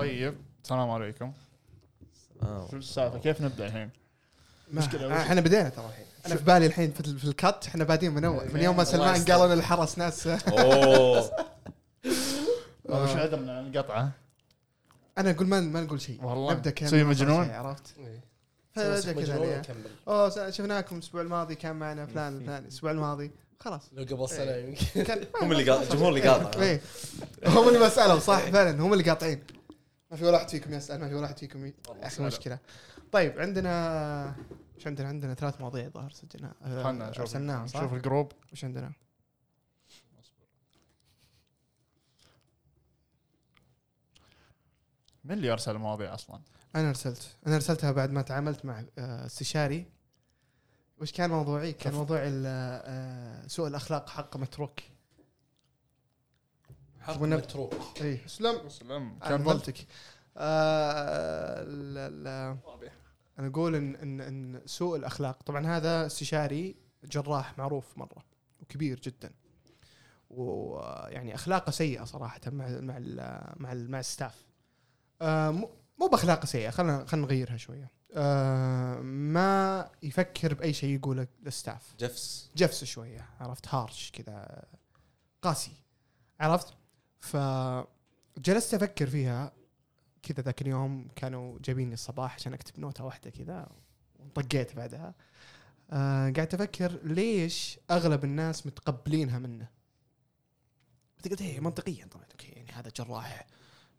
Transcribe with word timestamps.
طيب. 0.00 0.34
السلام 0.64 0.90
عليكم. 0.90 1.32
آه. 2.42 2.68
شو 2.70 2.76
السالفة؟ 2.76 3.18
كيف 3.18 3.40
نبدأ 3.40 3.66
الحين؟ 3.66 3.90
ما- 4.72 4.80
مشكلة، 4.82 5.06
وش- 5.06 5.12
إحنا 5.12 5.40
بدينا 5.40 5.68
ترى 5.68 5.86
الحين. 5.86 6.04
أنا 6.26 6.36
في 6.36 6.44
بالي 6.44 6.66
الحين 6.66 6.92
في, 6.92 7.00
ال- 7.00 7.18
في 7.18 7.24
الكت 7.24 7.64
إحنا 7.68 7.84
بادين 7.84 8.12
من 8.14 8.24
أول. 8.24 8.54
من 8.54 8.60
يوم 8.62 8.76
ما 8.76 8.84
سلمان 8.84 9.14
يستر. 9.16 9.32
قال 9.32 9.42
أنا 9.42 9.54
الحرس 9.54 9.98
ناس. 9.98 10.26
أوه. 10.26 11.30
وش 12.84 13.10
عدم 13.10 13.50
القطعه؟ 13.50 14.10
أنا 15.18 15.30
أقول 15.30 15.46
ما 15.46 15.60
ما 15.60 15.80
نقول 15.80 16.00
شيء. 16.00 16.24
والله. 16.24 16.52
نبدأ 16.54 16.70
كان 16.70 16.90
ما 16.90 16.90
صار 16.98 17.04
مجنون؟ 17.04 17.50
عرفت؟ 17.50 17.94
إيه. 17.98 18.20
فبدا 18.72 19.00
سوي 19.00 19.14
كذا. 19.24 19.74
أوه 20.08 20.28
س- 20.28 20.56
شفناكم 20.56 20.96
الأسبوع 20.96 21.20
الماضي 21.22 21.54
كان 21.54 21.76
معنا 21.76 22.06
فلان 22.06 22.40
فلان 22.40 22.62
الأسبوع 22.62 22.90
الماضي 22.90 23.30
خلاص. 23.60 23.82
لو 23.92 24.02
قبل 24.16 24.28
سنة 24.28 24.50
يمكن. 24.52 25.24
هم 25.42 25.52
اللي 25.52 25.82
الجمهور 25.82 26.08
اللي 26.08 26.28
قاطع. 26.28 26.78
هم 27.46 27.68
اللي 27.68 27.78
بسالهم 27.78 28.20
صح 28.20 28.38
فعلا. 28.38 28.82
هم 28.82 28.92
اللي 28.92 29.04
قاطعين. 29.04 29.42
ما 30.10 30.16
في 30.16 30.24
ولا 30.24 30.32
واحد 30.32 30.48
فيكم 30.48 30.74
يسأل 30.74 31.00
ما 31.00 31.08
في 31.08 31.14
ولا 31.14 31.22
واحد 31.22 31.38
فيكم 31.38 31.72
احسن 32.02 32.26
مشكلة. 32.26 32.58
طيب 33.12 33.38
عندنا 33.38 34.36
إيش 34.76 34.86
عندنا؟ 34.86 35.08
عندنا 35.08 35.34
ثلاث 35.34 35.60
مواضيع 35.60 35.88
ظاهر 35.88 36.10
سجلنا 36.10 36.54
آه، 36.62 36.82
خلنا 36.82 37.10
نشوف 37.64 37.94
الجروب. 37.94 38.32
وش 38.52 38.64
عندنا؟ 38.64 38.92
من 45.24 45.32
اللي 45.32 45.52
ارسل 45.52 45.70
المواضيع 45.70 46.14
أصلا؟ 46.14 46.40
أنا 46.76 46.88
أرسلت. 46.88 47.36
أنا 47.46 47.54
أرسلتها 47.54 47.92
بعد 47.92 48.10
ما 48.10 48.22
تعاملت 48.22 48.64
مع 48.64 48.84
آه، 48.98 49.26
استشاري. 49.26 49.86
وش 50.98 51.12
كان 51.12 51.30
موضوعي؟ 51.30 51.72
كان 51.72 51.92
موضوع 51.92 52.18
آه، 52.22 53.46
سوء 53.46 53.68
الأخلاق 53.68 54.08
حق 54.08 54.36
متروك. 54.36 54.80
ونب- 57.08 57.38
متروك. 57.38 57.74
اي 58.00 58.24
اسلم 58.26 58.68
سلام 58.68 59.18
كان 59.18 59.28
كمل 59.38 59.44
ضلتك 59.44 59.86
آه 60.36 61.62
ال- 61.62 61.98
ال- 62.26 62.58
أنا 63.38 63.48
أقول 63.48 63.74
ان 63.74 63.96
ان 63.96 64.20
إن 64.20 64.62
سوء 64.66 64.96
الأخلاق. 64.96 65.42
طبعا 65.42 65.66
هذا 65.66 66.06
استشاري 66.06 66.76
جراح 67.04 67.58
معروف 67.58 67.98
مرة 67.98 68.24
وكبير 68.60 69.00
جدا. 69.00 69.30
ويعني 70.30 71.34
أخلاقه 71.34 71.70
سيئة 71.70 72.04
صراحة 72.04 72.40
مع 72.46 72.68
مع 72.80 72.96
ال 72.96 73.16
مع 73.56 73.72
ال 73.72 73.90
مع 73.90 74.00
الستاف. 74.00 74.46
آه 75.22 75.50
مو 75.50 75.70
مو 76.00 76.06
بأخلاقه 76.08 76.46
سيئة. 76.46 76.70
خلينا 76.70 77.04
خلينا 77.06 77.26
نغيرها 77.26 77.56
شوية. 77.56 77.90
آه 78.14 79.00
ما 79.00 79.90
يفكر 80.02 80.54
بأي 80.54 80.72
شيء 80.72 80.94
يقوله 80.94 81.26
للستاف 81.42 81.94
جفس. 81.98 82.50
جفس 82.56 82.84
شوية. 82.84 83.28
عرفت؟ 83.40 83.74
هارش 83.74 84.10
كذا. 84.10 84.64
قاسي. 85.42 85.72
عرفت؟ 86.40 86.74
فجلست 87.20 88.74
أفكر 88.74 89.06
فيها. 89.06 89.52
كذا 90.22 90.42
ذاك 90.42 90.62
اليوم 90.62 91.08
كانوا 91.16 91.58
جايبيني 91.64 91.94
الصباح 91.94 92.34
عشان 92.34 92.52
أكتب 92.54 92.80
نوتة 92.80 93.04
واحدة 93.04 93.30
كذا 93.30 93.68
وطقيت 94.18 94.76
بعدها. 94.76 95.14
آه 95.90 96.30
قاعد 96.36 96.54
أفكر 96.54 97.00
ليش 97.02 97.78
أغلب 97.90 98.24
الناس 98.24 98.66
متقبلينها 98.66 99.38
منه؟ 99.38 99.68
قلت 101.24 101.40
إيه 101.42 101.60
منطقيا 101.60 102.06
طبعا. 102.06 102.24
أوكي 102.32 102.48
يعني 102.48 102.72
هذا 102.72 102.90
جراح 102.96 103.46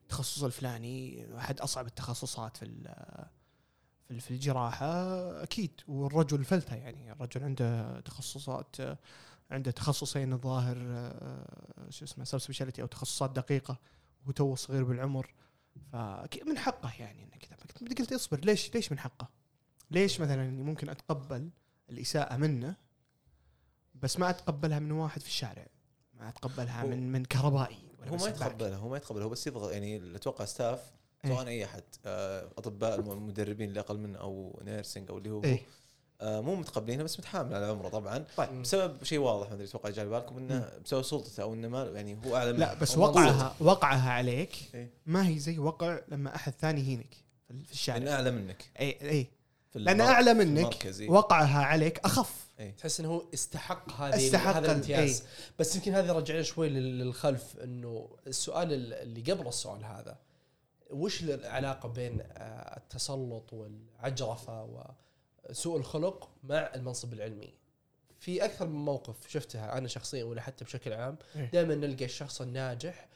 التخصص 0.04 0.44
الفلاني 0.44 1.28
احد 1.38 1.60
أصعب 1.60 1.86
التخصصات 1.86 2.58
في 2.58 2.66
ال- 2.66 3.26
في 4.08 4.20
في 4.20 4.32
الجراحة. 4.32 4.88
أكيد 5.44 5.72
والرجل 5.88 6.44
فلتة 6.44 6.76
يعني 6.76 7.12
الرجل 7.12 7.44
عنده 7.44 8.00
تخصصات 8.00 8.76
عنده 9.52 9.72
تخصصين 9.72 10.34
الظاهر 10.34 10.78
آه، 10.80 11.90
شو 11.90 12.06
اسمه 12.06 12.24
subspecialty 12.24 12.82
أو 12.82 12.88
تخصصات 12.88 13.32
دقيقة 13.32 13.78
وهو 14.24 14.32
تو 14.32 14.56
صغير 14.56 14.84
بالعمر 14.84 15.34
فاكيد 15.92 16.48
من 16.48 16.58
حقه 16.58 16.94
يعني 17.00 17.24
انه 17.24 17.32
كذا 17.38 17.58
قلت 18.00 18.14
اصبر 18.14 18.40
ليش 18.40 18.76
ليش 18.76 18.92
من 18.92 19.00
حقه؟ 19.00 19.30
ليش 19.92 20.22
مثلا 20.22 20.50
ممكن 20.50 20.90
أتقبل 20.90 21.50
الإساءة 21.90 22.38
منه 22.38 22.76
بس 23.96 24.20
ما 24.20 24.30
أتقبلها 24.30 24.80
من 24.80 24.92
واحد 24.92 25.22
في 25.22 25.28
الشارع 25.28 25.68
ما 26.14 26.30
أتقبلها 26.30 26.84
من 26.86 27.12
من 27.12 27.26
كهربائي 27.26 27.78
ولا 28.00 28.10
هو 28.12 28.16
ما. 28.18 28.28
يتقبلها 28.28 28.78
هو 28.78 28.90
ما 28.90 28.98
يتقبلها 28.98 29.26
هو 29.26 29.30
بس 29.30 29.48
يبغى 29.48 29.74
يعني 29.74 30.16
أتوقع 30.16 30.46
staff 30.46 30.92
إيه. 31.26 31.32
سواء 31.32 31.48
أي 31.48 31.66
أحد 31.66 31.84
آه، 32.06 32.52
أطباء 32.58 33.00
الم- 33.00 33.12
المدربين 33.12 33.70
اللي 33.70 33.80
أقل 33.80 33.98
منه 34.00 34.20
أو 34.20 34.62
nursing 34.66 35.10
أو 35.12 35.18
اللي 35.18 35.30
هو 35.30 35.44
آه، 35.44 35.60
مو 36.24 36.56
متقبلينه 36.56 37.04
بس 37.04 37.20
متحامل 37.20 37.54
على 37.56 37.66
عمره 37.66 37.90
طبعا. 37.90 38.26
طيب. 38.38 38.62
بسبب 38.62 39.04
شيء 39.04 39.20
واضح 39.20 39.48
ما 39.50 39.54
أدري 39.54 39.66
أتوقع 39.68 39.90
جاي 39.90 40.06
بالكم 40.06 40.38
إنه 40.38 40.70
بسبب 40.86 41.02
سلطته 41.02 41.44
أو 41.44 41.54
إنه 41.54 41.68
ما 41.68 41.84
يعني 41.84 42.18
هو 42.26 42.36
اعلى 42.38 42.52
لا. 42.52 42.74
بس 42.74 42.98
وقعها 42.98 43.56
وقعها 43.60 44.12
عليك 44.12 44.56
إيه. 44.74 44.90
ما 45.06 45.28
هي 45.28 45.40
زي 45.40 45.60
وقع 45.60 46.00
لما 46.08 46.36
أحد 46.36 46.54
ثاني 46.60 46.82
يهينك 46.82 47.14
في 47.14 47.54
لأنه 47.54 47.66
الشارع. 47.72 48.12
اعلى 48.14 48.32
منك. 48.32 48.66
اي 48.80 48.98
اي 49.10 49.28
لأن 49.76 50.02
اعلى 50.02 50.34
منك 50.34 50.86
إيه. 50.86 51.10
وقعها 51.10 51.64
عليك 51.66 52.00
أخف. 52.06 52.52
تحس 52.78 53.00
إنه 53.00 53.10
هو 53.10 53.24
استحق 53.34 53.92
هذه 54.02 54.16
استحق 54.28 54.50
هذا 54.56 54.60
ال- 54.60 54.66
الامتياز. 54.66 55.22
إيه. 55.22 55.28
بس 55.60 55.76
يمكن 55.76 55.94
هذه 55.94 56.12
رجعنا 56.12 56.42
شوي 56.42 56.70
لل- 56.70 57.00
للخلف 57.00 57.58
إنه 57.64 58.10
السؤال 58.28 58.74
ال- 58.74 58.94
اللي 58.94 59.32
قبل 59.32 59.48
السؤال 59.48 59.86
هذا 59.86 60.18
وش 60.92 61.24
العلاقة 61.24 61.90
بين 61.90 62.22
آه، 62.22 62.78
التسلط 62.78 63.54
والعجرفة 63.54 64.64
وسوء 65.50 65.78
الخلق 65.78 66.30
مع 66.44 66.72
المنصب 66.76 67.14
العلمي؟ 67.14 67.54
في 68.20 68.46
أكثر 68.46 68.68
من 68.68 68.86
موقف 68.86 69.28
شفتها 69.28 69.78
أنا 69.78 69.88
شخصيا 69.88 70.24
ولا 70.24 70.42
حتى 70.42 70.66
بشكل 70.66 70.94
عام 70.94 71.18
إيه. 71.36 71.46
دائما 71.46 71.76
نلقى 71.76 72.06
الشخص 72.06 72.42
الناجح 72.42 73.08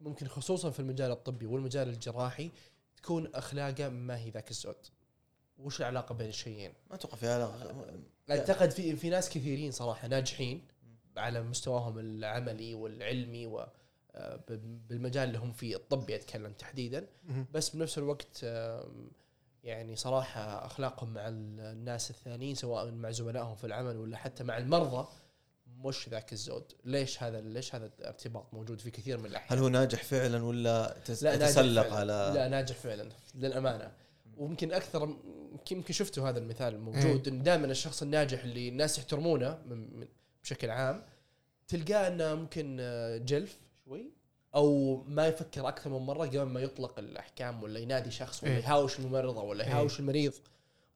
ممكن 0.00 0.28
خصوصا 0.28 0.70
في 0.70 0.80
المجال 0.80 1.10
الطبي 1.10 1.46
والمجال 1.46 1.88
الجراحي 1.88 2.50
تكون 2.96 3.34
أخلاقه 3.34 3.88
ما 3.88 4.18
هي 4.18 4.30
ذاك 4.30 4.50
الزود. 4.50 4.76
وش 5.58 5.80
العلاقة 5.80 6.14
بين 6.14 6.28
الشيئين؟ 6.28 6.72
ما 6.90 6.96
أتوقع 6.96 7.16
في 7.16 7.28
علاقة 7.28 7.84
أعتقد 8.30 8.70
في 8.70 8.96
في 8.96 9.10
ناس 9.10 9.30
كثيرين 9.30 9.70
صراحة 9.70 10.08
ناجحين 10.08 10.66
على 11.16 11.42
مستواهم 11.42 11.98
العملي 11.98 12.74
والعلمي 12.74 13.46
و 13.46 13.66
آه، 14.16 14.40
بالمجال 14.88 15.28
اللي 15.28 15.38
هم 15.38 15.52
فيه 15.52 15.76
الطبي 15.76 16.14
أتكلم 16.14 16.52
تحديدا. 16.52 17.06
بس 17.52 17.68
بنفس 17.70 17.98
الوقت 17.98 18.44
يعني 19.64 19.96
صراحة 19.96 20.66
أخلاقهم 20.66 21.12
مع 21.14 21.28
ال- 21.28 21.60
الناس 21.60 22.10
الثانيين 22.10 22.54
سواء 22.54 22.90
مع 22.90 23.10
زملائهم 23.10 23.54
في 23.56 23.64
العمل 23.64 23.96
ولا 23.96 24.16
حتى 24.16 24.44
مع 24.44 24.58
المرضى 24.58 25.08
مش 25.78 26.08
ذاك 26.08 26.32
الزود. 26.32 26.72
ليش 26.84 27.22
هذا 27.22 27.40
ليش 27.40 27.74
هذا 27.74 27.90
الارتباط 27.98 28.54
موجود 28.54 28.80
في 28.80 28.90
كثير 28.90 29.18
من 29.18 29.26
الأحيان؟ 29.26 29.58
هل 29.58 29.64
هو 29.64 29.68
ناجح 29.68 30.02
فعلا 30.04 30.42
ولا 30.44 30.96
تس- 31.04 31.22
لا 31.22 31.36
ناجح 31.36 31.46
تسلق 31.50 31.82
فعلاً. 31.82 31.96
على 31.96 32.32
لا 32.34 32.48
ناجح 32.48 32.76
فعلا 32.76 33.08
للأمانة. 33.34 33.92
ويمكن 34.36 34.72
أكثر 34.72 35.02
يمكن 35.52 35.76
يمكن 35.76 35.92
شفتوا 35.94 36.28
هذا 36.28 36.38
المثال 36.38 36.80
موجود 36.80 37.28
إن 37.28 37.42
دائما 37.42 37.66
الشخص 37.66 38.02
الناجح 38.02 38.44
اللي 38.44 38.68
الناس 38.68 38.98
يحترمونه 38.98 39.58
من 39.66 39.96
من 40.00 40.06
بشكل 40.42 40.70
عام 40.70 41.02
تلقاه 41.68 42.08
إنه 42.08 42.34
ممكن 42.34 42.76
آه، 42.80 43.16
جلف 43.16 43.58
شوي. 43.84 44.10
أو 44.54 44.96
ما 45.06 45.26
يفكر 45.26 45.68
أكثر 45.68 45.90
من 45.90 45.98
مرة 46.06 46.26
قبل 46.26 46.42
ما 46.42 46.60
يطلق 46.60 46.98
الأحكام 46.98 47.62
ولا 47.62 47.80
ينادي 47.80 48.10
شخص 48.10 48.42
ولا 48.44 48.52
إيه. 48.52 48.58
يهاوش 48.62 48.98
الممرضة 48.98 49.42
ولا 49.42 49.64
إيه. 49.64 49.70
يهاوش 49.70 50.00
المريض 50.00 50.32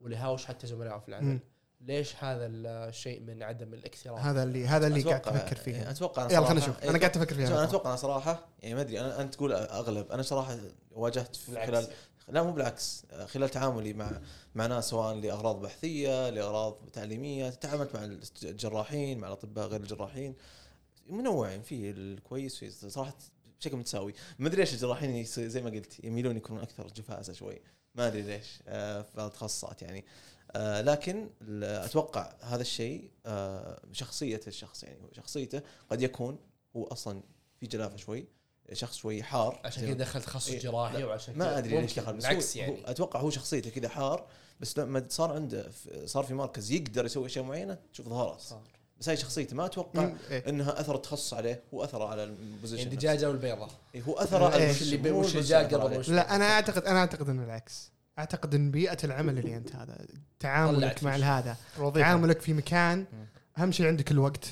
ولا 0.01 0.17
يهاوش 0.17 0.47
حتى 0.47 0.67
زملائه 0.67 0.99
في 0.99 1.09
العمل. 1.09 1.39
ليش 1.81 2.17
هذا 2.25 2.47
الشيء 2.47 3.21
من 3.21 3.43
عدم 3.43 3.75
الاكتراث؟ 3.75 4.21
هذا 4.21 4.43
اللي 4.43 4.67
هذا 4.67 4.87
اللي 4.87 5.03
قاعد 5.03 5.29
أفكر 5.29 5.57
فيه 5.57 5.73
يعني 5.77 5.91
أتوقع 5.91 6.25
أنا 6.25 6.33
يلا 6.33 6.47
خلينا 6.47 6.61
صراحة- 6.61 6.63
نشوف. 6.69 6.83
إيه، 6.83 6.91
أنا 6.91 6.99
قاعد 6.99 7.17
أفكر 7.17 7.31
شوف، 7.35 7.39
أنا 7.41 7.47
فيها 7.47 7.65
أتوقع 7.65 7.89
أنا 7.91 7.97
صراحة 7.97 8.49
يعني 8.63 8.75
ما 8.75 8.81
أدري. 8.81 9.01
أنا 9.01 9.21
أنت 9.21 9.35
تقول 9.35 9.53
أغلب. 9.53 10.13
أنا 10.13 10.23
صراحة 10.23 10.59
واجهت 10.91 11.37
في 11.37 11.51
بالعكس. 11.51 11.71
خلال 11.71 11.89
لا 12.29 12.43
مو 12.43 12.53
بالعكس. 12.53 13.07
خلال 13.27 13.49
تعاملي 13.49 13.93
مع 13.93 14.21
مع 14.55 14.67
ناس 14.67 14.89
سواء 14.89 15.15
لأغراض 15.15 15.61
بحثية 15.61 16.31
لأغراض 16.31 16.77
تعليمية 16.93 17.51
تعاملت 17.51 17.95
مع 17.95 18.05
الجراحين 18.43 19.19
مع 19.19 19.29
الأطباء 19.29 19.67
غير 19.67 19.81
الجراحين. 19.81 20.35
منوعين 21.07 21.63
في 21.63 21.91
الكويس 21.91 22.57
في 22.57 22.71
صراحة 22.71 23.15
بشكل 23.61 23.77
متساوي. 23.77 24.15
ما 24.39 24.49
أدري 24.49 24.61
ليش 24.61 24.75
الجراحين 24.75 25.25
زي 25.25 25.63
ما 25.63 25.71
قلت 25.71 26.05
يميلون 26.05 26.37
يكونون 26.37 26.63
أكثر 26.63 26.87
جفاسه 26.87 27.33
شوي. 27.33 27.61
ما 27.95 28.07
أدري 28.07 28.23
ليش 28.23 28.63
آه، 28.69 29.03
في 29.03 29.19
التخصصات 29.19 29.83
يعني. 29.83 30.05
آه، 30.51 30.81
لكن 30.81 31.31
أتوقع 31.63 32.35
هذا 32.41 32.63
الشيء 32.63 33.11
آه، 33.27 33.81
شخصية 33.93 34.41
الشخص 34.47 34.83
يعني 34.83 34.99
شخصيته 35.13 35.63
قد 35.91 36.03
يكون 36.03 36.39
هو 36.77 36.85
أصلا 36.85 37.23
في 37.61 37.67
جلافة 37.67 37.97
شوي 37.97 38.27
شخص 38.73 38.97
شوي 38.97 39.23
حار. 39.23 39.61
عشان 39.65 39.87
كذا 39.87 39.95
دخل 39.95 40.23
تخصص 40.23 40.51
إيه، 40.51 40.59
جراحي 40.59 41.05
وعشان 41.05 41.39
ما 41.39 41.59
أدري 41.59 41.81
ليش 41.81 41.99
دخل 41.99 42.13
بس 42.13 42.27
بالعكس 42.27 42.57
هو 42.57 42.63
يعني. 42.63 42.73
هو 42.73 42.85
أتوقع 42.85 43.21
هو 43.21 43.31
شخصيته 43.31 43.71
كذا 43.71 43.89
حار 43.89 44.27
بس 44.61 44.79
لما 44.79 45.07
صار 45.09 45.33
عنده 45.33 45.71
صار 46.05 46.25
في 46.25 46.35
مركز 46.35 46.73
يقدر 46.73 47.05
يسوي 47.05 47.27
أشياء 47.27 47.45
معينة 47.45 47.79
تشوف 47.93 48.09
ظهره. 48.09 48.39
صار. 48.39 48.63
بس 49.01 49.09
هاي 49.09 49.17
شخصيته 49.17 49.57
ما 49.57 49.67
أتوقع 49.67 50.11
إيه. 50.31 50.49
إنها 50.49 50.81
اثر 50.81 50.95
التخصص 50.97 51.35
عليه 51.35 51.63
هو 51.75 51.85
اثر 51.85 52.03
على 52.03 52.25
ال 52.25 52.31
position 52.31 52.83
يعني. 52.83 52.93
الدجاجه 52.95 53.29
والبيضه 53.29 53.69
إيه، 53.95 54.03
هو 54.03 54.13
اثر 54.19 54.45
على 54.45 54.57
إيه. 54.57 54.71
وش 54.71 54.83
اللي 54.83 54.97
بي- 54.97 55.11
مو 55.13 55.21
وش 55.21 55.27
بس 55.27 55.33
اللي 55.37 55.49
جاء 55.49 55.67
أثر 55.67 55.81
قبل 55.83 56.17
لا 56.17 56.37
أنا 56.37 56.45
اعتقد 56.45 56.85
أنا 56.85 56.99
أعتقد 56.99 57.29
إنه 57.29 57.45
العكس 57.45 57.91
أعتقد 58.19 58.55
إن 58.55 58.71
بيئة 58.71 58.99
العمل 59.05 59.39
اللي 59.39 59.57
أنت 59.57 59.77
هذا 59.77 59.99
تعاملك 60.41 61.05
مع. 61.05 61.15
هذا. 61.17 61.57
تعاملك 61.95 62.41
في 62.41 62.53
مكان 62.53 63.05
أهم 63.59 63.73
شيء 63.73 63.87
عندك 63.87 64.11
الوقت 64.11 64.47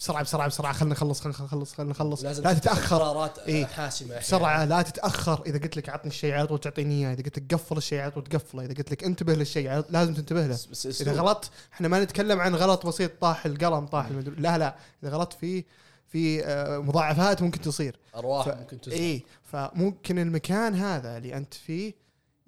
بسرعة 0.00 0.22
بسرعة 0.22 0.48
بسرعة. 0.48 0.72
خلينا 0.72 0.94
نخلص 0.94 1.20
خلينا 1.20 1.38
نخلص 1.44 1.72
خلينا 1.74 1.90
نخلص. 1.90 2.22
لا 2.24 2.52
تتأخر. 2.52 2.96
قرارات 2.96 3.38
إيه. 3.38 3.66
حاسمة. 3.66 4.18
بسرعة 4.18 4.64
لا 4.64 4.82
تتأخر. 4.82 5.42
إذا 5.46 5.58
قلت 5.58 5.76
لك 5.76 5.88
عطني 5.88 6.10
الشيء 6.10 6.34
على 6.34 6.46
طول 6.46 6.58
تعطيني 6.60 6.94
اياه 7.06 7.12
إذا 7.14 7.22
قلت 7.22 7.38
لك 7.38 7.54
قفل 7.54 7.76
الشيء 7.76 8.00
على 8.00 8.10
طول 8.10 8.24
تقفله 8.24 8.64
إذا 8.64 8.74
قلت 8.74 8.90
لك 8.90 9.04
انتبه 9.04 9.34
للشيء 9.34 9.84
لازم 9.90 10.14
تنتبه 10.14 10.40
له. 10.46 10.48
بس, 10.48 10.66
بس 10.86 11.00
إذا. 11.02 11.12
غلطت 11.12 11.50
إحنا 11.72 11.88
ما 11.88 12.04
نتكلم 12.04 12.40
عن 12.40 12.54
غلط 12.54 12.86
بسيط 12.86 13.10
طاح 13.20 13.46
القلم 13.46 13.86
طاح 13.86 14.06
المدري 14.06 14.34
لا 14.38 14.58
لا. 14.58 14.76
إذا 15.02 15.10
غلطت 15.12 15.32
في 15.40 15.64
في 16.08 16.44
آه، 16.44 16.78
مضاعفات 16.78 17.42
ممكن 17.42 17.60
تصير. 17.60 17.98
أرواح 18.16 18.48
ف- 18.48 18.58
ممكن 18.58 18.80
تزرع 18.80 18.96
اي 18.98 19.22
فممكن 19.44 20.18
المكان 20.18 20.74
هذا 20.74 21.16
اللي 21.16 21.36
أنت 21.36 21.54
فيه 21.54 21.94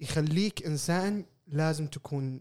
يخليك 0.01 0.65
إنسان 0.65 1.25
لازم 1.47 1.87
تكون 1.87 2.39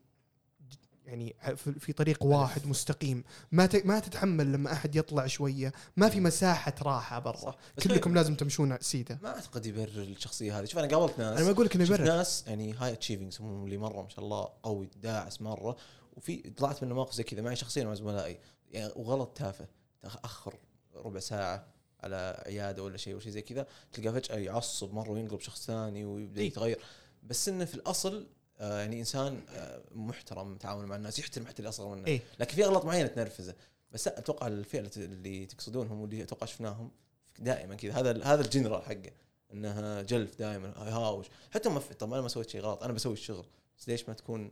يعني 1.12 1.34
في 1.56 1.92
طريق 1.92 2.24
واحد 2.24 2.66
مستقيم. 2.66 3.24
ما 3.52 3.68
ما 3.84 3.98
تتحمل 3.98 4.52
لما 4.52 4.72
أحد 4.72 4.96
يطلع 4.96 5.26
شوية. 5.26 5.72
ما 5.96 6.08
في 6.08 6.20
مساحة 6.20 6.74
راحة 6.82 7.18
برا. 7.18 7.54
كلكم 7.82 8.14
لازم 8.14 8.34
تمشون 8.34 8.78
سيده 8.80 9.18
ما 9.22 9.28
أعتقد 9.28 9.66
يبرر 9.66 10.02
الشخصية 10.02 10.58
هذه. 10.58 10.64
شوف 10.64 10.78
أنا 10.78 10.96
قابلت 10.96 11.18
ناس. 11.18 11.36
أنا 11.36 11.46
ما 11.46 11.50
أقول 11.50 11.66
لك 11.66 11.74
إنه 11.74 11.84
يبرر. 11.84 12.04
ناس 12.04 12.44
يعني 12.46 12.72
هاي 12.72 12.92
اتشيفنج 12.92 13.28
يسمونهم 13.28 13.64
اللي 13.64 13.78
مرة 13.78 14.02
ما 14.02 14.08
شاء 14.08 14.24
الله 14.24 14.48
قوي 14.62 14.90
داعس 14.96 15.42
مرة. 15.42 15.76
وفي 16.16 16.36
طلعت 16.36 16.82
من 16.82 16.92
مواقف 16.92 17.14
زي 17.14 17.22
كذا. 17.22 17.42
معي 17.42 17.56
شخصيا 17.56 17.84
مع 17.84 17.94
زملائي. 17.94 18.38
يعني 18.70 18.92
وغلط 18.96 19.36
تافه. 19.36 19.66
تأخر 20.02 20.54
ربع 20.94 21.20
ساعة 21.20 21.66
على 22.00 22.42
عيادة 22.46 22.82
ولا 22.82 22.96
شيء 22.96 23.14
ولا 23.14 23.22
شيء 23.22 23.32
زي 23.32 23.42
كذا. 23.42 23.66
تلقاه 23.92 24.10
فجأة 24.10 24.36
يعصب 24.36 24.94
مرة 24.94 25.10
وينقلب 25.10 25.40
شخص 25.40 25.66
ثاني 25.66 26.04
ويبدأ 26.04 26.40
إيه. 26.40 26.46
يتغير. 26.46 26.78
بس 27.22 27.48
إنه 27.48 27.64
في 27.64 27.74
الأصل 27.74 28.26
آه 28.60 28.80
يعني 28.80 29.00
إنسان 29.00 29.40
آه 29.50 29.82
محترم 29.94 30.56
تعامل 30.56 30.86
مع 30.86 30.96
الناس 30.96 31.18
يحترم 31.18 31.46
حتى 31.46 31.58
اللي 31.58 31.68
أصغر 31.68 31.94
منه. 31.94 32.06
إيه. 32.06 32.20
لكن 32.40 32.54
في 32.54 32.64
أغلاط 32.64 32.84
معينة 32.84 33.08
تنرفزه. 33.08 33.54
بس 33.92 34.08
أتوقع 34.08 34.46
الفئة 34.46 34.90
اللي 34.96 35.46
تقصدونهم 35.46 36.00
واللي 36.00 36.22
أتوقع 36.22 36.46
شفناهم 36.46 36.90
دائما 37.38 37.74
كذا. 37.74 38.00
هذا 38.00 38.24
هذا 38.24 38.40
الجنرال 38.40 38.82
حقه. 38.82 39.10
إنها 39.52 40.02
جلف 40.02 40.38
دائما 40.38 40.68
يهاوش 40.68 41.26
حتى 41.50 41.68
ما 41.68 41.80
في 41.80 41.94
طب 41.94 42.12
أنا 42.12 42.22
ما 42.22 42.28
سويت 42.28 42.50
شيء 42.50 42.60
غلط 42.60 42.82
أنا 42.82 42.92
بسوي 42.92 43.12
الشغل. 43.12 43.44
بس 43.78 43.88
ليش 43.88 44.08
ما 44.08 44.14
تكون 44.14 44.50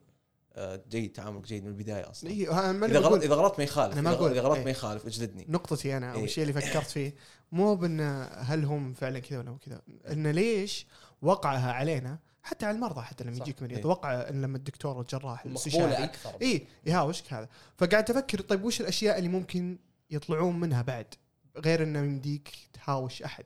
آه، 0.54 0.80
جيد 0.90 1.12
تعاملك 1.12 1.46
جيد 1.46 1.64
من 1.64 1.68
البداية 1.68 2.10
أصلا؟ 2.10 2.30
إيه، 2.30 2.70
أنا 2.70 2.86
إذا 2.86 2.98
غلط 2.98 3.22
إذا 3.22 3.34
غلط 3.34 3.58
ما 3.58 3.64
يخالف. 3.64 3.96
ما. 3.96 4.12
إذا 4.12 4.40
غلط 4.40 4.56
إيه. 4.56 4.64
ما 4.64 4.70
يخالف 4.70 5.06
اجلدني 5.06 5.46
نقطتي 5.48 5.96
أنا 5.96 6.12
أو 6.12 6.18
إيه. 6.18 6.24
الشيء 6.24 6.42
اللي 6.42 6.60
فكرت 6.60 6.86
فيه 6.86 7.14
مو 7.52 7.74
بأن 7.74 8.28
هل 8.32 8.64
هم 8.64 8.94
فعلا 8.94 9.18
كذا 9.18 9.38
ولا 9.38 9.50
مو 9.50 9.58
كذا. 9.58 9.82
إن 10.12 10.26
ليش 10.26 10.86
وقعها 11.22 11.72
علينا 11.72 12.18
حتى 12.42 12.66
على 12.66 12.74
المرضى 12.74 13.02
حتى 13.02 13.24
لما. 13.24 13.36
يجيك 13.36 13.62
مريض 13.62 13.78
إيه. 13.78 13.86
وقع 13.86 14.28
إن 14.28 14.42
لما 14.42 14.56
الدكتور 14.56 14.96
والجراح 14.98 15.44
الاستشاري 15.44 16.04
أكثر 16.04 16.30
اي 16.42 16.66
يهاوشك 16.86 17.32
هذا 17.32 17.48
فقاعد 17.78 18.10
أفكر 18.10 18.40
طيب 18.40 18.64
وش 18.64 18.80
الأشياء 18.80 19.18
اللي 19.18 19.28
ممكن 19.28 19.78
يطلعون 20.10 20.60
منها 20.60 20.82
بعد 20.82 21.14
غير 21.56 21.82
إنه 21.82 21.98
يمديك 21.98 22.68
تهاوش 22.72 23.22
أحد 23.22 23.44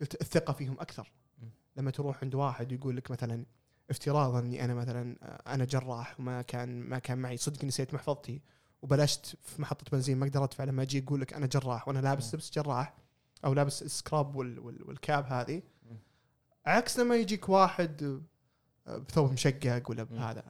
قلت 0.00 0.20
الثقة 0.20 0.52
فيهم 0.52 0.80
أكثر. 0.80 1.12
لما 1.76 1.90
تروح 1.90 2.18
عند 2.22 2.34
واحد 2.34 2.72
ويقول 2.72 2.96
لك 2.96 3.10
مثلا 3.10 3.44
افتراضا 3.90 4.38
إني 4.38 4.64
أنا 4.64 4.74
مثلا 4.74 5.16
أنا 5.54 5.64
جراح 5.64 6.20
وما 6.20 6.42
كان 6.42 6.80
ما 6.80 6.98
كان 6.98 7.18
معي 7.18 7.36
صدق 7.36 7.64
نسيت 7.64 7.94
محفظتي 7.94 8.40
وبلشت 8.82 9.36
في 9.42 9.62
محطة 9.62 9.84
بنزين 9.92 10.18
ما 10.18 10.26
أقدر 10.26 10.44
ادفع 10.44 10.64
لما 10.64 10.82
أجي 10.82 10.98
يقول 10.98 11.20
لك 11.20 11.32
أنا 11.34 11.46
جراح 11.46 11.88
وأنا 11.88 11.98
لابس. 11.98 12.34
لبس 12.34 12.50
جراح 12.52 12.94
أو 13.44 13.54
لابس 13.54 13.84
سكراب 13.84 14.36
وال 14.36 14.58
وال 14.58 14.88
والكاب 14.88 15.26
هذه. 15.26 15.62
عكس 16.66 16.98
لما 16.98 17.16
يجيك 17.16 17.48
واحد 17.48 18.20
آه، 18.86 18.96
بثوب 18.98 19.32
مشقق 19.32 19.90
ولا. 19.90 20.02
بهذا. 20.02 20.42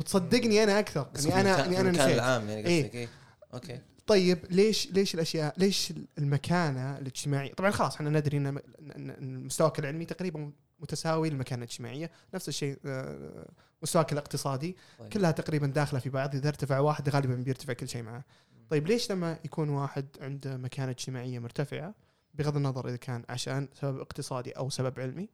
بتصدقني 0.00 0.62
أنا 0.64 0.78
أكثر 0.78 1.08
اني 1.16 1.22
في 1.32 1.40
أنا 1.40 1.66
اني 1.66 1.74
في 1.74 1.80
أنا 1.80 1.90
نسيت. 1.90 2.14
العام 2.14 2.48
يعني 2.48 2.66
إيه. 2.66 2.82
قصدك 2.82 2.94
إيه. 2.94 3.08
أوكي. 3.54 3.80
طيب 4.06 4.38
ليش 4.50 4.92
ليش 4.92 5.14
الاشياء 5.14 5.54
ليش 5.56 5.92
المكانة 6.18 6.98
الاجتماعية؟ 6.98 7.54
طبعا 7.54 7.70
خلاص 7.70 7.94
إحنا 7.94 8.10
ندري 8.10 8.36
إن 8.36 9.44
مستواك 9.44 9.78
العلمي 9.78 10.04
تقريبا 10.04 10.52
متساوي 10.80 11.30
للمكانة 11.30 11.64
الاجتماعية. 11.64 12.10
نفس 12.34 12.48
الشيء 12.48 12.78
آه، 12.86 13.48
مستواك 13.82 14.12
الاقتصادي. 14.12 14.76
طيب. 14.98 15.08
كلها 15.08 15.30
تقريبا 15.30 15.66
داخلة 15.66 16.00
في 16.00 16.10
بعض 16.10 16.34
إذا 16.34 16.48
ارتفع 16.48 16.78
واحد 16.78 17.08
غالبا 17.08 17.34
بيرتفع 17.34 17.72
كل 17.72 17.88
شيء 17.88 18.02
معه. 18.02 18.24
طيب 18.70 18.86
ليش 18.86 19.10
لما 19.12 19.38
يكون 19.44 19.68
واحد 19.68 20.06
عنده 20.20 20.56
مكانة 20.56 20.90
اجتماعية 20.90 21.38
مرتفعة؟ 21.38 21.94
بغض 22.34 22.56
النظر 22.56 22.88
إذا 22.88 22.96
كان 22.96 23.24
عشان 23.28 23.68
سبب 23.80 24.00
اقتصادي 24.00 24.50
أو 24.50 24.70
سبب 24.70 25.00
علمي. 25.00 25.28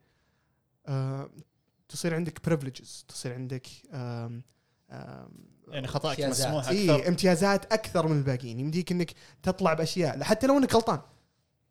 تصير 1.88 2.14
عندك 2.14 2.44
بريفليجز 2.46 3.04
تصير 3.08 3.34
عندك 3.34 3.66
آم 3.92 4.42
آم 4.90 5.28
يعني 5.68 5.86
خطأك 5.86 6.20
امتيازات. 6.20 6.46
مسموح 6.48 6.68
اي 6.68 6.94
أكثر. 6.94 7.08
امتيازات 7.08 7.72
أكثر 7.72 8.06
من 8.08 8.18
الباقيين. 8.18 8.60
يمديك 8.60 8.92
إنك 8.92 9.12
تطلع 9.42 9.74
بأشياء 9.74 10.22
حتى 10.22 10.46
لو 10.46 10.58
إنك 10.58 10.74
غلطان. 10.74 11.00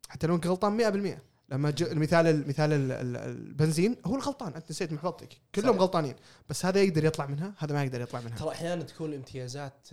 حتى 0.10 0.28
لو 0.28 0.36
إنك 0.36 0.48
غلطان 0.48 0.78
100% 1.18 1.20
لما 1.50 1.70
ج... 1.72 1.84
المثال 1.84 2.28
المثال 2.28 2.74
ال- 2.74 2.92
ال- 2.92 3.18
البنزين 3.18 3.96
هو 4.06 4.16
الغلطان. 4.16 4.54
أنت 4.54 4.70
نسيت 4.72 4.92
محفظتك. 4.94 5.30
كلهم 5.56 5.68
صحيح. 5.70 5.82
غلطانين. 5.82 6.16
بس 6.50 6.66
هذا 6.66 6.82
يقدر 6.84 7.06
يطلع 7.06 7.26
منها 7.26 7.54
هذا 7.58 7.74
ما 7.74 7.84
يقدر 7.84 8.02
يطلع 8.02 8.22
منها. 8.22 8.38
ترى 8.38 8.50
أحيانا 8.50 8.84
تكون 8.84 9.10
الامتيازات 9.10 9.88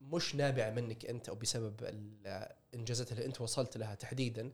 مش 0.00 0.34
نابعة 0.34 0.70
منك 0.70 1.06
أنت 1.06 1.28
أو 1.28 1.34
بسبب 1.34 1.74
الانجازات 2.74 3.12
اللي 3.12 3.26
أنت 3.26 3.40
وصلت 3.40 3.76
لها 3.76 3.94
تحديدا. 3.94 4.50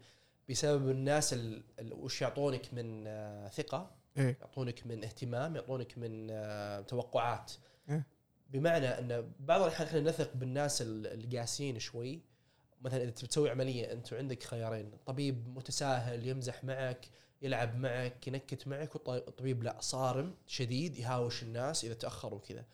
بسبب 0.50 0.90
الناس 0.90 1.32
ال- 1.32 1.62
ال- 1.80 1.92
وش 1.92 2.22
يعطونك 2.22 2.74
من 2.74 3.04
آه، 3.06 3.48
ثقة 3.48 3.90
إيه. 4.18 4.36
يعطونك 4.40 4.86
من 4.86 5.04
اهتمام 5.04 5.56
يعطونك 5.56 5.98
من 5.98 6.28
آه، 6.30 6.80
توقعات. 6.80 7.52
إيه. 7.90 8.06
بمعنى 8.50 8.86
إن 8.88 9.32
بعض 9.40 9.60
الأحيان 9.62 9.88
إحنا 9.88 10.00
نثق 10.00 10.32
بالناس 10.34 10.82
ال- 10.82 11.06
القاسيين 11.06 11.78
شوي. 11.78 12.20
مثلا 12.82 13.02
إذا 13.02 13.10
تسوي 13.10 13.50
عملية 13.50 13.92
أنت 13.92 14.12
وعندك 14.12 14.42
خيارين. 14.42 14.90
طبيب 15.06 15.48
متساهل 15.56 16.26
يمزح 16.26 16.64
معك 16.64 17.06
يلعب 17.42 17.76
معك 17.76 18.26
ينكت 18.28 18.66
معك 18.68 19.08
والطبيب 19.08 19.62
لا 19.62 19.76
صارم 19.80 20.34
شديد 20.46 20.96
يهاوش 20.98 21.42
الناس 21.42 21.84
إذا 21.84 21.94
تأخروا 21.94 22.40
كذا 22.40 22.64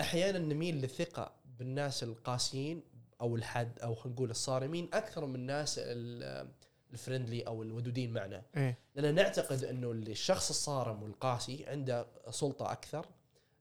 أحيانا 0.00 0.38
نميل 0.38 0.76
للثقة 0.76 1.32
بالناس 1.58 2.02
القاسيين 2.02 2.82
أو 3.20 3.36
الحد 3.36 3.78
أو 3.78 3.94
خلينا 3.94 4.14
نقول 4.16 4.30
الصارمين 4.30 4.88
أكثر 4.92 5.26
من 5.26 5.34
الناس 5.34 5.78
ال- 5.78 6.48
الفرندلي 6.92 7.42
أو 7.42 7.62
الودودين 7.62 8.12
معنا 8.12 8.42
إيه 8.56 8.78
لأن 8.94 9.14
نعتقد 9.14 9.64
إنه 9.64 9.90
الشخص 9.90 10.48
الصارم 10.50 11.02
والقاسي 11.02 11.64
عنده 11.66 12.06
سلطة 12.30 12.72
أكثر 12.72 13.06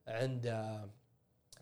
عنده 0.08 0.90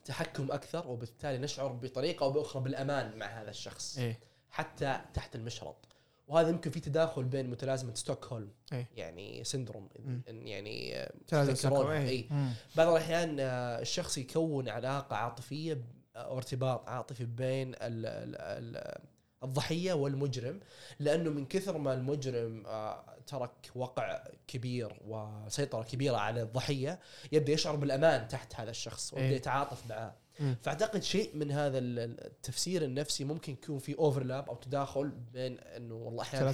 تحكم 0.06 0.52
أكثر 0.52 0.88
وبالتالي 0.88 1.38
نشعر 1.38 1.68
بطريقة 1.68 2.24
أو 2.24 2.32
بأخرى 2.32 2.64
بالأمان 2.64 3.18
مع 3.18 3.26
هذا 3.26 3.50
الشخص 3.50 3.98
إيه 3.98 4.20
حتى 4.50 5.02
تحت 5.14 5.36
المشرط 5.36 5.88
وهذا 6.28 6.50
يمكن 6.50 6.72
في 6.72 6.80
تداخل 6.80 7.24
بين 7.24 7.50
متلازمة 7.50 7.96
ستوكهولم 7.96 8.52
إيه. 8.74 8.90
يعني 8.96 9.44
سندروم 9.44 9.90
مم. 10.00 10.22
يعني 10.28 10.96
آه،. 11.34 11.54
ستوكهولم، 11.54 11.90
إيه. 11.90 12.10
إي 12.10 12.28
مم. 12.30 12.52
بعض 12.76 12.88
الأحيان 12.88 13.40
آه، 13.40 13.82
الشخص 13.82 14.18
يكون 14.18 14.70
علاقة 14.70 15.16
عاطفية 15.16 15.82
أو 16.16 16.38
ارتباط 16.38 16.90
عاطفي 16.90 17.26
بين 17.26 17.70
ال 17.70 18.06
ال 18.06 18.36
ال 18.36 19.02
الضحية 19.44 19.94
والمجرم 19.94 20.60
لأنه 21.00 21.30
من 21.30 21.46
كثر 21.46 21.78
ما 21.78 21.94
المجرم 21.94 22.64
آه، 22.66 23.04
ترك 23.28 23.52
وقع 23.76 24.24
كبير 24.48 25.00
وسيطرة 25.08 25.84
كبيرة 25.84 26.18
على 26.18 26.42
الضحية 26.42 27.00
يبدأ 27.32 27.54
يشعر 27.54 27.76
بالأمان 27.76 28.28
تحت 28.28 28.56
هذا 28.56 28.70
الشخص 28.72 29.14
ويبدأ 29.14 29.30
إيه. 29.30 29.36
يتعاطف 29.36 29.88
معاه. 29.90 30.14
فأعتقد 30.62 31.04
شيء 31.04 31.36
من 31.36 31.52
هذا 31.52 31.78
ال- 31.78 32.00
ال- 32.00 32.26
التفسير 32.26 32.84
النفسي 32.84 33.24
ممكن 33.24 33.54
يكون 33.54 33.80
في 33.80 33.98
اوفرلاب 33.98 34.50
أو 34.50 34.56
تداخل 34.56 35.10
بين 35.34 35.60
إنه 35.60 35.96
والله 35.96 36.22
أحيانا 36.22 36.52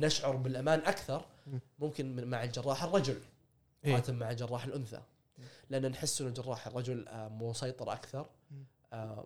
نشعر 0.00 0.36
بالأمان 0.36 0.78
أكثر 0.78 1.24
مم. 1.46 1.60
ممكن 1.78 2.24
مع 2.30 2.44
الجراح 2.44 2.82
الرجل. 2.84 3.20
مقارنه 3.84 4.18
مع 4.18 4.32
جراح 4.32 4.64
الأنثى 4.64 5.00
لأن 5.70 5.86
نحس 5.90 6.20
إنه 6.20 6.30
جراح 6.30 6.66
الرجل 6.66 7.08
آه، 7.08 7.28
مسيطر 7.28 7.92
أكثر 7.92 8.26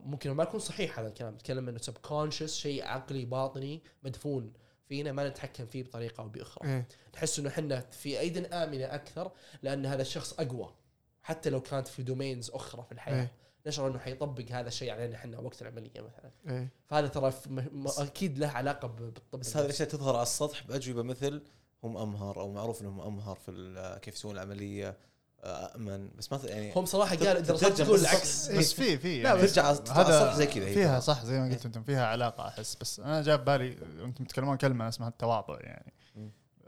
ممكن 0.05 0.31
ما 0.31 0.43
يكون 0.43 0.61
صحيح 0.61 0.99
هذا 0.99 1.09
الكلام. 1.09 1.35
نتكلم 1.35 1.69
إنه 1.69 1.79
subconscious 1.79 2.55
شيء 2.57 2.85
عقلي 2.85 3.25
باطني 3.25 3.83
مدفون. 4.03 4.53
فينا 4.89 5.13
ما 5.13 5.29
نتحكم 5.29 5.67
فيه 5.67 5.83
بطريقة 5.83 6.21
أو 6.23 6.29
بأخرى. 6.29 6.69
إيه. 6.69 6.89
نحس 7.15 7.39
إنه 7.39 7.49
إحنا 7.49 7.81
في 7.81 8.21
ايد 8.21 8.53
آمنة 8.55 8.85
أكثر 8.85 9.33
لأن 9.63 9.87
هذا 9.87 10.03
الشخص 10.03 10.33
أقوى. 10.41 10.75
حتى 11.23 11.51
لو 11.51 11.61
كانت 11.61 11.89
في 11.89 12.03
domains 12.03 12.51
أخرى 12.51 12.83
في 12.85 12.93
الحياة. 12.93 13.21
إيه. 13.21 13.33
نشعر 13.67 13.89
إنه 13.89 13.99
حيطبق 13.99 14.45
هذا 14.51 14.69
الشيء 14.69 14.91
علينا 14.91 15.17
إحنا 15.17 15.39
وقت 15.39 15.63
العملية 15.63 16.01
مثلا. 16.01 16.31
إيه. 16.49 16.69
فهذا 16.87 17.07
ترى 17.07 17.33
م- 17.47 17.89
أكيد 17.99 18.39
له 18.39 18.49
علاقة 18.49 18.89
بالطب. 18.89 19.39
بس. 19.39 19.57
هذه 19.57 19.65
الأشياء 19.65 19.89
تظهر 19.89 20.15
على 20.15 20.23
السطح 20.23 20.67
بأجوبة 20.67 21.03
مثل 21.03 21.43
هم 21.85 21.97
أمهر 21.97 22.41
أو 22.41 22.53
معروف 22.53 22.81
إنهم 22.83 23.01
أمهر 23.01 23.37
في 23.37 23.51
ال- 23.51 23.99
كيف 24.01 24.15
يسوون 24.15 24.35
العملية. 24.35 24.97
امن 25.45 26.11
بس 26.19 26.33
ما 26.33 26.41
يعني 26.45 26.73
هم 26.77 26.85
صراحة 26.85 27.17
قال 27.17 27.37
الدراسات 27.37 27.73
تقول 27.83 28.01
العكس 28.01 28.51
بس 28.51 28.73
في 28.73 28.99
في 28.99 29.23
لا، 29.23 29.29
يعني 29.29 29.41
ترجع 29.41 29.71
السطح 29.71 30.35
زي 30.35 30.47
كذا 30.47 30.67
هي 30.67 30.75
فيها. 30.75 31.01
صح 31.01 31.25
زي 31.25 31.41
ما 31.41 31.49
قلت 31.49 31.67
أنتم 31.67 31.83
فيها 31.83 32.07
علاقه 32.07 32.49
احس 32.49 32.77
بس 32.81 33.01
أنا 33.01 33.23
جاب 33.23 33.45
بالي 33.45 33.77
أنتم 34.05 34.25
تتكلمون 34.25 34.57
كلمه 34.57 34.89
اسمها 34.89 35.09
التواضع 35.09 35.61
يعني. 35.61 35.93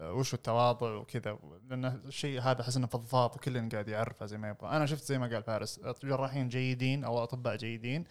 آه، 0.01 0.13
وش 0.13 0.35
التواضع 0.35 0.95
وكذا 0.95 1.39
لأن 1.71 1.85
الشيء 1.85 2.41
هذا 2.41 2.61
احس 2.61 2.77
انه 2.77 2.87
فضفاض 2.87 3.37
وكل 3.37 3.71
قاعد 3.71 3.89
يعرفه 3.89 4.27
زي 4.27 4.39
ما 4.39 4.49
يبغى 4.49 4.71
أنا 4.71 4.87
شفت 4.87 5.05
زي 5.05 5.19
ما 5.19 5.27
قال 5.27 5.43
فارس 5.43 5.81
جراحين 6.05 6.49
جيدين 6.49 7.05
أو 7.05 7.23
اطباء 7.23 7.57
جيدين 7.57 8.05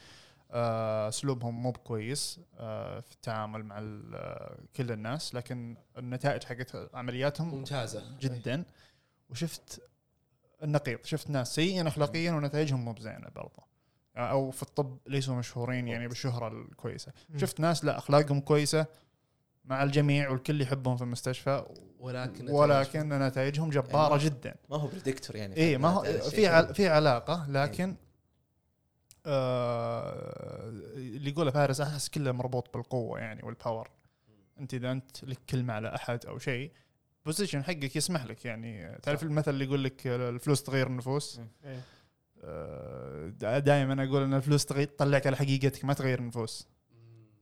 آه، 0.54 1.08
اسلوبهم 1.08 1.62
مو 1.64 1.72
بكويس 1.72 2.40
آه، 2.60 3.00
في 3.00 3.12
التعامل 3.12 3.64
مع 3.64 3.78
آه، 3.80 4.58
كل 4.76 4.92
الناس 4.92 5.36
لكن 5.36 5.78
النتائج 5.98 6.44
حقت 6.44 6.90
عملياتهم 6.94 7.56
ممتازه 7.56 8.04
جدا 8.20 8.64
وشفت 9.30 9.82
النقيض. 10.64 11.00
شفت 11.04 11.30
ناس 11.30 11.56
سيئين 11.56 11.88
اخلاقيا 11.88 12.32
ونتائجهم 12.32 12.86
مو 12.86 12.94
بزينة 12.94 13.30
برضه 13.36 13.72
أو 14.18 14.52
في 14.52 14.64
الطب 14.64 14.98
ليسوا 15.08 15.36
مشهورين 15.36 15.88
يعني 15.88 16.08
بالشهرة 16.08 16.48
الكويسة. 16.48 17.12
شفت 17.38 17.60
ناس 17.60 17.86
لا 17.86 17.98
أخلاقهم 17.98 18.40
كويسة 18.40 18.86
مع 19.66 19.84
الجميع 19.84 20.30
والكل 20.30 20.62
يحبهم 20.62 20.98
في 20.98 21.04
المستشفى 21.04 21.66
ولكن 22.00 22.50
ولكن 22.50 23.10
نتائجهم 23.10 23.70
جبارة 23.70 24.10
يعني 24.18 24.24
جدا. 24.30 24.56
ما 24.70 24.78
هو 24.78 24.88
predictor 24.88 25.36
يعني. 25.36 25.58
اي 25.58 25.78
ما 25.78 25.90
هو. 25.90 26.04
في 26.04 26.48
عل- 26.48 26.76
في 26.76 26.88
علاقة 26.88 27.46
لكن 27.50 27.96
آه 29.26 30.70
اللي 30.96 31.30
يقوله 31.30 31.52
فارس 31.52 31.82
أحس 31.82 32.10
كله 32.10 32.32
مربوط 32.32 32.74
بالقوة 32.78 33.20
يعني 33.20 33.44
وال 33.44 33.57
power 33.57 33.90
أنت 34.60 34.74
إذا 34.74 34.92
أنت 34.92 35.24
لك 35.24 35.40
كلمة 35.50 35.74
على 35.74 35.96
أحد 35.96 36.26
أو 36.26 36.38
شيء 36.38 36.72
بوزيشن 37.26 37.64
حقك 37.64 37.96
يسمح 37.96 38.26
لك 38.26 38.46
يعني. 38.46 39.00
تعرف 39.04 39.24
المثل 39.24 39.52
اللي 39.52 39.66
يقول 39.66 39.84
لك 39.84 40.08
الفلوس 40.08 40.64
تغير 40.64 40.88
النفوس. 40.88 41.42
إيه. 41.66 41.80
دائما 43.60 44.04
أقول 44.04 44.24
إن 44.24 44.34
الفلوس 44.34 44.66
تطلعك 44.66 45.28
على 45.28 45.36
حقيقتك 45.36 45.86
ما 45.86 45.94
تغير 45.94 46.20
النفوس. 46.20 46.68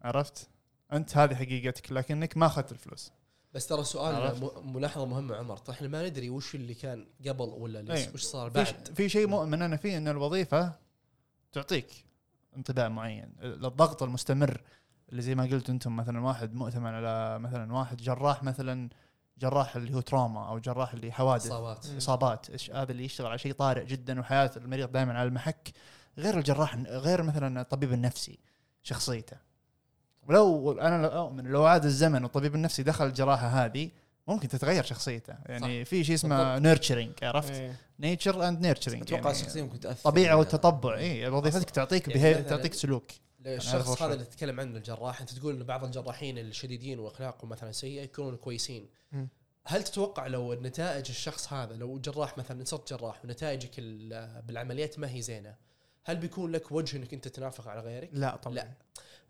عرفت؟ 0.02 0.50
أنت 0.94 1.18
هذه 1.18 1.36
حقيقتك 1.36 1.92
لكنك 1.92 2.38
ما 2.38 2.46
أخذت 2.46 2.72
الفلوس. 2.72 3.12
بس 3.54 3.68
ترى 3.68 3.84
سؤال 3.84 4.50
ملاحظه 4.64 5.06
مهمة 5.06 5.36
عمر. 5.36 5.58
طيب 5.58 5.76
إحنا 5.76 5.88
ما 5.88 6.10
ندري 6.10 6.30
وش 6.30 6.56
اللي 6.56 6.74
كان 6.74 7.08
قبل 7.28 7.50
ولا 7.50 7.82
ليش 7.82 8.08
أي. 8.08 8.14
وش 8.14 8.24
صار 8.24 8.50
في, 8.50 8.64
بعد؟ 8.64 8.94
في 8.96 9.10
شيء 9.10 9.28
مؤمن 9.28 9.62
أنا 9.62 9.78
فيه 9.78 9.98
إن 9.98 10.08
الوظيفة 10.08 10.74
تعطيك 11.52 12.06
انطباع 12.58 12.90
معين. 12.90 13.36
الضغط 13.42 14.04
المستمر 14.04 14.62
اللي 15.10 15.22
زي 15.22 15.36
ما 15.36 15.44
قلت 15.44 15.70
أنتم 15.70 15.96
مثلا 15.96 16.20
واحد 16.20 16.54
مؤتمن 16.54 16.88
على 16.88 17.40
مثلا 17.40 17.74
واحد 17.74 17.98
جراح 17.98 18.44
مثلا 18.44 18.90
جراح 19.39 19.75
اللي 19.75 19.96
هو 19.96 20.01
trauma 20.01 20.50
أو 20.50 20.60
جراح 20.60 20.93
اللي 20.93 21.12
حوادث. 21.12 21.46
إصابات. 21.46 21.88
إصابات. 21.98 22.72
هذا 22.72 22.91
اللي 22.91 23.05
يشتغل 23.05 23.27
على 23.27 23.38
شيء 23.38 23.53
طارئ 23.53 23.86
جدا 23.86 24.19
وحياة 24.19 24.51
المريض 24.58 24.91
دائما 24.91 25.13
على 25.13 25.27
المحك. 25.27 25.69
غير 26.17 26.38
الجراح 26.38 26.75
غير 26.75 27.24
مثلا 27.24 27.62
الطبيب 27.62 27.93
النفسي 27.93 28.39
شخصيته. 28.84 29.38
ولو 30.27 30.72
أنا 30.72 31.08
لو 31.08 31.10
أؤمن 31.10 31.43
لو 31.43 31.65
عاد 31.65 31.86
الزمن 31.86 32.24
والطبيب 32.24 32.55
النفسي 32.55 32.84
دخل 32.84 33.05
الجراحة 33.05 33.48
هذه 33.48 33.89
ممكن 34.27 34.48
تتغير 34.48 34.84
شخصيته. 34.84 35.36
يعني 35.46 35.86
في 35.86 36.03
شيء 36.03 36.15
اسمه 36.15 36.60
nurturing 36.60 37.12
عرفت. 37.24 37.72
nature 38.00 38.48
and 38.48 38.62
nurturing 38.62 39.01
أتوقع 39.01 39.31
الشخصيه 39.31 39.62
ممكن 39.62 39.79
تأثر. 39.79 40.10
طبيعة 40.10 40.25
يعني. 40.25 40.39
والتطبع 40.39 40.98
اي 40.98 41.27
وظيفتك 41.27 41.69
تعطيك 41.69 42.08
يعني 42.08 42.22
بهي... 42.22 42.43
تعطيك 42.43 42.74
سلوك. 42.74 43.05
الشخص 43.46 44.01
هذا. 44.01 44.13
اللي 44.13 44.25
تتكلم 44.25 44.60
عنه 44.60 44.77
الجراح 44.77 45.22
أنت 45.22 45.31
تقول 45.34 45.55
ان 45.55 45.63
بعض 45.63 45.84
الجراحين 45.84 46.38
الشديدين 46.38 47.00
وأخلاقهم 47.00 47.50
مثلا 47.50 47.72
سيئة 47.72 48.01
يكونون 48.03 48.36
كويسين. 48.38 48.89
هل 49.65 49.84
تتوقع 49.84 50.27
لو 50.27 50.53
نتائج 50.53 51.10
الشخص 51.10 51.53
هذا 51.53 51.75
لو 51.75 52.00
جراح 52.00 52.38
مثلا 52.38 52.63
صرت 52.65 52.93
جراح 52.93 53.25
ونتائجك 53.25 53.72
ال- 53.79 54.41
بالعمليات 54.41 55.00
ما 55.00 55.13
هي 55.13 55.22
زينة 55.22 55.55
هل 56.03 56.17
بيكون 56.17 56.51
لك 56.51 56.72
وجه 56.72 56.98
إنك 56.98 57.13
أنت 57.13 57.27
تنافق 57.27 57.67
على 57.67 57.81
غيرك؟ 57.81 58.10
لا 58.13 58.36
طبعا 58.36 58.55
لا. 58.55 58.72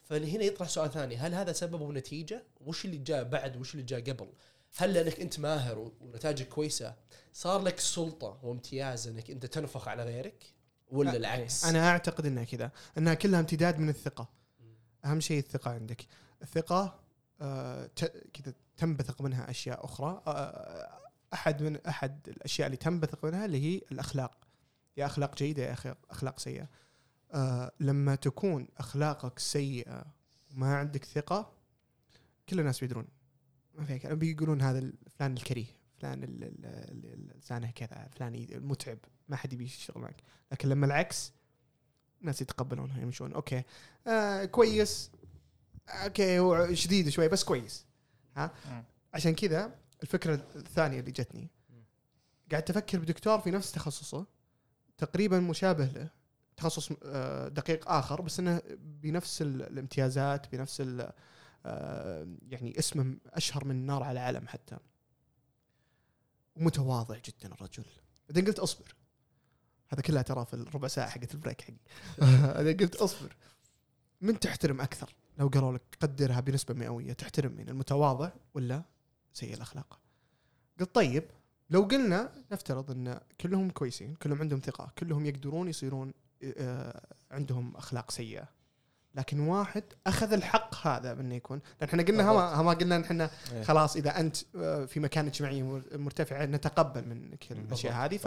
فهنا 0.03 0.43
يطرح 0.43 0.67
سؤال 0.69 0.91
ثاني 0.91 1.17
هل 1.17 1.33
هذا 1.33 1.53
سبب 1.53 1.81
ونتيجه؟ 1.81 2.43
وش 2.61 2.85
اللي 2.85 2.97
جاء 2.97 3.23
بعد 3.23 3.57
وش 3.57 3.73
اللي 3.73 3.85
جاء 3.85 3.99
قبل؟ 4.01 4.29
هل 4.77 4.93
لأنك 4.93 5.19
أنت 5.19 5.39
ماهر 5.39 5.91
ونتائجك 6.01 6.47
كويسة 6.47 6.95
صار 7.33 7.61
لك 7.61 7.79
سلطة 7.79 8.39
وامتياز 8.43 9.07
إنك 9.07 9.31
أنت 9.31 9.45
تنفخ 9.45 9.87
على 9.87 10.03
غيرك 10.03 10.53
ولا 10.91 11.09
لا، 11.09 11.17
العكس؟ 11.17 11.65
أنا 11.65 11.89
أعتقد 11.89 12.25
إنها 12.25 12.43
كذا. 12.43 12.71
إنها 12.97 13.13
كلها 13.13 13.39
امتداد 13.39 13.79
من 13.79 13.89
الثقة. 13.89 14.29
أهم 15.05 15.19
شيء 15.19 15.39
الثقة 15.39 15.71
عندك. 15.71 16.05
الثقة 16.41 16.99
آه، 17.41 17.89
كذا 18.33 18.53
تنبثق 18.77 19.21
منها 19.21 19.49
أشياء 19.49 19.85
أخرى. 19.85 20.21
آه، 20.27 20.99
أحد 21.33 21.63
من 21.63 21.77
أحد 21.87 22.29
الأشياء 22.29 22.65
اللي 22.65 22.77
تنبثق 22.77 23.25
منها 23.25 23.45
اللي 23.45 23.61
هي 23.61 23.81
الأخلاق. 23.91 24.37
يا 24.97 25.05
أخلاق 25.05 25.35
جيدة 25.35 25.63
يا 25.63 25.95
أخلاق 26.09 26.39
سيئة. 26.39 26.69
آه، 27.31 27.71
لما 27.79 28.15
تكون 28.15 28.67
أخلاقك 28.77 29.39
سيئة 29.39 30.05
وما 30.53 30.75
عندك 30.75 31.05
ثقة 31.05 31.51
كل 32.49 32.59
الناس 32.59 32.79
بيدرون. 32.79 33.07
ما 33.75 33.85
في 33.85 33.99
كلام. 33.99 34.19
بيقولون 34.19 34.61
هذا 34.61 34.91
فلان 35.17 35.33
الكريه 35.33 35.65
فلان 35.99 36.19
لسانه 37.37 37.71
كذا 37.71 38.07
فلان 38.15 38.35
المتعب 38.35 38.97
ما 39.29 39.35
حد 39.35 39.53
يبي 39.53 39.63
يشتغل 39.65 40.01
معك. 40.01 40.23
لكن 40.51 40.69
لما 40.69 40.85
العكس 40.85 41.31
الناس 42.21 42.41
يتقبلونها 42.41 43.01
يمشون. 43.01 43.33
okay. 43.33 43.63
آه 44.07 44.45
كويس. 44.45 45.11
okay 45.89 46.39
هو 46.39 46.73
شديد 46.73 47.09
شوي 47.09 47.27
بس 47.27 47.43
كويس. 47.43 47.85
ها. 48.37 48.51
عشان 49.13 49.35
كذا 49.35 49.75
الفكرة 50.03 50.33
الثانية 50.55 50.99
اللي 50.99 51.11
جتني. 51.11 51.49
قاعد 52.51 52.69
أفكر 52.69 52.99
بدكتور 52.99 53.39
في 53.39 53.51
نفس 53.51 53.71
تخصصه 53.71 54.25
تقريبا 54.97 55.39
مشابه 55.39 55.85
له 55.85 56.09
تخصص 56.57 56.89
آه، 57.03 57.47
دقيق 57.47 57.89
آخر 57.91 58.21
بس 58.21 58.39
إنه 58.39 58.61
بنفس 58.79 59.41
ال- 59.41 59.61
الامتيازات 59.61 60.51
بنفس 60.55 60.81
آه، 61.65 62.27
يعني 62.47 62.79
اسمه 62.79 63.17
أشهر 63.27 63.65
من 63.65 63.85
نار 63.85 64.03
على 64.03 64.19
علم 64.19 64.47
حتى. 64.47 64.77
ومتواضع 66.55 67.17
جدا 67.17 67.53
الرجل. 67.53 67.85
بعدين 68.29 68.45
قلت 68.45 68.59
أصبر. 68.59 68.95
هذا 69.89 70.01
كلها 70.01 70.21
ترى 70.21 70.45
في 70.45 70.53
الربع 70.53 70.87
ساعة 70.87 71.09
حقت 71.09 71.33
البريك 71.33 71.61
حقي. 71.61 71.73
بعدين 72.55 72.77
قلت 72.77 72.95
أصبر. 72.95 73.35
من 74.21 74.39
تحترم 74.39 74.81
أكثر؟ 74.81 75.15
لو 75.37 75.47
قالوا 75.47 75.73
لك 75.73 75.81
قدرها 75.99 76.39
بنسبة 76.39 76.73
مئوية 76.73 77.13
تحترم 77.13 77.51
من 77.51 77.69
المتواضع 77.69 78.29
ولا 78.53 78.83
سيء 79.33 79.53
الأخلاق؟ 79.53 79.99
قلت 80.79 80.95
طيب 80.95 81.23
لو 81.69 81.81
قلنا 81.81 82.31
نفترض 82.51 82.91
إن 82.91 83.19
كلهم 83.41 83.69
كويسين 83.69 84.15
كلهم 84.15 84.39
عندهم 84.41 84.59
ثقة 84.59 84.91
كلهم 84.97 85.25
يقدرون 85.25 85.67
يصيرون 85.67 86.13
آه، 86.43 87.01
عندهم 87.31 87.75
أخلاق 87.75 88.11
سيئة 88.11 88.47
لكن 89.15 89.39
واحد 89.39 89.83
أخذ 90.07 90.33
الحق 90.33 90.87
هذا 90.87 91.11
انه 91.13 91.35
يكون. 91.35 91.61
لأن 91.81 91.89
إحنا 91.89 92.03
قلنا 92.03 92.23
ما 92.33 92.61
ما 92.61 92.71
قلنا 92.73 93.01
إحنا 93.01 93.29
إيه. 93.53 93.63
خلاص 93.63 93.95
إذا 93.95 94.19
أنت 94.19 94.37
آه، 94.55 94.85
في 94.85 94.99
مكانه 94.99 95.27
اجتماعيه 95.27 95.63
مر- 95.63 95.97
مرتفعه 95.97 96.45
نتقبل 96.45 97.07
منك 97.07 97.51
الأشياء 97.51 97.93
هذه 97.93 98.17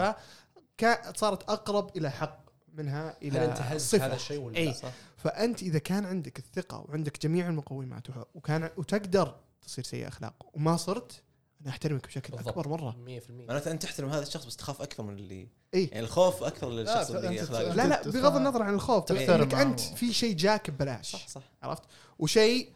صارت 1.17 1.51
أقرب 1.51 1.97
إلى 1.97 2.11
حق 2.11 2.43
منها 2.75 3.17
إلى 3.23 3.39
هل 3.39 3.49
أنت 3.49 3.59
هز 3.61 3.83
صفة. 3.89 4.07
هذا 4.07 4.15
الشيء 4.15 4.39
ولا 4.41 4.57
أي. 4.57 4.75
صح 4.75 4.93
فأنت 5.17 5.63
إذا 5.63 5.79
كان 5.79 6.05
عندك 6.05 6.39
الثقة 6.39 6.85
وعندك 6.89 7.23
جميع 7.23 7.49
المقومات 7.49 8.07
وكان 8.35 8.71
وتقدر 8.77 9.35
تصير 9.63 9.85
سيء 9.85 10.09
أخلاق 10.09 10.35
وما 10.53 10.77
صرت 10.77 11.23
أنا 11.61 11.71
أحترمك 11.71 12.07
بشكل 12.07 12.33
بالضبط. 12.37 12.49
أكبر 12.49 12.69
مرة 12.69 12.91
100% 12.91 13.31
معناته 13.31 13.71
أنت 13.71 13.83
تحترم 13.83 14.09
هذا 14.09 14.23
الشخص 14.23 14.45
بس 14.45 14.57
تخاف 14.57 14.83
أكثر 14.83 15.03
من 15.03 15.15
اللي 15.15 15.49
إي 15.75 15.85
يعني 15.85 16.01
الخوف 16.01 16.43
أكثر 16.43 16.71
للشخص 16.71 17.11
لا، 17.11 17.29
اللي 17.29 17.43
أخلاقه 17.43 17.75
لا 17.75 17.87
لا. 17.89 18.03
بغض 18.03 18.37
النظر 18.37 18.63
عن 18.63 18.75
الخوف 18.75 19.13
إنك. 19.13 19.55
أنت 19.55 19.81
في 19.81 20.13
شيء 20.13 20.37
جاك 20.37 20.71
ببلاش 20.71 21.13
صح 21.13 21.29
صح 21.29 21.43
عرفت 21.63 21.83
وشيء 22.19 22.73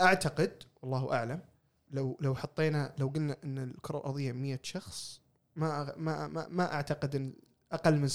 أعتقد 0.00 0.62
والله 0.82 1.12
أعلم 1.12 1.40
لو 1.90 2.18
لو 2.20 2.34
حطينا 2.34 2.94
لو 2.98 3.08
قلنا 3.08 3.36
إن 3.44 3.58
الكرة 3.58 3.98
الأرضية 3.98 4.32
100 4.32 4.58
شخص 4.62 5.20
ما 5.56 5.94
ما 5.96 6.26
ما, 6.28 6.46
ما 6.50 6.72
أعتقد 6.74 7.14
إن 7.14 7.32
أقل 7.72 7.94
من 7.98 8.08
60% 8.08 8.14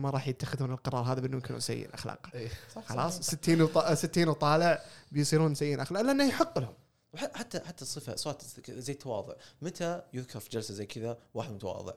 ما 0.00 0.10
راح 0.10 0.28
يتخذون 0.28 0.72
القرار 0.72 1.02
هذا 1.12 1.20
بانه 1.20 1.36
يكونوا 1.36 1.60
سيئين 1.60 1.84
الاخلاق 1.88 2.26
إيه. 2.34 2.48
خلاص؟ 2.86 3.20
60 3.20 3.62
وط... 3.62 3.78
60 3.78 4.28
وطالع 4.28 4.82
بيصيرون 5.12 5.54
سيئين 5.54 5.80
اخلاق 5.80 6.02
لأنه 6.02 6.24
يحق 6.28 6.58
لهم. 6.58 6.74
حتى 7.16 7.60
حتى 7.60 7.82
الصفه 7.82 8.16
سؤال 8.16 8.36
زي 8.68 8.92
التواضع. 8.92 9.34
متى 9.62 10.02
يذكر 10.12 10.40
في 10.40 10.50
جلسة 10.50 10.74
زي 10.74 10.86
كذا 10.86 11.18
واحد 11.34 11.52
متواضع؟ 11.52 11.92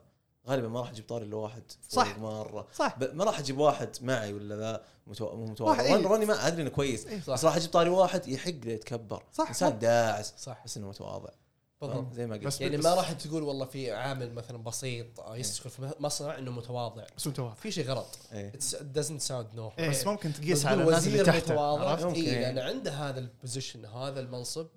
غالبا 0.48 0.68
ما 0.68 0.80
راح 0.80 0.89
أجيب 0.89 1.06
طاري 1.08 1.25
إلا 1.25 1.36
واحد. 1.36 1.63
صح. 1.89 2.18
مرة. 2.18 2.68
صح. 2.75 2.98
ما 3.13 3.24
راح 3.24 3.39
أجيب 3.39 3.58
واحد 3.58 3.89
معي 4.01 4.34
ولا 4.34 4.56
ذا 4.56 4.84
متوا- 5.08 5.36
مو 5.36 5.46
متواضع. 5.46 5.82
إيه. 5.82 5.94
روني- 5.94 6.06
روني 6.08 6.25
ما 6.25 6.48
أدري 6.48 6.62
إنه 6.62 6.70
كويس. 6.70 7.06
إيه. 7.06 7.18
بس 7.20 7.25
صح 7.39 7.46
راح 7.46 7.56
أجيب 7.56 7.70
طاري 7.72 7.89
واحد 7.89 8.27
يحق 8.27 8.50
له 8.65 8.72
يتكبر. 8.72 9.24
صح 9.34 9.48
إنسان 9.48 9.80
داعس. 9.80 10.34
صح. 10.38 10.62
بس 10.65 10.77
إنه 10.77 10.89
متواضع. 10.89 11.30
بالضبط. 11.88 12.13
زي 12.13 12.28
ما 12.28 12.36
قلت. 12.36 12.46
بس- 12.46 12.62
يعني 12.62 12.78
ما 12.78 12.94
راح 12.94 13.12
تقول 13.12 13.44
والله 13.44 13.66
في 13.66 13.92
عامل 13.92 14.34
مثلا 14.34 14.58
بسيط 14.58 15.20
آه، 15.20 15.38
يشتغل 15.38 15.70
في 15.72 15.92
مصنع 16.00 16.38
إنه 16.38 16.52
متواضع. 16.52 17.04
بس 17.18 17.28
متواضع. 17.28 17.54
في 17.54 17.72
شيء 17.72 17.86
غلط. 17.86 18.20
إيه. 18.34 18.52
It's- 18.52 18.75
it 18.75 18.98
doesn't 18.98 19.28
sound 19.28 19.58
no 19.58 19.80
إيه. 19.80 19.90
بس 19.90 20.08
ممكن 20.08 20.34
تقيس 20.34 20.60
بس 20.60 20.66
على 20.66 20.84
الناس 20.84 21.08
اللي 21.08 21.24
تحته 21.24 21.54
متواضع. 21.54 22.12
اي 22.12 22.16
إيه. 22.16 22.40
لأن 22.52 22.60
عنده 22.60 22.92
هذا 22.92 23.20
ال 23.20 23.27
position 23.27 23.86
هذا 23.86 24.20
المنصب 24.20 24.68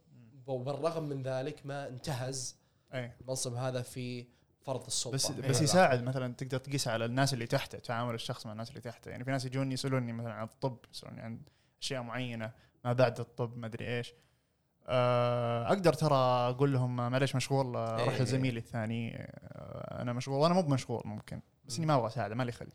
وبالرغم 0.47 1.03
من 1.03 1.23
ذلك 1.23 1.61
ما 1.67 1.89
انتهز 1.89 2.57
إيه. 2.95 3.17
المنصب 3.21 3.55
هذا 3.55 3.83
في 3.83 4.27
فرض 4.63 4.87
السلطة. 4.87 5.15
بس 5.15 5.27
على 5.31 5.49
بس. 5.49 5.63
يساعد 5.63 6.03
مثلا 6.03 6.35
تقدر 6.35 6.59
تقيس 6.59 6.89
على 6.89 7.05
الناس 7.05 7.35
اللي 7.35 7.47
تحته 7.47 7.79
تعامل 7.79 8.15
الشخص 8.15 8.47
مع 8.47 8.53
الناس 8.53 8.69
اللي 8.71 8.81
تحته. 8.81 9.11
يعني 9.11 9.25
في 9.25 9.31
ناس 9.31 9.45
يجوني 9.45 9.75
يسألوني 9.75 10.13
مثلا 10.13 10.33
عن 10.33 10.45
الطب 10.47 10.77
يسألوني 10.95 11.21
عن 11.21 11.41
أشياء 11.83 12.03
معينة 12.03 12.53
ما 12.85 12.93
بعد 12.93 13.21
الطب؟ 13.21 13.57
ما 13.57 13.67
أدري 13.67 13.97
إيش. 13.99 14.09
آه، 14.11 14.15
أقدر 14.87 15.93
ترى 15.93 16.17
أقول 16.17 16.73
لهم 16.73 16.97
معليش 16.97 17.37
مشغول 17.37 17.77
آه، 17.77 18.05
روح 18.05 18.15
إيه. 18.15 18.23
لزميلي 18.23 18.59
الثاني 18.59 19.17
آه، 19.17 20.03
أنا 20.03 20.13
مشغول 20.13 20.39
وأنا 20.39 20.55
مو 20.55 20.63
بمشغول 20.63 21.03
ممكن 21.05 21.41
بس 21.67 21.77
إني 21.77 21.87
ما 21.87 21.95
أبغى 21.95 22.07
أساعده 22.07 22.35
ما 22.35 22.43
لي 22.43 22.53
خلق 22.53 22.75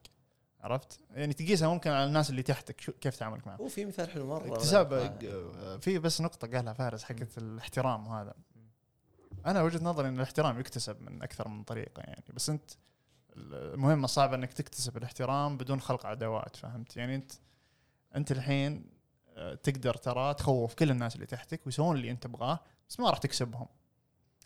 عرفت؟ 0.62 1.00
يعني 1.12 1.34
تقيسها 1.34 1.68
ممكن 1.68 1.92
على 1.92 2.06
الناس 2.06 2.30
اللي 2.30 2.44
تحتك 2.44 2.82
شو 2.82 2.92
كيف 2.92 3.18
تعاملك 3.18 3.48
معهم 3.48 3.60
هو 3.60 3.68
في 3.68 3.86
مثال 3.86 4.10
حلو 4.10 4.28
مرة 4.28 4.48
اكتساب 4.48 4.94
آه. 4.94 5.20
آه، 5.24 5.78
في 5.78 6.00
بس 6.00 6.22
نقطة 6.22 6.58
قالها 6.58 6.74
فارس 6.74 7.04
حقت 7.04 7.38
الاحترام 7.38 8.08
وهذا 8.08 8.34
أنا 9.46 9.62
وجهة 9.62 9.84
نظري 9.84 10.08
إن 10.08 10.16
الاحترام 10.16 10.60
يكتسب 10.60 11.02
من 11.02 11.24
أكثر 11.24 11.48
من 11.48 11.64
طريقة 11.64 12.00
يعني 12.02 12.24
بس 12.34 12.50
أنت 12.50 12.72
المهمة 13.38 14.06
الصعبة 14.06 14.36
إنك 14.36 14.54
تكتسب 14.54 14.98
الاحترام 14.98 15.58
بدون 15.58 15.82
خلق 15.82 16.06
عداوات 16.06 16.56
فهمت 16.56 16.98
يعني 16.98 17.16
أنت 17.16 17.32
أنت 18.16 18.32
الحين 18.32 18.74
آه، 18.76 19.01
تقدر 19.64 19.94
ترى 19.94 20.34
تخوف 20.34 20.74
كل 20.74 20.92
الناس 20.92 21.16
اللي 21.16 21.26
تحتك 21.26 21.66
ويسوون 21.66 21.96
اللي 21.96 22.12
أنت 22.12 22.24
تبغاه 22.24 22.60
بس 22.90 23.00
ما 23.00 23.10
راح 23.10 23.18
تكسبهم. 23.18 23.68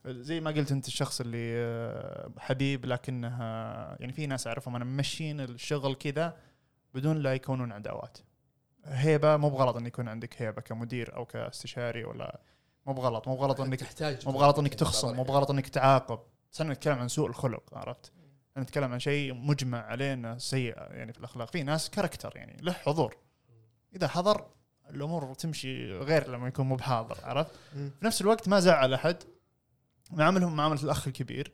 زي 0.07 0.39
ما 0.39 0.51
قلت 0.51 0.71
انت 0.71 0.87
الشخص 0.87 1.21
اللي 1.21 1.53
آه، 1.55 2.31
حبيب 2.37 2.85
لكنه 2.85 3.37
آه، 3.41 3.97
يعني 3.99 4.13
في 4.13 4.27
ناس 4.27 4.47
أعرفهم 4.47 4.75
أنا 4.75 4.85
ممشين 4.85 5.41
الشغل 5.41 5.95
كذا 5.95 6.37
بدون 6.93 7.17
لا 7.17 7.33
يكونون 7.33 7.71
عداوات. 7.71 8.17
هيبة 8.85 9.37
مو 9.37 9.49
بغلط 9.49 9.75
إن 9.75 9.85
يكون 9.85 10.07
عندك 10.07 10.41
هيبة 10.41 10.61
كمدير 10.61 11.15
أو 11.15 11.25
كاستشاري 11.25 12.03
ولا 12.03 12.39
مو 12.85 12.93
بغلط 12.93 13.27
مو 13.27 13.35
بغلط 13.35 13.61
إنك 13.61 13.79
تحتاج 13.79 14.25
مو 14.27 14.33
بغلط 14.33 14.59
إنك 14.59 14.73
تخصم 14.73 15.15
مو 15.15 15.23
بغلط 15.23 15.51
إنك 15.51 15.67
تعاقب. 15.67 16.19
بس 16.51 16.61
أنا 16.61 16.73
نتكلم 16.73 16.99
عن 16.99 17.07
سوء 17.07 17.27
الخلق 17.27 17.63
عرفت؟ 17.73 18.11
أنا 18.57 18.63
نتكلم 18.63 18.91
عن 18.91 18.99
شيء 18.99 19.33
مجمع 19.33 19.85
عليه 19.85 20.13
إنه 20.13 20.37
سيء 20.37 20.77
يعني 20.77 21.13
في 21.13 21.19
الأخلاق. 21.19 21.51
في 21.51 21.63
ناس 21.63 21.89
كاركتر 21.89 22.33
يعني 22.35 22.61
له 22.61 22.71
حضور. 22.71 23.17
إذا 23.95 24.07
حضر 24.07 24.47
الأمور 24.89 25.33
تمشي 25.33 25.91
غير 25.93 26.29
لما 26.29 26.47
يكون 26.47 26.65
مو 26.65 26.75
بحاضر 26.75 27.17
عرفت؟ 27.23 27.51
في 27.73 27.91
نفس 28.03 28.21
الوقت 28.21 28.47
ما 28.47 28.59
زعل 28.59 28.93
أحد. 28.93 29.17
معاملهم 30.11 30.55
معاملة 30.55 30.83
الأخ 30.83 31.07
الكبير. 31.07 31.51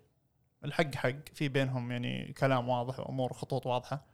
الحق 0.65 0.95
حق. 0.95 1.27
في 1.33 1.49
بينهم 1.49 1.91
يعني 1.91 2.33
كلام 2.33 2.69
واضح 2.69 2.99
وأمور 2.99 3.33
خطوط 3.33 3.65
واضحة. 3.65 4.05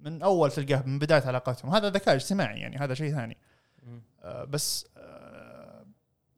من 0.00 0.22
أول 0.22 0.50
تلقاه 0.50 0.82
من 0.86 0.98
بداية 0.98 1.22
علاقتهم 1.22 1.74
هذا 1.74 1.90
ذكاء 1.90 2.14
اجتماعي 2.14 2.60
يعني 2.60 2.76
هذا 2.76 2.94
شيء 2.94 3.14
ثاني. 3.14 3.36
آه، 4.22 4.44
بس 4.44 4.86
آه، 4.96 5.86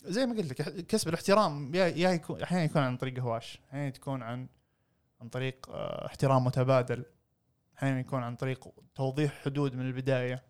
زي 0.03 0.27
ما 0.27 0.37
قلت 0.37 0.61
لك 0.61 0.87
كسب 0.87 1.09
الاحترام 1.09 1.75
يا 1.75 1.87
يا 1.87 2.11
يكون 2.11 2.43
أحيانا 2.43 2.65
يكون 2.65 2.83
عن 2.83 2.97
طريق 2.97 3.19
هواش. 3.19 3.59
أحيانا 3.71 3.91
تكون 3.91 4.23
عن 4.23 4.49
عن 5.21 5.29
طريق 5.29 5.71
آه، 5.71 6.07
احترام 6.07 6.45
متبادل. 6.45 7.05
أحيانا 7.79 8.01
يكون 8.01 8.23
عن 8.23 8.37
طريق 8.37 8.69
توضيح 8.95 9.43
حدود 9.45 9.75
من 9.75 9.87
البداية. 9.87 10.43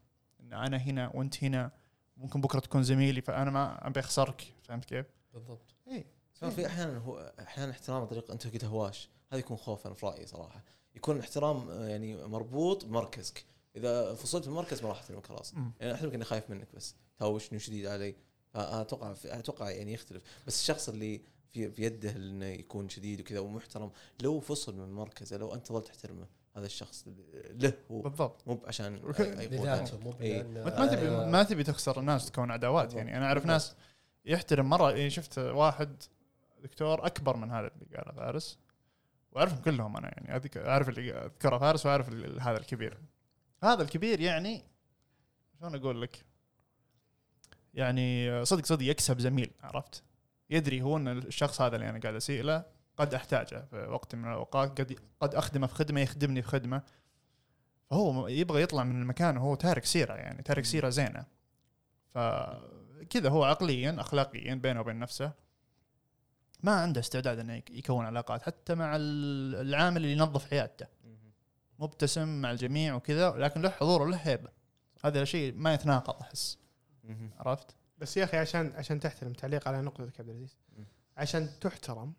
ان 0.47 0.53
أنا 0.53 0.77
هنا 0.77 1.11
وأنت 1.15 1.45
هنا 1.45 1.71
ممكن 2.17 2.41
بكرة 2.41 2.61
تكون 2.61 2.83
زميلي 2.83 3.21
فأنا 3.21 3.51
ما 3.51 3.87
أبي 3.87 4.01
أخسرك. 4.01 4.55
فهمت 4.63 4.85
كيف؟ 4.85 5.07
بالضبط. 5.35 5.75
صار 6.35 6.51
في 6.51 6.67
أحيانا 6.67 6.99
هو 6.99 7.33
أحيانا 7.41 7.71
احترام 7.71 8.01
عن 8.01 8.07
طريق 8.07 8.31
أنت 8.31 8.47
قلت 8.47 8.65
هواش 8.65 9.09
هذا 9.33 9.41
يكون 9.41 9.57
خوف 9.57 9.87
أنا 9.87 9.95
في 9.95 10.07
رأيي 10.07 10.27
صراحة. 10.27 10.65
يكون 10.95 11.17
الاحترام 11.17 11.69
آه، 11.69 11.89
يعني 11.89 12.17
مربوط 12.17 12.85
بمركزك. 12.85 13.45
إذا 13.77 14.15
فصلت 14.15 14.47
من 14.47 14.53
المركز 14.53 14.83
ما 14.83 14.89
راح 14.89 14.99
احترمك 14.99 15.27
خلاص. 15.27 15.55
يعني 15.81 15.95
احترمك 15.95 16.15
اني 16.15 16.25
خايف 16.25 16.51
منك 16.51 16.69
بس. 16.75 16.95
تهاوشني 17.19 17.57
وشديد 17.57 17.87
علي؟ 17.87 18.15
فأتوقع 18.55 19.15
أتوقع 19.25 19.71
يعني 19.71 19.93
يختلف. 19.93 20.23
بس 20.47 20.61
الشخص 20.61 20.89
اللي 20.89 21.21
في 21.53 21.69
بيده 21.69 22.11
إنه 22.11 22.47
يكون 22.47 22.89
شديد 22.89 23.21
وكذا 23.21 23.39
ومحترم 23.39 23.91
لو 24.23 24.41
فصل 24.41 24.77
من 24.77 24.93
مركزه 24.93 25.37
لو 25.37 25.55
أنت 25.55 25.73
ظلت 25.73 25.87
تحترمه 25.87 26.27
هذا 26.57 26.67
الشخص 26.67 27.05
له 27.61 27.73
هو. 27.91 28.01
بالضبط. 28.03 28.49
مو 28.49 28.63
عشان 28.67 28.97
لذاته 29.51 29.99
مو 29.99 30.15
إيه. 30.21 30.43
ما 30.43 30.87
تبي 30.87 31.09
آه، 31.09 31.27
ما 31.31 31.43
تبي 31.43 31.63
تخسر 31.65 32.01
الناس 32.01 32.31
تكون 32.31 32.51
عداوات 32.51 32.95
يعني. 32.95 33.17
أنا 33.17 33.27
أعرف 33.27 33.47
ناس 33.47 33.75
يحترم 34.25 34.69
مرة 34.69 34.91
يعني 34.91 35.11
شفت 35.11 35.39
واحد 35.39 36.03
دكتور 36.63 37.07
أكبر 37.07 37.37
من 37.37 37.51
هذا 37.51 37.67
اللي 37.75 37.97
قاله 37.97 38.13
فارس. 38.13 38.59
وأعرفهم 39.33 39.63
كلهم 39.63 39.97
أنا 39.97 40.09
يعني. 40.17 40.43
أعرف 40.57 40.89
اللي 40.89 41.13
أذكره 41.13 41.59
فارس 41.59 41.87
وأعرف 41.87 42.09
ال- 42.09 42.41
هذا 42.41 42.59
الكبير. 42.59 42.99
هذا 43.63 43.83
الكبير 43.83 44.21
يعني 44.21 44.65
شلون 45.61 45.75
أقول 45.75 46.03
لك؟ 46.03 46.25
يعني 47.75 48.45
صدق 48.45 48.65
صدق 48.67 48.83
يكسب 48.87 49.19
زميل 49.21 49.51
عرفت؟ 49.63 50.03
يدري 50.51 50.83
هو 50.83 50.97
إن 50.97 51.09
الشخص 51.09 51.61
هذا 51.61 51.77
اللي 51.77 51.89
أنا 51.91 51.99
قاعد 52.01 52.15
أسيء 52.15 52.43
له. 52.43 52.65
قد 52.97 53.15
أحتاجه 53.15 53.65
في 53.71 53.77
وقت 53.77 54.15
من 54.15 54.25
الأوقات 54.29 54.81
قد 54.81 54.99
قد 55.21 55.35
أخدمه 55.35 55.67
في 55.67 55.75
خدمة 55.75 56.01
يخدمني 56.01 56.43
في 56.43 56.49
خدمة. 56.49 56.83
فهو 57.91 58.29
يبغى 58.29 58.63
يطلع 58.63 58.85
من 58.85 59.03
المكان 59.03 59.37
وهو 59.37 59.55
تارك 59.55 59.85
سيرة 59.85 60.15
يعني 60.15 60.43
تارك 60.43 60.65
سيرة 60.65 60.89
زينة. 60.89 61.25
فكذا 62.15 63.29
هو 63.29 63.45
عقليا 63.45 63.97
اخلاقيا 64.01 64.55
بينه 64.55 64.81
وبين 64.81 64.99
نفسه. 64.99 65.33
ما 66.63 66.73
عنده 66.73 67.01
استعداد 67.01 67.39
إنه 67.39 67.55
يك- 67.55 67.71
يكون 67.71 68.05
علاقات 68.07 68.43
حتى 68.43 68.75
مع 68.75 68.97
ال- 68.97 69.55
العامل 69.69 69.97
اللي 69.97 70.13
ينظف 70.13 70.53
عيادته 70.53 70.87
مبتسم 71.79 72.41
مع 72.43 72.51
الجميع 72.51 72.95
وكذا 72.95 73.31
لكن 73.31 73.63
له 73.63 73.71
حضور 73.71 74.03
وله 74.03 74.17
هيبه 74.17 74.49
هذا 75.05 75.25
شيء 75.25 75.55
ما 75.57 75.75
يتناقض 75.75 76.21
أحس. 76.21 76.59
عرفت؟ 77.39 77.75
بس 77.99 78.17
يا 78.17 78.25
أخي 78.25 78.37
عشان 78.37 78.73
عشان 78.77 79.01
تحترم 79.01 79.33
تعليق 79.33 79.69
على 79.69 79.81
نقطتك 79.83 80.21
عبد 80.21 80.29
العزيز. 80.29 80.57
عشان 81.17 81.49
تحترم 81.61 82.13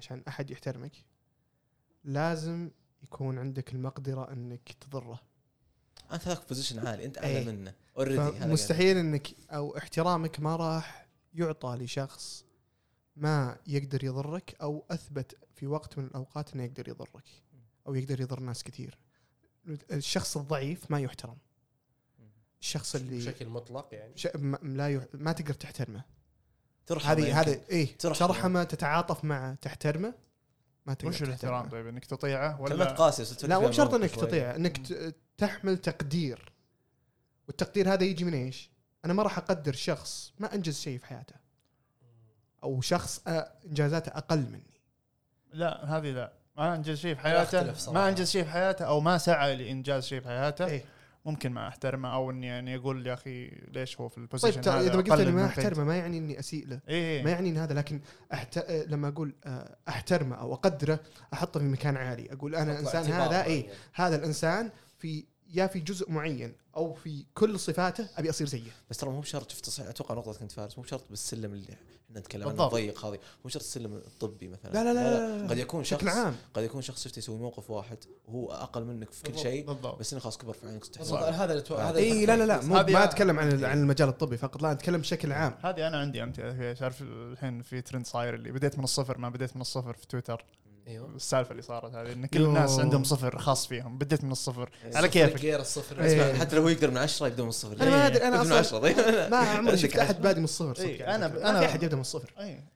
عشان 0.00 0.22
أحد 0.28 0.50
يحترمك 0.50 0.92
لازم 2.04 2.70
يكون 3.02 3.38
عندك 3.38 3.72
المقدرة 3.72 4.32
إنك 4.32 4.72
تضره. 4.72 5.20
أنت 6.12 6.28
هذاك 6.28 6.48
position 6.48 6.86
عالي 6.86 7.04
أنت 7.04 7.18
إيه. 7.18 7.38
اعلى 7.38 7.52
منه 7.52 7.74
already 7.96 8.32
فمستحيل 8.32 8.96
إنك 8.96 9.28
أو 9.50 9.76
احترامك 9.76 10.40
ما 10.40 10.56
راح 10.56 11.08
يعطى 11.34 11.76
لشخص 11.80 12.44
ما 13.16 13.58
يقدر 13.66 14.04
يضرك 14.04 14.56
أو 14.62 14.84
أثبت 14.90 15.38
في 15.54 15.66
وقت 15.66 15.98
من 15.98 16.04
الأوقات 16.04 16.54
إنه 16.54 16.64
يقدر 16.64 16.88
يضرك 16.88 17.24
أو 17.86 17.94
يقدر 17.94 18.20
يضر 18.20 18.40
ناس 18.40 18.64
كثير. 18.64 18.98
الشخص 19.92 20.36
الضعيف 20.36 20.90
ما 20.90 21.00
يحترم. 21.00 21.38
الشخص 22.60 22.94
اللي 22.94 23.18
بشكل 23.18 23.48
مطلق 23.48 23.88
يعني؟ 23.92 24.12
ش... 24.16 24.28
ما 24.34 24.58
لا 24.62 24.88
يح... 24.88 25.04
ما 25.14 25.32
تقدر 25.32 25.54
تحترمه. 25.54 26.04
ترحم 26.86 27.08
هذه. 27.08 27.40
هذا 27.40 27.60
إيه 27.70 27.96
ترحمه. 27.96 28.28
ترحمه 28.28 28.64
تتعاطف 28.64 29.24
معه 29.24 29.54
تحترمه 29.54 30.14
ما 30.86 30.94
تقدر 30.94 31.08
وش 31.08 31.22
الاحترام. 31.22 31.68
طيب 31.68 31.86
إنك 31.86 32.04
تطيعه 32.04 32.56
كلمات 32.56 32.70
ولا 32.72 32.84
قاسية 32.84 33.22
بس 33.22 33.36
تفكر 33.36 33.48
لا 33.48 33.58
مو 33.58 33.68
بمنطق 33.68 33.94
إنك 33.94 34.14
شوي. 34.14 34.26
تطيع 34.26 34.56
إنك 34.56 34.76
تحمل 35.38 35.78
تقدير 35.78 36.52
والتقدير 37.48 37.92
هذا 37.92 38.04
يجي 38.04 38.24
من 38.24 38.34
إيش؟ 38.34 38.70
أنا 39.04 39.12
ما 39.12 39.22
راح 39.22 39.38
أقدر 39.38 39.72
شخص 39.72 40.32
ما 40.38 40.54
أنجز 40.54 40.80
شيء 40.80 40.98
في 40.98 41.06
حياته 41.06 41.34
أو 42.62 42.80
شخص 42.80 43.22
إنجازاته 43.66 44.10
أقل 44.10 44.38
مني 44.38 44.80
لا 45.52 45.96
هذه 45.96 46.10
لا 46.10 46.32
ما 46.56 46.74
أنجز 46.74 46.98
شيء 46.98 47.14
في 47.14 47.20
حياته. 47.20 47.92
ما 47.92 48.08
أنجز 48.08 48.30
شيء 48.30 48.44
في 48.44 48.50
حياته 48.50 48.84
أو 48.84 49.00
ما 49.00 49.18
سعى 49.18 49.56
لإنجاز 49.56 50.04
شيء 50.04 50.20
في 50.20 50.28
حياته 50.28 50.66
إيه. 50.66 50.84
ممكن 51.24 51.52
ما 51.52 51.68
أحترمه 51.68 52.14
أو 52.14 52.30
اني 52.30 52.46
يعني 52.46 52.76
أقول 52.76 53.06
يا 53.06 53.14
أخي 53.14 53.48
ليش 53.48 54.00
هو 54.00 54.08
في 54.08 54.14
طيب 54.14 54.24
البوزيشن 54.24 54.60
هذا 54.60 54.80
إذا 54.80 54.96
ما 54.96 55.02
قلت 55.02 55.10
إني 55.10 55.32
ما. 55.32 55.46
أحترمه 55.46 55.84
ما 55.84 55.96
يعني 55.96 56.18
إني 56.18 56.38
أسيء 56.38 56.66
له 56.66 56.80
إيه 56.88 57.22
ما 57.22 57.30
يعني 57.30 57.50
إن 57.50 57.56
هذا 57.56 57.74
لكن 57.74 58.00
أحت... 58.32 58.70
لما 58.88 59.08
أقول 59.08 59.34
آه، 59.44 59.76
أحترمه 59.88 60.36
أو 60.36 60.54
أقدره 60.54 61.00
أحطه 61.32 61.60
في 61.60 61.66
مكان 61.66 61.96
عالي 61.96 62.32
أقول 62.32 62.54
أنا 62.54 62.72
أطلع 62.72 62.80
إنسان 62.80 63.12
اعتبار 63.12 63.28
هذا 63.28 63.44
اي. 63.44 63.70
هذا 63.94 64.16
الإنسان 64.16 64.70
في 64.98 65.24
يا 65.54 65.66
في 65.66 65.80
جزء 65.80 66.10
معين 66.10 66.54
أو 66.76 66.94
في 66.94 67.24
كل 67.34 67.60
صفاته 67.60 68.08
أبي 68.16 68.30
أصير 68.30 68.46
زيه 68.46 68.70
بس 68.90 68.96
ترى 68.96 69.10
مو 69.10 69.20
بشرط 69.20 69.50
شفت 69.50 69.80
أتوقع 69.80 70.14
نقطة 70.14 70.32
كنت 70.32 70.52
فارس. 70.52 70.78
مو 70.78 70.84
بشرط 70.84 71.04
بالسلم 71.10 71.52
اللي 71.52 71.72
إحنا 71.72 72.20
نتكلم 72.20 72.42
عنه 72.42 72.50
بالضبط. 72.50 72.74
ضيق 72.74 73.06
هذه. 73.06 73.18
مو 73.44 73.50
شرط 73.50 73.62
السلم 73.62 73.94
الطبي 73.94 74.48
مثلا. 74.48 74.72
لا 74.72 74.84
لا 74.84 74.94
لا, 74.94 75.04
لا, 75.04 75.38
لا, 75.38 75.42
لا. 75.42 75.48
قد 75.48 75.58
يكون 75.58 75.84
شخص 75.84 76.04
عام. 76.04 76.36
قد 76.54 76.62
يكون 76.62 76.82
شخص 76.82 77.04
شفته 77.04 77.18
يسوي 77.18 77.38
موقف 77.38 77.70
واحد 77.70 77.98
وهو 78.28 78.52
أقل 78.52 78.84
منك 78.84 79.12
في 79.12 79.22
كل. 79.22 79.38
شيء 79.38 79.66
بالضبط. 79.66 79.98
بس 79.98 80.12
إنه 80.12 80.22
خلاص 80.22 80.38
كبر 80.38 80.52
في 80.52 80.66
عينك 80.66 80.98
هذا 81.00 81.64
هذا 81.70 81.98
إي 81.98 82.26
لا 82.26 82.36
لا 82.36 82.44
لا. 82.44 82.62
مو 82.62 82.74
ما 82.74 83.04
أتكلم 83.04 83.38
عن 83.38 83.64
عن 83.64 83.80
المجال 83.80 84.08
الطبي 84.08 84.36
فقط 84.36 84.62
لا 84.62 84.72
أتكلم 84.72 85.00
بشكل 85.00 85.32
عام. 85.32 85.54
هذه 85.62 85.88
أنا 85.88 86.00
عندي 86.00 86.22
امثله 86.22 86.52
فيها 86.52 86.72
تعرف 86.72 87.02
الحين 87.02 87.62
في 87.62 87.80
ترند 87.80 88.06
صاير 88.06 88.34
اللي 88.34 88.52
بديت 88.52 88.78
من 88.78 88.84
الصفر 88.84 89.18
ما 89.18 89.28
بديت 89.28 89.56
من 89.56 89.62
الصفر 89.62 89.92
في 89.92 90.06
تويتر. 90.06 90.44
أيوه. 90.88 91.16
السالفة 91.16 91.50
اللي 91.50 91.62
صارت 91.62 91.94
هذه 91.94 92.12
إن 92.12 92.26
كل. 92.26 92.42
الناس 92.44 92.78
عندهم 92.78 93.04
صفر 93.04 93.38
خاص 93.38 93.66
فيهم 93.66 93.98
بديت 93.98 94.24
من 94.24 94.32
الصفر. 94.32 94.70
على 94.84 94.92
صفر 94.92 95.06
كيفك. 95.06 95.40
غير 95.40 95.60
الصفر. 95.60 96.00
إيه. 96.00 96.30
اسمع 96.32 96.40
حتى 96.40 96.56
لو 96.56 96.62
هو 96.62 96.68
يقدر 96.68 96.90
من 96.90 96.96
عشرة 96.96 97.26
يبدأ 97.26 97.42
من 97.42 97.48
الصفر. 97.48 97.76
أنا 97.82 97.90
ما 97.90 98.06
أدري 98.06 98.22
أنا 98.28 98.42
أصلا 98.42 98.58
عشرة. 98.58 98.78
طيب 98.78 98.96
ما 99.30 99.36
عمري 99.36 99.78
شفت 99.78 99.96
أحد. 99.96 100.22
بادي 100.22 100.38
من 100.38 100.44
الصفر. 100.44 100.74
صدق. 100.74 100.84
إيه، 100.86 101.06
ما 101.06 101.28
أنا- 101.28 101.58
في 101.58 101.66
أحد 101.66 101.82
يبدأ 101.82 101.96
من 101.96 102.00
الصفر. 102.00 102.32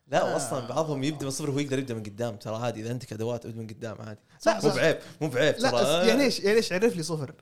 لا 0.08 0.22
آه. 0.22 0.36
أصلا 0.36 0.68
بعضهم 0.68 1.04
يبدأ 1.04 1.22
من 1.22 1.28
الصفر 1.28 1.50
وهو 1.50 1.58
يقدر 1.58 1.78
يبدأ 1.78 1.94
من 1.94 2.02
قدام. 2.02 2.36
ترى 2.36 2.56
عادي 2.56 2.80
إذا 2.80 2.90
عندك 2.90 3.12
ادوات 3.12 3.46
ابدا 3.46 3.58
من 3.58 3.66
قدام 3.66 3.96
عادي. 4.00 4.20
مو 4.46 4.70
بعيب 4.70 4.98
مو 5.20 5.28
بعيب 5.28 5.56
ترى. 5.56 6.08
يعني 6.08 6.22
إيش 6.24 6.40
يعني 6.40 6.56
إيش 6.56 6.72
عرف 6.72 6.96
لي 6.96 7.02
صفر؟ 7.02 7.34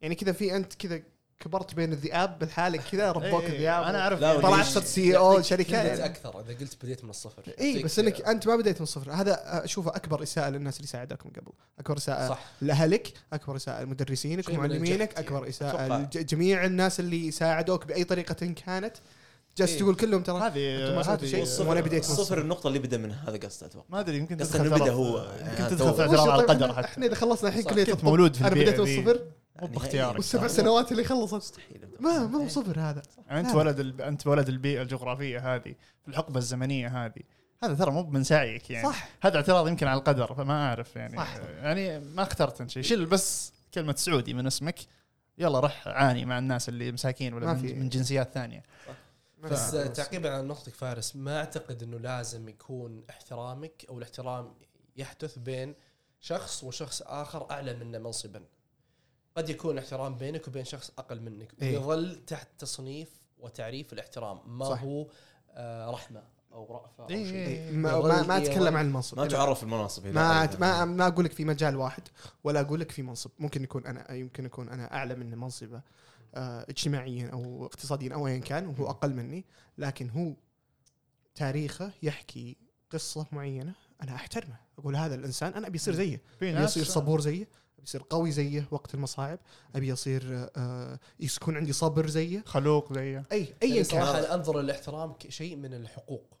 يعني 0.00 0.14
كذا 0.14 0.32
في 0.32 0.56
أنت 0.56 0.74
كذا 0.74 1.02
كبرت 1.40 1.74
بين 1.74 1.92
الذئاب 1.92 2.38
بالحالك 2.38 2.80
كذا 2.92 3.12
ربوك 3.18 3.42
إيه، 3.42 3.48
الذئاب 3.48 3.82
أنا 3.84 4.00
أعرف 4.00 4.20
يعني 4.20 4.38
طلعت؟ 4.42 4.64
صرت 4.66 4.84
CEO 4.86 5.42
شركة 5.42 5.76
يعني. 5.76 6.04
أكثر 6.04 6.40
إذا 6.40 6.58
قلت 6.58 6.76
بديت 6.84 7.04
من 7.04 7.10
الصفر 7.10 7.42
اي 7.60 7.82
بس 7.82 7.98
إنك 7.98 8.20
أنت 8.20 8.46
ما 8.46 8.56
بديت 8.56 8.76
من 8.76 8.82
الصفر 8.82 9.12
هذا 9.12 9.64
اشوفه 9.64 9.90
أكبر 9.96 10.22
إساءة 10.22 10.48
للناس 10.50 10.76
اللي 10.76 10.86
ساعدوك 10.88 11.26
من 11.26 11.32
قبل 11.32 11.52
أكبر 11.78 11.96
إساءة 11.96 12.28
صح 12.28 12.44
لأهلك 12.60 13.12
أكبر 13.32 13.56
إساءة 13.56 13.82
لمدرسينك 13.82 14.48
ومعلمينك 14.48 15.18
أكبر. 15.18 15.48
إساءة. 15.48 16.08
لجميع 16.14 16.64
الناس 16.64 17.00
اللي 17.00 17.30
ساعدوك 17.30 17.86
بأي 17.86 18.04
طريقة 18.04 18.34
كانت 18.66 18.96
جالس 19.58 19.72
إيه. 19.72 19.78
تقول 19.78 19.94
كلهم 19.94 20.22
ترى 20.22 20.38
هذه 20.38 20.94
ما 20.96 21.02
سويتوا 21.02 21.26
شيء. 21.28 21.44
هذه 21.44 21.68
وأنا 21.68 21.80
بديت 21.80 22.04
من 22.04 22.10
الصفر 22.10 22.38
النقطة 22.40 22.68
اللي 22.68 22.78
بدأ 22.78 22.96
منها 22.98 23.24
هذا 23.28 23.36
قصده 23.36 23.66
أتوقع 23.66 23.84
ما 23.88 24.00
أدري 24.00 24.16
يمكن 24.16 24.36
تدخل 24.36 24.78
في- 24.78 24.90
هو. 24.90 25.32
يمكن 25.40 25.76
تدخل 25.76 26.00
اعتراض 26.00 26.28
على 26.28 26.42
القدر 26.42 26.68
إحنا- 26.72 26.76
حتى 26.76 26.86
إحنا 26.86 27.06
إذا 27.06 27.14
خلصنا 27.14 27.48
الحين. 27.48 27.62
كلية 27.62 27.86
مولود 28.02 28.36
في 28.36 28.40
أنا 28.40 28.50
بديت 28.54 28.80
من. 28.80 28.98
الصفر 28.98 29.20
مو 29.60 29.66
باختيارك. 29.66 30.16
والسبع 30.16 30.46
سنوات 30.46 30.92
اللي 30.92 31.04
خلصت. 31.04 31.34
مستحيل 31.34 31.88
ما 32.00 32.26
ما 32.26 32.38
هو 32.38 32.48
صفر 32.48 32.80
هذا. 32.80 33.02
يعني 33.26 33.40
أنت 33.40 33.50
لا. 33.50 33.56
ولد 33.56 33.80
الب... 33.80 34.00
أنت 34.00 34.26
ولد 34.26 34.48
البيئة 34.48 34.82
الجغرافية 34.82 35.54
هذه 35.54 35.74
في 36.02 36.08
الحقبة 36.08 36.38
الزمنية 36.38 37.04
هذه. 37.04 37.22
هذا 37.64 37.74
ترى 37.74 37.90
مو 37.90 38.02
من 38.02 38.24
سعيك 38.24 38.70
يعني. 38.70 38.88
صح. 38.88 39.08
هذا 39.22 39.36
اعتراض 39.36 39.68
يمكن 39.68 39.86
على 39.86 39.98
القدر 39.98 40.34
فما 40.34 40.68
أعرف 40.68 40.96
يعني. 40.96 41.16
صح. 41.16 41.36
يعني 41.36 42.00
ما 42.00 42.22
اخترت 42.22 42.60
أنت 42.60 42.70
شيء. 42.70 42.82
شيل 42.82 43.06
بس 43.06 43.52
كلمة 43.74 43.94
سعودي 43.94 44.34
من 44.34 44.46
اسمك. 44.46 44.78
يلا 45.38 45.60
رح 45.60 45.88
عاني 45.88 46.24
مع 46.24 46.38
الناس 46.38 46.68
اللي 46.68 46.92
مساكين 46.92 47.34
ولا 47.34 47.52
من. 47.52 47.78
من 47.78 47.88
جنسيات 47.88 48.32
ثانية. 48.34 48.62
بس 49.42 49.76
ف- 49.76 49.88
تعقيبا 49.88 50.30
على 50.30 50.42
نقطتك 50.42 50.74
فارس 50.74 51.16
ما 51.16 51.38
أعتقد 51.38 51.82
إنه 51.82 51.98
لازم 51.98 52.48
يكون 52.48 53.04
احترامك 53.10 53.86
أو 53.88 53.98
الاحترام 53.98 54.54
يحدث 54.96 55.38
بين 55.38 55.74
شخص 56.20 56.64
وشخص 56.64 57.02
آخر 57.02 57.50
أعلى 57.50 57.74
منه 57.74 57.98
منصبا. 57.98 58.42
قد 59.36 59.48
يكون 59.48 59.78
احترام 59.78 60.14
بينك 60.14 60.48
وبين 60.48 60.64
شخص 60.64 60.90
أقل 60.98 61.20
منك 61.20 61.54
إيه. 61.62 61.74
يظل 61.74 62.24
تحت 62.26 62.48
تصنيف 62.58 63.08
وتعريف 63.38 63.92
الاحترام. 63.92 64.40
ما 64.46 64.64
صح. 64.64 64.82
هو 64.82 65.06
آه 65.50 65.90
رحمة 65.90 66.22
أو 66.52 66.74
رأفة 66.74 67.04
أو 67.04 67.10
إيه. 67.10 67.24
شيء. 67.24 67.34
إيه، 67.34 67.70
ما, 67.70 68.00
ما, 68.00 68.22
ما 68.22 68.36
أتكلم 68.36 68.76
عن 68.76 68.86
المنصب. 68.86 69.18
ما 69.18 69.26
تعرف 69.26 69.62
المناصب 69.62 70.06
ما 70.06 70.56
ما 70.56 70.84
ما 70.84 71.06
أقول 71.06 71.24
لك 71.24 71.32
في 71.32 71.44
مجال 71.44 71.76
واحد 71.76 72.02
ولا 72.44 72.60
أقول 72.60 72.80
لك 72.80 72.90
في 72.90 73.02
منصب. 73.02 73.30
ممكن 73.38 73.62
يكون 73.62 73.86
أنا 73.86 74.12
يمكن 74.12 74.44
اكون 74.44 74.68
أنا 74.68 74.94
أعلى 74.94 75.14
منه 75.14 75.36
منصبة 75.36 75.80
آه، 76.34 76.66
اجتماعيا 76.68 77.30
أو 77.32 77.66
اقتصاديا 77.66 78.14
أو 78.14 78.26
ايا 78.26 78.38
كان 78.38 78.66
وهو 78.66 78.90
أقل 78.90 79.14
مني 79.14 79.44
لكن 79.78 80.10
هو 80.10 80.32
تاريخه 81.34 81.90
يحكي 82.02 82.56
قصة 82.90 83.26
معينة 83.32 83.74
أنا 84.02 84.14
أحترمه. 84.14 84.56
أقول 84.78 84.96
هذا 84.96 85.14
الإنسان 85.14 85.52
أنا 85.52 85.66
ابي 85.66 85.76
يصير 85.76 85.94
زيه. 85.94 86.20
يصير 86.42 86.84
صبور 86.84 87.20
زيه. 87.20 87.48
ابي 87.78 87.84
يصير 87.84 88.02
قوي 88.10 88.30
زيه 88.30 88.68
وقت 88.70 88.94
المصاعب. 88.94 89.38
أبي 89.74 89.88
يصير 89.88 90.48
آه، 90.56 90.98
يكون 91.20 91.56
عندي 91.56 91.72
صبر 91.72 92.06
زيه. 92.06 92.42
خلوق 92.46 92.92
زي 92.92 93.22
أي 93.32 93.44
يعني 93.44 93.54
ايا 93.62 93.82
صراحة 93.82 94.12
كان. 94.12 94.24
أنا 94.24 94.34
أنظر 94.34 94.60
للاحترام 94.60 95.12
كشيء 95.12 95.56
من 95.56 95.74
الحقوق. 95.74 96.38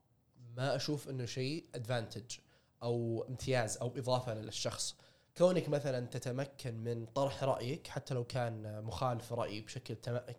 ما 0.56 0.76
أشوف 0.76 1.08
إنه 1.08 1.24
شيء 1.24 1.64
ادفانتج 1.74 2.36
أو 2.82 3.26
امتياز 3.28 3.76
أو 3.76 3.92
إضافة 3.96 4.34
للشخص. 4.34 4.96
كونك 5.38 5.68
مثلا 5.68 6.06
تتمكن 6.06 6.74
من 6.74 7.06
طرح 7.06 7.44
رأيك 7.44 7.86
حتى 7.86 8.14
لو 8.14 8.24
كان 8.24 8.84
مخالف 8.84 9.32
رأيي 9.32 9.60
بشكل 9.60 9.94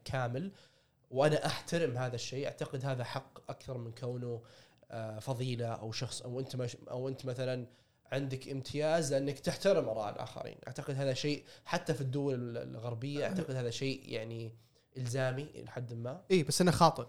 كامل 0.05 0.51
وأنا 1.11 1.45
أحترم 1.45 1.97
هذا 1.97 2.15
الشيء 2.15 2.45
أعتقد 2.45 2.85
هذا 2.85 3.03
حق 3.03 3.51
أكثر 3.51 3.77
من 3.77 3.91
كونه 3.91 4.41
آه، 4.91 5.19
فضيلة 5.19 5.67
أو 5.67 5.91
شخص 5.91 6.21
أو 6.21 6.39
أنت 6.39 6.55
مش 6.55 6.75
أو 6.75 7.07
أنت 7.07 7.25
مثلا 7.25 7.67
عندك 8.11 8.49
امتياز 8.49 9.13
لأنك 9.13 9.39
تحترم 9.39 9.89
آراء 9.89 10.13
الآخرين 10.13 10.57
أعتقد 10.67 10.95
هذا 10.95 11.13
شيء 11.13 11.43
حتى 11.65 11.93
في 11.93 12.01
الدول 12.01 12.57
الغربية 12.57 13.25
أعتقد 13.25 13.55
هذا 13.55 13.69
شيء 13.69 14.01
يعني 14.05 14.53
إلزامي 14.97 15.47
إلى 15.55 15.71
حد 15.71 15.93
ما 15.93 16.21
اي 16.31 16.43
بس 16.43 16.61
أنا 16.61 16.71
خاطئ 16.71 17.05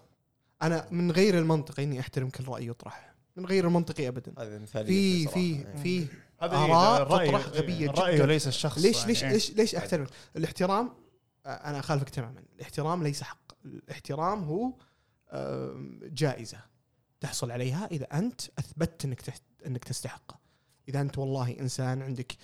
أنا 0.61 0.87
من 0.91 1.11
غير 1.11 1.39
المنطقي 1.39 1.83
إني 1.83 1.99
أحترم 1.99 2.29
كل 2.29 2.47
رأي 2.47 2.67
يطرح 2.67 3.13
من 3.35 3.45
غير 3.45 3.67
المنطقي 3.67 4.07
ابدا 4.07 4.33
هذه 4.37 4.57
مثالية 4.57 5.27
في. 5.27 5.33
في 5.33 5.39
إيه. 5.39 5.75
في 5.83 6.07
هذا 6.41 6.55
آراء 6.57 7.01
الرأي 7.01 7.27
تطرح 7.27 7.45
الراي 7.45 8.15
جداً. 8.15 8.23
وليس 8.23 8.47
الشخص 8.47 8.77
ليش 8.77 8.97
يعني 8.97 9.07
ليش 9.07 9.23
إيه. 9.23 9.31
ليش 9.31 9.51
ليش 9.51 9.75
أحترم؟ 9.75 10.07
الاحترام 10.35 10.93
آه، 11.45 11.49
أنا 11.49 11.79
أخالفك 11.79 12.09
تماما، 12.09 12.43
الاحترام 12.55 13.03
ليس 13.03 13.23
حق، 13.23 13.65
الاحترام 13.65 14.43
هو 14.43 14.73
جائزة 16.03 16.57
تحصل 17.19 17.51
عليها 17.51 17.87
إذا 17.91 18.05
أنت 18.05 18.41
اثبتت 18.59 19.05
إنك 19.05 19.21
تحت 19.21 19.41
إنك 19.65 19.83
تستحقه. 19.83 20.39
إذا 20.89 21.01
أنت 21.01 21.17
والله 21.17 21.59
إنسان 21.59 22.01
عندك 22.01 22.35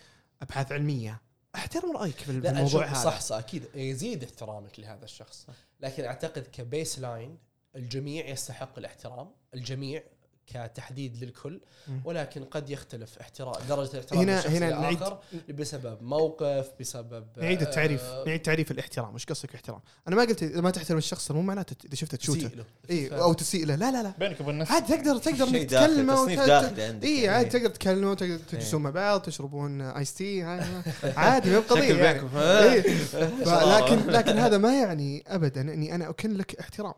أبحاث 0.41 0.71
علمية 0.71 1.21
أحترم 1.55 1.97
رأيك 1.97 2.17
في 2.17 2.31
الموضوع 2.31 2.85
هذا. 2.85 3.03
صح 3.03 3.21
صح 3.21 3.37
أكيد. 3.37 3.63
يزيد 3.75 4.23
احترامك 4.23 4.79
لهذا 4.79 5.05
الشخص. 5.05 5.47
لكن 5.79 6.03
أعتقد 6.05 6.47
كبيس 6.51 6.99
لاين 6.99 7.37
الجميع 7.75 8.29
يستحق 8.29 8.77
الاحترام. 8.77 9.31
الجميع 9.53 10.03
كتحديد 10.47 11.23
للكل. 11.23 11.59
ولكن 12.05 12.43
قد 12.43 12.69
يختلف 12.69 13.17
احترام 13.19 13.53
درجة 13.69 13.91
الاحترام 13.93 14.21
هنا- 14.21 14.39
هنا 14.47 14.57
هنا 14.57 14.79
نعيد- 14.81 15.01
آخر 15.01 15.19
بسبب 15.53 15.97
موقف 16.03 16.71
بسبب 16.79 17.27
نعيد 17.37 17.61
التعريف 17.61 18.01
آه، 18.03 18.23
نعيد 18.27 18.41
تعريف 18.41 18.71
الاحترام. 18.71 19.13
إيش 19.13 19.25
قصدك 19.25 19.55
احترام؟ 19.55 19.79
أنا 20.07 20.15
ما 20.15 20.21
قلت 20.21 20.43
إذا 20.43 20.61
ما 20.61 20.69
تحترم 20.71 20.97
الشخص 20.97 21.31
مو 21.31 21.41
معناته 21.41 21.75
إذا 21.85 21.95
شفته 21.95 22.17
تشوته. 22.17 22.39
تسيء 22.47 22.57
له. 22.57 22.65
إي 22.89 23.21
أو 23.21 23.33
تسيء 23.33 23.65
له. 23.65 23.75
لا 23.75 23.91
لا 23.91 24.03
لا. 24.03 24.13
بينك 24.19 24.41
وبين 24.41 24.57
نفسك 24.57 24.73
عاد 24.73 24.85
تقدر 24.85 25.17
تقدر 25.17 25.47
انك 25.47 25.69
تكلمه 25.69 26.13
تصنيف 26.15 26.39
وت- 26.39 26.47
داخلي 26.47 26.83
عندك 26.83 27.05
إي 27.05 27.21
يعني. 27.21 27.37
عاد 27.37 27.49
تقدر 27.49 27.69
تكلمه 27.69 28.13
تقدر 28.13 28.37
تجلسون 28.37 28.81
مع 28.81 28.89
بعض 28.89 29.21
تشربون 29.21 29.81
iced 29.81 30.13
tea 30.13 30.43
عادي 31.17 31.49
ما 31.49 31.59
بقضية 31.59 31.95
يعني. 32.03 32.29
إيه. 32.37 32.81
لكن 33.77 34.07
لكن 34.11 34.37
هذا 34.37 34.57
ما 34.57 34.79
يعني 34.79 35.23
ابدا 35.27 35.61
إني 35.61 35.95
أنا 35.95 36.09
أكن 36.09 36.33
لك 36.33 36.55
احترام. 36.59 36.93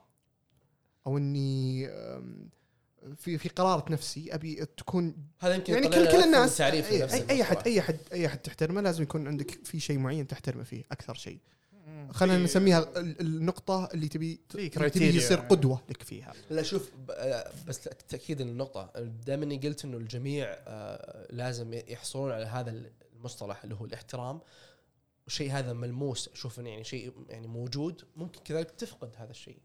أو 1.08 1.18
إني 1.18 1.88
أم، 1.88 2.50
في 3.16 3.38
في 3.38 3.50
قرارة 3.50 3.92
نفسي 3.92 4.36
أبي 4.36 4.66
تكون 4.66 5.16
هذا 5.40 5.56
يمكن 5.56 5.74
يعني 5.74 5.88
كل 5.88 5.94
كل 6.08 6.14
لنا 6.18 6.26
الناس 6.26 6.58
تعريف 6.58 6.92
اي 6.92 7.00
لنفس 7.00 7.14
أي, 7.14 7.30
أي 7.30 7.42
احد. 7.42 7.68
أي 7.68 7.80
احد 7.80 7.98
أي 8.14 8.26
أحد 8.26 8.38
تحترمه 8.40 8.82
لازم 8.82 9.04
يكون 9.04 9.28
عندك 9.28 9.52
في 9.64 9.80
شيء 9.80 9.98
معين 9.98 10.28
تحترمه 10.28 10.64
فيه 10.64 10.84
أكثر 10.92 11.14
شيء. 11.14 11.38
خلينا 12.12 12.38
نسميها 12.38 12.80
ال- 13.00 13.22
النقطة 13.22 13.90
اللي 13.94 14.08
تبي 14.08 14.40
تبي 14.50 15.18
يصير 15.18 15.38
يعني. 15.38 15.50
قدوة 15.50 15.82
لك 15.90 16.04
فيها 16.04 16.34
لا 16.50 16.62
شوف 16.64 16.92
آه، 17.12 17.52
بس 17.68 17.80
تأكيد 18.10 18.42
للنقطه 18.42 18.92
دائما 19.26 19.44
إني 19.44 19.58
قلت 19.58 19.86
إنه 19.86 19.98
الجميع 19.98 20.48
آه، 20.50 21.28
لازم 21.32 21.74
يحصلون 21.74 22.32
على 22.32 22.46
هذا 22.46 22.84
المصطلح 23.16 23.64
اللي 23.64 23.76
هو 23.76 23.86
الاحترام 23.86 24.40
والشيء 25.26 25.52
هذا 25.52 25.74
ملموس 25.74 26.28
أشوف 26.34 26.60
انه 26.60 26.70
يعني 26.70 26.84
شيء 26.84 27.14
يعني 27.30 27.48
موجود 27.48 28.02
ممكن 28.16 28.40
كذلك 28.46 28.72
تفقد 28.72 29.10
هذا 29.18 29.32
الشيء 29.32 29.58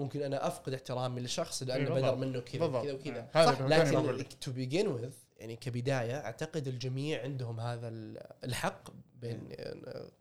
ممكن 0.00 0.22
أنا 0.22 0.46
أفقد 0.46 0.72
احترامي 0.74 1.20
للشخص 1.20 1.62
لأنه 1.62 1.96
إيه، 1.96 2.02
بدر. 2.02 2.14
منه 2.14 2.40
كذا 2.40 2.64
وكذا. 2.64 3.28
هذا 3.32 3.52
صح، 3.52 3.60
لكن. 3.60 4.38
تو 4.40 4.52
بيجين 4.52 4.88
وذ 4.88 5.10
يعني 5.38 5.56
كبداية 5.56 6.16
أعتقد 6.24 6.66
الجميع 6.68 7.22
عندهم 7.22 7.60
هذا 7.60 7.88
ال- 7.88 8.22
الحق 8.44 8.88
بين 9.20 9.48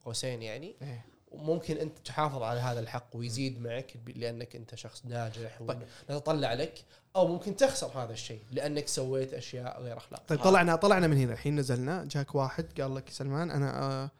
قوسين 0.05 0.41
يعني. 0.41 0.75
إيه. 0.81 1.05
وممكن 1.31 1.77
أنت 1.77 1.97
تحافظ 2.05 2.41
على 2.41 2.59
هذا 2.59 2.79
الحق 2.79 3.07
ويزيد 3.15 3.61
معك 3.61 3.93
لأنك 4.15 4.55
أنت 4.55 4.75
شخص 4.75 5.05
ناجح 5.05 5.59
طيب. 5.67 5.81
ونتطلع 6.09 6.53
لك. 6.53 6.83
أو 7.15 7.27
ممكن 7.27 7.55
تخسر 7.55 7.87
هذا 7.87 8.13
الشيء 8.13 8.41
لأنك 8.51 8.87
سويت 8.87 9.33
أشياء 9.33 9.81
غير 9.81 9.97
أخلاقية. 9.97 10.25
طيب 10.25 10.39
طلعنا 10.39 10.75
طلعنا 10.75 11.07
من 11.07 11.17
هنا. 11.17 11.33
الحين 11.33 11.55
نزلنا. 11.55 12.05
جاك 12.05 12.35
واحد 12.35 12.81
قال 12.81 12.95
لك 12.95 13.09
سلمان 13.09 13.51
أنا 13.51 13.83
آه، 14.03 14.11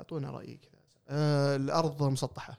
أعطونا 0.00 0.30
رأيي 0.30 0.56
كذا. 0.56 0.80
آه، 1.08 1.56
الأرض 1.56 2.02
مسطحة. 2.02 2.58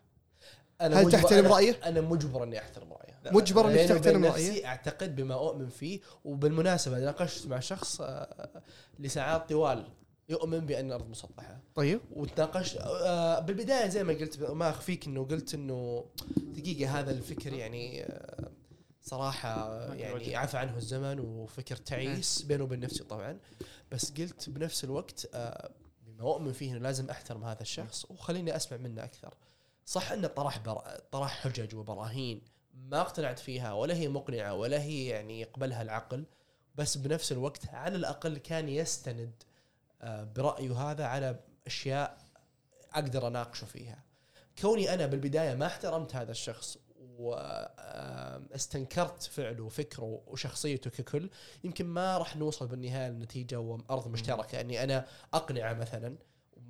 أنا 0.82 1.00
هل 1.02 1.06
مجبر- 1.06 1.12
تحترم 1.22 1.48
أنا- 1.48 1.52
رأيه؟ 1.52 1.80
أنا 1.86 2.02
مجبر 2.02 2.44
إني 2.44 2.60
أحترم 2.60 2.94
رأيه. 2.94 3.16
مجبر 3.32 3.66
وبين 3.66 3.88
تحترم 3.88 4.26
نفسي 4.26 4.50
رأيه. 4.50 4.66
أعتقد 4.66 5.16
بما 5.16 5.34
أؤمن 5.36 5.70
فيه 5.70 6.00
وبالمناسبة 6.26 7.00
ناقشت 7.00 7.48
مع 7.48 7.60
شخص 7.60 8.02
آه، 8.02 8.50
لساعات 9.00 9.50
طوال 9.50 9.88
يؤمن 10.30 10.60
بأن 10.60 10.88
الأرض 10.88 11.10
مسطحة. 11.10 11.60
طيب. 11.76 12.00
وتناقشت 12.16 12.78
آه، 12.78 13.40
بالبداية 13.40 13.88
زي 13.90 14.04
ما 14.04 14.14
قلت 14.14 14.40
ما 14.42 14.70
أخفيك 14.70 15.06
إنه 15.08 15.26
قلت 15.26 15.54
إنه 15.54 16.06
دقيقة 16.38 17.00
هذا 17.00 17.12
الفكر 17.12 17.54
يعني 17.54 18.04
آه، 18.04 18.50
صراحة 19.02 19.84
يعني 19.94 20.36
عفى 20.36 20.58
عنه 20.58 20.78
الزمن 20.78 21.20
وفكر 21.20 21.76
تعيس 21.76 22.42
بينه 22.42 22.64
وبين 22.64 22.80
نفسي 22.80 23.04
طبعا. 23.04 23.38
بس 23.92 24.12
قلت 24.12 24.50
بنفس 24.50 24.84
الوقت 24.84 25.28
آه، 25.34 25.72
بما 26.08 26.22
أؤمن 26.34 26.52
فيه 26.52 26.72
إنه 26.72 26.80
لازم 26.80 27.10
أحترم 27.10 27.44
هذا 27.44 27.62
الشخص 27.62 28.06
وخليني 28.12 28.56
أسمع 28.56 28.78
منه 28.78 29.04
أكثر. 29.04 29.34
صح 29.86 30.12
انه 30.12 30.28
طرح 30.28 30.58
بر... 30.58 30.82
طرح 31.12 31.42
حجج 31.42 31.76
وبراهين 31.76 32.42
ما 32.74 33.02
اقتنعت 33.02 33.40
فيها 33.40 33.74
ولا 33.74 33.94
هي 33.94 34.08
مقنعة 34.08 34.54
ولا 34.54 34.82
هي 34.82 35.06
يعني 35.06 35.42
يقبلها 35.42 35.82
العقل 35.82 36.26
بس 36.76 36.98
بنفس 36.98 37.32
الوقت 37.32 37.70
على 37.70 37.96
الأقل 37.96 38.38
كان 38.38 38.70
يستند 38.70 39.44
آه، 40.02 40.24
برايه 40.24 40.74
هذا 40.74 41.06
على 41.06 41.40
أشياء 41.68 42.18
أقدر 42.94 43.28
أناقشه 43.28 43.66
فيها. 43.66 44.04
كوني 44.62 44.94
أنا 44.94 45.06
بالبداية 45.06 45.56
ما 45.56 45.66
احترمت 45.66 46.16
هذا 46.16 46.32
الشخص 46.32 46.78
واستنكرت 48.54 49.24
فعله 49.24 49.64
وفكره 49.64 50.22
وشخصيته 50.28 50.90
ككل 50.90 51.30
يمكن 51.64 51.86
ما 51.86 52.18
راح 52.18 52.36
نوصل 52.36 52.68
بالنهاية 52.68 53.10
لنتيجة 53.10 53.60
وأرض 53.60 54.08
مشتركة 54.08 54.62
إني 54.62 54.84
أنا 54.84 55.06
أقنعه 55.34 55.74
مثلا. 55.74 56.16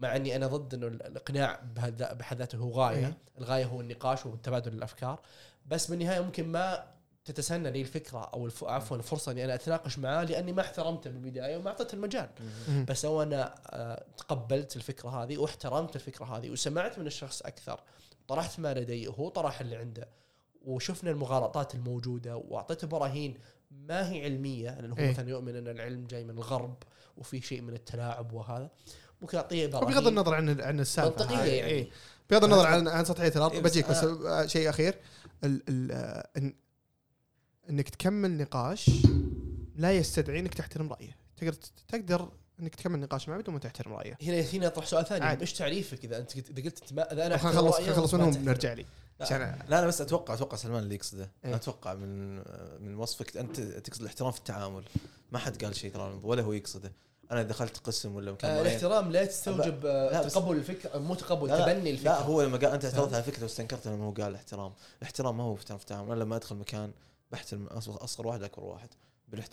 مع 0.01 0.15
اني 0.15 0.35
أنا 0.35 0.47
ضد 0.47 0.73
انه 0.73 0.87
الاقناع 0.87 1.59
بهذا- 1.75 2.13
بحد 2.13 2.37
ذاته 2.37 2.57
هو 2.57 2.71
غاية. 2.71 2.97
إيه. 3.05 3.17
الغاية 3.37 3.65
هو 3.65 3.81
النقاش 3.81 4.25
وتبادل 4.25 4.73
الأفكار. 4.73 5.19
بس 5.65 5.87
بالنهاية 5.87 6.19
ممكن 6.21 6.47
ما 6.47 6.95
تتسنى 7.25 7.71
لي 7.71 7.81
الفكرة 7.81 8.19
أو 8.33 8.45
الف... 8.45 8.63
عفوا 8.63 8.97
الفرصة 8.97 9.31
إني 9.31 9.45
أنا 9.45 9.55
أتناقش 9.55 9.99
معاه 9.99 10.23
لأني 10.23 10.51
ما 10.53 10.61
احترمته 10.61 11.09
بالبداية 11.09 11.57
وما 11.57 11.69
أعطيته 11.69 11.95
المجال. 11.95 12.29
بس 12.87 13.05
لو 13.05 13.21
أنا 13.23 13.55
آه، 13.67 14.05
تقبلت 14.17 14.75
الفكرة 14.75 15.09
هذه 15.09 15.37
واحترمت 15.37 15.95
الفكرة 15.95 16.25
هذه 16.25 16.49
وسمعت 16.49 16.99
من 16.99 17.07
الشخص 17.07 17.41
أكثر. 17.41 17.79
طرحت 18.27 18.59
ما 18.59 18.73
لدي 18.73 19.07
وهو 19.07 19.29
طرح 19.29 19.61
اللي 19.61 19.75
عنده. 19.75 20.07
وشفنا 20.65 21.11
المغالطات 21.11 21.75
الموجودة 21.75 22.37
واعطيته 22.37 22.87
براهين 22.87 23.37
ما 23.71 24.11
هي 24.11 24.23
علمية 24.23 24.69
لأنه 24.81 24.93
هو 24.93 24.97
إيه. 24.97 25.09
مثلا 25.11 25.29
يؤمن 25.29 25.55
إن 25.55 25.67
العلم 25.67 26.07
جاي 26.07 26.23
من 26.23 26.29
الغرب 26.37 26.75
وفي 27.17 27.41
شيء 27.41 27.61
من 27.61 27.73
التلاعب 27.73 28.33
وهذا. 28.33 28.69
ممكن 29.25 29.37
اعطيه 29.37 29.67
بغض 29.67 30.07
النظر 30.07 30.33
عن 30.33 30.61
عن 30.61 30.79
السالفة 30.79 31.09
منطقية. 31.09 31.37
يعني. 31.37 31.71
إيه. 31.71 31.89
بغض 32.29 32.43
النظر 32.43 32.67
عن 32.67 32.87
عن 32.87 33.05
سطحية 33.05 33.31
الأرض. 33.35 33.53
إيه، 33.53 33.61
بس 33.61 33.71
بجيك 33.71 33.89
بس 33.89 34.01
أنا- 34.01 34.03
آه، 34.25 34.45
شيء 34.45 34.69
أخير. 34.69 34.95
ال 35.43 35.61
ال 35.69 35.91
آه، 35.91 36.29
إن 36.37 36.53
إنك 37.69 37.89
تكمل 37.89 38.37
نقاش 38.37 38.89
لا 39.75 39.91
يستدعي 39.97 40.39
إنك 40.39 40.53
تحترم 40.53 40.89
رأيه. 40.93 41.15
تقدر 41.37 41.53
تقدر 41.87 42.29
إنك 42.59 42.75
تكمل 42.75 42.99
نقاش 42.99 43.29
معه 43.29 43.37
بدون 43.39 43.53
ما 43.53 43.59
تحترم 43.59 43.93
رأيه. 43.93 44.17
هنا 44.21 44.41
هنا 44.41 44.65
يطرح 44.65 44.85
سؤال 44.85 45.05
ثاني. 45.05 45.25
عادي. 45.25 45.41
إيش 45.41 45.53
تعريفك 45.53 46.05
إذا 46.05 46.17
أنت 46.17 46.35
إذا 46.37 46.63
قلت 46.63 46.81
إنت 46.81 46.93
ما 46.93 47.13
إذا 47.13 47.25
أنا 47.25 47.37
خلينا 47.37 47.61
نخلص 47.61 48.13
ما 48.13 48.25
منهم. 48.25 48.45
نرجع 48.45 48.73
لي. 48.73 48.85
لا, 49.19 49.25
عشان 49.25 49.39
لا 49.69 49.79
أنا 49.79 49.87
بس 49.87 50.01
أتوقع 50.01 50.33
أتوقع 50.33 50.57
سلمان 50.57 50.83
اللي 50.83 50.95
يقصده. 50.95 51.23
إيه. 51.23 51.49
أنا 51.49 51.55
أتوقع 51.55 51.93
من 51.93 52.35
من 52.85 52.95
وصفك 52.95 53.37
أنت 53.37 53.59
تقصد 53.61 54.01
الاحترام 54.01 54.31
في 54.31 54.37
التعامل. 54.37 54.83
ما 55.31 55.39
حد 55.39 55.63
قال 55.65 55.75
شيء 55.75 55.91
ترى 55.91 56.19
ولا 56.23 56.41
هو 56.43 56.53
يقصده. 56.53 56.91
أنا 57.31 57.43
دخلت 57.43 57.77
قسم 57.77 58.15
ولا 58.15 58.31
مكان 58.31 58.51
آه 58.51 58.61
الاحترام 58.61 59.11
لا 59.11 59.25
تستوجب 59.25 59.85
آه، 59.85 60.11
لا، 60.11 60.21
بس- 60.25 60.33
تقبل 60.33 60.55
الفكرة 60.55 60.97
مو 60.99 61.15
تقبل 61.15 61.47
لا 61.47 61.73
تبني 61.73 61.89
الفكرة. 61.89 62.09
لا 62.11 62.21
هو 62.21 62.41
لما 62.41 62.57
قال 62.57 62.65
انت 62.65 62.85
اعترضت 62.85 63.13
على 63.13 63.23
فكرته 63.23 63.43
واستنكرت 63.43 63.87
لما 63.87 64.05
هو 64.05 64.11
قال 64.11 64.35
احترام 64.35 64.73
الاحترام 64.97 65.37
ما 65.37 65.43
هو 65.43 65.55
في 65.55 65.71
التعامل 65.71 66.11
أنا 66.11 66.23
لما 66.23 66.35
أدخل 66.35 66.55
مكان 66.55 66.91
بحترم 67.31 67.65
أصغر 67.67 68.27
واحد 68.27 68.43
أكبر 68.43 68.63
واحد 68.63 68.89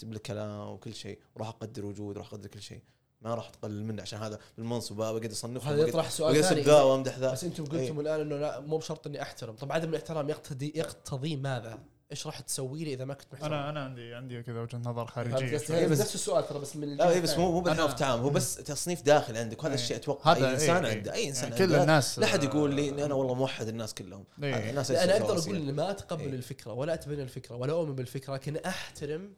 بالكلام 0.03 0.69
وكل 0.69 0.95
شيء 0.95 1.19
وراح 1.35 1.49
أقدر 1.49 1.87
وجود 1.87 2.17
وراح 2.17 2.27
أقدر 2.27 2.49
كل 2.49 2.63
شيء. 2.63 2.81
ما 3.21 3.35
راح 3.35 3.49
تقلل 3.51 3.85
منه 3.85 4.03
عشان 4.03 4.19
هذا 4.19 4.39
بالمنصب 4.57 4.97
بقعد 4.97 5.31
اصنفه 5.31 5.71
هذا 5.71 5.83
يطرح 5.87 6.11
سؤال 6.11 6.45
ثاني. 6.45 6.61
ذا 6.63 6.83
وأمدح 6.83 7.19
ذا. 7.19 7.33
بس 7.33 7.45
أنتم 7.45 7.65
قلتم 7.65 8.01
الآن 8.01 8.21
إنه 8.21 8.37
لا 8.37 8.61
مو 8.61 8.79
بشرط 8.79 9.07
إني 9.07 9.23
أحترم. 9.23 9.57
طب 9.57 9.73
عدم 9.73 9.89
الاحترام 9.91 10.31
يقتضي 10.31 10.73
يقتضي 10.77 11.37
ماذا؟ 11.37 11.79
إيش 12.12 12.27
راح 12.27 12.40
تسوي 12.40 12.85
لي 12.85 12.94
إذا 12.94 13.05
ما 13.05 13.14
كنت 13.14 13.33
محترم؟ 13.33 13.53
أنا 13.53 13.70
أنا 13.70 13.85
عندي 13.85 14.14
عندي 14.14 14.42
كذا 14.42 14.61
وجهة 14.61 14.79
نظر 14.79 15.07
خارجية. 15.07 15.61
هي 15.70 15.87
بس- 15.88 16.01
نفس 16.01 16.14
السؤال 16.14 16.48
ترى 16.48 16.59
بس 16.59 16.77
من 16.77 16.96
لا 16.96 17.11
إيه 17.11 17.20
بس. 17.20 17.38
مو 17.38 17.53
مو 17.61 17.64
أنا- 17.75 17.81
في 17.81 17.85
التعامل 17.92 18.22
هو 18.22 18.31
بس 18.31 18.55
تصنيف 18.55 19.03
داخل 19.03 19.37
عندك 19.37 19.59
وهذا 19.59 19.75
إيه. 19.75 19.81
الشيء 19.83 19.96
أتوقع 19.96 20.33
هذا 20.33 20.46
اي 20.48 20.53
إنسان 20.55 20.85
إيه، 20.85 20.96
عنده 20.96 21.12
إيه. 21.14 21.18
أي 21.22 21.29
إنسان 21.29 21.44
يعني 21.44 21.57
كل 21.59 21.64
عنده. 21.64 21.83
الناس 21.83 22.18
لا 22.18 22.27
أحد 22.27 22.44
يقول 22.44 22.75
لي 22.75 22.88
إني 22.88 23.05
أنا 23.05 23.14
والله 23.14 23.35
موحد 23.35 23.68
الناس 23.68 23.94
كلهم 23.94 24.25
الناس 24.38 24.90
أنا 24.90 25.12
أقدر. 25.16 25.38
أقول 25.38 25.57
إني 25.57 25.72
ما 25.72 25.90
أتقبل. 25.90 26.35
الفكرة 26.35 26.72
ولا 26.72 26.94
أتبنى 26.94 27.22
الفكرة 27.22 27.55
ولا 27.57 27.72
أؤمن 27.72 27.94
بالفكرة 27.94 28.35
لكن 28.35 28.57
أحترم 28.57 29.33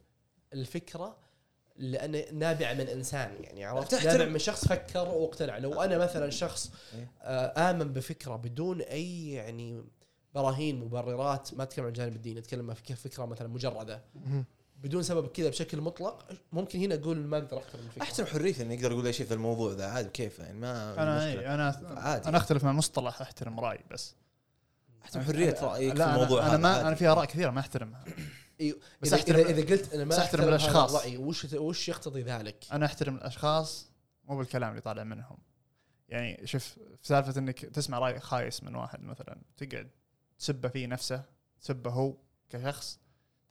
الفكرة 0.52 1.16
لأن 1.76 2.38
نابعة 2.38 2.72
من 2.74 2.88
إنسان 2.88 3.30
يعني 3.40 3.64
عرفت 3.64 3.94
تحترم- 3.94 4.18
نابع 4.18 4.24
من 4.32 4.38
شخص 4.38 4.68
فكر 4.68 5.08
واقتنع 5.08 5.58
لو 5.58 5.82
أنا 5.82 5.98
مثلا 5.98 6.30
شخص. 6.30 6.70
آه، 7.22 7.70
آمن 7.70 7.92
بفكرة 7.92 8.36
بدون 8.36 8.80
أي 8.80 9.32
يعني 9.32 9.84
براهين 10.34 10.80
مبررات 10.80 11.54
ما 11.54 11.62
أتكلم 11.62 11.84
عن 11.84 11.88
الجانب 11.88 12.16
الديني 12.16 12.38
أتكلم 12.40 12.74
فك- 12.74 12.92
فكرة 12.94 13.24
مثلا 13.24 13.48
مجردة. 13.48 14.02
بدون 14.82 15.02
سبب 15.02 15.26
كذا 15.28 15.48
بشكل 15.48 15.80
مطلق 15.80 16.26
ممكن 16.52 16.78
هنا 16.78 16.94
أقول 16.94 17.18
ما 17.18 17.38
أقدر 17.38 17.58
احترم 17.58 17.80
الفكرة 17.86 18.02
احترم 18.02 18.26
حريته 18.26 18.62
إنه 18.62 18.74
يقدر 18.74 18.92
يقول 18.92 19.06
أي 19.06 19.12
شيء 19.12 19.26
في 19.26 19.34
الموضوع 19.34 19.72
ذا 19.72 19.86
عادي 19.86 20.08
كيف 20.08 20.38
يعني 20.38 20.58
ما 20.58 21.02
أنا. 21.02 21.26
إيه، 21.26 21.54
أنا 21.54 21.94
عادي. 21.96 22.28
أنا 22.28 22.36
أختلف 22.36 22.64
مع 22.64 22.72
مصطلح 22.72 23.20
أحترم 23.20 23.60
رأي 23.60 23.78
بس 23.90 24.14
احترم 25.04 25.22
حرية 25.22 25.56
رأيك 25.62 25.96
في 25.96 26.04
الموضوع 26.04 26.40
أنا, 26.40 26.48
هذا 26.48 26.54
أنا 26.54 26.62
ما 26.62 26.68
عادي. 26.74 26.86
أنا 26.88 26.94
في 26.94 27.06
آراء 27.06 27.24
كثيرة 27.24 27.50
ما 27.50 27.60
احترمها 27.60 28.04
أيوه 28.60 28.78
بس 29.02 29.12
اذا 29.12 29.22
أحترم- 29.22 29.38
اذا, 29.38 29.50
إذا 29.50 29.70
قلت 29.76 29.94
أنا 29.94 30.04
ما 30.04 30.10
بس 30.10 30.18
أحترم 30.18 30.40
أحترم 30.40 30.54
هذا 30.54 30.56
الأشخاص. 30.56 30.94
الرأي 30.94 31.16
وش 31.16 31.44
وش 31.54 31.88
يقتضي 31.88 32.22
ذلك؟ 32.22 32.64
أنا 32.72 32.86
أحترم 32.86 33.16
الأشخاص 33.16 33.90
مو 34.24 34.36
بالكلام 34.38 34.70
اللي 34.70 34.80
طالع 34.80 35.04
منهم 35.04 35.38
يعني 36.08 36.46
شوف 36.46 36.64
في 37.02 37.06
سالفة 37.08 37.38
إنك 37.38 37.58
تسمع 37.64 37.98
رأي 37.98 38.20
خايس 38.20 38.62
من 38.64 38.74
واحد 38.74 39.02
مثلا 39.02 39.38
تقعد 39.56 39.90
تسبه 40.38 40.68
فيه 40.68 40.86
نفسه 40.86 41.24
تسبه 41.60 41.90
هو 41.90 42.16
كشخص. 42.50 43.00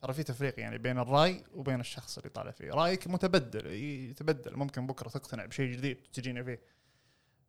ترى 0.01 0.13
في 0.13 0.23
تفريق 0.23 0.59
يعني 0.59 0.77
بين 0.77 0.99
الرأي 0.99 1.43
وبين 1.53 1.79
الشخص 1.79 2.17
اللي 2.17 2.29
طالع 2.29 2.51
فيه. 2.51 2.71
رأيك 2.71 3.07
متبدل 3.07 3.65
يتبدل. 3.71 4.55
ممكن 4.55 4.87
بكرة 4.87 5.09
تقتنع 5.09 5.45
بشيء 5.45 5.71
جديد 5.71 5.97
تجينا 6.13 6.43
فيه. 6.43 6.61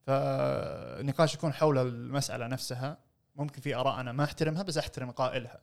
فالنقاش 0.06 1.34
يكون 1.34 1.52
حول 1.52 1.78
المسألة 1.78 2.46
نفسها. 2.46 2.98
ممكن 3.36 3.60
في 3.60 3.74
آراء 3.74 4.00
أنا 4.00 4.12
ما 4.12 4.24
أحترمها 4.24 4.62
بس 4.62 4.78
أحترم 4.78 5.10
قائلها. 5.10 5.62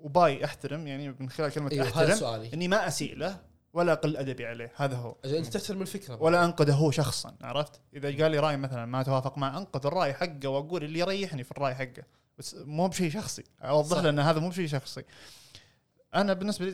وباي 0.00 0.44
أحترم 0.44 0.86
يعني 0.86 1.08
من 1.18 1.30
خلال 1.30 1.52
كلمة 1.52 1.70
هذا 1.72 1.82
أحترم 1.82 2.50
إني 2.54 2.68
ما 2.68 2.88
أسيء 2.88 3.16
له 3.16 3.51
ولا 3.72 3.92
أقل 3.92 4.16
ادبي 4.16 4.46
عليه. 4.46 4.72
هذا 4.76 4.96
هو. 4.96 5.16
اذا 5.24 5.38
أنت 5.38 5.46
تحترم 5.46 5.82
الفكرة. 5.82 6.22
ولا 6.22 6.44
انقده 6.44 6.74
هو 6.74 6.90
شخصا 6.90 7.36
عرفت؟ 7.40 7.80
إذا 7.94 8.22
قال 8.22 8.30
لي 8.30 8.38
رأي 8.38 8.56
مثلا 8.56 8.86
ما 8.86 9.02
توافق 9.02 9.38
معه 9.38 9.58
أنقذ 9.58 9.86
الرأي 9.86 10.14
حقه 10.14 10.48
وأقول 10.48 10.84
اللي 10.84 10.98
يريحني 10.98 11.44
في 11.44 11.50
الرأي 11.50 11.74
حقه. 11.74 12.02
بس 12.38 12.54
مو 12.54 12.88
بشيء 12.88 13.10
شخصي. 13.10 13.44
أوضح. 13.62 13.98
له 13.98 14.08
ان 14.08 14.18
هذا 14.18 14.40
مو 14.40 14.48
بشيء 14.48 14.66
شخصي. 14.66 15.02
أنا 16.14 16.32
بالنسبة 16.32 16.64
لي 16.64 16.72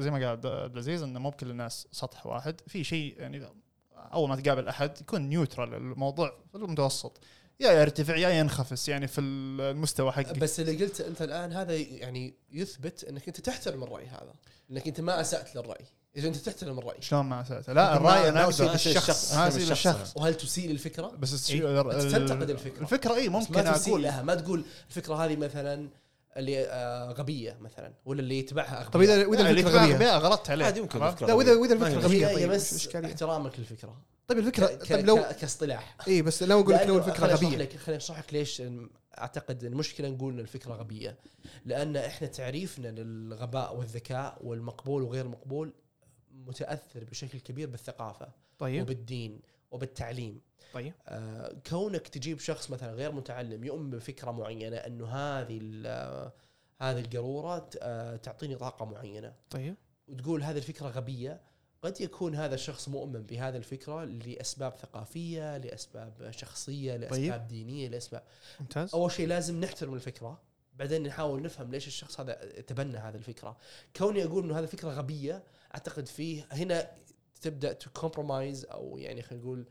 زي 0.00 0.10
ما 0.10 0.16
قال 0.16 0.24
عبد 0.24 0.46
العزيز 0.46 1.02
إنه 1.02 1.18
مو 1.18 1.30
بكل 1.30 1.50
الناس 1.50 1.88
سطح 1.92 2.26
واحد. 2.26 2.60
في 2.66 2.84
شيء 2.84 3.14
يعني 3.18 3.48
أول 3.96 4.28
ما 4.28 4.36
تقابل 4.36 4.68
أحد 4.68 5.00
يكون 5.00 5.20
نيوترال 5.20 5.74
الموضوع 5.74 6.36
في 6.50 6.54
المتوسط. 6.54 7.20
يا 7.60 7.72
يرتفع 7.72 8.16
يا 8.16 8.28
ينخفس 8.28 8.88
يعني 8.88 9.06
في 9.06 9.20
المستوى 9.20 10.12
حقك 10.12 10.38
بس 10.38 10.60
اللي 10.60 10.84
قلته 10.84 11.06
أنت 11.06 11.22
الآن 11.22 11.52
هذا 11.52 11.74
يعني 11.74 12.34
يثبت 12.50 13.04
إنك 13.04 13.28
أنت 13.28 13.40
تحترم 13.40 13.82
الرأي 13.82 14.06
هذا. 14.06 14.34
إنك 14.70 14.86
أنت 14.86 15.00
ما 15.00 15.20
أسأت 15.20 15.56
للرأي. 15.56 15.84
إذا 16.16 16.28
أنت 16.28 16.36
تحترم 16.36 16.78
الرأي. 16.78 16.96
شلون 17.02 17.26
ما 17.26 17.40
اسأت 17.40 17.70
لا 17.70 17.96
الرأي 17.96 18.28
أنا 18.28 18.46
للشخص. 18.46 19.34
ما 19.34 19.48
اسيء 19.48 19.70
الشخص 19.72 20.16
وهل 20.16 20.34
تسيء 20.34 20.70
للفكره؟ 20.70 21.06
بس 21.18 21.34
الش- 21.34 21.50
إيه؟ 21.50 21.80
ال- 21.80 22.12
تنتقد 22.12 22.50
الفكرة. 22.50 22.82
الفكرة 22.82 23.14
اي 23.14 23.28
ممكن 23.28 23.54
ما 23.64 23.72
تسيء 23.72 23.92
أقول. 23.92 24.02
لها. 24.02 24.22
ما 24.22 24.34
تقول 24.34 24.64
الفكرة 24.88 25.14
هذه 25.24 25.36
مثلا 25.36 25.88
اللي 26.36 26.66
آه 26.66 27.12
غبية 27.12 27.56
مثلا 27.60 27.92
ولا 28.04 28.20
اللي 28.20 28.38
يتبعها 28.38 28.76
أغبياء. 28.82 28.90
طيب 28.90 29.02
اذا 29.02 29.26
واذا 29.26 29.42
لا، 29.42 29.50
اللي 29.50 29.60
الفكرة 29.60 29.78
غبية. 29.82 29.94
غبية 29.94 30.16
غلطت 30.18 30.50
عليه 30.50 30.64
عادي 30.64 30.80
يمكن؟ 30.80 31.10
فكرة 31.10 31.26
لا 31.26 31.34
واذا 31.34 31.54
واذا 31.54 31.74
الفكرة 31.74 32.00
غبية 32.00 32.28
هي 32.28 32.34
طيب 32.34 32.50
بس؟ 32.50 32.86
احترامك 32.96 33.58
للفكرة. 33.58 33.96
طيب 34.28 34.38
الفكرة 34.38 34.66
طيب 34.66 35.06
لو 35.06 35.16
كاصطلاح. 35.40 35.96
اي 36.08 36.22
بس 36.22 36.42
لو 36.42 36.60
أقول 36.60 36.74
لك 36.74 36.86
لو 36.86 36.98
الفكرة 36.98 37.26
غبية. 37.26 37.68
خليني 37.78 37.96
أشرح 37.96 38.18
لك 38.18 38.34
ليش 38.34 38.62
أعتقد 39.18 39.64
المشكلة 39.64 40.08
نقول 40.08 40.32
إن 40.32 40.40
الفكرة 40.40 40.74
غبية. 40.74 41.18
لأن 41.66 41.96
إحنا 41.96 42.28
تعريفنا 42.28 42.88
للغباء 42.88 43.76
والذكاء 43.76 44.38
والمقبول 44.44 45.02
وغير 45.02 45.24
المقبول 45.24 45.72
متأثر 46.46 47.04
بشكل 47.04 47.40
كبير 47.40 47.68
بالثقافة 47.68 48.28
طيب. 48.58 48.82
وبالدين 48.82 49.40
وبالتعليم. 49.70 50.40
طيب. 50.72 50.92
آه، 51.08 51.56
كونك 51.70 52.08
تجيب 52.08 52.38
شخص 52.38 52.70
مثلا 52.70 52.92
غير 52.92 53.12
متعلم 53.12 53.64
يؤمن 53.64 53.90
بفكرة 53.90 54.30
معينة 54.30 54.76
إنه 54.76 55.06
هذه 55.06 55.60
هذه 56.80 57.00
القارورة 57.00 57.70
آه، 57.82 58.16
تعطيني 58.16 58.56
طاقة 58.56 58.84
معينة. 58.84 59.34
طيب. 59.50 59.74
وتقول 60.08 60.42
هذه 60.42 60.56
الفكرة 60.56 60.88
غبية 60.88 61.40
قد 61.82 62.00
يكون 62.00 62.34
هذا 62.34 62.54
الشخص 62.54 62.88
مؤمن 62.88 63.22
بهذه 63.22 63.56
الفكرة 63.56 64.04
لأسباب 64.04 64.72
ثقافية 64.72 65.56
لأسباب 65.56 66.30
شخصية 66.30 66.96
لأسباب 66.96 67.38
طيب. 67.38 67.48
دينية 67.48 67.88
لأسباب. 67.88 68.22
ممتاز. 68.60 68.94
أول 68.94 69.12
شيء 69.12 69.26
لازم 69.26 69.60
نحترم 69.60 69.94
الفكرة 69.94 70.40
بعدين 70.74 71.02
نحاول 71.02 71.42
نفهم 71.42 71.70
ليش 71.70 71.86
الشخص 71.86 72.20
هذا 72.20 72.32
تبنى 72.60 72.96
هذه 72.96 73.14
الفكرة. 73.14 73.56
كوني 73.96 74.24
أقول 74.24 74.44
إنه 74.44 74.58
هذه 74.58 74.66
فكرة 74.66 74.88
غبية 74.90 75.42
أعتقد 75.74 76.08
فيه 76.08 76.46
هنا 76.52 76.90
تبدأ 77.40 77.72
تكمبرومايز 77.72 78.64
أو 78.64 78.98
يعني 78.98 79.22
خلينا 79.22 79.42
نقول 79.44 79.64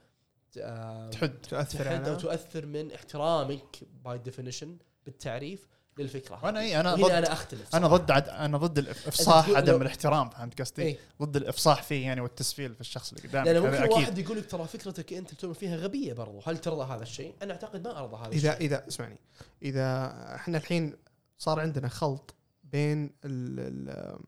تحد 1.11 1.29
تاثر 1.49 1.79
تحد 1.85 2.03
أو 2.07 2.11
على 2.11 2.15
تؤثر 2.15 2.65
من 2.65 2.91
احترامك 2.91 3.79
by 4.05 4.17
definition 4.17 4.77
بالتعريف 5.05 5.67
للفكرة 5.97 6.45
وأنا 6.45 6.59
اي 6.59 6.79
أنا 6.79 6.95
هنا 6.95 7.07
ضد 7.07 7.11
أنا 7.11 7.33
أختلف 7.33 7.75
أنا. 7.75 7.87
ضد 7.87 8.11
عد 8.11 8.29
أنا 8.29 8.57
ضد 8.57 8.77
الإفصاح 8.77 9.49
عدم 9.49 9.71
لو- 9.73 9.81
الاحترام 9.81 10.29
فهمت 10.29 10.61
قصدي؟ 10.61 10.81
إيه. 10.81 10.97
ضد 11.21 11.35
الإفصاح 11.35 11.83
فيه 11.83 12.05
يعني 12.05 12.21
والتسفيل 12.21 12.75
في 12.75 12.81
الشخص 12.81 13.13
اللي 13.13 13.27
قدامك 13.27 13.47
لأن 13.47 13.55
هذا 13.55 13.65
ممكن 13.69 13.83
أكيد 13.83 13.93
واحد 13.97 14.17
يقول 14.17 14.37
لك 14.37 14.51
ترى 14.51 14.67
فكرتك 14.67 15.13
أنت 15.13 15.33
تؤمن 15.33 15.53
فيها 15.53 15.75
غبية 15.75 16.13
برضو 16.13 16.41
هل 16.45 16.57
ترضى 16.57 16.93
هذا 16.93 17.03
الشيء؟ 17.03 17.35
أنا 17.41 17.53
أعتقد 17.53 17.87
ما 17.87 17.99
أرضى 17.99 18.15
هذا 18.17 18.27
اذا 18.27 18.53
الشيء 18.53 18.65
اذا 18.65 18.87
اسمعني 18.87 19.19
إذا 19.61 20.05
إحنا 20.35 20.57
الحين 20.57 20.95
صار 21.37 21.59
عندنا 21.59 21.87
خلط 21.87 22.35
بين 22.63 23.05
ال 23.25 23.59
ال 23.59 24.19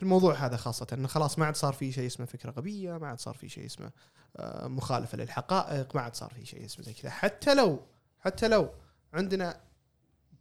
في 0.00 0.04
الموضوع 0.04 0.34
هذا 0.34 0.56
خاصة 0.56 0.86
إنه 0.92 1.08
خلاص 1.08 1.38
ما 1.38 1.46
عاد 1.46 1.56
صار 1.56 1.72
في 1.72 1.92
شيء 1.92 2.06
اسمه 2.06 2.26
فكرة 2.26 2.50
غبية، 2.50 2.98
ما 2.98 3.08
عاد 3.08 3.20
صار 3.20 3.34
في 3.34 3.48
شيء 3.48 3.66
اسمه 3.66 3.90
آه، 4.36 4.66
مخالفة 4.66 5.18
للحقائق، 5.18 5.96
ما 5.96 6.02
عاد 6.02 6.14
صار 6.14 6.30
في 6.34 6.44
شيء 6.44 6.64
اسمه 6.64 6.84
زي 6.84 6.92
كذا، 6.92 7.10
حتى 7.10 7.54
لو 7.54 7.80
حتى 8.18 8.48
لو 8.48 8.70
عندنا 9.12 9.60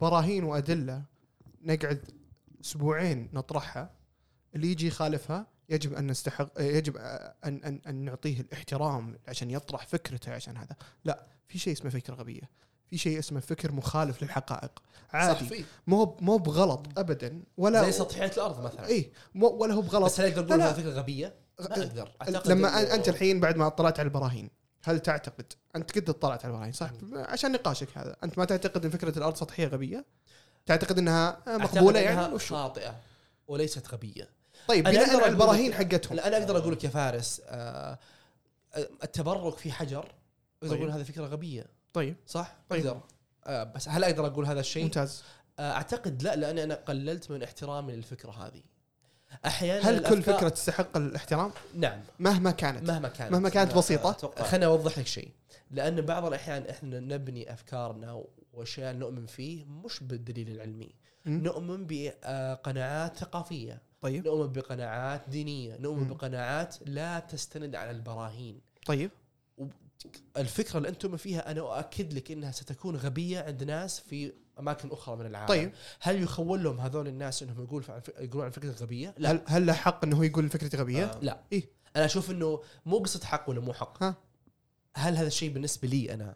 براهين 0.01 0.43
وأدلة 0.43 1.03
نقعد 1.61 2.11
أسبوعين 2.61 3.29
نطرحها 3.33 3.91
اللي 4.55 4.71
يجي 4.71 4.87
يخالفها 4.87 5.47
يجب 5.69 5.93
أن 5.93 6.07
نستحق 6.07 6.51
يجب 6.59 6.97
أن 6.97 7.63
أن 7.63 7.81
أن 7.87 7.95
نعطيه 7.95 8.41
الاحترام 8.41 9.19
عشان 9.27 9.51
يطرح 9.51 9.87
فكرته 9.87 10.33
عشان 10.33 10.57
هذا، 10.57 10.75
لا 11.05 11.27
في 11.47 11.59
شيء 11.59 11.73
اسمه 11.73 11.89
فكرة 11.89 12.13
غبية، 12.13 12.49
في 12.89 12.97
شيء 12.97 13.19
اسمه 13.19 13.39
فكر 13.39 13.71
مخالف 13.71 14.23
للحقائق، 14.23 14.71
صح 15.09 15.15
عادي. 15.15 15.45
فيه 15.45 15.63
مو 15.87 16.17
مو 16.21 16.37
بغلط 16.37 16.85
ابدا 16.97 17.43
ولا 17.57 17.83
زي 17.83 17.91
سطحيه 17.91 18.31
الأرض 18.37 18.63
مثلا. 18.63 18.87
اي 18.87 19.11
مو 19.35 19.47
ولا 19.47 19.73
هو 19.73 19.81
بغلط. 19.81 20.05
بس 20.05 20.19
هل 20.19 20.33
أقدر 20.33 20.63
أقول 20.63 20.73
فكرة 20.73 20.89
غبية؟ 20.89 21.35
ما 21.59 21.65
أقدر. 21.65 22.11
أعتقد 22.21 22.47
لما 22.47 22.95
أنت 22.95 23.09
الحين 23.09 23.39
بعد 23.39 23.57
ما 23.57 23.67
اطلعت 23.67 23.99
على 23.99 24.07
البراهين 24.07 24.49
هل 24.83 24.99
تعتقد 24.99 25.53
أنت 25.75 25.97
قد 25.97 26.09
اطلعت 26.09 26.45
على 26.45 26.53
البراهين 26.53 26.73
صح؟ 26.73 26.91
عشان 27.13 27.51
نقاشك 27.51 27.97
هذا. 27.97 28.15
أنت 28.23 28.37
ما 28.37 28.45
تعتقد 28.45 28.85
إن 28.85 28.91
فكرة 28.91 29.17
الأرض 29.17 29.35
سطحية 29.35 29.67
غبية؟ 29.67 30.05
تعتقد 30.65 30.97
إنها 30.97 31.43
مقبولة 31.47 31.99
إنها 31.99 32.21
يعني 32.21 32.33
وشو 32.33 32.55
خاطئة 32.55 32.95
وليست 33.47 33.93
غبية. 33.93 34.29
طيب 34.67 34.83
بناء 34.83 35.15
على 35.15 35.27
البراهين 35.27 35.73
حقتهم. 35.73 36.19
أنا 36.19 36.37
أقدر 36.37 36.57
أقول 36.57 36.73
لك 36.73 36.83
يا 36.83 36.89
فارس 36.89 37.41
آه 37.45 37.99
آه، 38.75 38.89
التبرك 39.03 39.57
في 39.57 39.71
حجر 39.71 39.99
أقدر 40.63 40.75
طيب. 40.75 40.81
أقول 40.81 40.91
هذه 40.91 41.03
فكرة 41.03 41.25
غبية. 41.25 41.65
طيب. 41.93 42.15
صح؟ 42.27 42.55
طيب. 42.69 42.87
أقدر. 42.87 43.01
آه 43.45 43.63
بس 43.63 43.89
هل 43.89 44.03
أقدر 44.03 44.27
أقول 44.27 44.45
هذا 44.45 44.59
الشيء؟ 44.59 44.83
ممتاز. 44.83 45.23
آه 45.59 45.71
أعتقد 45.71 46.23
لا 46.23 46.35
لأن 46.35 46.57
أنا 46.57 46.75
قللت 46.75 47.31
من 47.31 47.43
احترامي 47.43 47.93
للفكرة 47.93 48.31
هذه. 48.31 48.61
أحيانا 49.45 49.89
هل 49.89 50.09
كل 50.09 50.21
فكرة 50.21 50.49
تستحق 50.49 50.97
الاحترام؟ 50.97 51.51
نعم. 51.75 52.01
مهما 52.19 52.51
كانت. 52.51 52.89
مهما 52.89 53.07
كانت. 53.07 53.31
مهما 53.31 53.49
كانت 53.49 53.75
بسيطة. 53.75 54.43
خليني 54.43 54.65
اوضح 54.65 54.99
لك 54.99 55.07
شيء. 55.07 55.31
لأن 55.71 56.01
بعض 56.01 56.25
الأحيان 56.25 56.63
إحنا 56.69 56.99
نبني 56.99 57.53
أفكارنا 57.53 58.23
وأشياء 58.53 58.93
نؤمن 58.93 59.25
فيه 59.25 59.65
مش 59.65 60.03
بالدليل 60.03 60.49
العلمي. 60.49 60.95
نؤمن 61.25 61.85
بقناعات 61.89 63.17
ثقافية. 63.17 63.81
طيب. 64.01 64.27
نؤمن 64.27 64.51
بقناعات 64.51 65.21
دينية. 65.27 65.77
نؤمن. 65.77 66.07
بقناعات 66.07 66.75
لا 66.85 67.19
تستند 67.19 67.75
على 67.75 67.91
البراهين. 67.91 68.61
طيب. 68.85 69.11
الفكرة 70.37 70.77
اللي 70.77 70.89
أنتم 70.89 71.17
فيها 71.17 71.51
أنا 71.51 71.61
أؤكد 71.61 72.13
لك 72.13 72.31
إنها 72.31 72.51
ستكون 72.51 72.95
غبية 72.95 73.39
عند 73.39 73.63
ناس 73.63 73.99
في 73.99 74.33
أماكن 74.59 74.91
أخرى 74.91 75.15
من 75.15 75.25
العالم 75.25 75.47
طيب 75.47 75.71
هل 75.99 76.23
يخول 76.23 76.63
لهم 76.63 76.79
هذول 76.79 77.07
الناس 77.07 77.43
إنهم 77.43 77.63
يقول 77.63 77.85
عن 77.89 78.01
يقولون 78.19 78.45
عن 78.45 78.51
فكرة 78.51 78.71
غبية 78.71 79.15
لا 79.17 79.31
هل 79.31 79.41
هل 79.47 79.65
له 79.65 79.73
حق 79.73 80.05
إنه 80.05 80.17
هو 80.17 80.23
يقول 80.23 80.49
فكرتي 80.49 80.77
غبية؟ 80.77 81.05
آه. 81.05 81.19
لا 81.21 81.43
إيه؟ 81.51 81.69
أنا 81.95 82.05
أشوف 82.05 82.31
إنه 82.31 82.61
مو 82.85 82.97
قصه 82.97 83.25
حق 83.25 83.49
ولا 83.49 83.59
مو 83.59 83.73
حق 83.73 84.03
ها؟ 84.03 84.15
هل 84.95 85.17
هذا 85.17 85.27
الشيء 85.27 85.53
بالنسبة 85.53 85.87
لي 85.87 86.13
أنا 86.13 86.35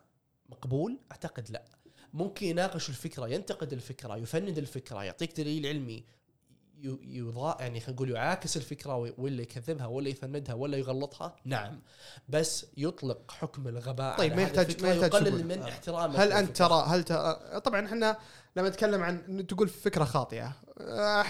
مقبول 0.49 0.99
أعتقد 1.11 1.51
لا 1.51 1.65
ممكن 2.13 2.45
يناقش 2.45 2.89
الفكرة 2.89 3.27
ينتقد 3.27 3.73
الفكرة 3.73 4.17
يفند 4.17 4.57
الفكرة 4.57 5.03
يعطيك 5.03 5.37
دليل 5.37 5.65
علمي 5.67 6.03
يضاء 7.03 7.61
يعني 7.61 7.79
خلينا 7.79 7.93
نقول 7.95 8.11
يعاكس 8.11 8.57
الفكرة 8.57 9.13
ولا 9.17 9.41
يكذبها 9.41 9.85
ولا 9.85 10.09
يفندها 10.09 10.55
ولا 10.55 10.77
يغلطها. 10.77 11.35
نعم. 11.45 11.79
بس 12.29 12.65
يطلق 12.77 13.31
حكم 13.31 13.67
الغباء 13.67 14.17
طيب، 14.17 14.35
ما 14.35 14.41
يحتاج- 14.41 14.83
ما 14.83 14.89
يحتاج 14.93 15.13
يقلل. 15.13 15.45
من 15.47 15.61
آه. 15.61 15.69
احترامك 15.69 16.15
هل 16.19 16.31
أنت. 16.33 16.57
ترى 16.57 16.83
هل 16.87 17.03
ترى 17.03 17.39
طبعا 17.65 17.85
إحنا 17.85 18.17
لما 18.55 18.69
نتكلم 18.69 19.03
عن 19.03 19.47
تقول 19.47 19.67
فكرة 19.69 20.03
خاطئة 20.03 20.55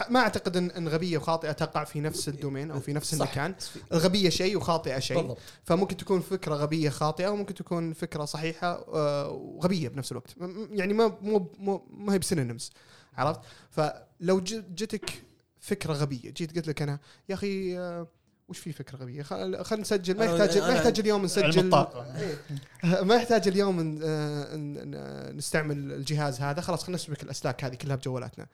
ما 0.09 0.19
أعتقد 0.19 0.57
ان 0.57 0.87
غبية 0.87 1.17
وخاطئة 1.17 1.51
تقع 1.51 1.83
في 1.83 1.99
نفس 1.99 2.29
ال 2.29 2.36
domain 2.36 2.71
أو 2.71 2.79
في 2.79 2.93
نفس. 2.93 3.13
المكان. 3.13 3.55
الغبية 3.93 4.29
شيء 4.29 4.57
وخاطئة 4.57 4.99
شيء. 4.99 5.17
بالضبط. 5.17 5.37
فممكن 5.63 5.97
تكون 5.97 6.21
فكرة 6.21 6.55
غبية 6.55 6.89
خاطئة 6.89 7.27
وممكن 7.27 7.53
تكون 7.53 7.93
فكرة 7.93 8.25
صحيحة 8.25 8.85
آه، 8.93 9.29
وغبية 9.29 9.87
بنفس 9.89 10.11
الوقت. 10.11 10.35
يعني 10.71 10.93
ما 10.93 11.17
مو 11.21 11.83
ما 11.89 12.13
هي 12.13 12.19
ب 12.19 12.25
synonyms 12.25 12.71
عرفت؟ 13.17 13.39
فلو 13.69 14.39
جتك 14.39 15.23
فكرة 15.63 15.93
غبية. 15.93 16.30
جيت 16.32 16.56
قلت 16.56 16.67
لك 16.67 16.82
أنا 16.82 16.99
يا 17.30 17.36
أخي 17.36 17.78
آه، 17.78 18.08
وش 18.47 18.60
في 18.60 18.71
فكرة 18.71 18.97
غبية؟ 18.97 19.23
خلينا 19.23 19.63
نسجل 19.82 20.17
ما 20.17 20.26
يحتاج 20.26 20.58
ما 20.58 20.67
أنا- 20.67 20.69
يحتاج 20.76 20.99
اليوم 20.99 21.23
نسجل. 21.26 21.73
إيه. 21.76 22.38
ما 23.08 23.15
يحتاج 23.15 23.47
اليوم 23.47 23.99
آه، 24.04 25.32
نستعمل 25.32 25.78
الجهاز 25.93 26.41
هذا. 26.41 26.62
خلاص 26.62 26.84
خلينا 26.84 26.95
نسبك 26.95 27.23
الأسلاك 27.23 27.63
هذه 27.63 27.76
كلها 27.76 27.95
بجوالاتنا. 27.95 28.47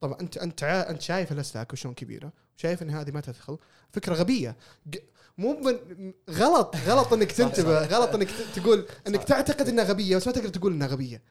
طبعا 0.00 0.20
أنت 0.20 0.36
أنت 0.36 0.62
أنت 0.62 1.02
شايف 1.02 1.32
الأسلاك 1.32 1.72
وشلون 1.72 1.94
كبيرة؟ 1.94 2.32
وشايف 2.58 2.82
إن 2.82 2.90
هذه 2.90 3.10
ما 3.10 3.20
تدخل؟ 3.20 3.58
فكرة 3.90 4.14
غبية. 4.14 4.56
مو 5.38 5.60
من 5.60 6.12
غلط 6.30 6.76
غلط 6.76 7.12
إنك 7.12 7.32
تنتبه 7.42 7.86
غلط 7.86 8.14
إنك 8.14 8.28
تقول 8.56 8.86
إنك 9.06 9.24
تعتقد 9.24 9.68
إنها 9.68 9.84
غبية 9.84 10.16
بس 10.16 10.26
ما 10.26 10.32
تقدر 10.32 10.48
تقول 10.48 10.72
إنها 10.72 10.86
غبية. 10.86 11.22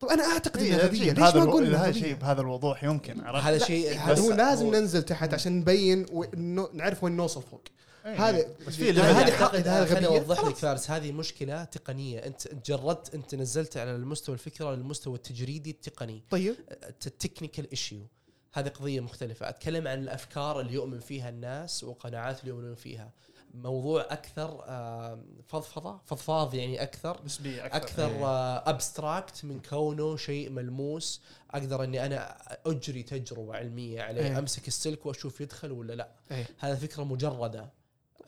طب 0.00 0.08
أنا 0.08 0.24
أعتقد 0.24 0.60
إنها 0.62 0.78
غبية. 0.86 1.12
ليش 1.12 1.18
هذا 1.24 1.44
ما 1.44 1.50
أقول 1.50 1.74
هذا 1.74 1.88
غبية؟ 1.88 2.14
بهذا 2.14 2.40
الوضوح 2.40 2.84
يمكن 2.84 3.20
عرفت؟ 3.20 3.46
هذا 3.46 3.58
شيء 3.58 3.98
هذا 3.98 4.12
بس 4.12 4.18
هو 4.18 4.32
لازم 4.32 4.66
هو- 4.66 4.72
ننزل 4.72 5.02
تحت 5.02 5.34
عشان 5.34 5.60
نبين 5.60 6.06
ونو- 6.12 6.70
نعرف 6.72 7.04
وين 7.04 7.16
نوصل 7.16 7.42
فوق. 7.42 7.62
إيه. 8.06 8.28
هذا 8.28 8.46
بس 8.66 8.74
في 8.76 8.90
هذه 8.90 9.10
هذه 9.10 9.18
يعني. 9.20 9.32
حق 9.32 9.42
اعتقد 9.42 9.68
هذا 9.68 9.84
خليني 9.84 10.06
غبية. 10.06 10.18
أوضح 10.18 10.44
لك. 10.44 10.56
فارس 10.56 10.90
هذه 10.90 11.12
مشكلة 11.12 11.64
تقنية. 11.64 12.18
أنت 12.18 12.46
أنت 12.46 12.66
جردت 12.70 13.14
أنت 13.14 13.34
نزلت 13.34 13.76
على 13.76 13.96
المستوى 13.96 14.34
الفكرة 14.34 14.74
للمستوى 14.74 15.14
التجريدي 15.14 15.70
التقني. 15.70 16.22
طيب. 16.30 16.54
ال 17.06 17.12
technical 17.12 17.70
issue 17.70 18.06
هذه 18.52 18.68
قضية 18.68 19.00
مختلفة. 19.00 19.48
أتكلم 19.48 19.88
عن 19.88 19.98
الأفكار 20.02 20.60
اللي 20.60 20.72
يؤمن 20.72 21.00
فيها 21.00 21.28
الناس 21.28 21.84
والقناعات 21.84 22.40
اللي 22.40 22.50
يؤمنون 22.50 22.74
فيها. 22.74 23.10
موضوع 23.54 24.00
أكثر 24.10 24.64
آه، 24.66 25.18
فضفضة 25.48 25.98
فضفاض 26.06 26.54
يعني 26.54 26.82
أكثر 26.82 27.20
نسبية 27.24 27.66
أكثر, 27.66 27.76
أكثر 27.76 28.06
إيه. 28.06 28.56
abstract 28.70 29.44
من 29.44 29.60
كونه 29.70 30.16
شيء 30.16 30.50
ملموس 30.50 31.22
أقدر 31.50 31.84
إني 31.84 32.06
أنا 32.06 32.36
أجري 32.66 33.02
تجربة 33.02 33.54
علمية 33.56 34.02
عليه 34.02 34.22
إيه. 34.22 34.38
أمسك 34.38 34.68
السلك 34.68 35.06
وأشوف 35.06 35.40
يدخل 35.40 35.72
ولا 35.72 35.92
لا 35.92 36.08
إيه. 36.30 36.46
هذا 36.58 36.74
فكرة 36.74 37.04
مجردة 37.04 37.70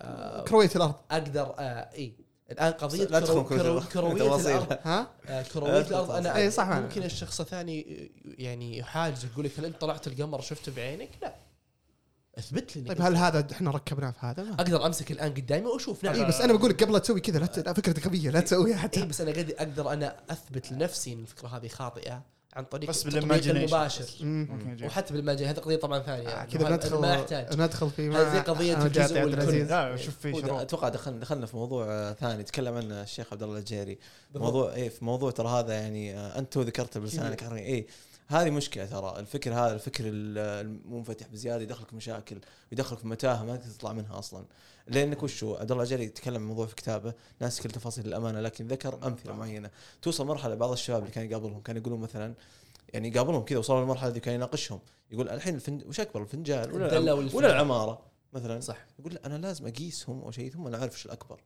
آه، 0.01 0.45
كروية 0.45 0.71
الأرض 0.77 0.95
أقدر 1.11 1.55
آه 1.59 1.95
اي 1.95 2.13
الآن 2.51 2.73
قضية 2.73 3.05
كرو 3.05 3.45
كرو 3.45 3.61
الأرض. 3.61 3.85
كروية. 3.85 4.37
الأرض 4.37 4.79
ها 4.83 5.11
آه، 5.27 5.43
كروية 5.43 5.81
الأرض 5.81 6.11
أنا 6.11 6.37
إيه، 6.37 6.49
صح. 6.49 6.69
ممكن 6.69 7.03
الشخص 7.03 7.41
الثاني 7.41 8.11
يعني 8.25 8.79
يحاجز 8.79 9.25
يقول 9.25 9.45
لك 9.45 9.59
هل 9.59 9.65
أنت 9.65 9.81
طلعت 9.81 10.07
القمر 10.07 10.41
شفته 10.41 10.73
بعينك؟ 10.77 11.09
لا 11.23 11.35
اثبت 12.39 12.77
لي 12.77 12.83
طيب 12.83 13.03
هل 13.03 13.17
هذا 13.17 13.47
إحنا 13.53 13.71
ركبناه 13.71 14.11
في 14.11 14.19
هذا؟ 14.27 14.43
ما. 14.43 14.55
أقدر 14.55 14.87
أمسك 14.87 15.11
الآن 15.11 15.35
قدامي 15.35 15.67
وأشوف. 15.67 16.05
نعم 16.05 16.15
إي 16.15 16.25
بس 16.25 16.41
أنا 16.41 16.53
بقول 16.53 16.71
لك 16.71 16.83
قبل 16.85 16.93
لا 16.93 16.99
تسوي 16.99 17.21
كذا 17.21 17.39
لا 17.39 17.73
فكرتك 17.73 18.07
غبيه 18.07 18.31
لا 18.31 18.41
تسويها 18.41 18.75
إي 18.75 18.81
حتى. 18.81 19.05
بس 19.05 19.21
أنا 19.21 19.31
قد 19.31 19.55
أقدر 19.59 19.93
أنا 19.93 20.17
أثبت 20.31 20.73
لنفسي 20.73 21.13
إن 21.13 21.19
الفكرة 21.19 21.49
هذه 21.49 21.69
خاطئة 21.69 22.23
عن 22.57 22.65
طريق 22.65 22.89
بس. 22.91 23.07
المباشر. 23.07 24.05
وحتى 24.85 25.15
بالمجال 25.15 25.49
هذه 25.49 25.57
قضية 25.59 25.77
طبعا 25.77 25.99
ثانية. 25.99 26.29
آه، 26.29 26.31
يعني 26.31 26.51
كذا 26.51 26.69
ما- 26.69 26.77
ندخل 26.77 26.97
ما 26.97 27.15
يحتاج. 27.15 27.61
ندخل 27.61 27.91
في 27.91 28.09
هذه 28.09 28.75
أنا 28.75 28.87
الجزء 28.87 29.19
عبد 29.19 29.39
والكل. 29.39 29.59
لا 29.59 29.97
شوف 29.97 30.19
في 30.19 30.33
شروط 30.33 30.51
أتوقع 30.61 30.89
دخلنا 30.89 31.21
دخلنا 31.21 31.47
في 31.47 31.57
موضوع 31.57 31.87
آه، 31.89 32.13
ثاني 32.13 32.43
تكلم 32.43 32.75
عنه 32.75 33.03
الشيخ 33.03 33.33
عبد 33.33 33.43
الله 33.43 33.59
العجيري. 33.59 33.99
موضوع 34.35 34.73
إيه 34.75 34.89
في 34.89 35.05
موضوع 35.05 35.31
ترى 35.31 35.49
هذا 35.49 35.73
يعني 35.75 36.19
آه، 36.19 36.39
أنت 36.39 36.53
تو 36.53 36.63
ذكرته 36.63 37.01
بلسانك 37.01 37.43
إيه 37.43 37.87
هذه 38.29 38.51
مشكلة 38.51 38.87
ترى. 38.87 39.15
الفكر 39.19 39.55
هذا 39.55 39.75
الفكر 39.75 40.05
ال- 40.07 40.39
المنفتح 40.39 41.27
بزيادة 41.27 41.63
يدخلك 41.63 41.95
مشاكل 41.95 42.39
يدخلك 42.73 42.99
في 42.99 43.07
متاهة 43.07 43.45
ما 43.45 43.57
تطلع 43.57 43.93
منها 43.93 44.19
أصلا. 44.19 44.45
لأنك 44.87 45.23
وش 45.23 45.45
هو 45.45 45.57
عبد 45.57 45.71
الله 45.73 45.83
العجيري 45.85 46.05
يتكلم 46.05 46.37
عن 46.37 46.43
موضوع 46.49 46.67
في 46.67 46.75
كتابه 46.75 47.13
ناس 47.41 47.61
كل 47.61 47.71
تفاصيل 47.71 48.07
الأمانة 48.07 48.41
لكن 48.41 48.67
ذكر 48.69 49.07
أمثلة 49.07 49.33
معينة. 49.33 49.71
توصل 50.03 50.27
مرحلة 50.27 50.55
بعض 50.55 50.71
الشباب 50.71 51.01
اللي 51.03 51.11
كان 51.13 51.31
يقابلهم 51.31 51.61
كان 51.61 51.77
يقولون 51.77 52.01
مثلا 52.01 52.35
يعني 52.93 53.09
يقابلهم 53.09 53.45
كذا 53.45 53.59
وصلوا 53.59 53.81
للمرحله 53.81 54.11
دي 54.11 54.21
كان 54.21 54.35
يناقشهم. 54.35 54.81
يقول 55.11 55.29
الحين 55.29 55.55
الفن 55.55 55.81
وش 55.89 56.01
أكبر 56.01 56.23
الفنجان 56.23 56.71
ولا 56.73 56.99
العم-. 56.99 57.35
ولا 57.35 57.51
العمارة؟ 57.53 58.12
مثلا 58.33 58.61
صح. 58.61 58.87
يقول 58.99 59.15
لا 59.15 59.27
أنا 59.27 59.37
لازم 59.39 59.67
أقيسهم 59.67 60.23
أو 60.23 60.31
شيء 60.31 60.51
ثم 60.53 60.67
أنا 60.67 60.79
أعرف 60.79 60.93
إيش 60.95 61.07
الأكبر. 61.07 61.41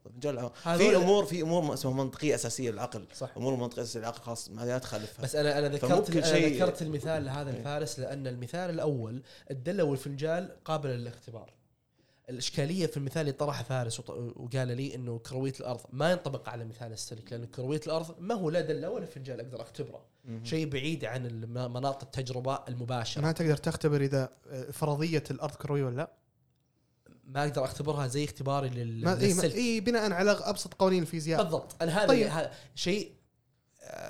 هذول- 0.63 0.79
في 0.79 0.97
أمور 0.97 1.25
في 1.25 1.43
أمور 1.43 1.75
اسمها 1.75 1.95
منطقية 1.95 2.35
أساسية 2.35 2.71
للعقل. 2.71 3.07
صح. 3.15 3.31
أمور 3.37 3.57
منطقية 3.57 3.83
أساسية 3.83 4.01
للعقل 4.01 4.21
خلاص 4.23 4.51
ما 4.51 4.63
لا 4.63 4.79
تخالفها. 4.79 5.23
بس 5.25 5.37
أنا 5.37 5.59
أنا 5.59 5.69
ذكرت 5.69 6.25
شيء- 6.25 6.57
ذكرت 6.57 6.83
المثال 6.83 7.29
هذا 7.29 7.51
إيه. 7.51 7.59
الفارس 7.59 7.99
لأن 7.99 8.27
المثال 8.27 8.71
الأول 8.71 9.23
الدلة 9.51 9.85
والفنجال 9.85 10.57
قابله 10.65 10.93
للاختبار. 10.97 11.53
الإشكالية 12.31 12.87
في 12.87 12.97
المثال 12.97 13.21
اللي 13.21 13.33
طرحه 13.33 13.63
فارس 13.63 14.01
وط- 14.01 14.11
وقال 14.37 14.69
لي 14.69 14.95
إنه 14.95 15.19
كرويه 15.19 15.53
الأرض 15.61 15.81
ما 15.93 16.11
ينطبق 16.13 16.49
على 16.49 16.65
مثال 16.65 16.93
السلك 16.93 17.33
لأن 17.33 17.45
كرويه 17.47 17.81
الأرض 17.87 18.15
ما 18.21 18.35
هو 18.35 18.51
لا 18.51 18.61
دلة 18.61 18.91
ولا 18.91 19.07
فنجال 19.07 19.41
أقدر 19.41 19.61
أختبره. 19.63 20.05
شيء 20.43 20.69
بعيد 20.69 21.05
عن 21.05 21.27
الم- 21.27 21.73
مناط 21.73 22.03
التجربة 22.03 22.61
المباشرة. 22.69 23.23
ما 23.23 23.33
تقدر 23.33 23.57
تختبر 23.57 24.01
إذا 24.01 24.33
فرضية 24.73 25.23
الأرض 25.31 25.55
كروية 25.55 25.85
ولا 25.85 25.97
لا؟ 25.97 26.11
ما 27.27 27.43
أقدر 27.43 27.65
أختبرها 27.65 28.07
زي 28.07 28.25
اختباري 28.25 28.69
لل- 28.69 29.05
ما 29.05 29.21
اي 29.21 29.55
اي 29.55 29.81
بناء 29.81 30.13
على 30.13 30.31
أبسط 30.31 30.75
قوانين 30.75 31.03
الفيزياء. 31.03 31.43
بالضبط. 31.43 31.83
أنا 31.83 31.99
هذا 31.99 32.07
طيب. 32.07 32.51
شيء 32.75 33.13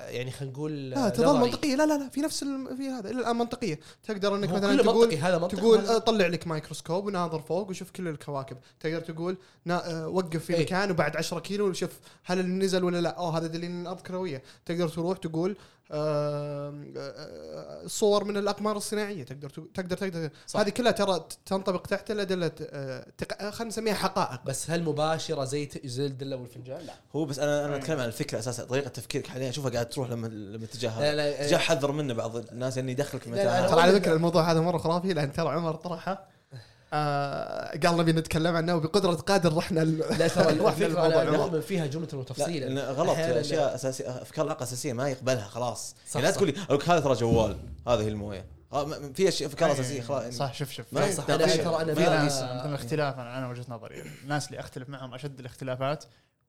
يعني 0.07 0.31
خلينا 0.31 0.53
نقول 0.53 0.89
لا 0.89 1.05
آه، 1.05 1.09
تظل 1.09 1.25
نظري. 1.25 1.39
منطقية. 1.45 1.75
لا 1.75 1.85
لا 1.85 1.97
لا 1.97 2.09
في 2.09 2.21
نفس. 2.21 2.43
في 2.77 2.89
هذا. 2.89 3.09
إلى 3.09 3.19
الآن 3.19 3.35
منطقية. 3.35 3.79
تقدر 4.07 4.35
إنك 4.35 4.49
مثلا 4.49 4.81
تقول 4.83 4.95
منطقي 5.03 5.17
هذا 5.17 5.37
منطق 5.37 5.57
تقول 5.57 5.85
آه، 5.85 5.97
طلع 5.97 6.27
لك 6.27 6.47
مايكروسكوب 6.47 7.05
وناظر 7.05 7.39
فوق 7.39 7.69
وشوف 7.69 7.91
كل 7.91 8.07
الكواكب. 8.07 8.57
تقدر 8.79 8.99
تقول 9.01 9.37
آه، 9.69 10.07
وقف 10.07 10.45
في 10.45 10.53
إيه. 10.53 10.61
مكان 10.61 10.91
وبعد 10.91 11.17
10 11.17 11.39
كيلو 11.39 11.69
وشوف 11.69 11.91
هل 12.23 12.45
نزل 12.47 12.83
ولا 12.83 13.01
لا. 13.01 13.09
أوه 13.09 13.37
هذا 13.37 13.47
دليل 13.47 13.65
إن 13.69 13.81
الأرض 13.81 14.01
كرويه 14.01 14.43
تقدر 14.65 14.89
تروح 14.89 15.17
تقول 15.17 15.55
آه، 15.91 16.73
آه، 16.97 17.87
صور 17.87 18.23
من 18.23 18.37
الأقمار 18.37 18.77
الصناعية. 18.77 19.23
تقدر 19.23 19.49
تقدر 19.49 19.97
تقدر. 19.97 20.29
صح. 20.47 20.59
هذه 20.59 20.69
كلها 20.69 20.91
ترى 20.91 21.25
تنطبق 21.45 21.81
تحت 21.81 22.11
الأدلة 22.11 22.51
آه، 22.61 23.07
تق- 23.17 23.41
آه، 23.41 23.49
خلينا 23.49 23.69
نسميها 23.69 23.93
حقائق. 23.93 24.39
بس 24.45 24.69
هل 24.71 24.83
مباشرة 24.83 25.43
زي 25.45 25.69
زي 25.85 26.05
الدله 26.05 26.35
والفنجان؟ 26.35 26.81
لا. 26.85 26.93
هو 27.15 27.25
بس 27.25 27.39
أنا 27.39 27.65
أنا 27.65 27.75
أتكلم 27.75 27.99
عن 27.99 28.07
الفكرة 28.07 28.39
أساسا 28.39 28.63
طريقة 28.63 28.87
تفكيرك 28.87 29.27
حاليا. 29.27 29.51
اشوفها 29.67 29.73
قاعد 29.81 29.89
تروح 29.89 30.09
لما 30.09 30.27
لما 30.27 30.65
اتجاه 30.65 30.99
لا 30.99 31.09
هذا 31.09 31.15
لا 31.15 31.41
اتجاه 31.45 31.57
حذر 31.57 31.91
منه 31.91 32.13
بعض 32.13 32.35
الناس 32.35 32.77
انه 32.77 32.91
يدخلك 32.91 33.27
متاهة. 33.27 33.67
ترى 33.67 33.81
على 33.81 33.91
فكرة 33.99 34.13
الموضوع 34.13 34.51
هذا 34.51 34.61
مرة 34.61 34.77
خرافي 34.77 35.13
لأن 35.13 35.33
ترى 35.33 35.49
عمر 35.49 35.75
طرحه 35.75 36.27
آه 36.93 37.77
قال 37.77 37.97
نبي 37.97 38.11
نتكلم 38.13 38.55
عنه 38.55 38.75
وبقدره 38.75 39.11
قادر 39.15 39.53
رحنا 39.57 39.81
ال- 39.81 39.97
لا 40.19 40.27
ترى 40.27 40.49
أنا. 40.51 41.23
نؤمن 41.37 41.61
فيها 41.61 41.85
جملة 41.85 42.07
لا 42.13 42.17
وتفصيلا 42.19 42.91
غلط. 42.91 43.17
أشياء 43.17 43.75
أساسية 43.75 44.21
أفكار 44.21 44.45
العقل 44.45 44.63
أساسية 44.63 44.93
ما 44.93 45.09
يقبلها 45.09 45.47
خلاص. 45.47 45.95
صح، 46.09 46.15
يعني 46.15 46.27
لا. 46.27 46.33
تقول 46.35 46.47
لي 46.47 46.55
هذا 46.87 46.99
ترى 46.99 47.13
جوال 47.13 47.57
هذه 47.87 48.01
هي 48.01 48.07
الموية. 48.07 48.45
آه، 48.73 48.85
في 49.13 49.27
أشياء 49.27 49.49
أفكار 49.49 49.71
أساسية 49.71 50.01
خلاص. 50.01 50.21
يعني 50.21 50.33
صح 50.35 50.53
شوف 50.53 50.71
شوف. 50.71 50.85
ما 50.91 51.01
في- 51.01 51.13
صح، 51.13 51.23
في- 51.25 51.37
ترى 51.37 51.81
أنا 51.81 51.93
في 51.93 51.99
ما- 52.03 52.23
ناس 52.23 52.33
مثلا 52.35 52.75
اختلاف 52.75 53.19
أنا 53.19 53.49
وجهة 53.49 53.65
نظري. 53.69 54.03
الناس 54.23 54.47
اللي 54.47 54.59
أختلف 54.59 54.89
معهم 54.89 55.13
أشد 55.13 55.39
الاختلافات 55.39 56.03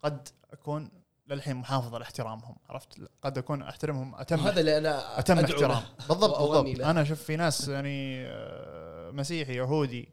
قد 0.05 0.29
أكون 0.53 0.89
للحين 1.29 1.57
محافظ 1.57 1.95
على 1.95 2.03
احترامهم 2.03 2.57
عرفت؟ 2.68 3.11
قد 3.22 3.39
أكون 3.39 3.62
أحترمهم 3.62 4.14
أتم 4.14 4.39
وهذا 4.39 4.61
اللي 4.61 4.79
أنا 4.79 5.18
اتم 5.18 5.39
احترام. 5.39 5.83
بالضبط 6.09 6.39
بالضبط. 6.39 6.81
أنا 6.81 7.03
أشوف 7.03 7.22
في 7.22 7.37
ناس 7.37 7.68
يعني 7.68 8.26
آه، 8.26 9.11
مسيحي 9.11 9.57
يهودي 9.57 10.09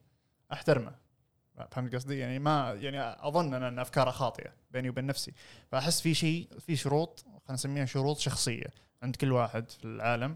أحترمه. 0.54 0.96
فهمت 1.72 1.96
قصدي؟ 1.96 2.20
يعني 2.20 2.40
ما 2.40 2.74
يعني 2.74 3.28
أظن 3.28 3.54
أن 3.54 3.64
أن 3.64 3.80
أفكاره 3.80 4.12
خاطئة 4.12 4.50
بيني 4.72 4.90
وبين 4.90 5.06
نفسي. 5.06 5.34
فأحس 5.72 6.02
في 6.02 6.14
شيء 6.14 6.48
في 6.60 6.76
شروط 6.76 7.20
خلينا 7.20 7.54
نسميها 7.54 7.86
شروط 7.86 8.18
شخصية 8.18 8.68
عند 9.04 9.16
كل 9.16 9.32
واحد 9.32 9.70
في 9.70 9.86
العالم 9.86 10.36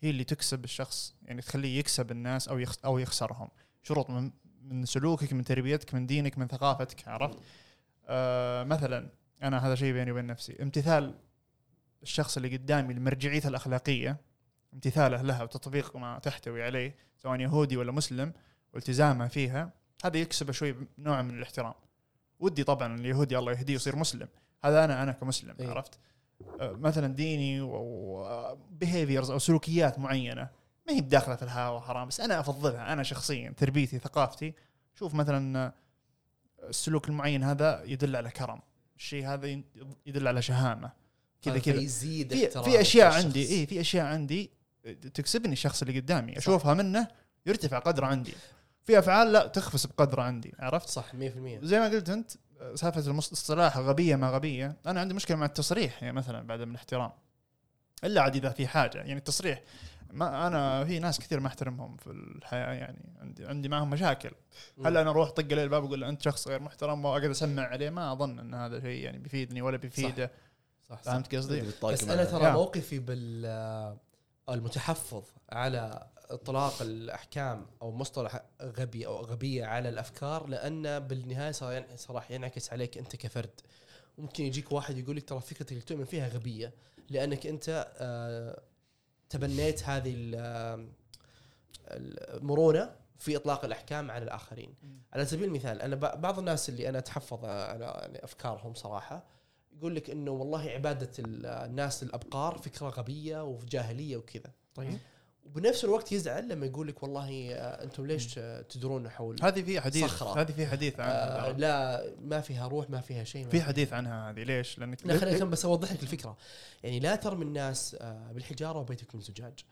هي 0.00 0.10
اللي 0.10 0.24
تكسب 0.24 0.64
الشخص 0.64 1.14
يعني 1.24 1.42
تخليه 1.42 1.78
يكسب 1.78 2.10
الناس 2.10 2.48
أو 2.48 2.58
يخس 2.58 2.78
أو 2.84 2.98
يخسرهم. 2.98 3.48
شروط 3.82 4.10
من 4.10 4.30
من 4.62 4.86
سلوكك 4.86 5.32
من 5.32 5.44
تربيتك 5.44 5.94
من 5.94 6.06
دينك 6.06 6.38
من 6.38 6.48
ثقافتك 6.48 7.08
عرفت؟ 7.08 7.38
آه 8.08 8.64
مثلا 8.64 9.08
أنا 9.42 9.66
هذا 9.66 9.74
شيء 9.74 9.92
بيني 9.92 10.10
وبين 10.10 10.26
نفسي. 10.26 10.62
امتثال 10.62 11.14
الشخص 12.02 12.36
اللي 12.36 12.56
قدامي 12.56 12.94
لمرجعيته 12.94 13.48
الأخلاقية 13.48 14.16
امتثاله 14.74 15.22
لها 15.22 15.42
وتطبيق 15.42 15.96
ما 15.96 16.18
تحتوي 16.18 16.62
عليه 16.62 16.96
سواء 17.16 17.40
يهودي 17.40 17.76
ولا 17.76 17.92
مسلم 17.92 18.32
والتزامه 18.74 19.28
فيها 19.28 19.72
هذا 20.04 20.18
يكسب 20.18 20.50
شوي 20.50 20.76
نوع 20.98 21.22
من 21.22 21.38
الاحترام. 21.38 21.74
ودي 22.38 22.64
طبعا 22.64 22.94
اليهودي 22.94 23.38
الله 23.38 23.52
يهديه 23.52 23.74
يصير 23.74 23.96
مسلم. 23.96 24.28
هذا 24.64 24.84
أنا 24.84 25.02
أنا 25.02 25.12
كمسلم 25.12 25.56
إيه. 25.60 25.68
عرفت؟ 25.68 25.98
آه، 26.60 26.72
مثلا 26.72 27.14
ديني 27.14 27.60
وبيهيفيرز 27.60 29.30
أو 29.30 29.38
سلوكيات 29.38 29.98
معينة 29.98 30.48
ما 30.86 30.92
هي 30.92 31.00
بداخلة 31.00 31.36
في 31.36 31.42
الهوى 31.42 31.76
وحرام 31.76 32.08
بس 32.08 32.20
أنا 32.20 32.40
أفضلها 32.40 32.92
أنا 32.92 33.02
شخصيا 33.02 33.54
تربيتي 33.56 33.98
ثقافتي. 33.98 34.54
شوف 34.94 35.14
مثلا 35.14 35.72
السلوك 36.68 37.08
المعين 37.08 37.42
هذا 37.42 37.82
يدل 37.84 38.16
على 38.16 38.30
كرم. 38.30 38.60
الشيء 39.00 39.26
هذا 39.26 39.60
يدل 40.06 40.28
على 40.28 40.42
شهامة. 40.42 40.92
كذا 41.42 41.58
كذا. 41.58 41.80
يزيد 41.80 42.34
في 42.34 42.62
في 42.62 42.80
أشياء. 42.80 43.12
عندي 43.12 43.48
اي 43.50 43.66
في 43.66 43.80
أشياء 43.80 44.06
عندي 44.06 44.50
تكسبني 45.14 45.52
الشخص 45.52 45.82
اللي 45.82 46.00
قدامي 46.00 46.38
أشوفها 46.38 46.74
منه 46.74 47.08
يرتفع 47.46 47.78
قدره 47.78 48.06
عندي. 48.06 48.32
في 48.84 48.98
أفعال 48.98 49.32
لا 49.32 49.46
تخفس 49.46 49.86
بقدره 49.86 50.22
عندي 50.22 50.54
عرفت؟ 50.58 50.88
صح 50.88 51.12
100% 51.12 51.16
زي 51.62 51.80
ما 51.80 51.88
قلت 51.88 52.10
أنت 52.10 52.30
سالفة 52.74 53.00
المصطلح 53.00 53.78
غبية 53.78 54.16
ما 54.16 54.30
غبية 54.30 54.76
أنا 54.86 55.00
عندي 55.00 55.14
مشكلة 55.14 55.36
مع 55.36 55.46
التصريح 55.46 56.02
يعني 56.02 56.16
مثلا 56.16 56.46
بعدم 56.46 56.70
الاحترام. 56.70 57.10
إلا 58.04 58.22
عاد 58.22 58.36
إذا 58.36 58.50
في 58.50 58.66
حاجة 58.66 58.98
يعني 58.98 59.16
التصريح 59.16 59.62
ما 60.12 60.46
أنا 60.46 60.84
في 60.84 60.98
ناس 60.98 61.18
كثير 61.18 61.40
ما 61.40 61.46
أحترمهم 61.46 61.96
في 61.96 62.06
الحياة 62.10 62.72
يعني. 62.72 62.98
عندي 63.20 63.46
عندي 63.46 63.68
معهم 63.68 63.90
مشاكل. 63.90 64.30
هل 64.84 64.96
أنا 64.96 65.10
أروح 65.10 65.30
طق 65.30 65.44
عليه 65.44 65.64
الباب 65.64 65.84
وأقول 65.84 66.00
له 66.00 66.08
أنت 66.08 66.22
شخص 66.22 66.48
غير 66.48 66.60
محترم 66.62 67.04
وأقعد 67.04 67.24
أسمع 67.24 67.62
عليه 67.62 67.90
ما 67.90 68.12
أظن 68.12 68.38
إن 68.38 68.54
هذا 68.54 68.80
شيء 68.80 69.04
يعني 69.04 69.18
بيفيدني 69.18 69.62
ولا 69.62 69.76
بيفيده. 69.76 70.30
صح, 70.88 71.02
صح. 71.02 71.12
فهمت 71.12 71.34
قصدي؟ 71.34 71.62
بس 71.84 72.04
أنا 72.04 72.24
ترى. 72.24 72.52
موقفي 72.52 72.98
بال 72.98 73.96
المتحفظ 74.48 75.22
على 75.52 76.06
إطلاق 76.30 76.82
الأحكام 76.82 77.66
أو 77.82 77.92
مصطلح 77.92 78.42
غبي 78.62 79.06
أو 79.06 79.16
غبية 79.20 79.64
على 79.64 79.88
الأفكار 79.88 80.46
لأن 80.46 80.98
بالنهاية 80.98 81.52
صراحة 81.96 82.34
ينعكس 82.34 82.72
عليك 82.72 82.98
أنت 82.98 83.16
كفرد. 83.16 83.50
ممكن 84.18 84.44
يجيك 84.44 84.72
واحد 84.72 84.98
يقول 84.98 85.16
لك 85.16 85.28
ترى 85.28 85.40
فكرتك 85.40 85.72
اللي 85.72 85.82
تؤمن 85.82 86.04
فيها 86.04 86.28
غبية 86.28 86.72
لأنك 87.10 87.46
أنت 87.46 87.92
آه، 87.98 88.60
تبنيت 89.30 89.82
هذه 89.84 90.14
ال- 90.16 90.88
المرونه 91.90 92.96
في 93.18 93.36
إطلاق 93.36 93.64
الأحكام 93.64 94.10
على 94.10 94.24
الآخرين. 94.24 94.74
على 95.12 95.24
سبيل 95.26 95.44
المثال 95.44 95.82
أنا 95.82 95.96
بعض 95.96 96.38
الناس 96.38 96.68
اللي 96.68 96.88
أنا 96.88 96.98
أتحفظ 96.98 97.44
على 97.44 97.84
يعني 97.84 98.24
أفكارهم 98.24 98.74
صراحة 98.74 99.24
يقول 99.76 99.94
لك 99.96 100.10
إنه 100.10 100.30
والله 100.30 100.60
عبادة 100.70 101.10
ال- 101.18 101.46
الناس 101.46 102.04
للابقار 102.04 102.58
فكرة 102.58 102.88
غبية 102.88 103.44
وجاهلية 103.44 104.16
وكذا. 104.16 104.52
طيب؟ 104.74 104.98
وبنفس 105.50 105.84
الوقت 105.84 106.12
يزعل 106.12 106.48
لما 106.48 106.66
يقول 106.66 106.88
لك 106.88 107.02
والله 107.02 107.54
آه، 107.54 107.84
أنتم 107.84 108.06
ليش 108.06 108.38
آه، 108.38 108.62
تدرون 108.62 109.08
حول 109.08 109.36
هذه 109.42 109.62
في 109.62 109.80
حديث 109.80 110.04
صخرة. 110.04 110.40
هذه 110.40 110.52
في 110.52 110.66
حديث 110.66 111.00
آه 111.00 111.40
عنها 111.40 111.52
لا 111.52 112.04
ما 112.20 112.40
فيها 112.40 112.68
روح 112.68 112.90
ما 112.90 113.00
فيها 113.00 113.24
شيء 113.24 113.44
ما 113.44 113.50
في 113.50 113.62
حديث 113.62 113.92
عنها 113.92 114.30
هذه 114.30 114.42
ليش؟ 114.42 114.78
لأنك 114.78 115.06
لا 115.06 115.18
خليني 115.18 115.44
بس 115.44 115.64
أوضح 115.64 115.92
لك 115.92 116.02
الفكرة 116.02 116.36
يعني 116.82 117.00
لا 117.00 117.16
ترمي 117.16 117.44
الناس 117.44 117.96
آه، 118.00 118.32
بالحجارة 118.32 118.78
وبيتك 118.78 119.14
من 119.14 119.20
زجاج 119.20 119.64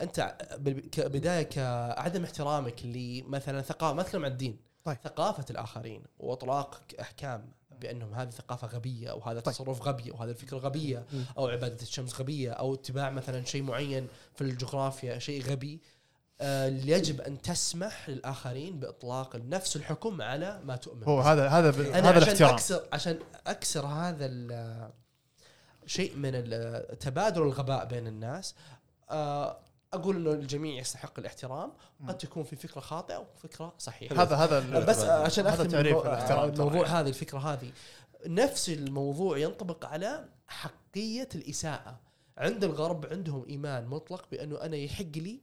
أنت 0.00 0.36
كبدايه 0.92 1.42
كعدم 1.42 2.24
احترامك 2.24 2.84
لمثلا 2.84 3.62
ثقافه 3.62 3.94
ما 3.94 4.00
اتكلم 4.02 4.24
عن 4.24 4.30
الدين 4.30 4.58
طيب. 4.84 4.96
ثقافة 5.04 5.44
الآخرين 5.50 6.02
وأطلاق 6.18 6.80
أحكام 7.00 7.52
بأنهم 7.80 8.14
هذه 8.14 8.30
ثقافة 8.30 8.66
غبية 8.66 9.10
أو 9.10 9.20
هذا 9.20 9.40
طيب. 9.40 9.54
تصرف 9.54 9.82
غبي 9.82 10.10
أو 10.10 10.16
هذه 10.16 10.30
الفكرة 10.30 10.58
غبية. 10.58 11.06
أو 11.38 11.48
عبادة 11.48 11.82
الشمس 11.82 12.20
غبية 12.20 12.50
أو 12.50 12.74
اتباع 12.74 13.10
مثلا 13.10 13.44
شيء 13.44 13.62
معين 13.62 14.08
في 14.34 14.40
الجغرافيا 14.40 15.18
شيء 15.18 15.42
غبي 15.42 15.80
آه، 16.40 16.66
يجب 16.66 17.20
أن 17.20 17.42
تسمح 17.42 18.08
للآخرين 18.08 18.80
بإطلاق 18.80 19.36
نفس 19.36 19.76
الحكم 19.76 20.22
على 20.22 20.60
ما 20.64 20.76
تؤمن 20.76 21.04
هو. 21.04 21.20
هذا 21.20 21.48
هذا 21.48 21.98
أنا 21.98 21.98
هذا 21.98 22.08
عشان 22.08 22.22
الاحترام 22.22 22.54
اكسر 22.54 22.82
عشان 22.92 23.18
أكسر 23.46 23.86
هذا 23.86 24.26
شيء 25.86 26.16
من 26.16 26.32
تبادل 27.00 27.42
الغباء 27.42 27.84
بين 27.84 28.06
الناس 28.06 28.54
آه، 29.10 29.58
أقول 29.92 30.16
إنه 30.16 30.32
الجميع 30.32 30.80
يستحق 30.80 31.18
الاحترام 31.18 31.72
قد 32.08 32.18
تكون 32.18 32.44
في 32.44 32.56
فكرة 32.56 32.80
خاطئة 32.80 33.16
وفكرة 33.16 33.74
صحيحة. 33.78 34.22
هذا 34.22 34.36
هذا 34.36 34.84
بس 34.84 35.00
عشان 35.00 35.46
هذا 35.46 35.64
تعريف 35.64 35.96
الاحترام 35.96 36.48
الموضوع. 36.48 36.86
هذه 36.86 37.08
الفكرة 37.08 37.38
هذه. 37.38 37.72
نفس 38.26 38.68
الموضوع 38.68 39.38
ينطبق 39.38 39.86
على 39.86 40.28
حقية 40.46 41.28
الإساءة. 41.34 42.00
عند 42.38 42.64
الغرب 42.64 43.06
عندهم 43.06 43.44
إيمان 43.48 43.86
مطلق 43.86 44.30
بأنه 44.30 44.60
أنا 44.62 44.76
يحق 44.76 45.16
لي 45.16 45.40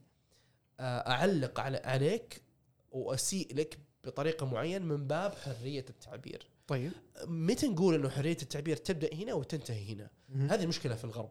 آه، 0.80 1.10
أعلق 1.10 1.60
على 1.60 1.76
عليك 1.84 2.42
وأسيء 2.90 3.54
لك 3.54 3.78
بطريقة 4.04 4.46
معينة 4.46 4.84
من 4.84 5.06
باب 5.06 5.34
حرية 5.34 5.84
التعبير. 5.90 6.46
طيب. 6.66 6.92
متى 7.26 7.68
نقول 7.68 7.94
إنه 7.94 8.08
حرية 8.08 8.36
التعبير 8.42 8.76
تبدأ 8.76 9.14
هنا 9.14 9.34
وتنتهي 9.34 9.92
هنا. 9.92 10.10
هذه 10.34 10.62
المشكلة 10.62 10.94
في 10.94 11.04
الغرب. 11.04 11.30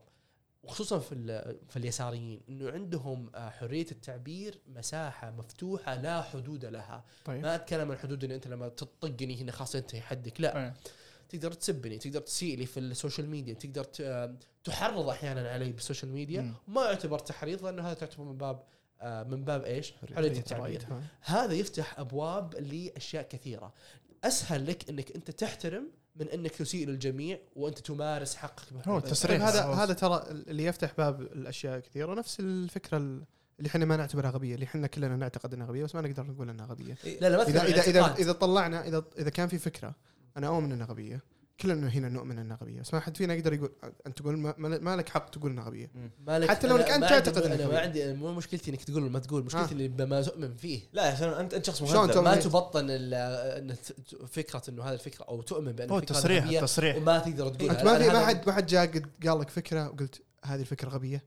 وخصوصا 0.64 1.00
في 1.00 1.56
في 1.70 1.78
اليساريين 1.78 2.42
إنه 2.50 2.72
عندهم 2.72 3.32
آه، 3.36 3.50
حرية 3.50 3.86
التعبير 3.92 4.60
مساحة 4.68 5.32
مفتوحة 5.32 5.96
لا 5.96 6.22
حدود 6.22 6.66
لها 6.66 7.04
طيب 7.26 7.42
ما 7.42 7.56
أتكلم 7.56 7.92
عن 7.92 7.92
الحدود 7.92 8.24
اللي 8.24 8.36
أنت 8.36 8.48
لما 8.48 8.70
تطقني 8.70 9.42
هنا 9.42 9.52
خلاص 9.52 9.76
ينتهي 9.76 10.02
حدك 10.02 10.42
لا 10.42 10.58
إيه. 10.58 10.74
تقدر 11.30 11.54
تسبني 11.54 11.98
تقدر 11.98 12.20
تسيء 12.20 12.58
لي 12.58 12.66
في 12.66 12.80
السوشيال 12.80 13.30
ميديا 13.30 13.54
تقدر 13.54 13.88
آه، 14.02 14.36
تحرض 14.64 15.10
أحيانا 15.10 15.50
علي 15.50 15.72
بالسوشيال 15.72 16.12
ميديا. 16.12 16.54
ما 16.68 16.86
يعتبر 16.86 17.20
تحريض 17.20 17.66
لأنه 17.66 17.88
هذا 17.88 17.94
تعتبر 17.94 18.24
من 18.24 18.38
باب 18.38 18.64
آه، 19.02 19.24
من 19.24 19.44
باب 19.44 19.64
إيش؟ 19.64 19.94
حرية 20.16 20.32
التعبير 20.32 20.80
تمام. 20.80 21.04
هذا 21.22 21.54
يفتح 21.54 22.00
أبواب 22.00 22.56
لأشياء 22.56 23.24
كثيرة 23.24 23.74
أسهل 24.24 24.68
لك 24.68 24.90
إنك 24.90 25.12
أنت 25.12 25.32
تحترم 25.32 25.92
من 26.16 26.30
انك 26.30 26.52
تسيء 26.52 26.88
للجميع 26.88 27.40
وانت 27.56 27.80
تمارس 27.80 28.36
حقك 28.36 28.88
هو 28.88 29.00
طيب 29.00 29.42
هذا 29.42 29.66
هذا 29.66 29.94
ترى 29.94 30.24
اللي 30.30 30.66
يفتح 30.66 30.94
باب 30.98 31.22
الأشياء 31.22 31.80
كثيرة 31.80 32.14
نفس 32.14 32.40
الفكرة 32.40 32.98
اللي 32.98 33.68
إحنا 33.68 33.86
ما 33.86 33.98
نعتبرها 33.98 34.30
غبية 34.30 34.56
اللي 34.56 34.66
إحنا 34.66 34.88
كلنا 34.88 35.16
نعتقد 35.16 35.54
إنها 35.54 35.68
غبية 35.68 35.84
بس 35.84 35.96
ما 35.96 36.02
نقدر 36.02 36.24
نقول 36.24 36.50
إنها 36.50 36.66
غبية. 36.66 36.98
لا 37.22 37.30
لا 37.30 37.38
ما 37.38 37.44
اذا 37.44 37.80
أتكلم 37.80 38.04
عن 38.04 38.10
اذا. 38.10 38.20
إذا 38.20 38.32
طلعنا 38.32 38.88
اذا 38.88 39.04
إذا 39.18 39.30
كان 39.30 39.48
في 39.48 39.58
فكرة 39.58 39.96
أنا 40.38 40.48
أؤمن 40.48 40.72
إنها 40.72 40.88
غبية. 40.88 41.22
كلنا 41.62 41.88
هنا 41.90 42.10
نؤمن 42.10 42.40
انها 42.40 42.58
غبيه 42.62 42.82
بس 42.82 42.94
ما 42.94 43.00
حد 43.00 43.18
فينا 43.18 43.34
يقدر 43.34 43.54
يقول 43.54 43.72
أنت 44.08 44.18
تقول 44.18 44.38
ما, 44.38 44.54
ما 44.58 44.96
لك 44.96 45.10
حق 45.10 45.30
تقول 45.30 45.52
انها 45.52 45.64
غبيه 45.64 45.92
حتى 46.48 46.68
لو 46.68 46.76
انك 46.76 46.90
أنت 46.90 47.04
ما 47.04 47.08
عندي- 47.12 47.22
تعتقد 47.32 47.44
أنا 47.46 47.56
إنك 47.64 47.74
ما. 47.74 47.80
عندي 47.80 48.14
مو 48.14 48.34
مشكلتي 48.34 48.72
إنك 48.72 48.84
تقول 48.84 49.12
ما 49.12 49.20
تقول 49.20 49.44
مشكلتي 49.46 49.70
آه. 49.70 49.72
اللي 49.72 49.88
بما 49.88 50.22
تؤمن 50.22 50.56
فيه 50.56 50.82
لا 50.94 51.12
عشان 51.12 51.30
انت 51.30 51.54
أنت 51.54 51.66
شخص 51.66 51.82
مهذب؟ 51.82 52.18
ما. 52.24 52.36
تبطن 52.36 52.86
ال- 52.90 53.14
إن 53.70 53.76
ت- 53.76 54.26
فكرة 54.26 54.62
إنه 54.70 54.84
هذه 54.84 54.94
الفكرة 54.94 55.24
أو 55.26 55.42
تؤمن 55.42 55.72
بأن 55.72 55.90
هو 55.90 55.96
غبية 55.98 56.08
التصريح 56.10 56.98
وما 56.98 57.20
تقدر 57.20 57.50
تقولها 57.50 57.76
أنت 57.80 57.84
ما 57.86 57.98
في 58.00 58.08
ما 58.10 58.26
حد 58.26 58.48
ما 58.48 58.54
حد 58.54 58.66
جاء 58.66 58.86
قد 58.86 59.06
قال 59.28 59.40
لك 59.40 59.50
فكرة 59.50 59.88
وقلت 59.90 60.22
هذه 60.46 60.62
الفكرة 60.62 60.90
غبية 60.90 61.24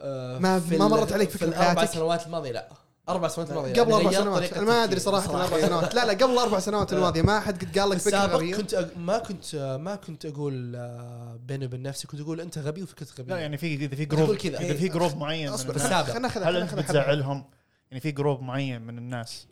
آه، 0.00 0.38
ما- 0.38 0.60
في 0.60 0.76
ما 0.78 0.88
مرت 0.88 1.12
عليك 1.12 1.30
في 1.30 1.38
فكرة 1.38 1.48
الأربع؟ 1.48 1.84
سنوات 1.84 2.26
الماضية 2.26 2.52
لا 2.52 2.68
أربع 3.08 3.28
سنوات 3.28 3.50
الماضية 3.50 3.72
قبل 3.80 3.90
يعني 3.90 4.06
أربع 4.06 4.10
سنوات 4.10 4.52
أنا 4.52 4.66
ما 4.66 4.84
أدري 4.84 5.00
صراحة 5.00 5.26
صراحة. 5.26 5.46
الاربع 5.46 5.66
سنوات 5.66 5.94
لا 5.94 6.04
لا 6.04 6.12
قبل 6.12 6.32
الاربع 6.32 6.58
سنوات 6.58 6.92
الماضية 6.94 7.22
ما 7.22 7.40
حد 7.40 7.64
قد 7.64 7.78
قال 7.78 7.90
لك 7.90 7.98
فكره 7.98 8.18
غبيه 8.18 8.56
كنت 8.56 8.74
أق... 8.74 8.96
ما 8.96 9.18
كنت 9.18 9.56
ما 9.80 9.94
كنت 9.94 10.26
أقول 10.26 10.76
آه، 10.76 11.40
بيني 11.42 11.66
وبين 11.66 11.82
نفسي 11.82 12.06
كنت 12.06 12.20
أقول 12.20 12.40
أنت 12.40 12.58
غبي 12.58 12.82
وفكرتك 12.82 13.20
غبيه 13.20 13.34
لا 13.34 13.40
يعني 13.40 13.56
في 13.56 13.74
إذا 13.74 13.96
في 13.96 14.06
تقول 14.06 14.26
group 14.26 14.36
كذا. 14.36 14.60
إذا 14.60 14.74
في 14.74 14.88
group 14.88 15.16
معين 15.16 15.48
من 15.48 15.54
أصبر. 15.54 15.78
خلينا 15.78 16.18
ناخذ 16.18 16.42
هل 16.42 16.56
أنت 16.56 16.74
بتزعلهم؟ 16.74 17.44
يعني 17.90 18.00
في 18.00 18.10
جروب 18.10 18.42
معين 18.42 18.82
من 18.82 18.98
الناس 18.98 19.46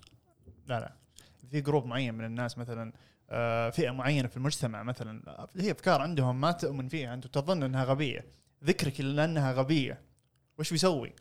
لا 0.66 0.80
لا 0.80 0.92
في 1.50 1.60
group 1.60 1.86
معين 1.86 2.14
من 2.14 2.24
الناس 2.24 2.58
مثلا 2.58 2.92
آه، 3.30 3.70
فئة 3.70 3.90
معينة 3.90 4.28
في 4.28 4.36
المجتمع 4.36 4.82
مثلا 4.82 5.48
هي 5.56 5.70
أفكار 5.70 6.00
عندهم 6.00 6.40
ما 6.40 6.52
تؤمن 6.52 6.88
فيها 6.88 7.14
أنت 7.14 7.26
تظن 7.26 7.62
أنها 7.62 7.84
غبية 7.84 8.26
ذكرك 8.64 9.00
لأنها 9.00 9.52
غبية 9.52 10.02
وش 10.58 10.70
بيسوي؟ 10.70 11.12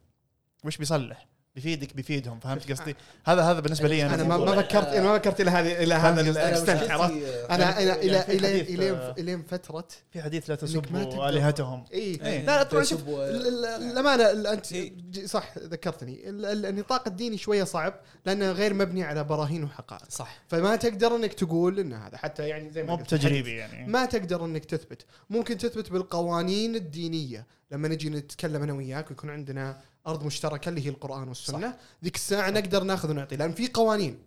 وش 0.63 0.77
بيصلح؟ 0.77 1.27
بيفيدك 1.55 1.95
بيفيدهم 1.95 2.39
فهمت 2.39 2.71
قصدي؟ 2.71 2.95
هذا 3.25 3.41
هذا 3.41 3.59
بالنسبة 3.59 3.87
لي 3.87 4.05
أنا. 4.05 4.13
أنا 4.15 4.23
ما 4.23 4.37
ما 4.37 4.55
فكرت 4.61 4.87
أنا 4.87 5.03
ما 5.03 5.17
فكرت 5.19 5.41
إلى 5.41 5.51
هذه 5.51 5.83
إلى 5.83 5.93
هذا؟ 5.95 6.21
أنا 6.21 6.29
ال 6.29 6.38
extent 6.38 6.91
عرفت. 6.91 7.13
أنا 7.49 7.79
يعني- 7.79 7.83
أنا 7.83 8.01
إلى 8.01 8.13
يعني 8.13 8.23
في 8.25 8.31
إلى 8.37 8.47
حديث، 8.47 8.69
إلى 8.69 8.91
آه، 8.91 9.15
الين 9.17 9.43
فترة 9.43 9.87
في 10.11 10.21
حديث 10.21 10.49
لا 10.49 10.55
تسبوا 10.55 11.29
آلهتهم. 11.29 11.85
إي. 11.93 12.15
لا 12.15 12.41
لا 12.45 12.63
طبعا 12.63 12.83
شوف 12.83 13.01
الامانه 13.09 14.31
ال- 14.31 14.47
أنت 14.47 14.71
إيه. 14.73 14.93
ج- 15.11 15.25
صح 15.25 15.57
ذكرتني. 15.57 16.29
ال- 16.29 16.45
ال- 16.45 16.65
النطاق 16.65 17.07
الديني 17.07 17.37
شوية 17.37 17.63
صعب 17.63 17.93
لأنه 18.25 18.51
غير 18.51 18.73
مبني 18.73 19.03
على 19.03 19.23
براهين 19.23 19.63
وحقائق. 19.63 20.09
صح. 20.09 20.37
فما 20.47 20.75
تقدر 20.75 21.15
إنك 21.15 21.33
تقول 21.33 21.79
إن 21.79 21.93
هذا 21.93 22.17
حتى 22.17 22.47
يعني 22.47 22.71
زي 22.71 22.83
ما 22.83 22.89
مو 22.91 22.95
قلت 22.95 23.13
بتجريبي 23.13 23.55
يعني. 23.55 23.87
ما 23.87 24.05
تقدر 24.05 24.45
إنك 24.45 24.65
تثبت. 24.65 25.05
ممكن 25.29 25.57
تثبت 25.57 25.91
بالقوانين 25.91 26.75
الدينية. 26.75 27.45
لما 27.71 27.87
نجي 27.87 28.09
نتكلم 28.09 28.63
أنا 28.63 28.73
وياك 28.73 29.09
ويكون 29.09 29.29
عندنا 29.29 29.81
أرض 30.07 30.23
مشتركة 30.25 30.69
اللي 30.69 30.85
هي 30.85 30.89
القرآن 30.89 31.27
والسنة. 31.27 31.75
ذيك 32.03 32.15
الساعة 32.15 32.49
نقدر 32.49 32.83
ناخذ 32.83 33.09
ونعطي 33.09 33.35
لأن 33.35 33.51
في 33.51 33.67
قوانين 33.67 34.17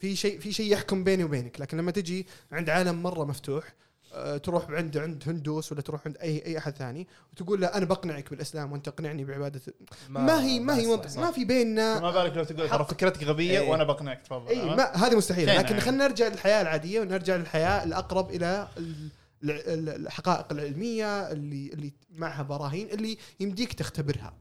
في 0.00 0.16
شيء 0.16 0.40
في 0.40 0.52
شيء 0.52 0.72
يحكم 0.72 1.04
بيني 1.04 1.24
وبينك 1.24 1.60
لكن 1.60 1.76
لما 1.76 1.90
تجي 1.90 2.26
عند 2.52 2.70
عالم 2.70 3.02
مرة 3.02 3.24
مفتوح 3.24 3.74
آه، 4.14 4.36
تروح 4.36 4.70
عند 4.70 4.96
عند 4.96 5.22
هندوس 5.26 5.72
ولا 5.72 5.80
تروح 5.80 6.00
عند 6.06 6.16
اي 6.16 6.46
أي 6.46 6.58
أحد 6.58 6.76
ثاني 6.76 7.08
وتقول 7.32 7.60
له 7.60 7.66
أنا 7.66 7.84
بقنعك 7.84 8.30
بالإسلام 8.30 8.72
وأنت 8.72 8.88
اقنعني 8.88 9.24
بعبادة 9.24 9.60
ما, 10.08 10.42
هي 10.42 10.60
ما 10.60 10.76
هي 10.76 10.86
منطق. 10.86 11.18
ما 11.18 11.30
في 11.32 11.44
بيننا 11.44 12.00
ما 12.00 12.10
بالك 12.10 12.36
لو 12.36 12.44
تقول 12.44 12.68
ترى. 12.68 12.84
فكرتك 12.84 13.24
غبية 13.24 13.60
إيه. 13.60 13.70
وأنا 13.70 13.84
بقنعك 13.84 14.22
تفضل 14.22 14.48
اي 14.48 14.60
عرفت؟ 14.60 14.76
ما 14.76 15.06
هذه 15.06 15.16
مستحيل 15.16 15.46
لكن 15.48 15.54
يعني. 15.68 15.80
خلينا 15.80 16.08
نرجع 16.08 16.28
للحياة 16.28 16.62
العادية 16.62 17.00
ونرجع 17.00 17.36
للحياة 17.36 17.84
الأقرب 17.84 18.30
إلى 18.30 18.68
ال- 18.76 18.82
ال- 18.82 18.88
ال- 18.90 19.08
الحقائق 19.44 20.52
العلمية 20.52 21.32
اللي 21.32 21.72
اللي 21.72 21.92
معها 22.10 22.42
براهين 22.42 22.90
اللي 22.90 23.18
يمديك 23.40 23.72
تختبرها. 23.72 24.34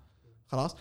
خلاص؟ 0.47 0.75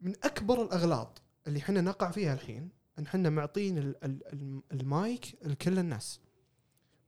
من 0.00 0.14
أكبر 0.24 0.62
الأغلاط 0.62 1.22
اللي 1.46 1.58
إحنا 1.58 1.80
نقع 1.80 2.10
فيها 2.10 2.34
الحين 2.34 2.68
إن 2.98 3.04
إحنا 3.06 3.30
معطين 3.30 3.78
ال- 3.78 4.04
ال- 4.04 4.32
الم- 4.32 4.62
المايك 4.72 5.38
لكل 5.42 5.78
الناس. 5.78 6.20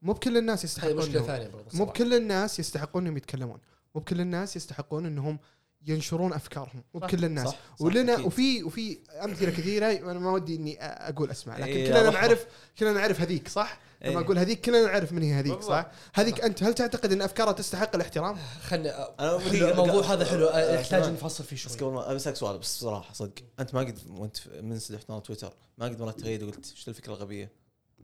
مو 0.02 0.12
بكل 0.12 0.36
الناس 0.36 0.64
يستحقون 0.64 0.96
مشكله 0.96 1.22
ثانية 1.22 1.48
برضه 1.48 1.78
مو. 1.78 1.84
بكل 1.84 2.14
الناس 2.14 2.60
يستحقون 2.60 3.02
إنهم 3.02 3.16
يتكلمون. 3.16 3.58
مو 3.94 4.00
بكل 4.00 4.20
الناس 4.20 4.56
يستحقون 4.56 5.06
إنهم 5.06 5.38
ينشرون 5.86 6.32
أفكارهم 6.32 6.84
مو 6.94 7.00
بكل 7.00 7.24
الناس 7.24 7.48
صح، 7.48 7.54
صح، 7.54 7.82
ولنا 7.82 8.14
أكيد. 8.14 8.26
وفي 8.26 8.62
وفي 8.64 8.98
أمثلة 9.24 9.50
كثيرة 9.50 9.86
أنا 9.86 10.18
ما 10.18 10.30
ودي 10.30 10.56
إني 10.56 10.82
أقول 10.82 11.30
أسماء 11.30 11.60
لكن 11.60 11.72
إيه، 11.72 11.88
كلنا. 11.88 12.10
نعرف 12.10 12.46
كلنا 12.78 12.92
نعرف 12.92 13.20
هذيك 13.20 13.48
صح؟ 13.48 13.80
لما 14.02 14.18
إيه. 14.18 14.24
أقول 14.24 14.38
هذيك 14.38 14.60
كلنا 14.60 14.86
نعرف 14.86 15.12
من 15.12 15.22
هي 15.22 15.32
هذيك 15.32 15.52
بالضبط. 15.52 15.70
صح؟ 15.70 15.90
هذيك 16.14 16.40
أنت 16.40 16.62
هل 16.62 16.74
تعتقد 16.74 17.12
إن 17.12 17.22
أفكارها 17.22 17.52
تستحق 17.52 17.94
الاحترام؟ 17.94 18.36
خلنا 18.62 19.14
الموضوع. 19.52 20.02
هذا 20.02 20.24
حلو 20.24 20.48
يحتاج. 20.48 21.12
نفصل 21.12 21.44
فيه 21.44 21.56
بس 21.56 21.62
شوي 21.62 21.76
قبل 21.76 21.92
ما 21.92 22.14
بسألك 22.14 22.36
سؤال 22.36 22.58
بس 22.58 22.76
بصراحة 22.76 23.14
صدق 23.14 23.32
أنت 23.60 23.74
ما 23.74 23.80
قد 23.80 23.98
وأنت 24.08 24.36
من 24.62 24.78
سدحت 24.78 25.06
تويتر 25.06 25.54
ما 25.78 25.86
قد 25.86 26.02
مرت 26.02 26.20
تغير 26.20 26.44
قلت 26.44 26.72
إيش 26.76 26.88
الفكرة 26.88 27.12
الغبية 27.12 27.52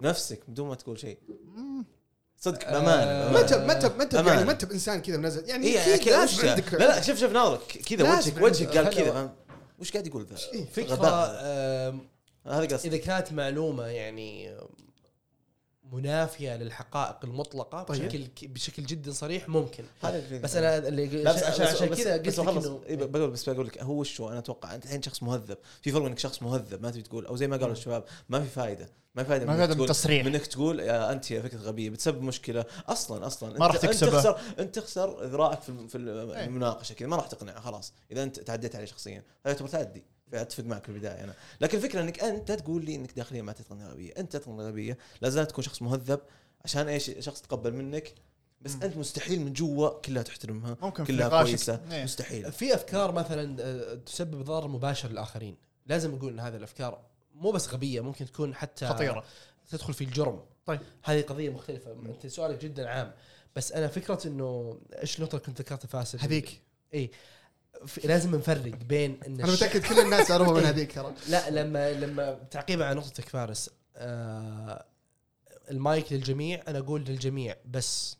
نفسك 0.00 0.50
بدون 0.50 0.68
ما 0.68 0.74
تقول 0.74 0.98
شيء 0.98 1.18
صدق 2.44 2.68
آه، 2.68 2.72
بأمانة 2.72 3.32
ما 3.32 3.40
انت 3.40 3.54
ما 3.54 3.72
انت 3.72 3.84
ما 3.86 4.02
انت. 4.02 4.14
يعني 4.14 4.44
ما 4.44 4.52
انت 4.52 4.64
بانسان 4.64 5.02
كذا 5.02 5.16
منزل 5.16 5.48
يعني 5.48 5.80
أكيد 5.80 5.92
أكيد 5.92 6.12
لازم 6.12 6.48
عندك 6.48 6.74
لا 6.74 6.78
لا 6.78 7.02
شوف 7.02 7.18
شوف 7.18 7.32
ناظرك 7.32 7.82
كذا 7.86 8.18
وجهك 8.18 8.42
وجهك 8.42 8.76
قال 8.76 8.94
كذا؟ 8.94 9.32
وش 9.78 9.92
قاعد 9.92 10.06
يقول 10.06 10.26
ذا؟ 10.26 10.36
إيه، 10.52 10.64
فكرة. 10.64 11.30
آم، 11.40 12.08
هذا 12.46 12.76
قصدي 12.76 12.88
إذا 12.88 12.96
كانت 12.96 13.32
معلومة 13.32 13.86
يعني 13.86 14.56
منافية 15.92 16.56
للحقائق 16.56 17.24
المطلقة 17.24 17.82
طيب. 17.82 18.02
بشكل 18.02 18.48
بشكل 18.48 18.82
جدا 18.82 19.12
صريح 19.12 19.48
ممكن 19.48 19.84
هذا. 20.02 20.38
بس 20.38 20.56
أنا 20.56 20.88
اللي 20.88 21.06
بس 21.06 21.42
عشان 21.42 21.66
عشان 21.66 21.88
كذا 21.88 22.12
قلت 22.12 22.38
لك 22.38 22.48
إنه 22.48 22.80
إيه 22.86 22.96
بقول 22.96 23.30
بس 23.30 23.48
بقول 23.48 23.66
لك 23.66 23.82
هو 23.82 24.04
شو 24.04 24.28
أنا 24.28 24.38
أتوقع 24.38 24.74
أنت 24.74 24.84
الحين 24.84 25.02
شخص 25.02 25.22
مهذب 25.22 25.58
في 25.82 25.92
فرق 25.92 26.04
انك 26.04 26.18
شخص 26.18 26.42
مهذب 26.42 26.82
ما 26.82 26.90
تبي 26.90 27.02
تقول 27.02 27.26
أو 27.26 27.36
زي 27.36 27.46
ما 27.46 27.56
قالوا 27.56 27.72
الشباب 27.72 28.04
ما 28.28 28.40
في 28.40 28.48
فائده 28.48 29.03
ما 29.14 29.22
في 29.22 29.28
فائده 29.28 29.46
ما 29.46 29.52
فائدة 29.56 29.66
من 29.66 29.74
تقول- 29.76 29.84
التصريح. 29.90 30.24
من 30.26 30.34
انك 30.34 30.46
تقول 30.46 30.80
يا 30.80 31.12
أنت 31.12 31.30
يا 31.30 31.42
فكرة 31.42 31.58
غبية 31.58 31.90
بتسبب 31.90 32.22
مشكلة. 32.22 32.64
أصلا 32.88 33.26
أصلا. 33.26 33.58
ما 33.58 33.66
راح 33.66 33.74
أنت- 33.76 33.84
أنت 33.84 33.86
تكسبه. 33.94 34.10
تخسر 34.10 34.38
أنت 34.58 34.78
تخسر 34.78 35.24
ذراعك 35.26 35.60
في 35.62 35.72
إيه. 35.72 36.44
المناقشة 36.44 36.92
كذا. 36.92 37.08
ما 37.08 37.16
راح 37.16 37.26
تقنعه 37.26 37.60
خلاص. 37.60 37.92
إذا 38.12 38.22
أنت 38.22 38.40
تعديت 38.40 38.76
عليه 38.76 38.86
شخصيا. 38.86 39.18
هذا 39.18 39.52
يعتبر 39.52 39.68
تعدي. 39.68 40.02
اتفق 40.34 40.64
معك 40.64 40.82
في 40.82 40.88
البداية 40.88 41.24
أنا. 41.24 41.34
لكن 41.60 41.78
الفكرة 41.78 42.00
إنك 42.00 42.24
أنت 42.24 42.52
تقول 42.52 42.84
لي 42.84 42.94
إنك 42.94 43.12
داخليا 43.12 43.42
ما 43.42 43.52
تتقن 43.52 43.82
غبيه 43.82 44.12
أنت 44.18 44.32
تتقن 44.36 44.60
غبيه 44.60 44.98
لا 45.20 45.28
زالت 45.28 45.50
تكون 45.50 45.64
شخص 45.64 45.82
مهذب 45.82 46.20
عشان 46.64 46.88
إيش؟ 46.88 47.10
شخص 47.18 47.40
تقبل 47.42 47.72
منك. 47.74 48.14
بس. 48.60 48.74
أنت 48.82 48.96
مستحيل 48.96 49.40
من 49.40 49.52
جوا 49.52 49.88
كلها 50.00 50.22
تحترمها 50.22 50.76
ممكن 50.82 51.04
كلها 51.04 51.42
كويسة. 51.42 51.80
إيه. 51.92 52.04
مستحيل. 52.04 52.52
في 52.52 52.74
أفكار 52.74 53.12
مثلا 53.12 53.56
آه، 53.60 53.94
تسبب 53.94 54.42
ضرر 54.44 54.68
مباشر 54.68 55.08
للآخرين. 55.08 55.56
لازم 55.86 56.14
نقول 56.14 56.32
إن 56.32 56.40
هذه 56.40 56.56
الأفكار 56.56 57.00
مو 57.34 57.50
بس 57.50 57.68
غبية 57.68 58.00
ممكن 58.00 58.26
تكون 58.26 58.54
حتى 58.54 58.86
خطيرة. 58.86 59.24
تدخل 59.70 59.94
في 59.94 60.04
الجرم. 60.04 60.40
طيب. 60.66 60.80
هذه 61.02 61.22
قضية 61.22 61.50
مختلفة. 61.50 61.92
أنت 61.92 62.26
سؤالك 62.26 62.62
جدا 62.62 62.88
عام. 62.88 63.12
بس 63.56 63.72
أنا 63.72 63.88
فكرة 63.88 64.26
إنه 64.26 64.78
إيش 65.02 65.18
النقطه 65.18 65.36
اللي 65.36 65.46
كنت 65.46 65.60
ذكرتها 65.60 65.88
فاسد؟ 65.88 66.20
هذيك. 66.20 66.60
إي. 66.94 67.10
لازم 68.04 68.36
نفرق 68.36 68.74
بين 68.74 69.20
إن 69.26 69.40
أنا 69.40 69.52
متأكد 69.52 69.86
كل 69.86 70.00
الناس 70.00 70.30
يعرفوا 70.30 70.54
من 70.60 70.64
هذيك 70.66 70.94
ترى. 70.94 71.14
لا 71.28 71.50
لما 71.50 71.92
لما 71.92 72.34
تعقيبا 72.50 72.84
على 72.84 72.98
نقطتك 72.98 73.28
فارس 73.28 73.70
آه 73.96 74.84
المايك 75.70 76.12
للجميع 76.12 76.62
أنا 76.68 76.78
أقول 76.78 77.04
للجميع 77.04 77.56
بس 77.64 78.16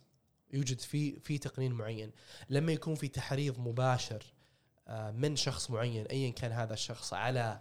يوجد 0.53 0.79
في 0.79 1.19
في 1.19 1.37
تقنين 1.37 1.71
معين. 1.71 2.11
لما 2.49 2.71
يكون 2.71 2.95
في 2.95 3.07
تحريض 3.07 3.59
مباشر 3.59 4.23
آه 4.87 5.11
من 5.11 5.35
شخص 5.35 5.71
معين 5.71 6.05
ايا 6.05 6.29
كان 6.29 6.51
هذا 6.51 6.73
الشخص 6.73 7.13
على 7.13 7.59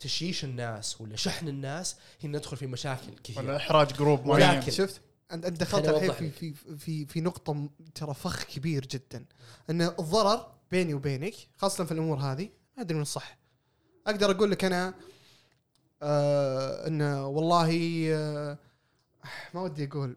تجييش 0.00 0.44
الناس 0.44 1.00
ولا 1.00 1.16
شحن 1.16 1.48
الناس 1.48 1.96
هنا 2.24 2.38
ندخل 2.38 2.56
في 2.56 2.66
مشاكل 2.66 3.06
ولا 3.08 3.16
كثيره 3.24 3.56
احراج 3.56 3.92
group 3.92 4.26
معين. 4.26 4.50
ولكن- 4.58 4.70
شفت؟ 4.72 5.00
أنت 5.32 5.46
دخلت 5.46 5.88
الحين 5.88 6.30
في. 6.30 6.52
في 6.52 6.76
في 6.76 7.06
في 7.06 7.20
نقطة 7.20 7.68
ترى 7.94 8.14
فخ 8.14 8.44
كبير 8.44 8.86
جدا. 8.86 9.24
إن 9.70 9.82
الضرر 9.82 10.52
بيني 10.70 10.94
وبينك 10.94 11.34
خاصة 11.56 11.84
في 11.84 11.92
الأمور 11.92 12.18
هذه 12.18 12.48
ما 12.76 12.82
أدري 12.82 12.94
من 12.96 13.02
الصح. 13.02 13.38
أقدر 14.06 14.30
أقول 14.30 14.50
لك 14.50 14.64
أنا 14.64 14.94
آه 16.02 16.86
انه 16.86 17.26
والله 17.26 18.08
آه 18.12 18.58
ما 19.54 19.60
ودي 19.60 19.84
أقول. 19.84 20.16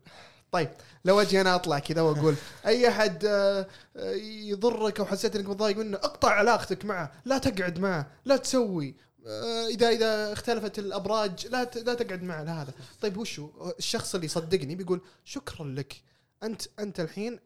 طيب 0.58 0.70
لو 1.05 1.22
أجي 1.22 1.41
أنا 1.41 1.55
أطلع 1.55 1.80
كذا 1.80 2.01
وأقول 2.01 2.36
أي 2.66 2.89
أحد 2.89 3.26
آه 3.26 3.68
آه، 3.97 4.14
يضرك 4.24 4.99
أو 4.99 5.05
حسيت 5.05 5.36
إنك 5.36 5.49
متضايق 5.49 5.78
منه 5.78 5.97
اقطع 5.97 6.30
علاقتك 6.30 6.86
معه 6.86 7.12
لا 7.26 7.38
تقعد 7.38 7.80
معه 7.80 8.12
لا 8.26 8.38
تسوي 8.38 8.95
آه، 9.28 9.68
إذا 9.68 9.89
إذا 9.89 10.34
اختلفت 10.34 10.80
الأبراج 10.80 11.47
لا 11.47 11.64
لا 11.64 11.93
تقعد 11.93 12.24
معه 12.24 12.43
لا 12.43 12.62
هذا. 12.62 12.74
طيب 13.01 13.18
وشو؟ 13.18 13.49
الشخص 13.80 14.16
اللي 14.16 14.28
صدقني 14.28 14.76
بيقول 14.76 15.01
شكرا 15.26 15.66
لك 15.66 16.01
أنت 16.43 16.62
أنت 16.80 16.99
الحين 16.99 17.39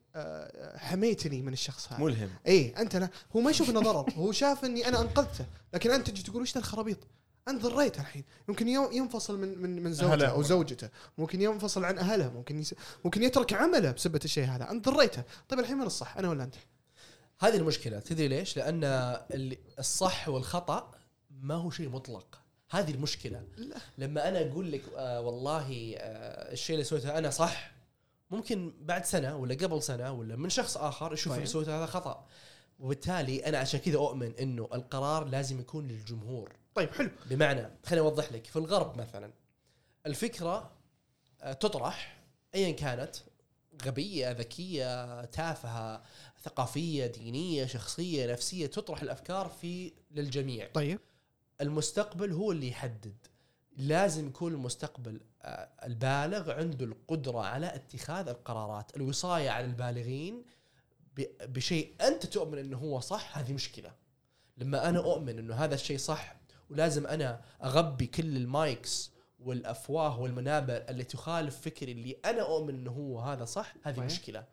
حميتني 0.75 1.41
من 1.41 1.53
الشخص 1.53 1.93
هذا. 1.93 2.03
ملهم. 2.03 2.29
اي 2.47 2.73
أنت 2.77 2.95
لا. 2.95 3.09
هو 3.35 3.39
ما 3.39 3.51
يشوف 3.51 3.69
إنه 3.69 3.79
ضرر 3.79 4.13
هو 4.17 4.31
شاف 4.31 4.65
إني 4.65 4.87
أنا 4.87 5.01
أنقذته 5.01 5.45
لكن 5.73 5.91
أنت 5.91 6.09
تجي 6.09 6.23
تقول 6.23 6.41
وش 6.41 6.53
ذا 6.53 6.59
الخرابيط؟ 6.59 6.97
انت 7.47 7.61
ضريته 7.61 8.01
الحين. 8.01 8.23
ممكن 8.47 8.67
يو- 8.67 8.91
ينفصل 8.91 9.39
من 9.39 9.57
من 9.61 9.83
من 9.83 9.93
زوجته 9.93 10.13
أهله. 10.13 10.27
أو 10.27 10.41
زوجته. 10.41 10.89
ممكن 11.17 11.41
ينفصل 11.41 11.85
عن 11.85 11.97
أهله. 11.97 12.29
ممكن 12.29 12.59
يس... 12.59 12.75
ممكن 13.05 13.23
يترك 13.23 13.53
عمله 13.53 13.91
بسبه 13.91 14.19
الشيء 14.25 14.45
هذا. 14.45 14.71
انت 14.71 14.89
ضريته 14.89 15.23
طيب 15.49 15.59
الحين 15.59 15.77
من 15.77 15.85
الصح؟ 15.85 16.17
أنا 16.17 16.29
ولا 16.29 16.43
أنت؟ 16.43 16.55
هذه 17.39 17.55
المشكلة. 17.57 17.99
تدري 17.99 18.27
ليش؟ 18.27 18.57
لأن 18.57 18.83
الصح 19.79 20.29
والخطأ 20.29 20.91
ما 21.41 21.55
هو 21.55 21.69
شيء 21.71 21.89
مطلق. 21.89 22.37
هذه 22.69 22.91
المشكلة. 22.91 23.43
لا. 23.57 23.75
لما 23.97 24.27
أنا 24.29 24.41
أقول 24.51 24.71
لك 24.71 24.81
آه 24.97 25.21
والله 25.21 25.95
آه 25.97 26.51
الشيء 26.53 26.73
اللي 26.73 26.83
سويته 26.83 27.17
أنا 27.17 27.29
صح 27.29 27.71
ممكن 28.31 28.73
بعد 28.81 29.05
سنة 29.05 29.35
ولا 29.37 29.55
قبل 29.55 29.83
سنة 29.83 30.11
ولا 30.11 30.35
من 30.35 30.49
شخص 30.49 30.77
آخر 30.77 31.13
يشوف 31.13 31.27
طيب. 31.27 31.37
اللي 31.37 31.49
سويته 31.49 31.77
هذا 31.77 31.85
خطأ. 31.85 32.25
وبالتالي 32.81 33.45
أنا 33.45 33.57
عشان 33.57 33.79
كذا 33.79 33.97
أؤمن 33.97 34.35
إنه 34.35 34.69
القرار 34.73 35.25
لازم 35.25 35.59
يكون 35.59 35.87
للجمهور. 35.87 36.55
طيب 36.75 36.89
حلو. 36.93 37.09
بمعنى 37.29 37.69
خليني 37.85 38.05
أوضح 38.05 38.31
لك 38.31 38.45
في 38.45 38.55
الغرب 38.55 38.97
مثلا 38.97 39.31
الفكرة 40.05 40.71
آه، 41.41 41.53
تطرح 41.53 42.23
ايا 42.55 42.71
كانت 42.71 43.15
غبية 43.85 44.31
ذكية 44.31 45.25
تافهة 45.25 46.01
ثقافية 46.43 47.05
دينية 47.05 47.65
شخصية 47.65 48.31
نفسية 48.31 48.67
تطرح 48.67 49.01
الأفكار 49.01 49.49
في 49.49 49.93
للجميع. 50.11 50.69
طيب. 50.73 50.99
المستقبل 51.61 52.31
هو 52.31 52.51
اللي 52.51 52.67
يحدد. 52.67 53.15
لازم 53.77 54.27
يكون 54.27 54.53
المستقبل 54.53 55.21
آه، 55.41 55.69
البالغ 55.83 56.51
عنده 56.51 56.85
القدرة 56.85 57.39
على 57.39 57.75
اتخاذ 57.75 58.27
القرارات 58.27 58.97
الوصاية 58.97 59.49
على 59.49 59.65
البالغين 59.65 60.43
بشيء 61.41 61.93
أنت 62.01 62.25
تؤمن 62.25 62.57
إنه 62.57 62.77
هو 62.77 62.99
صح 62.99 63.37
هذه 63.37 63.53
مشكلة. 63.53 63.91
لما 64.57 64.89
أنا 64.89 64.99
أؤمن 64.99 65.39
إنه 65.39 65.55
هذا 65.55 65.75
الشيء 65.75 65.97
صح 65.97 66.35
ولازم 66.69 67.07
أنا 67.07 67.41
أغبي 67.63 68.07
كل 68.07 68.37
المايكس 68.37 69.11
والأفواه 69.39 70.19
والمنابر 70.19 70.85
اللي 70.89 71.03
تخالف 71.03 71.61
فكري 71.61 71.91
اللي 71.91 72.17
أنا 72.25 72.41
أؤمن 72.41 72.75
إنه 72.75 72.91
هو 72.91 73.19
هذا 73.19 73.45
صح 73.45 73.73
هذه. 73.83 73.99
مشكلة. 73.99 74.45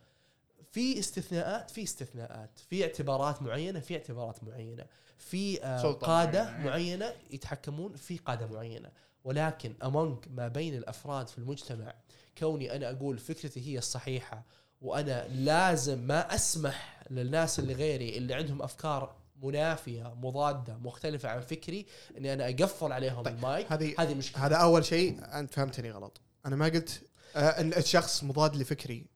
في 0.73 0.99
استثناءات 0.99 1.71
في 1.71 1.83
استثناءات. 1.83 2.59
في 2.71 2.85
اعتبارات 2.85 3.43
معينة 3.43 3.81
في 3.81 3.95
اعتبارات 3.95 4.45
معينة. 4.45 4.87
في 5.19 5.65
آه 5.65 5.93
قاده 5.93 6.45
معينة. 6.45 6.65
معينة 6.65 7.13
يتحكمون 7.31 7.97
في 7.97 8.19
قادة 8.19 8.47
معينة. 8.47 8.91
ولكن 9.25 9.75
امونج 9.83 10.19
ما 10.31 10.49
بين 10.49 10.75
الأفراد 10.75 11.29
في 11.29 11.39
المجتمع 11.39 11.95
كوني 12.39 12.77
أنا 12.77 12.91
أقول 12.91 13.19
فكرتي 13.19 13.61
هي 13.61 13.79
الصحيحة 13.79 14.45
وأنا 14.81 15.29
لازم 15.29 15.99
ما 15.99 16.35
أسمح 16.35 17.03
للناس 17.11 17.59
اللي 17.59 17.73
غيري 17.73 18.19
اللي 18.19 18.35
عندهم 18.35 18.63
أفكار 18.63 19.17
منافية 19.43 20.15
مضادة 20.15 20.77
مختلفة 20.77 21.29
عن 21.29 21.41
فكري 21.41 21.87
إني 22.17 22.33
أنا 22.33 22.49
أقفل 22.49 22.93
عليهم 22.93 23.23
طيب، 23.23 23.35
المايك. 23.35 23.73
هذه 23.73 23.95
هذه 23.99 24.15
مشكلة. 24.15 24.47
هذا 24.47 24.57
أول 24.57 24.85
شيء. 24.85 25.19
أنت 25.39 25.55
فهمتني 25.55 25.91
غلط. 25.91 26.21
أنا 26.47 26.57
ما 26.57 26.69
قلت 26.69 27.03
آه 27.37 27.61
إن 27.61 27.73
الشخص 27.73 28.25
مضاد 28.25 28.57
لفكري 28.57 29.07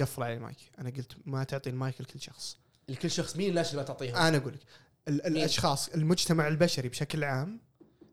قفل 0.00 0.22
عليه 0.22 0.34
المايك. 0.34 0.58
أنا 0.78 0.90
قلت 0.90 1.12
ما 1.24 1.44
تعطي 1.44 1.70
المايك 1.70 2.00
لكل 2.00 2.20
شخص. 2.20 2.58
لكل 2.88 3.10
شخص. 3.10 3.36
مين 3.36 3.50
الناس 3.50 3.70
اللي 3.70 3.80
ما 3.82 3.86
تعطيهم 3.86 4.16
أنا 4.16 4.36
أقول 4.36 4.52
لك 4.52 4.60
ال-؟ 5.08 5.26
الأشخاص 5.26 5.88
المجتمع 5.88 6.48
البشري 6.48 6.88
بشكل 6.88 7.24
عام 7.24 7.60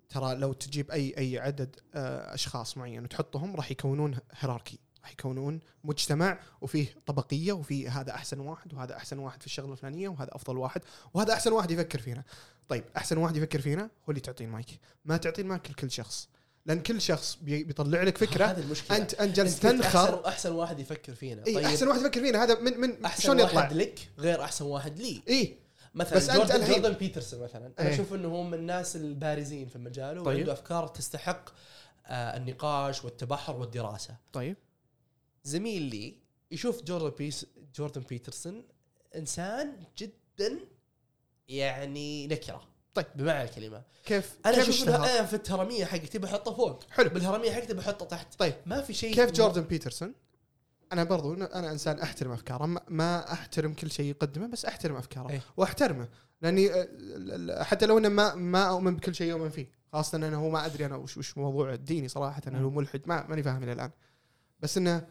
ترى 0.09 0.35
لو 0.35 0.53
تجيب 0.53 0.91
أي 0.91 1.13
أي 1.17 1.39
عدد 1.39 1.75
آه، 1.95 2.33
أشخاص 2.33 2.77
معين 2.77 3.03
وتحطهم 3.03 3.55
راح 3.55 3.71
يكونون 3.71 4.17
هيراركي. 4.31 4.79
راح 5.05 5.11
يكونون 5.11 5.59
مجتمع 5.83 6.39
وفيه 6.61 6.95
طبقية 7.05 7.51
وفيه 7.53 8.01
هذا 8.01 8.11
أحسن 8.11 8.39
واحد 8.39 8.73
وهذا 8.73 8.95
أحسن 8.97 9.19
واحد 9.19 9.39
في 9.41 9.45
الشغلة 9.47 9.71
الفلانية 9.71 10.09
وهذا 10.09 10.35
أفضل 10.35 10.57
واحد 10.57 10.81
وهذا 11.13 11.33
أحسن 11.33 11.51
واحد 11.51 11.71
يفكر 11.71 11.99
فينا. 11.99 12.23
طيب 12.69 12.83
أحسن 12.97 13.17
واحد 13.17 13.35
يفكر 13.37 13.61
فينا 13.61 13.83
هو 13.83 13.89
اللي 14.09 14.19
تعطيه 14.19 14.45
المايك. 14.45 14.79
ما 15.05 15.17
تعطيه 15.17 15.41
المايك 15.43 15.71
لكل 15.71 15.91
شخص. 15.91 16.29
لأن 16.65 16.81
كل 16.81 17.01
شخص 17.01 17.37
بي- 17.41 17.63
بيطلع 17.63 18.03
لك 18.03 18.17
فكرة. 18.17 18.45
هذه 18.45 18.59
المشكلة. 18.59 18.97
انت 18.97 19.13
أنت 19.13 19.35
جالس 19.35 19.65
أنت 19.65 19.75
تنخر. 19.83 19.99
احسن 20.15 20.25
أحسن 20.27 20.51
واحد 20.51 20.79
يفكر 20.79 21.15
فينا. 21.15 21.43
اي 21.47 21.53
طيب. 21.55 21.65
أحسن 21.65 21.87
واحد 21.87 22.01
يفكر 22.01 22.21
فينا. 22.21 22.43
هذا 22.43 22.59
من 22.59 22.79
من 22.79 23.05
أحسن 23.05 23.23
شلون 23.23 23.39
يطلع؟ 23.39 23.55
واحد 23.61 23.73
لك 23.73 24.09
غير 24.17 24.43
أحسن 24.43 24.65
واحد 24.65 24.99
لي. 24.99 25.21
اي 25.29 25.57
مثلا 25.95 26.17
بس 26.17 26.29
أنت 26.29 26.37
جوردن, 26.37 26.55
الحين- 26.55 26.81
جوردن 26.81 26.97
بيترسون 26.97 27.43
مثلا. 27.43 27.71
أنا 27.79 27.87
إيه. 27.89 27.93
أشوف 27.95 28.13
إنه 28.13 28.27
هو 28.27 28.43
من 28.43 28.53
الناس 28.53 28.95
البارزين 28.95 29.67
في 29.67 29.77
مجاله 29.77 30.23
طيب. 30.23 30.35
وعنده 30.37 30.53
أفكار 30.53 30.87
تستحق 30.87 31.49
آه 32.07 32.37
النقاش 32.37 33.05
والتبحر 33.05 33.55
والدراسة. 33.55 34.15
طيب. 34.33 34.57
زميل 35.45 35.81
لي 35.81 36.17
يشوف 36.51 36.83
جوردن 36.83 37.09
بيس 37.09 37.45
جوردن 37.75 38.01
بيترسون 38.01 38.63
إنسان 39.15 39.73
جدا 39.97 40.59
يعني 41.47 42.27
نكرة. 42.27 42.67
طيب. 42.93 43.05
بمعنى 43.15 43.43
الكلمة. 43.43 43.83
كيف 44.05 44.37
أنا 44.45 44.55
كيف 44.55 44.69
أشوف 44.69 44.89
أنا 44.89 45.23
في 45.25 45.33
التراميه 45.33 45.85
حقتي 45.85 46.19
بحطه 46.19 46.53
فوق؟ 46.53 46.83
حلو. 46.91 47.09
بالهرمية 47.09 47.51
حقتي 47.51 47.73
بحطه 47.73 48.05
تحت. 48.05 48.39
طيب. 48.39 48.53
ما 48.65 48.81
في 48.81 48.93
شيء 48.93 49.15
كيف 49.15 49.31
جوردن 49.31 49.61
بيترسون؟ 49.61 50.13
أنا 50.93 51.03
برضو 51.03 51.33
أنا 51.33 51.71
إنسان 51.71 51.99
أحترم 51.99 52.31
أفكاره 52.31 52.65
ما- 52.89 53.33
أحترم 53.33 53.73
كل 53.73 53.91
شيء 53.91 54.05
يقدمه 54.05 54.47
بس 54.47 54.65
أحترم 54.65 54.95
أفكاره 54.95 55.29
إيه. 55.29 55.41
وأحترمه. 55.57 56.09
لأني 56.41 56.69
آه، 56.73 57.63
حتى 57.63 57.85
لو 57.85 57.97
إنه 57.97 58.09
ما 58.09 58.35
ما 58.35 58.69
أؤمن 58.69 58.95
بكل 58.95 59.15
شيء 59.15 59.29
يؤمن 59.29 59.49
فيه 59.49 59.69
خاصة 59.93 60.15
إنه 60.15 60.39
هو 60.45 60.49
ما 60.49 60.65
أدري 60.65 60.85
أنا 60.85 60.95
وش 60.95 61.17
وش 61.17 61.37
موضوع 61.37 61.73
الديني 61.73 62.07
صراحة 62.07 62.41
إنه 62.47 62.65
هو 62.65 62.69
ملحد 62.69 63.01
ما 63.05 63.27
ماني 63.27 63.43
فاهم 63.43 63.63
إلى 63.63 63.73
الآن. 63.73 63.91
بس 64.59 64.77
إنه 64.77 65.07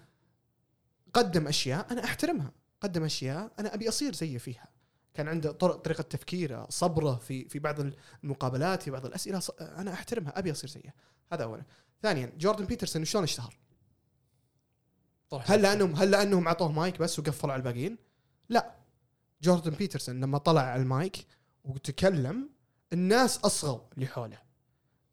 قدم 1.15 1.49
أشياء 1.49 1.93
أنا 1.93 2.05
أحترمها. 2.05 2.53
قدم 2.81 3.05
أشياء 3.05 3.53
أنا 3.59 3.75
أبي 3.75 3.89
أصير 3.89 4.15
زيه 4.15 4.39
فيها. 4.39 4.69
كان 5.15 5.29
عنده 5.29 5.53
طرق 5.53 5.77
طريقة 5.77 6.03
تفكيره 6.03 6.67
صبرة 6.71 7.15
في 7.15 7.49
في 7.49 7.59
بعض 7.59 7.77
المقابلات 8.25 8.83
في 8.83 8.91
بعض 8.91 9.07
الأسئلة 9.07 9.43
أنا 9.61 9.93
أحترمها 9.93 10.39
أبي 10.39 10.53
أصير 10.53 10.71
زيه 10.71 10.95
هذا 11.33 11.45
اولا. 11.45 11.63
ثانيا 12.03 12.33
جوردن 12.39 12.65
بيترسون 12.65 13.05
شلون 13.05 13.25
اشتهر 13.25 13.59
هل 15.45 15.63
لانهم 15.63 15.97
هل 15.97 16.11
لأنهم 16.11 16.47
أعطوه 16.47 16.73
مايك 16.73 16.99
بس 16.99 17.19
وقفلوا 17.19 17.53
على 17.53 17.61
الباقيين؟ 17.61 17.99
لا. 18.49 18.75
جوردن 19.43 19.71
بيترسون 19.71 20.21
لما 20.21 20.39
طلع 20.39 20.61
على 20.61 20.83
المايك 20.83 21.27
وتكلم 21.65 22.51
الناس 22.93 23.39
أصغوا 23.39 23.81
اللي 23.95 24.07
حوله 24.07 24.39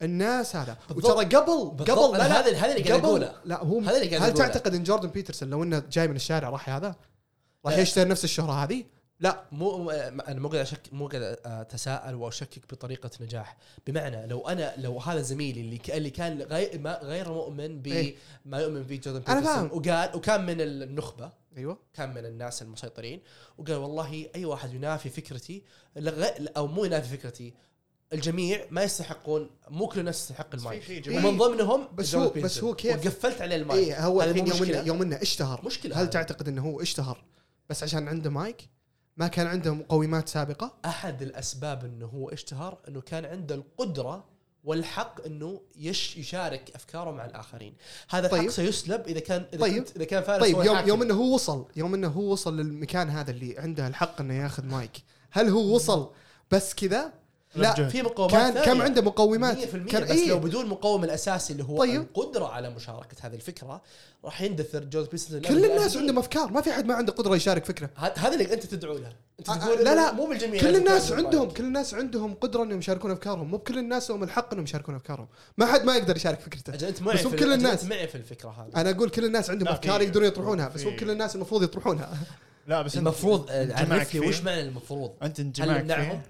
الناس 0.01 0.55
هذا. 0.55 0.77
وترى 0.89 1.25
قبل. 1.25 1.85
قبل 1.91 2.15
أنا 2.15 2.39
هذا 2.39 2.57
هذا 2.57 2.75
اللي 2.75 2.89
قاعد 2.89 3.05
اقوله 3.05 3.33
لا 3.45 3.63
هو 3.63 3.79
هذا 3.79 3.97
اللي 3.97 4.17
قاعد 4.17 4.31
هل. 4.31 4.33
تعتقد 4.33 4.75
إن 4.75 4.83
جوردن 4.83 5.09
بيترسون 5.09 5.49
لو 5.49 5.63
إنه 5.63 5.83
جاي 5.91 6.07
من 6.07 6.15
الشارع 6.15 6.49
راح 6.49 6.69
هذا 6.69 6.95
راح 7.65 7.73
لا. 7.73 7.81
يشتري 7.81 8.09
نفس 8.09 8.23
الشهرة 8.23 8.51
هذه؟ 8.63 8.83
لا 9.19 9.43
مو 9.51 9.91
أنا 9.91 10.39
مو 10.39 10.47
قاعد 10.47 10.61
اشك 10.61 10.79
مو 10.91 11.07
قاعد 11.07 11.37
أتساءل 11.45 12.15
وأشكك 12.15 12.73
بطريقة 12.73 13.09
نجاح 13.21 13.57
بمعنى 13.87 14.27
لو 14.27 14.47
أنا 14.47 14.73
لو 14.77 14.99
هذا 14.99 15.21
زميلي 15.21 15.61
اللي 15.61 15.79
اللي 15.89 16.09
كان 16.09 16.41
غير 16.41 16.79
ما 16.79 16.99
غير 17.03 17.31
مؤمن 17.31 17.81
إيه. 17.85 18.15
بما 18.45 18.59
يؤمن 18.59 18.83
فيه 18.83 19.01
جوردن 19.01 19.19
بيترسون 19.19 19.43
فاهم. 19.43 19.71
وقال 19.71 20.15
وكان 20.15 20.45
من 20.45 20.61
النخبة 20.61 21.31
أيوه 21.57 21.77
كان 21.93 22.13
من 22.13 22.25
الناس 22.25 22.61
المسيطرين 22.61 23.21
وقال 23.57 23.75
والله 23.75 24.29
أي 24.35 24.45
واحد 24.45 24.73
ينافي 24.73 25.09
فكرتي 25.09 25.63
أو 26.57 26.67
مو 26.67 26.85
ينافي 26.85 27.17
فكرتي 27.17 27.53
الجميع 28.13 28.65
ما 28.71 28.83
يستحقون 28.83 29.49
مو 29.69 29.87
كل 29.87 29.99
الناس 29.99 30.27
تستحق 30.27 30.55
المايك. 30.55 31.07
ومن 31.07 31.37
ضمنهم 31.37 31.87
بس 31.95 32.15
هو- 32.15 32.29
بس. 32.29 32.63
هو 32.63 32.75
كيف- 32.75 32.95
وقفلت 33.05 33.41
عليه 33.41 33.55
المايك 33.55 33.87
اي 33.87 34.03
هو 34.03 34.21
الحين 34.21 34.47
يوم؟ 34.47 34.63
انه 34.63 34.77
يوم 34.87 35.01
إنه 35.01 35.15
اشتهر 35.21 35.61
مشكلة 35.65 35.95
هل 35.95 35.99
هذا. 36.01 36.09
تعتقد 36.09 36.47
إنه 36.47 36.61
هو 36.61 36.81
اشتهر 36.81 37.23
بس 37.69 37.83
عشان 37.83 38.07
عنده 38.07 38.29
مايك؟ 38.29 38.69
ما 39.17 39.27
كان 39.27 39.47
عنده 39.47 39.73
مقومات 39.73 40.29
سابقة؟ 40.29 40.73
أحد 40.85 41.21
الأسباب 41.21 41.85
إنه 41.85 42.05
هو 42.05 42.29
اشتهر 42.29 42.77
إنه 42.87 43.01
كان 43.01 43.25
عنده 43.25 43.55
القدرة 43.55 44.23
والحق 44.63 45.25
إنه 45.25 45.61
يش 45.75 46.17
يشارك 46.17 46.71
أفكاره 46.75 47.11
مع 47.11 47.25
الآخرين 47.25 47.73
هذا 48.09 48.27
طيب. 48.27 48.41
الحق 48.41 48.53
سيسلب 48.55 49.07
إذا 49.07 49.19
كان 49.19 49.45
إذا 49.53 49.61
طيب. 49.61 49.83
كنت 49.83 49.95
إذا 49.95 50.05
كان 50.05 50.23
فارس 50.23 50.41
طيب 50.41 50.55
يوم. 50.65 50.77
يوم 50.87 51.01
إنه 51.01 51.13
هو 51.13 51.33
وصل 51.33 51.65
يوم 51.75 51.93
إنه 51.93 52.07
هو 52.07 52.31
وصل 52.31 52.57
للمكان 52.57 53.09
هذا 53.09 53.31
اللي 53.31 53.57
عنده 53.59 53.87
الحق 53.87 54.21
إنه 54.21 54.33
ياخذ 54.33 54.65
مايك 54.65 54.91
هل 55.31 55.49
هو 55.49 55.75
وصل 55.75 56.11
بس 56.51 56.73
كذا؟ 56.73 57.13
لا. 57.55 57.87
في 57.89 58.01
مقومات 58.01 58.31
كان 58.31 58.53
ثانية. 58.53 58.65
كم 58.65 58.81
عنده 58.81 59.01
مقومات 59.01 59.57
100% 59.57 59.61
كان 59.91 60.03
بس 60.03 60.11
إيه؟ 60.11 60.29
لو 60.29 60.39
بدون 60.39 60.63
المقوم 60.63 61.03
الأساسي 61.03 61.53
اللي 61.53 61.63
هو 61.63 61.77
طيب. 61.77 62.01
القدرة 62.01 62.45
على 62.45 62.69
مشاركة 62.69 63.15
هذه 63.21 63.35
الفكرة 63.35 63.81
راح 64.25 64.41
يندثر 64.41 64.83
جوز 64.83 65.07
بيسن 65.07 65.41
كل 65.41 65.65
الناس 65.65 65.97
عندهم 65.97 66.17
أفكار 66.19 66.51
ما 66.51 66.61
في 66.61 66.69
أحد 66.69 66.85
ما 66.85 66.93
عنده 66.93 67.13
قدرة 67.13 67.35
يشارك 67.35 67.65
فكرة 67.65 67.89
هذا 67.97 68.33
اللي 68.33 68.53
أنت 68.53 68.65
تدعو 68.65 68.97
له 68.97 69.13
أنت 69.39 69.49
آه، 69.49 69.55
تقول 69.55 69.75
لا، 69.85 69.93
إنه 69.93 70.01
لا. 70.05 70.11
مو 70.11 70.25
بالجميع 70.25 70.61
كل 70.61 70.75
الناس 70.75 71.11
عندهم. 71.11 71.49
كل 71.49 71.63
الناس 71.63 71.93
عندهم 71.93 72.33
قدرة 72.33 72.63
إنهم 72.63 72.79
يشاركون 72.79 73.11
أفكارهم 73.11 73.47
مو 73.51 73.57
بكل 73.57 73.77
الناس 73.77 74.09
لهم 74.11 74.23
الحق 74.23 74.51
إنهم 74.53 74.63
يشاركون 74.63 74.95
أفكارهم 74.95 75.27
ما 75.57 75.65
حد 75.65 75.83
ما 75.85 75.95
يقدر 75.95 76.15
يشارك 76.15 76.39
فكرته 76.39 76.73
أجل 76.73 76.87
أنت 76.87 77.01
معي 77.01 77.15
بس 77.15 77.25
مو 77.25 77.31
كل 77.31 77.53
الناس. 77.53 77.83
أنت 77.83 77.91
معي 77.93 78.07
في 78.07 78.15
الفكرة 78.15 78.49
هذه 78.49 78.81
أنا 78.81 78.89
أقول 78.89 79.09
كل 79.09 79.25
الناس 79.25 79.49
عندهم 79.49 79.65
لا، 79.67 79.73
أفكار 79.73 80.01
يقدرون 80.01 80.25
يطرحونها 80.27 80.67
بس 80.67 80.83
مو 80.83 80.95
كل 80.95 81.09
الناس 81.11 81.35
المفروض 81.35 81.63
يطرحونها 81.63 82.13
لا 82.67 82.81
بس 82.81 82.97
المفروض 82.97 83.45
آه، 83.49 83.93
عرف 83.93 84.13
لي. 84.13 84.19
وش 84.19 84.41
معنى 84.41 84.61
المفروض 84.61 85.11
أنت 85.23 85.39
هل 85.61 85.69
نمنعهم؟ 85.81 86.21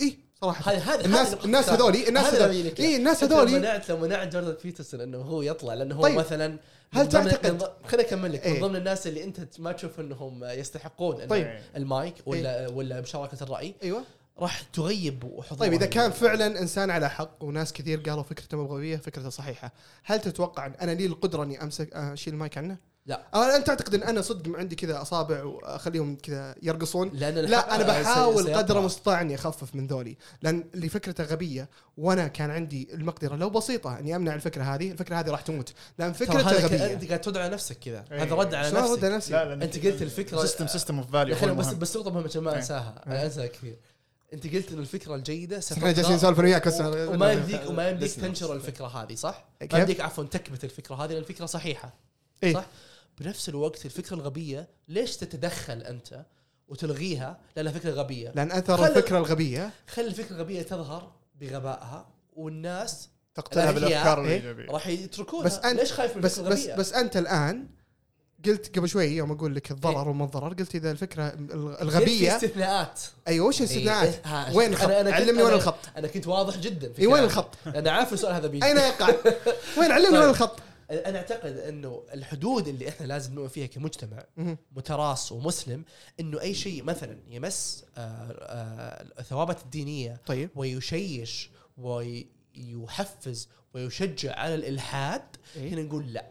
اي 0.00 0.18
صراحة 0.40 0.72
هذا 0.72 0.78
هذا 0.78 1.04
الناس 1.04 1.34
الناس. 1.44 1.68
هذولي 1.68 2.08
الناس 2.08 2.26
هذا 2.26 2.44
هذولي 2.44 2.74
اي 2.78 2.96
الناس 2.96 3.24
هذولي 3.24 3.58
منعت 3.58 3.88
لو 3.88 3.96
منعت 3.96 4.32
جوردن 4.32 4.56
بيترسون 4.64 5.00
إنه 5.00 5.18
هو 5.18 5.42
يطلع 5.42 5.74
لأنه 5.74 5.94
هو 5.94 6.02
طيب. 6.02 6.18
مثلا 6.18 6.58
هل 6.92 7.08
تعتقد- 7.08 7.70
خليني 7.86 8.08
أكمل 8.08 8.32
لك 8.32 8.46
إيه. 8.46 8.52
من 8.52 8.60
ضمن 8.60 8.76
الناس 8.76 9.06
اللي 9.06 9.24
أنت 9.24 9.40
ما 9.58 9.72
تشوف 9.72 10.00
إنهم 10.00 10.44
يستحقون 10.44 11.26
طيب. 11.26 11.60
المايك 11.76 12.14
ولا 12.26 12.68
ولا 12.68 13.00
مشاركة 13.00 13.42
الرأي 13.42 13.74
أيوه 13.82 14.02
راح 14.38 14.62
تغيب 14.62 15.24
حضور 15.42 15.58
طيب 15.58 15.72
إذا 15.72 15.86
كان 15.86 16.10
فعلا 16.10 16.46
إنسان 16.60 16.90
على 16.90 17.10
حق 17.10 17.44
وناس 17.44 17.72
كثير 17.72 18.00
قالوا 18.00 18.22
فكرته 18.22 18.56
مو 18.56 18.66
غبيه 18.66 18.96
فكرته 18.96 19.28
صحيحة 19.28 19.72
هل 20.04 20.20
تتوقع 20.20 20.66
ان 20.66 20.72
أنا 20.80 20.90
لي 20.90 21.06
القدرة 21.06 21.42
إني 21.42 21.62
امسك 21.62 21.92
أشيل 21.92 22.32
المايك 22.32 22.58
عنه؟ 22.58 22.76
لا 23.06 23.22
أو 23.34 23.42
أنت 23.42 23.66
تعتقد 23.66 23.94
إن 23.94 24.02
أنا 24.02 24.20
صدق 24.20 24.56
عندي 24.58 24.76
كذا 24.76 25.02
أصابع 25.02 25.42
وأخليهم 25.44 26.16
كذا 26.16 26.54
يرقصون؟ 26.62 27.08
الحق 27.08 27.28
لا 27.50 27.74
أنا 27.74 27.84
سي- 27.94 28.02
بحاول. 28.02 28.54
قدر 28.54 28.78
المستطاع 28.78 29.20
إني 29.20 29.34
أخفف 29.34 29.74
من 29.74 29.86
ذولي 29.86 30.16
لأن 30.42 30.64
اللي 30.74 30.88
فكرته 30.88 31.24
غبية 31.24 31.68
وأنا 31.96 32.28
كان 32.28 32.50
عندي 32.50 32.88
المقدرة 32.94 33.36
لو 33.36 33.50
بسيطة 33.50 33.98
إني 33.98 34.16
أمنع 34.16 34.34
الفكرة 34.34 34.62
هذه 34.62 34.90
الفكرة 34.92 35.16
هذه 35.20 35.30
راح 35.30 35.40
تموت 35.40 35.72
لأن 35.98 36.12
فكرته 36.12 36.64
غبية 36.64 36.92
أنت 36.92 37.04
قاعد 37.08 37.20
تدعو 37.20 37.42
على 37.44 37.52
نفسك 37.52 37.78
كذا 37.78 38.04
إيه. 38.12 38.22
هذا 38.22 38.34
رد 38.34 38.54
على 38.54 38.70
نفسك 38.70 39.04
على 39.04 39.16
نفسي؟ 39.16 39.32
لا 39.32 39.44
لأن 39.44 39.62
أنت 39.62 39.86
قلت 39.86 40.02
الفكرة 40.02 40.40
system 40.40 40.66
system 40.66 40.98
of 40.98 41.12
value 41.12 41.54
بس 41.54 41.66
بس 41.66 41.96
نقطه 41.96 42.10
مهمه 42.10 42.26
عشان 42.26 42.42
ما 42.42 42.50
إيه. 42.50 42.56
انساها 42.56 43.02
أنا 43.06 43.24
أنساها 43.24 43.46
كثير 43.46 43.76
أنت 44.32 44.54
قلت 44.54 44.72
إن 44.72 44.78
الفكرة 44.78 45.14
الجيدة 45.14 45.60
إحنا 45.72 45.92
جالسين 45.92 46.14
نسولف 46.16 46.38
أنا 46.38 46.48
وياك 46.48 46.68
بس 46.68 46.80
وما 46.80 47.32
يمديك 47.32 47.60
وما 47.70 47.88
يمديك. 47.88 48.10
تنشر 48.12 48.52
الفكرة 48.52 48.86
هذه 48.86 49.14
صح؟ 49.14 49.44
ما 49.72 49.78
يمديك 49.78 50.00
عفوا 50.00 50.24
تكبت 50.24 50.64
الفكرة 50.64 50.94
هذه 50.94 51.08
لأن 51.10 51.18
الفكرة 51.18 51.46
صحيحة 51.46 51.94
إيه. 52.42 52.54
صح؟ 52.54 52.66
بنفس 53.18 53.48
الوقت 53.48 53.84
الفكرة 53.86 54.14
الغبية 54.16 54.68
ليش 54.88 55.16
تتدخل 55.16 55.78
أنت 55.82 56.24
وتلغيها 56.68 57.40
لانها 57.56 57.72
فكره 57.72 57.90
غبيه؟ 57.90 58.32
لأن 58.34 58.52
أثر 58.52 58.76
خل- 58.76 58.84
الفكرة 58.84 59.18
الغبية 59.18 59.70
خلي 59.88 60.06
الفكرة 60.06 60.34
الغبية 60.36 60.62
تظهر 60.62 61.12
بغبائها 61.40 62.08
والناس 62.36 63.08
تقتلها 63.34 63.72
بالأفكار 63.72 64.20
إيه؟ 64.24 64.36
الايجابيه 64.38 64.72
راح 64.72 64.86
يتركونها 64.86 65.46
بس 65.46 65.58
أنت- 65.58 65.66
ليش 65.66 65.92
خايف 65.92 66.16
من 66.16 66.22
بس 66.22 66.38
بس 66.38 66.46
الغبية؟ 66.46 66.74
بس 66.74 66.92
أنت 66.92 67.16
الآن 67.16 67.66
قلت 68.46 68.78
قبل 68.78 68.88
شوي 68.88 69.04
يوم 69.06 69.32
أقول 69.32 69.54
لك 69.54 69.70
الضرر 69.70 70.02
إيه. 70.02 70.08
وما 70.08 70.24
الضرر 70.24 70.54
قلت 70.54 70.74
إذا 70.74 70.90
الفكرة 70.90 71.28
ال- 71.28 71.48
في 71.76 71.82
الغبيه 71.82 72.36
استثناءات 72.36 73.00
أيوه 73.28 73.46
وش 73.46 73.58
الاستثناءات؟ 73.60 74.26
إيه، 74.26 74.56
وين 74.56 74.72
الخط؟ 74.72 74.88
أنا- 74.88 74.90
أنا 74.92 75.12
علمني 75.12 75.42
وين 75.42 75.54
الخط؟ 75.54 75.78
أنا 75.96 76.08
كنت 76.08 76.26
واضح 76.26 76.56
جدا 76.58 76.92
في 76.92 77.02
اي 77.02 77.06
وين. 77.06 77.24
الخط؟ 77.24 77.48
أنا 77.66 77.90
عارف 77.90 78.12
السؤال 78.12 78.34
هذا 78.34 78.46
بيجي 78.46 78.66
أين 78.66 78.76
يقع؟ 78.76 79.08
وين 79.78 79.92
علمني 79.92 80.10
طيب. 80.10 80.20
وين 80.20 80.30
الخط؟ 80.30 80.58
أنا 80.92 81.18
أعتقد 81.18 81.56
إنه 81.56 82.02
الحدود 82.14 82.68
اللي 82.68 82.88
إحنا 82.88 83.06
لازم 83.06 83.34
نؤمن 83.34 83.48
فيها 83.48 83.66
كمجتمع. 83.66 84.24
متراص 84.76 85.32
ومسلم 85.32 85.84
إنه 86.20 86.40
أي 86.40 86.54
شيء 86.54 86.82
مثلا 86.82 87.18
يمس 87.28 87.84
آه، 87.96 88.00
آه، 88.00 89.06
الثوابت 89.20 89.62
الدينية 89.62 90.20
طيب. 90.26 90.50
ويشيش 90.54 91.50
ويحفز 91.78 93.48
ويشجع 93.74 94.34
على 94.38 94.54
الإلحاد 94.54 95.22
إيه؟ 95.56 95.68
هنا 95.74 95.82
نقول 95.82 96.12
لا. 96.12 96.26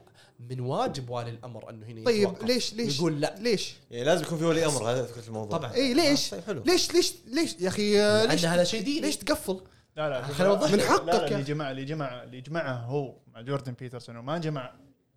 من 0.49 0.59
واجب 0.59 1.09
والي 1.09 1.29
الأمر 1.29 1.69
إنه 1.69 1.85
هنا 1.87 2.05
طيب 2.05 2.21
يتوقف. 2.21 2.43
ليش 2.43 2.73
ليش 2.73 2.97
يقول 2.97 3.21
لا. 3.21 3.35
ليش؟ 3.39 3.73
يعني 3.91 4.03
لازم 4.05 4.23
يكون 4.23 4.37
في 4.37 4.43
ولي 4.45 4.65
أمر 4.65 4.91
هذا 4.91 5.05
فكرة 5.05 5.27
الموضوع. 5.27 5.57
طبعا. 5.57 5.73
اي 5.73 5.93
ليش؟ 5.93 6.29
طيب 6.29 6.43
حلو. 6.43 6.63
ليش 6.65 6.91
ليش 6.93 7.13
ليش 7.27 7.55
يا 7.59 7.67
أخي 7.67 8.01
آه، 8.01 8.25
ليش 8.25 8.45
هذا 8.45 8.63
شيء 8.63 8.83
ديني. 8.83 8.99
ليش 8.99 9.17
تقفل؟ 9.17 9.61
لا 9.95 10.09
لا 10.09 10.21
خليني 10.23 10.49
أوضح 10.53 10.71
من 10.71 10.77
لا، 10.77 10.89
حقك 10.89 11.05
لا، 11.07 11.13
يا- 11.15 11.27
اللي 11.27 11.43
جمع 11.43 11.71
اللي 11.71 11.85
جمع 11.85 12.23
اللي 12.23 12.41
جمعه 12.41 12.73
هو 12.73 13.15
مع 13.27 13.41
جوردن 13.41 13.73
بيترسون 13.73 14.17
وما 14.17 14.37
جمع 14.37 14.73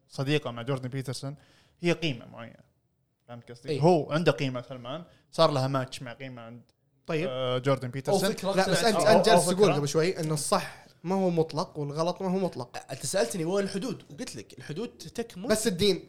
صديقه 0.09 0.51
مع 0.51 0.63
جوردن 0.63 0.89
بيترسون 0.89 1.37
هي 1.83 1.93
قيمة 1.93 2.27
معينة. 2.27 2.65
فهمت 3.29 3.51
قصدي؟ 3.51 3.69
إيه. 3.69 3.81
هو 3.81 4.13
عنده 4.13 4.33
قيمة 4.33 4.61
سلمان 4.63 5.05
صار 5.33 5.51
لها 5.51 5.69
ماتش 5.69 6.03
مع 6.03 6.13
قيمة 6.13 6.43
عند 6.43 6.63
طيب. 7.07 7.29
آه، 7.31 7.59
جوردن 7.59 7.89
بيترسون. 7.89 8.31
لا 8.57 8.69
بس 8.71 8.85
انت 8.85 8.97
أو- 8.97 9.07
أنت 9.07 9.27
جالس 9.27 9.47
تقول. 9.47 9.73
قبل 9.73 9.89
شوي 9.89 10.21
إنه 10.21 10.35
الصح 10.35 10.87
ما 11.05 11.15
هو 11.15 11.31
مطلق 11.31 11.79
والغلط 11.79 12.23
ما 12.23 12.31
هو 12.31 12.39
مطلق. 12.39 12.93
أنت 12.93 13.07
سألتني 13.07 13.45
وين 13.45 13.65
الحدود؟ 13.65 14.03
وقلت 14.11 14.37
لك 14.37 14.59
الحدود 14.59 14.89
تكمن 14.89 15.47
بس 15.49 15.67
الدين. 15.67 16.09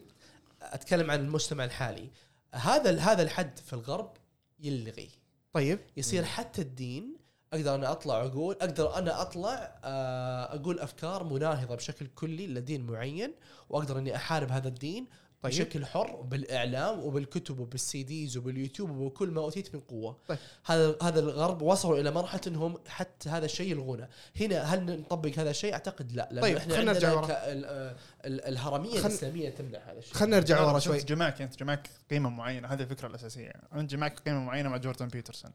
أتكلم 0.62 1.10
عن 1.10 1.20
المجتمع 1.20 1.64
الحالي. 1.64 2.10
هذا 2.54 2.98
هذا 3.00 3.22
الحد 3.22 3.58
في 3.58 3.72
الغرب 3.72 4.12
يلغي. 4.60 5.10
طيب. 5.52 5.78
يصير 5.96 6.24
حتى 6.24 6.62
الدين 6.62 7.16
أقدر 7.56 7.74
أنا 7.74 7.92
أطلع 7.92 8.22
أقول 8.22 8.56
أقدر 8.60 8.98
أنا 8.98 9.22
أطلع 9.22 9.74
آه، 9.84 10.54
أقول 10.54 10.80
أفكار 10.80 11.24
مناهضة 11.24 11.74
بشكل 11.74 12.06
كلي 12.06 12.46
لدين 12.46 12.86
معين 12.86 13.32
وأقدر 13.70 13.98
إني 13.98 14.16
أحارب 14.16 14.50
هذا 14.50 14.68
الدين 14.68 15.06
طيب. 15.42 15.52
بشكل 15.52 15.86
حر 15.86 16.16
بالإعلام 16.16 17.00
وبالكتب 17.00 17.58
وبالسي 17.58 18.02
ديز 18.02 18.36
وباليوتيوب 18.36 18.90
وبكل 18.90 19.30
ما 19.30 19.40
أوتيت 19.40 19.74
من 19.74 19.80
قوة. 19.80 20.16
طيب. 20.28 20.38
هذا 20.66 20.96
هذا 21.02 21.20
الغرب 21.20 21.62
وصلوا 21.62 21.98
إلى 21.98 22.10
مرحلة 22.10 22.40
إنهم 22.46 22.74
حتى 22.88 23.28
هذا 23.28 23.44
الشيء 23.44 23.70
يلغونه. 23.70 24.08
هنا 24.40 24.62
هل 24.62 25.00
نطبق 25.00 25.38
هذا 25.38 25.50
الشيء؟ 25.50 25.72
أعتقد 25.72 26.12
لا 26.12 26.28
لأنه 26.30 26.40
طيب، 26.42 26.56
إحنا 26.56 26.74
خلنا 26.76 26.90
عندنا 26.92 27.08
نرجع 27.08 27.12
ورا. 27.20 27.26
ك- 27.26 27.30
آه، 27.30 27.96
ال- 28.24 28.44
الهرمية 28.44 29.00
خل- 29.00 29.06
الإسلامية 29.08 29.50
تمنع 29.50 29.78
هذا 29.78 29.98
الشيء. 29.98 30.14
خلينا 30.14 30.36
نرجع 30.36 30.60
ورا 30.62 30.78
شوي. 30.78 30.96
انت 31.00 31.08
جمعك 31.08 31.42
انت 31.42 31.56
جمعك 31.60 31.90
قيمة 32.10 32.30
معينة 32.30 32.68
هذه 32.68 32.82
الفكرة 32.82 33.06
الأساسية. 33.08 33.52
انت 33.74 33.90
جمعك 33.90 34.18
قيمة 34.20 34.40
معينة 34.40 34.68
مع 34.68 34.76
جوردن 34.76 35.08
بيترسون. 35.08 35.50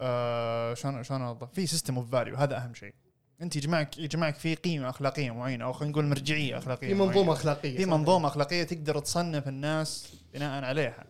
آه 0.00 0.74
شلون 0.74 1.02
شلون 1.02 1.22
أوضح؟ 1.22 1.48
في 1.48 1.66
system 1.66 1.96
of 1.96 2.10
value 2.10 2.36
هذا 2.36 2.56
أهم 2.56 2.74
شيء. 2.74 2.94
أنت 3.42 3.56
يجمعك 3.56 3.98
يجمعك 3.98 4.34
في 4.34 4.54
قيمة 4.54 4.90
أخلاقية 4.90 5.30
معينة 5.30 5.64
أو 5.64 5.72
خلينا 5.72 5.92
نقول 5.92 6.04
مرجعية 6.04 6.58
أخلاقية 6.58 6.88
في 6.88 6.94
منظومة 6.94 7.14
معينة. 7.14 7.32
أخلاقية 7.32 7.76
في 7.76 7.86
منظومة 7.86 8.28
أخلاقية 8.28 8.62
تقدر 8.62 8.98
تصنف 8.98 9.48
الناس 9.48 10.14
بناء 10.34 10.64
عليها. 10.64 11.04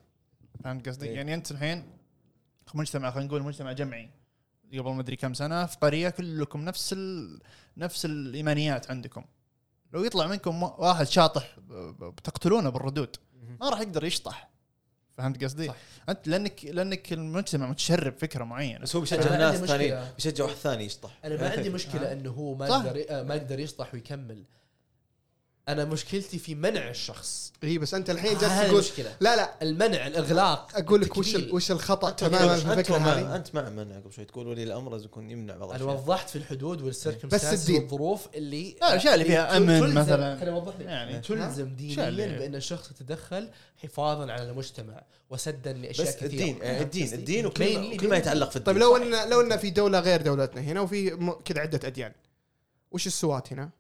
فهمت 0.65 0.89
قصدي؟ 0.89 1.07
إيه. 1.07 1.17
يعني 1.17 1.35
أنت 1.35 1.51
الحين 1.51 1.93
مجتمع 2.75 3.11
خلينا 3.11 3.29
نقول 3.29 3.43
مجتمع 3.43 3.73
جمعي 3.73 4.11
قبل 4.73 4.91
ما 4.91 5.01
أدري 5.01 5.17
كم 5.17 5.35
سنة 5.35 5.67
في 5.67 5.77
قرية 5.77 6.09
كلكم 6.09 6.61
نفس 6.61 6.93
ال... 6.93 7.41
نفس 7.77 8.05
الإيمانيات 8.05 8.91
عندكم. 8.91 9.25
لو 9.93 10.05
يطلع 10.05 10.27
منكم 10.27 10.63
واحد 10.63 11.07
شاطح 11.07 11.57
بتقتلونه 12.01 12.71
بالردود 12.71 13.17
ما 13.61 13.71
راح 13.71 13.81
يقدر 13.81 14.05
يشطح. 14.05 14.50
فهمت 15.21 15.45
قصدي؟ 15.45 15.67
صح. 15.67 15.75
أنت 16.09 16.29
لانك 16.29 16.65
لأنك 16.65 17.13
المجتمع 17.13 17.67
متشرب 17.71 18.15
فكرة 18.19 18.45
معينة 18.45 18.79
بس 18.79 18.97
هو 18.97 19.05
أنا 19.13 19.21
بيشجع 19.21 19.51
مشكلة. 19.53 19.67
ثانيين 19.67 19.99
بيشجع 20.17 20.45
واحد 20.45 20.57
ثاني 20.57 20.85
يشطح 20.85 21.11
أنا 21.25 21.37
ما 21.37 21.49
عندي 21.51 21.71
مشكلة 21.79 22.13
إنه 22.13 22.31
هو 22.31 22.55
ما. 22.55 22.67
يقدر 22.67 23.25
ما 23.25 23.35
يقدر 23.35 23.61
يشطح 23.61 23.95
ويكمل 23.95 24.45
أنا 25.73 25.85
مشكلتي 25.85 26.39
في 26.39 26.55
منع 26.55 26.89
الشخص. 26.91 27.53
اي 27.65 27.79
بس 27.79 27.95
أنت 27.95 28.11
الحين 28.11 28.39
جالس 28.39 28.55
تقول 28.61 28.71
المشكلة. 28.75 29.17
لا 29.21 29.37
لا. 29.37 29.55
المنع 29.63 30.07
الإغلاق. 30.07 30.69
أقول 30.77 31.01
لك 31.01 31.17
وش 31.17 31.35
وش 31.35 31.71
الخطأ 31.71 32.11
تماما 32.11 32.57
في 32.57 32.73
الفكرة 32.73 32.99
مع 32.99 33.07
هذه؟ 33.13 33.37
أنت 33.37 33.55
مع 33.55 33.69
منع 33.71 33.97
قبل 33.97 34.13
شوي 34.13 34.25
تقول 34.25 34.47
ولي 34.49 34.63
الأمر 34.63 34.93
لازم 34.93 35.05
يكون 35.05 35.31
يمنع 35.31 35.57
بعض 35.57 35.71
أنا 35.71 35.77
الأشياء. 35.85 36.03
وضحت 36.05 36.31
في 36.31 36.37
الحدود 36.37 36.83
والسيركمستانس 36.83 37.45
بس 37.55 37.61
الدين. 37.61 37.83
والظروف 37.83 38.27
اللي 38.35 38.77
لا، 38.81 38.93
الأشياء 38.93 39.15
اللي 39.15 39.25
فيها 39.25 39.57
أمن 39.57 39.81
تلزم- 39.81 39.95
مثلاً. 39.99 40.37
خليني 40.41 40.57
أوضح 40.57 40.75
لك. 40.81 40.87
يعني. 40.87 41.21
تلزم 41.21 41.75
دينيا 41.77 42.11
بأن 42.39 42.55
الشخص 42.55 42.91
يتدخل 42.91 43.49
حفاظا 43.83 44.33
على 44.33 44.51
المجتمع 44.51 45.03
وسدا 45.31 45.73
لأشياء 45.73 46.07
بس 46.07 46.15
كثيرة. 46.17 46.31
الدين 46.31 46.59
آه، 46.63 46.83
الدين؟ 46.83 47.13
الدين 47.15 47.47
وكل 47.47 48.09
ما, 48.09 48.17
يتعلق 48.17 48.51
في 48.51 48.57
الدين. 48.57 48.75
طيب 48.75 48.83
لو 48.83 48.97
ان 48.97 49.31
لو 49.31 49.41
إن 49.41 49.57
في 49.57 49.71
دولة 49.71 50.01
غير 50.01 50.23
دولتنا 50.23 50.61
هنا 50.61 50.81
وفي 50.81 51.35
كذا 51.45 51.61
عدة 51.61 51.81
أديان 51.89 52.13
وش 52.93 53.07
السوات 53.07 53.53
هنا؟ 53.53 53.71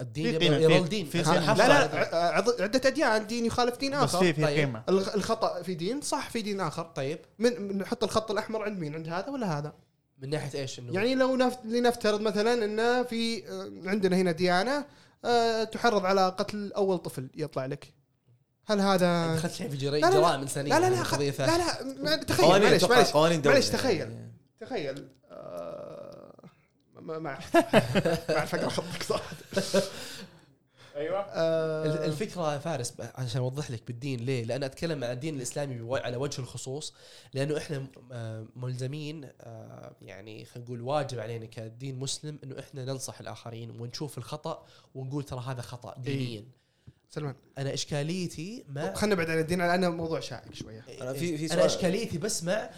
الدين 0.00 0.38
في 0.38 0.46
يظل 0.46 0.86
في- 0.88 1.04
في 1.04 1.18
بس 1.20 1.28
قيمة. 1.28 1.54
لا 1.54 1.68
لا 1.68 2.62
عدة 2.62 2.88
أديان 2.88 3.26
دين 3.26 3.46
يخالف 3.46 3.76
دين 3.78 3.90
بس 3.92 3.96
آخر. 4.14 4.18
في 4.18 4.32
في 4.32 4.42
طيب. 4.42 4.58
قيمه 4.58 4.82
الخطأ 4.88 5.62
في 5.62 5.74
دين 5.74 6.00
صح 6.00 6.30
في 6.30 6.42
دين 6.42 6.60
آخر. 6.60 6.82
طيب. 6.82 7.18
من 7.38 7.78
نحط 7.78 8.04
الخط 8.04 8.30
الأحمر 8.30 8.62
عند 8.62 8.78
مين؟ 8.78 8.94
عند 8.94 9.08
هذا 9.08 9.28
ولا 9.28 9.58
هذا؟ 9.58 9.72
من 10.18 10.30
ناحية 10.30 10.60
إيش؟ 10.60 10.78
إنه 10.78 10.92
يعني 10.94 11.14
لو 11.14 11.36
نفت 11.36 11.58
لنفترض 11.64 12.20
مثلا 12.20 12.64
إن 12.64 13.04
في 13.04 13.48
آه، 13.48 13.88
عندنا 13.90 14.16
هنا 14.16 14.32
ديانة 14.32 14.84
آه، 15.24 15.64
تحرض 15.64 16.04
على 16.06 16.28
قتل 16.38 16.72
أول 16.76 16.98
طفل 16.98 17.30
يطلع 17.34 17.66
لك. 17.66 17.94
هل 18.66 18.80
هذا 18.80 19.34
دخلت 19.36 19.52
في 19.52 19.76
جري- 19.76 20.00
لا، 20.00 20.06
لا، 20.06 20.14
لا. 20.14 20.20
جرائم 20.20 20.40
انسانيه 20.40 20.70
لا 20.70 20.80
لا 20.80 20.88
هذه 20.88 20.98
لا 20.98 21.02
خ- 21.02 21.14
قضيه 21.14 21.30
لا 21.30 21.32
ثانية 21.36 21.56
لا 21.56 21.82
ما- 22.02 22.16
تخيل 22.16 22.48
معلش 22.48 22.84
معلش. 22.84 23.68
تخيل. 23.68 24.16
تخيل. 24.60 25.08
ما 27.00 27.18
ما 27.18 27.30
أعرف. 27.30 27.56
أقرأ 28.54 28.68
خطك 28.68 29.02
صراحة. 29.02 29.36
أيوه. 30.96 31.18
آه، 31.20 31.84
ال- 31.86 32.04
الفكرة 32.04 32.52
يا 32.54 32.58
فارس 32.58 32.94
عشان 33.00 33.40
أوضح 33.40 33.70
لك 33.70 33.82
بالدين 33.86 34.20
ليه؟ 34.20 34.44
لأن 34.44 34.62
أتكلم 34.64 35.04
عن 35.04 35.10
الدين 35.12 35.36
الإسلامي 35.36 35.98
على 35.98 36.16
وجه 36.16 36.40
الخصوص 36.40 36.94
لأنه 37.34 37.56
إحنا 37.56 37.86
آه، 38.12 38.46
ملزمين 38.56 39.28
آه، 39.40 39.96
يعني 40.02 40.44
خلينا 40.44 40.64
نقول 40.68 40.80
واجب 40.80 41.18
علينا 41.18 41.46
كدين 41.46 41.98
مسلم 41.98 42.38
إنه 42.44 42.58
إحنا 42.60 42.84
ننصح 42.84 43.20
الآخرين 43.20 43.80
ونشوف 43.80 44.18
الخطأ 44.18 44.66
ونقول 44.94 45.24
ترى 45.24 45.40
هذا 45.46 45.62
خطأ 45.62 45.94
دينيا. 45.98 46.44
سلمان. 47.10 47.34
أنا 47.58 47.74
إشكاليتي 47.74 48.64
مع 48.68 48.94
خلينا 48.94 49.14
نبعد 49.14 49.30
عن 49.30 49.38
الدين 49.38 49.58
لأنه 49.58 49.88
موضوع 49.88 50.20
شائك 50.20 50.54
شوية. 50.54 50.84
أنا 51.00 51.12
في- 51.12 51.36
في 51.38 51.44
أنا 51.44 51.48
سؤال- 51.54 51.60
إشكاليتي 51.66 52.18
بس 52.18 52.44
مع 52.44 52.70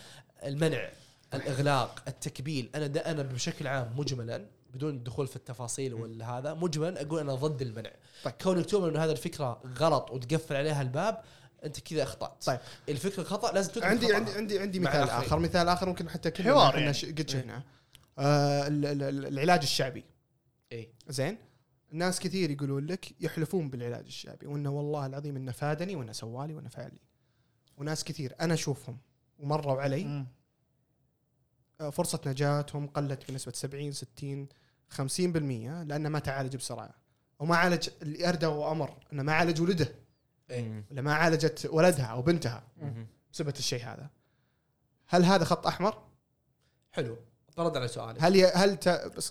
المنع. 0.44 0.88
الإغلاق 1.34 2.02
التكبيل 2.08 2.70
أنا 2.74 2.86
ده 2.86 3.00
أنا 3.00 3.22
بشكل 3.22 3.66
عام 3.66 3.92
مجملا 3.98 4.46
بدون 4.74 4.94
الدخول 4.94 5.26
في 5.26 5.36
التفاصيل 5.36 5.94
ولا 5.94 6.38
هذا 6.38 6.54
مجملا 6.54 7.02
أقول 7.02 7.20
أنا 7.20 7.34
ضد 7.34 7.62
المنع 7.62 7.90
طيب. 8.24 8.34
كونك 8.42 8.66
تؤمن 8.66 8.88
إنه 8.88 9.04
هذه 9.04 9.10
الفكرة 9.10 9.62
غلط 9.78 10.10
وتقفل 10.10 10.56
عليها 10.56 10.82
الباب 10.82 11.22
أنت 11.64 11.80
كذا 11.80 12.02
أخطأت 12.02 12.44
طيب. 12.44 12.58
الفكرة 12.88 13.22
خطأ 13.22 13.52
لازم 13.52 13.72
تدرك 13.72 13.84
عندي. 13.84 14.14
عندي 14.14 14.32
عندي 14.32 14.58
عندي 14.58 14.80
مثال 14.80 14.96
الآخرين. 15.02 15.26
آخر 15.26 15.38
مثال 15.38 15.68
آخر 15.68 15.88
ممكن 15.88 16.08
حتى 16.08 16.42
حوار 16.42 16.68
إحنا 16.68 16.80
يعني. 16.80 16.94
ش- 16.94 17.04
قد 17.04 17.30
شفناه 17.30 17.62
آه 18.18 18.66
ال- 18.66 18.86
ال- 18.86 19.02
ال- 19.02 19.26
العلاج 19.26 19.62
الشعبي 19.62 20.04
اي 20.72 20.88
زين 21.08 21.38
ناس 21.92 22.20
كثير 22.20 22.50
يقولون 22.50 22.86
لك 22.86 23.14
يحلفون 23.22 23.70
بالعلاج 23.70 24.04
الشعبي 24.06 24.46
وإنه 24.46 24.70
والله 24.70 25.06
العظيم 25.06 25.36
إنه 25.36 25.52
فادني 25.52 25.96
وإنه 25.96 26.12
سوالي 26.12 26.54
وإنه 26.54 26.68
فعل 26.68 26.90
لي 26.92 27.00
وناس 27.78 28.04
كثير 28.04 28.34
أنا 28.40 28.54
أشوفهم 28.54 28.98
ومروا 29.38 29.82
علي. 29.82 30.04
آه، 30.04 30.26
فرصة 31.90 32.20
نجاتهم 32.26 32.86
قلت 32.86 33.30
بنسبة 33.30 33.52
70 33.52 33.92
60 33.92 34.48
50% 34.92 34.98
لأنه 35.86 36.08
ما 36.08 36.18
تعالج 36.18 36.56
بسرعة. 36.56 36.94
وما 37.38 37.56
عالج 37.56 37.88
اللي 38.02 38.28
اردى 38.28 38.46
وأمر 38.46 38.96
إنه 39.12 39.22
ما 39.22 39.32
عالج 39.32 39.60
ولده. 39.60 39.94
مم. 40.50 40.84
ولا 40.90 41.02
ما 41.02 41.14
عالجت 41.14 41.68
ولدها 41.72 42.06
أو 42.06 42.22
بنتها. 42.22 42.62
بسبب 43.32 43.48
الشيء 43.48 43.84
هذا. 43.84 44.10
هل 45.06 45.24
هذا 45.24 45.44
خط 45.44 45.66
أحمر؟ 45.66 46.02
حلو. 46.92 47.16
برد 47.56 47.76
على 47.76 47.88
سؤالك 47.88 48.22
هل 48.22 48.36
ي... 48.36 48.46
هل 48.46 48.76
ت... 48.76 48.88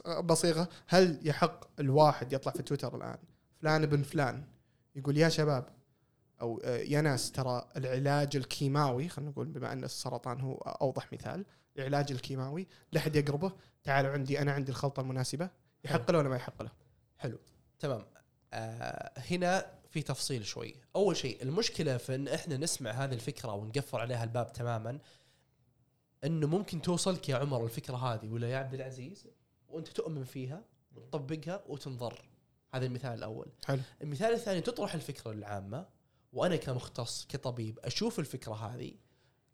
بصيغة 0.08 0.70
هل 0.88 1.20
يحق 1.24 1.80
الواحد 1.80 2.34
يطلع 2.34 2.52
في 2.52 2.64
تويتر 2.64 2.96
الآن؟ 2.96 3.18
فلان 3.62 3.84
ابن 3.84 4.04
فلان. 4.04 4.44
يقول 4.96 5.18
يا 5.18 5.30
شباب 5.30 5.66
أو 6.42 6.62
آه، 6.64 6.78
يا 6.78 7.02
ناس 7.02 7.32
ترى 7.32 7.70
العلاج 7.78 8.36
الكيماوي 8.36 9.10
خلينا 9.10 9.32
نقول 9.32 9.48
بما 9.48 9.74
أن 9.74 9.84
السرطان 9.84 10.42
هو 10.42 10.56
أوضح 10.56 11.14
مثال. 11.14 11.46
العلاج 11.78 12.12
الكيماوي 12.12 12.68
لا 12.92 13.00
أحد 13.00 13.16
يقربه. 13.16 13.52
تعالوا 13.84 14.12
عندي 14.12 14.42
أنا 14.42 14.52
عندي 14.52 14.72
الخلطة 14.72 15.02
المناسبة. 15.02 15.50
يحق 15.86 16.12
له 16.12 16.18
ولا 16.18 16.30
ما 16.30 16.36
يحق 16.36 16.62
له؟ 16.62 16.72
حلو. 17.18 17.40
تمام. 17.80 18.06
آه 18.54 19.12
هنا 19.32 19.72
في 19.90 20.02
تفصيل 20.02 20.46
شوي. 20.46 20.76
أول 20.96 21.18
شيء 21.18 21.44
المشكلة 21.44 21.98
في 21.98 22.16
إن 22.16 22.28
إحنا 22.28 22.58
نسمع 22.58 22.92
هذه 22.92 23.14
الفكرة 23.14 23.54
ونقفل 23.54 23.98
عليها 23.98 24.24
الباب 24.24 24.54
تماما 24.54 25.00
إنه 26.24 26.48
ممكن 26.48 26.82
توصلك 26.82 27.30
يا 27.30 27.36
عمر 27.38 27.66
الفكرة 27.66 27.96
هذه 27.96 28.30
ولا 28.30 28.50
يا 28.50 28.58
عبد 28.58 28.74
العزيز؟ 28.74 29.28
وأنت 29.68 29.88
تؤمن 29.88 30.24
فيها 30.24 30.64
وتطبقها 30.96 31.64
وتنضر 31.68 32.26
هذا 32.74 32.86
المثال 32.86 33.14
الأول. 33.14 33.48
حلو. 33.66 33.82
المثال 34.02 34.34
الثاني 34.34 34.62
تطرح 34.62 34.94
الفكرة 34.94 35.32
العامة 35.32 35.86
وأنا 36.34 36.56
كمختص 36.56 37.26
كطبيب 37.30 37.80
أشوف 37.80 38.20
الفكرة 38.20 38.54
هذه 38.54 38.94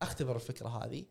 أختبر 0.01 0.36
الفكرة 0.36 0.68
هذه 0.68 1.05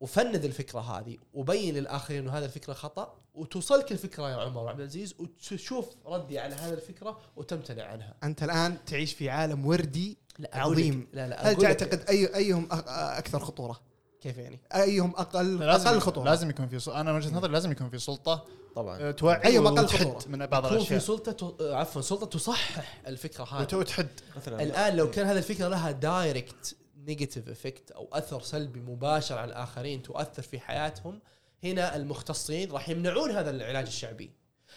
وفند 0.00 0.44
الفكرة 0.44 0.80
هذه 0.80 1.16
وبين 1.34 1.74
للاخرين 1.74 2.22
إنه 2.22 2.38
هذه 2.38 2.44
الفكرة 2.44 2.72
خطأ 2.72 3.14
وتوصلك 3.34 3.92
الفكرة 3.92 4.30
يا 4.30 4.36
عمر 4.36 4.68
عبد 4.68 4.80
العزيز 4.80 5.14
وتشوف 5.18 5.86
ردي 6.06 6.38
على 6.38 6.54
هذه 6.54 6.72
الفكرة 6.72 7.18
وتمتنع 7.36 7.84
عنها 7.84 8.14
أنت 8.24 8.42
الآن 8.42 8.84
تعيش 8.86 9.12
في 9.14 9.30
عالم 9.30 9.66
وردي 9.66 10.18
لا 10.38 10.50
عظيم 10.54 11.08
لا 11.12 11.28
لا 11.28 11.50
هل 11.50 11.56
تعتقد 11.56 12.04
اي 12.08 12.34
أيهم 12.34 12.68
أكثر 12.70 13.38
خطورة؟ 13.40 13.80
كيف 14.20 14.38
يعني؟ 14.38 14.60
أيهم 14.74 15.10
أقل 15.16 15.58
لازم 15.58 15.88
أقل 15.88 16.00
خطورة؟ 16.00 16.24
لازم 16.24 16.50
يكون 16.50 16.68
في 16.68 16.78
سلطة. 16.78 17.00
أنا 17.00 17.12
من 17.12 17.18
وجهة 17.18 17.30
نظري 17.36 17.52
لازم 17.52 17.70
يكون 17.72 17.90
في 17.90 17.98
سلطة 17.98 18.44
طبعا 18.76 18.98
آه، 19.00 19.10
توعي 19.10 19.44
أيوة، 19.44 19.68
أقل 19.68 19.80
وتحد 19.84 20.06
خطورة. 20.06 20.28
من 20.28 20.46
بعض 20.46 20.64
يكون 20.66 20.78
في 20.78 20.82
الأشياء 20.82 20.98
سلطة 21.00 21.32
ت- 21.32 21.62
عفوا 21.62 22.02
سلطة 22.02 22.26
تصحح 22.26 23.02
الفكرة 23.06 23.44
هذه 23.44 23.74
وتحد 23.76 24.08
مثلا 24.36 24.62
الآن 24.62 24.96
لو 24.96 25.10
كان 25.10 25.26
هذه 25.26 25.38
الفكرة 25.38 25.68
لها 25.68 25.90
direct 25.90 26.76
negative 27.06 27.48
effect 27.48 27.90
أو 27.90 28.08
أثر 28.12 28.40
سلبي 28.40 28.80
مباشر 28.80 29.38
على 29.38 29.48
الآخرين 29.48 30.02
تؤثر 30.02 30.42
في 30.42 30.60
حياتهم 30.60 31.20
هنا 31.64 31.96
المختصين 31.96 32.72
راح 32.72 32.88
يمنعون 32.88 33.30
هذا 33.30 33.50
العلاج 33.50 33.86
الشعبي. 33.86 34.30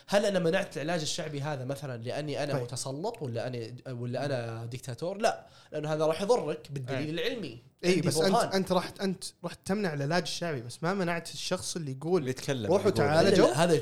هل 0.08 0.26
أنا 0.26 0.40
منعت 0.40 0.78
العلاج 0.78 1.02
الشعبي 1.02 1.42
هذا 1.42 1.66
مثلا 1.66 2.04
لأني 2.04 2.44
أنا 2.44 2.54
طيب. 2.54 2.64
متسلط 2.64 3.22
ولا 3.22 3.48
أنا 3.48 3.74
ولا 3.94 4.26
أنا 4.26 4.66
دكتاتور 4.66 5.18
لا 5.18 5.48
لأنه 5.72 5.94
هذا 5.94 6.06
راح 6.06 6.22
يضرك 6.22 6.72
بالدليل 6.72 7.20
العلمي. 7.20 7.69
اي 7.84 7.90
عندي 7.96 8.08
بس 8.08 8.18
انت 8.18 8.32
برهان. 8.32 8.50
أنت 8.54 8.72
رحت 8.72 9.00
أنت 9.00 9.24
رحت 9.46 9.60
تمنع 9.66 9.94
العلاج 9.94 10.22
الشعبي 10.22 10.62
بس 10.62 10.84
ما 10.84 10.94
منعت 10.94 11.32
الشخص 11.34 11.76
اللي 11.76 11.92
اللي 11.92 12.00
يقول 12.00 12.28
يتكلم 12.28 12.72
روحوا؟ 12.72 12.92
لا، 12.92 13.64
هذا 13.64 13.82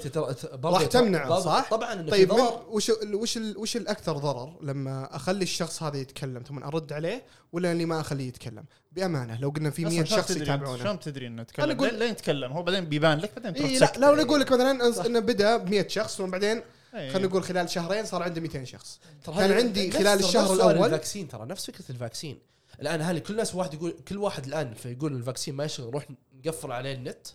راح 0.63 0.83
تمنعه، 0.85 1.39
صح؟ 1.39 1.67
طبعا 1.71 1.93
إنه 1.93 2.11
طيب 2.11 2.27
في 2.33 2.33
من 2.35 2.45
ضرر. 2.47 2.65
وش 2.69 2.89
ال 2.89 3.15
وش 3.15 3.37
ال 3.37 3.57
وش 3.57 3.77
الأكثر 3.77 4.17
ضرر؟ 4.17 4.53
لما 4.61 5.15
أخلي 5.15 5.43
الشخص 5.43 5.83
هذا 5.83 5.97
يتكلم 5.97 6.43
ثم 6.47 6.63
أرد 6.63 6.93
عليه 6.93 7.23
ولا 7.51 7.71
أني 7.71 7.85
ما 7.85 7.99
أخليه 8.01 8.27
يتكلم؟ 8.27 8.63
بأمانة 8.91 9.39
لو 9.41 9.49
قلنا 9.49 9.69
في 9.69 9.85
100 9.85 9.91
أصلاً 9.93 10.05
شلون 10.05 10.21
شخص 10.21 10.31
يتابعونه. 10.31 10.83
شلون 10.83 10.99
تدري 10.99 11.27
إنه 11.27 11.41
يتكلم؟ 11.41 11.77
أقول- 11.79 11.93
لين 11.93 12.11
يتكلم 12.11 12.51
هو 12.51 12.63
بعدين 12.63 12.85
بيبان 12.85 13.17
لك 13.17 13.31
بعدين 13.35 13.53
تروح 13.53 13.69
اي 13.69 13.79
لا. 13.79 13.91
لو 13.97 14.15
نقول 14.15 14.39
لك 14.41 14.51
مثلا 14.51 15.05
إنه 15.05 15.19
بدأ 15.19 15.57
ب 15.57 15.69
100 15.69 15.87
شخص 15.87 16.19
وبعدين 16.19 16.61
إيه. 16.95 17.09
خلينا 17.13 17.27
نقول 17.27 17.43
خلال 17.43 17.69
شهرين 17.69 18.05
صار 18.05 18.23
عنده 18.23 18.41
200 18.41 18.63
شخص. 18.63 18.99
كان 19.25 19.51
عندي 19.51 19.91
خلال 19.91 20.19
الشهر 20.19 20.57
الأول- 20.57 20.83
ال 20.83 20.89
vaccine 20.89 21.27
ترى 21.27 21.45
نفس 21.45 21.65
فكرة 21.65 21.85
ال 21.89 21.95
vaccine. 21.95 22.39
الآن 22.81 23.01
هل 23.01 23.19
كل 23.19 23.33
الناس 23.33 23.55
واحد 23.55 23.73
يقول 23.73 23.91
كل 23.91 24.17
واحد 24.17 24.45
الآن 24.45 24.73
فيقول 24.73 25.15
ال 25.15 25.20
vaccine 25.20 25.55
ما 25.55 25.63
يشتغل 25.65 25.87
نروح 25.87 26.05
نقفل 26.45 26.71
عليه 26.71 26.93
النت 26.93 27.27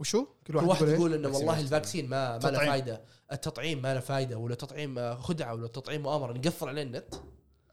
وشو؟ 0.00 0.24
كل 0.24 0.30
كل 0.46 0.56
واحد, 0.56 0.68
واحد 0.68 0.88
يقول, 0.88 1.12
إيه؟ 1.12 1.18
انه 1.20 1.28
والله 1.28 1.60
الفاكسين 1.60 2.08
ما 2.08 2.32
ما 2.32 2.42
له 2.42 2.50
تطعيم. 2.50 2.70
فايدة 2.70 3.02
التطعيم 3.32 3.82
ما 3.82 3.94
له 3.94 4.00
فايدة 4.00 4.36
ولا 4.38 4.54
تطعيم 4.54 5.14
خدعة 5.14 5.54
ولا 5.54 5.68
تطعيم 5.68 6.02
مؤامرة 6.02 6.32
نقفل 6.32 6.68
عليه 6.68 6.82
النت 6.82 7.14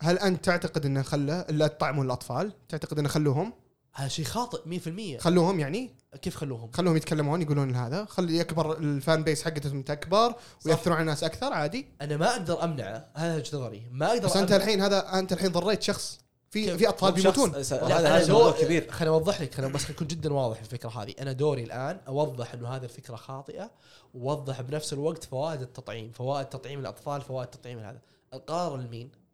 هل 0.02 0.20
أنت 0.20 0.46
تعتقد 0.46 0.86
إنه 0.86 1.02
خلى 1.02 1.46
الا 1.50 1.68
تطعموا 1.68 2.04
الأطفال؟ 2.04 2.52
تعتقد 2.70 3.00
إنه 3.00 3.10
خلوهم؟ 3.10 3.54
هذا 3.94 4.08
شيء 4.08 4.26
خاطئ 4.26 4.80
100% 5.18 5.22
خلوهم 5.22 5.60
يعني؟ 5.60 5.96
كيف 6.22 6.36
خلوهم؟ 6.36 6.72
خلوهم 6.72 6.98
يتكلمون 6.98 7.42
يقولون 7.42 7.76
هذا 7.76 8.06
خلي 8.06 8.38
يكبر 8.38 8.78
ال 8.78 8.89
fan 8.89 9.24
base 9.24 9.44
حقتهم 9.44 9.82
تكبر 9.82 10.36
ويأثرون 10.66 10.96
على 10.96 11.02
الناس 11.02 11.24
أكثر 11.24 11.54
عادي 11.54 11.88
أنا 12.02 12.18
ما 12.18 12.32
أقدر 12.32 12.64
أمنعه 12.64 13.10
هذا 13.16 13.36
وجهه 13.36 13.58
نظري 13.58 13.88
ما 13.92 14.08
أقدر 14.08 14.26
بس 14.26 14.38
أنت 14.38 14.50
أمنع- 14.50 14.54
الحين 14.54 14.82
هذا 14.82 15.20
أنت 15.20 15.34
الحين 15.34 15.52
ضريت 15.52 15.82
شخص 15.84 16.20
في؟ 16.50 16.78
في 16.78 16.90
أطفال 16.90 17.12
بيموتون. 17.12 17.56
هذا 17.56 18.18
هذا 18.18 18.34
موضوع 18.34 18.52
كبير. 18.52 18.92
خليني 18.92 19.16
أوضح 19.16 19.42
لك 19.42 19.54
خليني 19.54 19.74
بس 19.74 19.90
أكون 19.90 20.08
جدا 20.08 20.34
واضح 20.34 20.56
في 20.56 20.62
الفكرة 20.62 20.90
هذه. 20.90 21.14
أنا 21.22 21.32
دوري 21.32 21.64
الآن 21.64 22.00
أوضح 22.08 22.54
إنه 22.54 22.70
هذه 22.70 22.84
الفكرة 22.84 23.16
خاطئة 23.16 23.72
وأوضح 24.14 24.62
بنفس 24.62 24.94
الوقت 24.94 25.24
فوائد 25.24 25.62
التطعيم 25.62 26.12
فوائد 26.12 26.46
تطعيم 26.46 26.80
الأطفال 26.80 27.22
فوائد 27.22 27.48
تطعيم 27.48 27.80
هذا. 27.80 28.00
القرار 28.34 28.78
لمين 28.78 29.25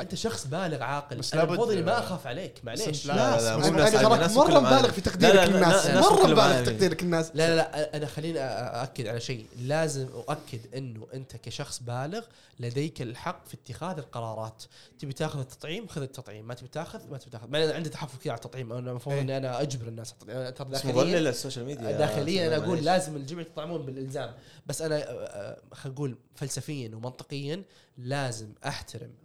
أنت 0.00 0.14
شخص 0.14 0.46
بالغ 0.46 0.82
عاقل 0.82 1.16
بس 1.16 1.32
أنا 1.34 1.40
لابد- 1.42 1.52
المفروض 1.52 1.72
اني 1.72 1.82
ما 1.82 1.98
أخاف 1.98 2.26
عليك 2.26 2.60
معليش 2.64 3.06
لا، 3.06 3.12
لا, 3.12 3.36
لا، 3.40 3.42
لا 3.42 3.54
أنا 3.68 3.90
تراك 3.90 4.12
الناس 4.14 4.36
مرة 4.36 4.58
مبالغ. 4.60 4.90
في 4.90 5.00
لا، 5.00 5.06
تقديرك 5.06 5.34
لا، 5.34 5.44
لا، 5.46 5.50
للناس 5.56 5.86
الناس 5.86 6.04
مرة 6.06 6.26
مبالغ 6.26 6.64
في. 6.64 6.70
تقديرك 6.70 7.02
للناس 7.02 7.30
لا 7.34 7.48
لا 7.48 7.56
لا 7.56 7.96
أنا 7.96 8.06
خليني 8.06 8.38
أأكد 8.40 9.06
على 9.06 9.20
شيء 9.20 9.46
لازم 9.58 10.08
أؤكد 10.14 10.60
إنه 10.76 11.06
أنت 11.14 11.36
كشخص 11.36 11.82
بالغ 11.82 12.22
لديك 12.60 13.02
الحق 13.02 13.46
في 13.48 13.54
اتخاذ 13.54 13.98
القرارات 13.98 14.62
تبي 14.98 15.12
تاخذ 15.12 15.38
التطعيم 15.40 15.86
خذ 15.88 16.02
التطعيم 16.02 16.48
ما 16.48 16.54
تبي 16.54 16.68
تاخذ 16.68 17.00
ما 17.10 17.18
تبي 17.18 17.30
تاخذ 17.30 17.48
ما 17.50 17.64
أنا 17.64 17.74
عندي 17.74 17.88
تحفظ 17.88 18.18
كثير 18.18 18.32
على 18.32 18.38
التطعيم 18.38 18.72
أنا 18.72 18.90
المفروض 18.90 19.14
إيه. 19.14 19.22
إني 19.22 19.36
أنا 19.36 19.62
أجبر 19.62 19.88
الناس 19.88 20.14
على 20.28 20.48
التطعيم. 20.48 20.50
ترى 20.50 20.68
بس 20.68 20.86
داخليا 20.86 21.18
ال 21.18 21.25
social 21.25 21.64
media 21.64 21.92
داخليا 21.92 22.46
أنا 22.46 22.56
أقول. 22.64 22.84
لازم 22.84 23.16
الجميع 23.16 23.42
يتطعمون 23.46 23.82
بالإلزام 23.86 24.34
بس 24.66 24.82
أنا 24.82 24.96
آه، 24.96 25.00
آه، 25.00 25.56
خلينا 25.74 25.94
نقول 25.94 26.16
فلسفيا 26.34 26.88
ومنطقيا 26.94 27.62
لازم 27.98 28.48
أحترم 28.66 29.10
آه، 29.10 29.19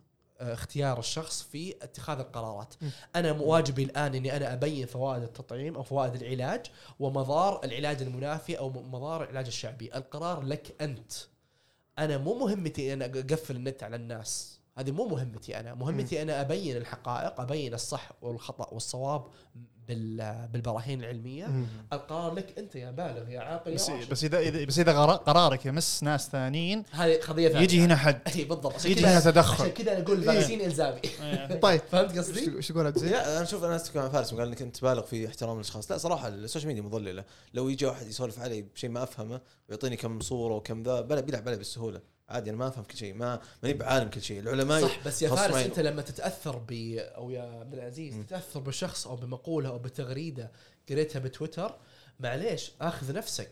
اختيار 0.54 1.00
الشخص 1.00 1.42
في 1.44 1.76
اتخاذ 1.82 2.20
القرارات. 2.20 2.74
م. 2.82 2.90
أنا 3.16 3.32
واجبي 3.32 3.84
الآن 3.84 4.16
إني 4.16 4.38
أنا 4.38 4.54
أبين 4.54 4.86
فوائد 4.86 5.24
التطعيم 5.24 5.76
أو 5.76 5.84
فوائد 5.84 6.16
العلاج 6.16 6.66
ومضار 7.00 7.64
العلاج 7.64 8.02
المنافي 8.02 8.60
أو 8.60 8.70
مضار 8.70 9.24
العلاج 9.24 9.46
الشعبي. 9.46 9.96
القرار 9.96 10.44
لك 10.44 10.76
أنت. 10.82 11.12
أنا 12.00 12.18
مو 12.18 12.40
مهمتي 12.40 12.94
أنا 12.94 13.06
أقفل 13.06 13.56
النت 13.56 13.84
على 13.84 13.96
الناس. 13.96 14.60
هذه 14.78 14.92
مو 14.92 15.08
مهمتي 15.08 15.60
أنا. 15.60 15.74
مهمتي 15.74 16.22
أنا 16.22 16.42
أبين 16.42 16.78
الحقائق 16.78 17.42
أبين 17.42 17.74
الصح 17.74 18.12
والخطأ 18.22 18.74
والصواب 18.74 19.24
بالبراهين 19.88 21.00
العلمية. 21.00 21.46
مم. 21.46 21.66
القرار 21.94 22.34
لك 22.34 22.60
أنت 22.60 22.76
يا 22.76 22.92
بالغ 22.92 23.30
يا 23.30 23.40
عاقل 23.40 23.74
بس. 23.74 23.90
بس 24.12 24.24
إذا 24.24 24.52
إذا- 24.52 24.68
بس 24.68 24.80
إذا 24.80 24.92
قرارك 25.16 25.66
يمس 25.66 26.04
ناس 26.04 26.30
ثانيين 26.30 26.84
هذه 26.92 27.20
قضية 27.28 27.48
ثانية. 27.50 27.64
يجي 27.64 27.80
هنا 27.82 27.96
حد. 27.96 28.22
إي 28.36 28.44
بالضبط. 28.44 28.74
عشان 28.74 28.92
يجي 28.92 29.02
كذا- 29.02 29.12
هنا 29.14 29.20
تدخل. 29.20 29.64
عشان 29.64 29.74
كذا 29.74 29.92
أنا 29.94 30.02
أقول 30.02 30.18
ال 30.18 30.23
vaccine 30.23 30.62
إلزامي. 30.62 31.00
طيب. 31.62 31.82
فهمت 31.92 32.18
قصدي؟ 32.18 32.56
وش 32.56 32.68
تقول 32.68 32.86
عبد 32.86 32.98
العزيز؟ 32.98 33.14
لا 33.14 33.36
أنا 33.38 33.44
أشوف 33.44 33.64
أنا 33.64 33.76
اتفق 33.76 33.96
مع 33.98 34.10
فارس 34.10 34.34
قال 34.34 34.48
إنك 34.48 34.62
أنت 34.62 34.78
تبالغ 34.78 35.02
في 35.02 35.28
احترام 35.28 35.56
الأشخاص. 35.56 35.92
لا 35.92 35.98
صراحة 35.98 36.28
ال 36.28 36.33
social 36.33 36.68
media 36.68 36.82
مضلله 36.82 37.24
لو 37.54 37.70
يجي 37.70 37.86
واحد 37.86 38.08
يسولف 38.08 38.40
علي 38.40 38.62
بشيء 38.62 38.90
ما 38.90 39.04
أفهمه 39.04 39.42
ويعطيني 39.70 39.96
كم 39.96 40.20
صورة 40.20 40.54
وكم 40.56 40.84
ذا 40.84 41.02
بلا 41.02 41.22
بيلعب 41.22 41.48
علي 41.48 41.58
بالسهولة. 41.58 42.15
عادي 42.30 42.50
أنا 42.50 42.58
ما 42.58 42.68
أفهم 42.68 42.84
كل 42.84 42.98
شيء 42.98 43.14
ما 43.14 43.42
ماني 43.64 43.78
بعالم 43.78 44.10
كل 44.10 44.22
شيء 44.22 44.40
العلماء 44.40 44.82
صح 44.82 45.08
بس 45.08 45.22
يا 45.22 45.30
فارس. 45.30 45.56
أنت 45.56 45.80
لما 45.80 46.02
تتأثر 46.02 46.58
ب 46.58 46.72
أو 46.98 47.30
يا 47.32 47.42
عبد 47.42 47.74
العزيز 47.74 48.16
م. 48.16 48.24
تتأثر 48.24 48.60
بشخص 48.60 49.08
أو 49.08 49.16
بمقولة 49.16 49.70
أو 49.70 49.80
بتغريدة 49.80 50.52
قريتها 50.90 51.20
بتويتر 51.20 51.76
معليش 52.20 52.72
أخذ 52.82 53.14
نفسك 53.14 53.52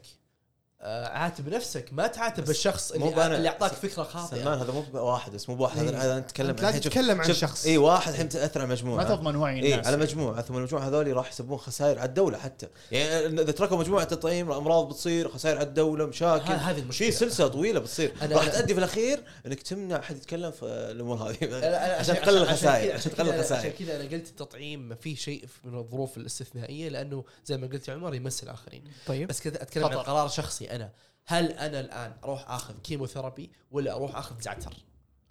عاتب 0.84 1.50
نفسك 1.50 1.90
ما 1.92 2.08
تعاتب 2.08 2.50
الشخص 2.50 2.92
اللي, 2.92 3.36
اللي 3.36 3.48
اعطاك 3.48 3.72
فكرة 3.72 4.04
خاطئة. 4.04 4.38
سلمان 4.38 4.60
هذا 4.60 4.72
مو 4.72 4.82
بواحد 4.82 5.32
بس 5.32 5.50
مو 5.50 5.56
بواحد 5.56 5.88
إيه. 5.88 6.04
هذا 6.04 6.20
نتكلم 6.20 6.50
أنت 6.50 6.62
لازم 6.62 6.80
تتكلم 6.80 7.22
عن 7.22 7.34
شخص. 7.34 7.66
اي 7.66 7.78
واحد 7.78 8.12
الحين 8.12 8.30
تأثر 8.30 8.62
على 8.62 8.70
مجموعة. 8.70 9.04
ما 9.04 9.16
تضمن 9.16 9.36
وعي 9.36 9.64
اي 9.64 9.74
الناس. 9.74 9.88
على 9.88 9.98
مجموعة 9.98 10.42
ثم 10.42 10.58
المجموعه 10.58 10.88
هذول 10.88 11.14
راح 11.14 11.30
يسببون 11.32 11.58
خسائر 11.58 12.00
على 12.00 12.10
الدولة 12.10 12.38
حتى. 12.38 12.68
يعني 12.92 13.42
إذا 13.42 13.52
تركوا 13.52 13.78
مجموعة 13.78 14.04
تطعيم 14.04 14.52
أمراض 14.52 14.90
بتصير 14.90 15.30
خسائر 15.30 15.58
على 15.58 15.68
الدولة 15.68 16.06
مشاكل. 16.06 16.54
هذه 16.54 16.80
المشكلة. 16.80 17.10
في 17.10 17.16
سلسلة 17.16 17.48
طويلة 17.48 17.80
بتصير. 17.80 18.14
راح 18.22 18.48
تؤدي 18.48 18.74
في 18.74 18.80
الأخير 18.80 19.24
إنك 19.46 19.62
تمنع 19.62 20.00
أحد 20.00 20.16
يتكلم 20.16 20.52
في 20.52 20.66
الأمور 20.66 21.18
هذه. 21.18 21.66
عشان 22.00 22.16
تقلل 22.16 22.38
الخسائر 22.38 22.94
عشان 22.94 23.12
تقلل 23.12 23.30
الخسائر. 23.30 23.60
عشان 23.60 23.86
كذا 23.86 23.96
أنا 23.96 24.04
قلت 24.04 24.28
التطعيم 24.28 24.96
في 24.96 25.16
شيء 25.16 25.46
من 25.64 25.78
الظروف 25.78 26.18
الاستثنائية 26.18 26.90
لأنه 26.90 27.24
زي 27.46 27.58
ما 27.58 27.68
قلت 27.68 27.88
يا 27.88 27.94
عمر 27.94 28.16
يمس 28.16 28.44
الاخرين 28.44 28.84
طيب. 29.06 29.28
بس 29.28 29.42
كذا 29.42 29.62
أتكلم 29.62 29.86
عن. 29.86 29.98
قرار 29.98 30.28
شخصي. 30.28 30.73
أنا. 30.76 30.94
هل 31.26 31.52
أنا 31.52 31.80
الآن 31.80 32.14
أروح 32.24 32.52
آخذ 32.52 32.74
chemotherapy 32.80 33.52
ولا 33.72 33.96
أروح 33.96 34.16
آخذ 34.16 34.42
زعتر؟ 34.42 34.74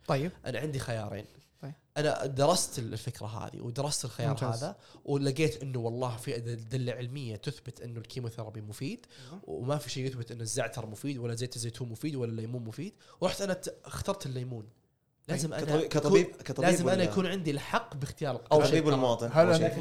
طيب. 0.07 0.33
أنا 0.47 0.59
عندي 0.59 0.79
خيارين. 0.79 1.25
طيب. 1.63 1.75
أنا 1.97 2.27
درست 2.27 2.79
الفكرة 2.79 3.27
هذه 3.27 3.61
ودرست 3.61 4.05
الخيار 4.05 4.31
ممتاز. 4.31 4.65
هذا 4.65 4.77
ولقيت 5.05 5.63
إنه 5.63 5.79
والله 5.79 6.17
في 6.17 6.37
أدلة 6.37 6.93
علمية 6.93 7.37
تثبت 7.37 7.81
إنه 7.81 8.01
ال 8.01 8.05
chemotherapy 8.05 8.61
مفيد 8.61 9.07
وما 9.45 9.79
في 9.79 9.91
شيء 9.91 10.07
يثبت 10.07 10.31
انه 10.31 10.43
الزعتر 10.43 10.87
مفيد 10.87 11.19
ولا 11.19 11.35
زيت 11.35 11.57
الزيتون 11.57 11.89
مفيد 11.89 12.17
ولا 12.17 12.31
الليمون 12.31 12.65
مفيد. 12.65 12.93
ورحت 13.21 13.41
أنا 13.41 13.61
اخترت 13.85 14.27
الليمون. 14.27 14.69
لازم 15.29 15.53
أنا 15.55 15.63
كطبيب 15.65 15.89
كطبيب 15.89 16.27
كطبيب 16.45 16.71
لازم 16.71 16.89
أنا 16.89 17.03
يكون 17.03 17.27
عندي 17.27 17.51
الحق 17.51 17.97
باختيار 17.97 18.31
أو 18.35 18.37
القرار. 18.41 18.67
طبيب 18.69 18.89
المواطن 18.89 19.31
هل. 19.33 19.53
انت 19.65 19.79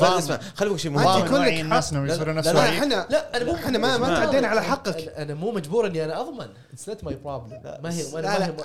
ضامن- 0.00 0.18
اسمع 0.18 0.36
خليني 0.54 0.70
أقول 0.70 0.80
شيء 0.80 0.98
لك 0.98 1.32
وعي 1.32 1.60
الناس 1.60 1.92
انه 1.92 2.06
حق. 2.08 2.14
يصيرون 2.14 2.34
لا 2.34 2.38
نفس 2.40 2.48
لا 2.48 2.58
وعي 2.58 2.78
إحنا 2.78 3.06
لا 3.10 3.36
أنا 3.36 3.44
مو 3.44 3.54
إحنا 3.54 3.78
ما- 3.78 3.98
ما 3.98 4.06
أنا- 4.06 4.18
تعدينا 4.24 4.48
على 4.48 4.62
حقك. 4.62 4.96
أنا- 5.14 5.18
أنا 5.18 5.34
مو 5.34 5.52
مجبور 5.52 5.86
اني 5.86 6.04
أنا 6.04 6.20
أضمن. 6.20 6.46
it's 6.72 6.88
not 6.88 7.04
my 7.04 7.14
problem 7.14 7.60
ما 7.82 7.94
هي 7.94 8.02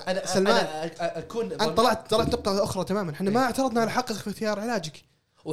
أنا 0.07 0.25
سلمان، 0.25 0.55
أنا 0.55 0.87
أ- 0.87 0.91
اكون 0.99 1.51
انت 1.51 1.63
طلعت 1.63 2.09
طلعت 2.09 2.27
نقطة 2.27 2.63
أخرى 2.63 2.83
تماما. 2.83 3.11
إحنا 3.11 3.29
ما 3.31 3.39
اعترضنا 3.43 3.81
على 3.81 3.91
حقك 3.91 4.13
في 4.13 4.29
اختيار 4.29 4.59
علاجك. 4.59 5.03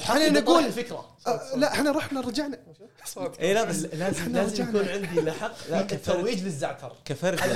خلينا 0.00 0.40
نقول 0.40 0.64
الفكرة. 0.64 1.04
أه، 1.26 1.40
لا 1.56 1.72
إحنا 1.72 1.90
رحنا 1.92 2.20
رجعنا. 2.20 2.58
اي 3.40 3.54
لا 3.54 3.64
بس 3.64 3.76
لازم 3.76 4.32
لازم. 4.32 4.62
يكون 4.68 4.88
عندي 4.88 5.20
الحق 5.20 5.52
لا، 5.70 5.80
الترويج 5.80 6.42
للزعتر. 6.44 6.92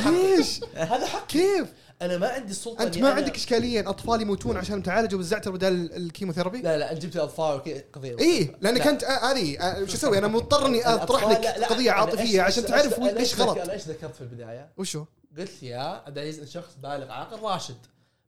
حق. 0.01 0.11
ليش؟ 0.11 0.61
هذا 0.75 1.07
حق 1.07 1.27
كيف؟ 1.27 1.67
أنا 2.03 2.19
ما 2.19 2.29
عندي 2.29 2.51
السلطة 2.51 2.83
أنت 2.83 2.99
ما 2.99 3.13
أنا- 3.13 3.17
عندك 3.17 3.37
إشكالية 3.37 3.91
أطفال 3.91 4.23
يموتون 4.23 4.57
عشان 4.57 4.83
تعالجوا 4.83 5.19
بالزعتر 5.19 5.51
بدل 5.51 5.93
ال 5.97 6.01
chemotherapy؟ 6.01 6.63
لا 6.63 6.79
لا 6.79 6.93
انت 6.93 7.03
جبت 7.03 7.17
الاطفال 7.17 7.57
وكذا 7.57 7.83
قضيه 7.93 8.19
اي 8.19 8.57
لانك 8.61 8.81
لا. 8.81 8.91
انت 8.91 9.05
آه، 9.05 9.33
هذه 9.33 9.59
آه، 9.61 9.85
شو 9.87 9.95
أسوي 9.95 10.19
أنا 10.19 10.29
مضطر 10.29 10.67
إني 10.67 10.87
أطرح 10.87 11.25
لك 11.25 11.41
لا، 11.45 11.59
لا، 11.59 11.67
قضية 11.69 11.91
أنا 11.91 12.01
عاطفية 12.01 12.43
عشان 12.43 12.67
تعرف 12.67 12.87
ذكرت- 13.01 13.41
غلط 13.41 13.59
أنا 13.59 13.73
إيش 13.73 13.83
ذكرت 13.83 14.15
في 14.15 14.21
البداية؟ 14.21 14.73
وشو؟ 14.77 15.05
قلت 15.39 15.63
يا 15.63 15.79
عبد 15.79 16.19
العزيز 16.19 16.51
شخص 16.51 16.75
بالغ 16.83 17.11
عاقل 17.11 17.41
راشد 17.43 17.77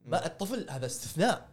ما 0.07 0.27
الطفل 0.27 0.66
هذا 0.70 0.87
استثناء 0.87 1.49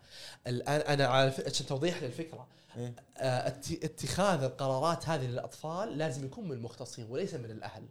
الآن 0.48 0.82
أنا 0.82 1.08
على 1.08 1.34
عشان 1.46 1.66
توضيح 1.66 2.04
للفكره 2.04 2.48
إيه. 2.78 2.94
آه، 3.18 3.48
ات- 3.48 3.84
اتخاذ 3.84 4.44
القرارات 4.44 5.10
هذه 5.10 5.26
للأطفال 5.26 5.98
لازم 5.98 6.26
يكون 6.26 6.46
من 6.46 6.52
المختصين 6.52 7.06
وليس 7.10 7.34
من 7.34 7.52
الأهل 7.52 7.84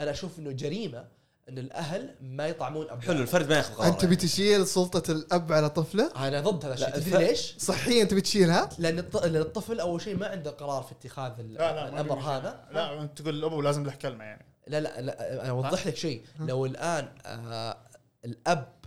أنا 0.00 0.10
أشوف 0.10 0.38
إنه 0.38 0.50
جريمة 0.52 1.04
إن 1.50 1.58
الأهل 1.58 2.14
ما 2.20 2.46
يطعمون 2.46 2.82
ابنائهم 2.84 3.02
حلو 3.02 3.22
الفرد 3.22 3.48
ما 3.48 3.56
ياخذ 3.56 3.74
قرار. 3.74 3.88
انت 3.88 4.04
بتشيل 4.04 4.66
سلطة 4.66 5.12
الأب 5.12 5.52
على 5.52 5.70
طفله؟ 5.70 6.12
أنا 6.28 6.40
ضد 6.40 6.64
هذا 6.64 6.74
الشيء. 6.74 6.88
لا، 6.88 6.98
تدري 6.98 7.26
ليش؟ 7.26 7.54
صحيا 7.58 8.02
انت 8.02 8.14
بتشيلها 8.14 8.68
لأن 8.78 8.98
الط- 8.98 9.24
لأن 9.24 9.36
الطفل 9.42 9.80
أول 9.80 10.00
شيء 10.02 10.16
ما 10.16 10.26
عنده 10.26 10.50
قرار 10.50 10.82
في 10.82 10.92
اتخاذ 10.92 11.32
ال- 11.40 11.60
الأمر 11.60 12.18
هذا. 12.18 12.64
لا 12.72 13.02
أنت 13.02 13.22
تقول 13.22 13.34
الابو 13.34 13.60
لازم 13.62 13.84
له 13.86 13.94
كلمة 13.94 14.24
يعني. 14.24 14.46
لا 14.66 14.80
لا, 14.80 15.00
لا 15.00 15.42
أنا 15.42 15.50
أوضح 15.50 15.86
لك 15.86 15.96
شيء. 15.96 16.24
لو 16.40 16.66
الآن 16.66 17.08
آه 17.26 17.76
الأب 18.24 18.80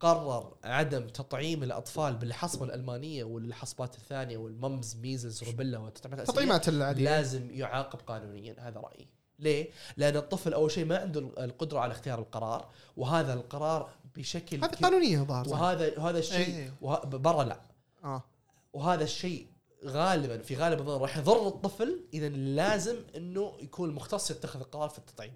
قرر 0.00 0.56
عدم 0.64 1.08
تطعيم 1.08 1.62
الأطفال 1.62 2.14
بالحصبة 2.16 2.64
الألمانية 2.64 3.24
والحصبات 3.24 3.94
الثانية 3.94 4.36
والممز 4.36 4.96
ميزلز 4.96 5.44
روبيلا 5.44 5.78
والتطعيمات 5.78 6.18
الأساسية، 6.18 6.34
تطعيمات 6.34 6.68
العادية. 6.68 7.04
لازم 7.04 7.50
يعاقب 7.50 7.98
قانونيا. 8.06 8.56
هذا 8.58 8.80
رأيي. 8.80 9.08
ليه؟ 9.38 9.68
لأن 9.96 10.16
الطفل 10.16 10.52
أول 10.52 10.70
شيء 10.70 10.84
ما 10.84 10.98
عنده 10.98 11.20
القدرة 11.38 11.78
على 11.78 11.92
اختيار 11.92 12.18
القرار 12.18 12.68
وهذا 12.96 13.34
القرار 13.34 13.90
بشكل 14.16 14.56
هذه 14.64 14.74
قانونية 14.82 15.18
ظاهر؟ 15.22 15.48
وهذا 15.48 15.98
وهذا 15.98 16.18
الشيء 16.18 16.46
إيه. 16.54 16.74
وه- 16.80 17.04
برا 17.04 17.44
لا 17.44 17.60
آه 18.04 18.22
وهذا 18.72 19.04
الشيء 19.04 19.46
غالبا 19.86 20.38
في 20.38 20.56
غالب 20.56 20.78
الظن 20.80 21.00
راح 21.00 21.16
يضر 21.16 21.48
الطفل 21.48 22.00
اذا 22.14 22.28
لازم 22.28 22.96
إنه 23.16 23.52
يكون 23.60 23.90
مختص 23.94 24.30
يتخذ 24.30 24.60
القرار 24.60 24.88
في 24.88 24.98
التطعيم 24.98 25.32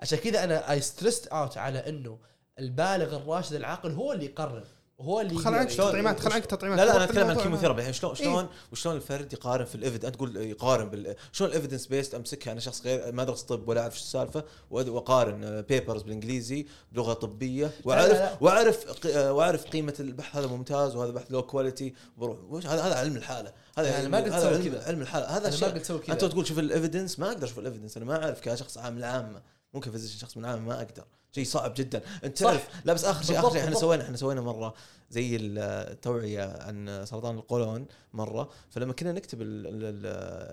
عشان 0.00 0.18
كذا 0.18 0.44
أنا 0.44 0.70
I 0.72 0.80
stressed 0.80 1.26
out 1.26 1.58
على 1.58 1.88
إنه 1.88 2.18
البالغ 2.58 3.16
الراشد 3.16 3.54
العاقل 3.54 3.92
هو 3.92 4.12
اللي 4.12 4.24
يقرر 4.24 4.64
هو 5.00 5.20
اللي 5.20 5.34
خل 5.38 5.54
عنك 5.54 5.72
يقرر. 5.72 5.88
تطعيمات 5.88 6.20
خل 6.20 6.32
عنك 6.32 6.46
تطعيمات. 6.46 6.78
لا 6.78 6.84
لا 6.84 6.96
أنا 6.96 7.04
أتكلم 7.04 7.26
عن. 7.26 7.36
ال 7.36 7.39
chemotherapy. 7.39 7.80
يعني 7.82 7.92
شلون 7.92 8.12
إيه. 8.16 8.24
شلون 8.24 8.48
وشلون 8.72 8.96
الفرد 8.96 9.32
يقارن 9.32 9.64
في 9.64 9.74
ال 9.74 9.79
evid؟ 9.79 10.04
أنت 10.04 10.14
تقول 10.14 10.36
يقارن 10.36 10.90
بال 10.90 11.14
شلون 11.32 11.50
ال 11.50 11.54
evidence 11.54 11.86
based 11.86 12.14
امسكها 12.14 12.52
أنا 12.52 12.60
شخص 12.60 12.82
غير 12.86 13.12
ما 13.12 13.22
ادرس 13.22 13.42
طب 13.42 13.68
ولا 13.68 13.80
أعرف 13.80 13.98
شو 13.98 14.02
السالفة. 14.04 14.44
وأقارن 14.70 15.60
papers 15.68 16.02
بالإنجليزي 16.02 16.66
بلغة 16.92 17.12
طبية. 17.12 17.70
واعرف. 17.84 18.42
وأعرف 18.42 19.06
آه، 19.06 19.32
وأعرف 19.32 19.64
قيمة 19.64 19.94
البحث. 20.00 20.36
هذا 20.36 20.46
ممتاز 20.46 20.96
وهذا 20.96 21.10
بحث 21.10 21.26
low 21.30 21.42
quality 21.42 21.94
بروح 22.16 22.66
هذا 22.66 22.82
هذا 22.82 22.94
علم 22.94 23.16
الحالة. 23.16 23.52
هذا 23.78 23.88
يعني 23.88 23.98
علم- 24.02 24.10
ما 24.10 24.18
هذا 24.18 24.38
تسوي 24.50 24.70
كذا. 24.70 24.84
علم 24.86 25.02
الحالة. 25.02 25.26
هذا 25.26 25.38
أنا 25.38 25.50
ما 25.50 25.56
شيء 25.56 25.68
قلت 25.68 25.84
سوي 25.84 26.00
أنت 26.08 26.24
تقول 26.24 26.46
شوف 26.46 26.58
ال 26.58 26.65
evidence 26.65 27.18
ما 27.18 27.28
أقدر 27.28 27.44
أشوف 27.46 27.58
ال 27.58 27.62
evidence 27.62 27.96
أنا 27.96 28.06
ما 28.06 28.24
أعرف 28.24 28.40
كشخص 28.40 28.78
عام 28.78 28.96
العامه 28.98 29.42
ممكن 29.74 29.90
physician 29.90 30.18
شخص 30.18 30.36
من 30.36 30.44
العامه 30.44 30.62
ما 30.62 30.74
أقدر. 30.76 31.04
شيء 31.36 31.44
صعب 31.44 31.74
جدا. 31.76 32.02
انت. 32.24 32.38
تعرف 32.38 32.68
لا 32.84 32.92
بس 32.92 33.04
آخر 33.04 33.24
شيء 33.24 33.38
آخر 33.38 33.50
شيء 33.50 33.64
إحنا. 33.64 33.74
سوينا 33.74 34.04
إحنا 34.04 34.16
سوينا 34.16 34.40
مرة 34.40 34.74
زي 35.10 35.36
التوعيه 35.36 36.62
عن 36.62 37.04
سرطان 37.04 37.34
القولون 37.34 37.86
مرة. 38.12 38.50
فلما 38.70 38.92
كنا 38.92 39.12
نكتب 39.12 39.42
ال 39.42 39.66
ال 39.66 40.04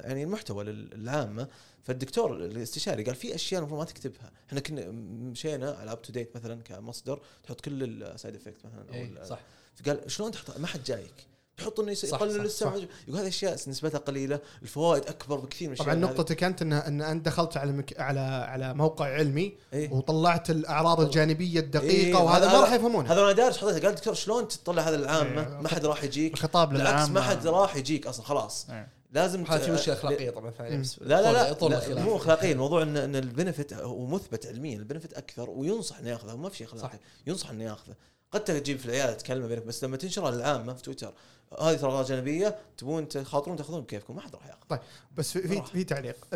يعني 0.05 0.23
المحتوى 0.23 0.63
للعامة 0.63 1.47
فالدكتور 1.84 2.36
الاستشاري 2.36 3.03
قال 3.03 3.15
في 3.15 3.36
أشياء 3.36 3.59
المفروض 3.59 3.79
ما 3.79 3.86
تكتبها. 3.86 4.31
إحنا 4.47 4.59
كنا 4.59 4.91
مشينا 5.31 5.71
على 5.71 5.91
UpToDate 5.91 6.36
مثلا 6.36 6.61
كمصدر 6.61 7.21
تحط 7.43 7.61
كل 7.61 8.03
ال 8.03 8.10
side 8.10 8.36
effect 8.36 8.65
مثلا 8.65 8.86
أو 8.89 8.93
إيه، 8.93 9.23
صح. 9.23 9.39
فقال 9.75 10.11
شلون 10.11 10.31
تحط؟ 10.31 10.57
ما 10.57 10.67
حد 10.67 10.84
جايك. 10.84 11.27
تحط 11.58 11.80
إنه 11.80 11.91
يقلل 12.04 12.45
السمع 12.45 12.76
يقول 13.08 13.20
هذه 13.20 13.28
أشياء 13.28 13.54
نسبتها 13.54 13.97
قليلة 13.97 14.39
الفوائد 14.62 15.06
أكبر 15.06 15.38
بكثير 15.39 15.70
من 15.70 15.76
طبعا 15.76 15.93
هذه. 15.93 15.97
نقطتك 15.99 16.43
أنت 16.43 16.62
ان 16.62 16.74
إن 16.74 17.01
أنت 17.01 17.26
دخلت 17.26 17.58
على 17.58 17.72
مك... 17.72 17.99
على 17.99 18.20
على 18.20 18.74
موقع 18.74 19.06
علمي 19.06 19.54
إيه. 19.74 19.91
وطلعت 19.93 20.49
الأعراض 20.49 21.01
الجانبية 21.01 21.60
الدقيقة 21.60 22.18
إيه، 22.20 22.24
وهذا 22.26 22.45
هذا- 22.47 22.54
ما 22.54 22.62
راح 22.62 22.74
يفهمونها 22.74 23.14
هذا 23.14 23.22
أنا 23.22 23.32
دارس 23.32 23.58
حضرتك 23.58 23.86
قال 23.86 23.95
دكتور 23.95 24.14
شلون 24.14 24.47
تطلع 24.47 24.82
هذا 24.84 24.95
العامه 24.95 25.41
إيه. 25.41 25.62
ما 25.62 25.70
حد 25.70 25.86
راح 25.86 26.04
يجيك 26.04 26.34
الخطاب 26.34 26.70
بالعكس 26.70 27.10
ما 27.10 27.22
حد 27.22 27.47
راح 27.47 27.76
يجيك 27.76 28.08
أصلا 28.08 28.26
خلاص 28.26 28.70
إيه. 28.70 28.88
لازم 29.12 29.43
ت- 29.43 29.70
مشكله 29.70 29.93
أخلاقية 29.95 30.30
طبعا 30.30 30.51
لا 30.60 31.22
لا 31.22 31.32
لا, 31.32 31.54
لا. 31.93 32.04
مو 32.04 32.16
اخلاقيا 32.16 32.51
الموضوع 32.51 32.82
ان 32.84 32.97
إن 32.97 33.16
البنفت 33.16 33.74
هو 33.74 34.06
مثبت 34.06 34.45
علميا 34.45 34.78
البنفت 34.78 35.14
أكثر 35.14 35.49
وينصح 35.49 35.99
إنه 35.99 36.10
يأخذه 36.10 36.36
ما 36.36 36.49
في 36.49 36.58
شيء 36.58 36.68
اخلاقي 36.68 36.88
صح. 36.88 36.99
ينصح 37.28 37.49
إنه 37.49 37.64
يأخذه 37.64 37.93
قد 38.32 38.43
تجيب 38.43 38.80
في 38.80 38.86
العيادة 38.86 39.14
تكلمه 39.14 39.47
بينك 39.47 39.64
بس 39.66 39.84
لما 39.84 39.97
تنشرها 39.97 40.32
للعامه 40.32 40.74
في 40.74 40.82
تويتر 40.84 41.14
هذه 41.62 41.76
ترى 41.76 41.91
أغراض 41.91 42.06
جانبية 42.06 42.60
تبون 42.78 43.08
تخاطرون 43.08 43.58
تاخذون 43.58 43.82
بكيفكم 43.82 44.16
ما 44.16 44.22
حد 44.22 44.36
راح 44.36 44.47
ياخذ 44.47 44.84
بس 45.12 45.32
في 45.32 45.47
في, 45.47 45.64
في 45.72 45.84
تعليق. 45.84 46.28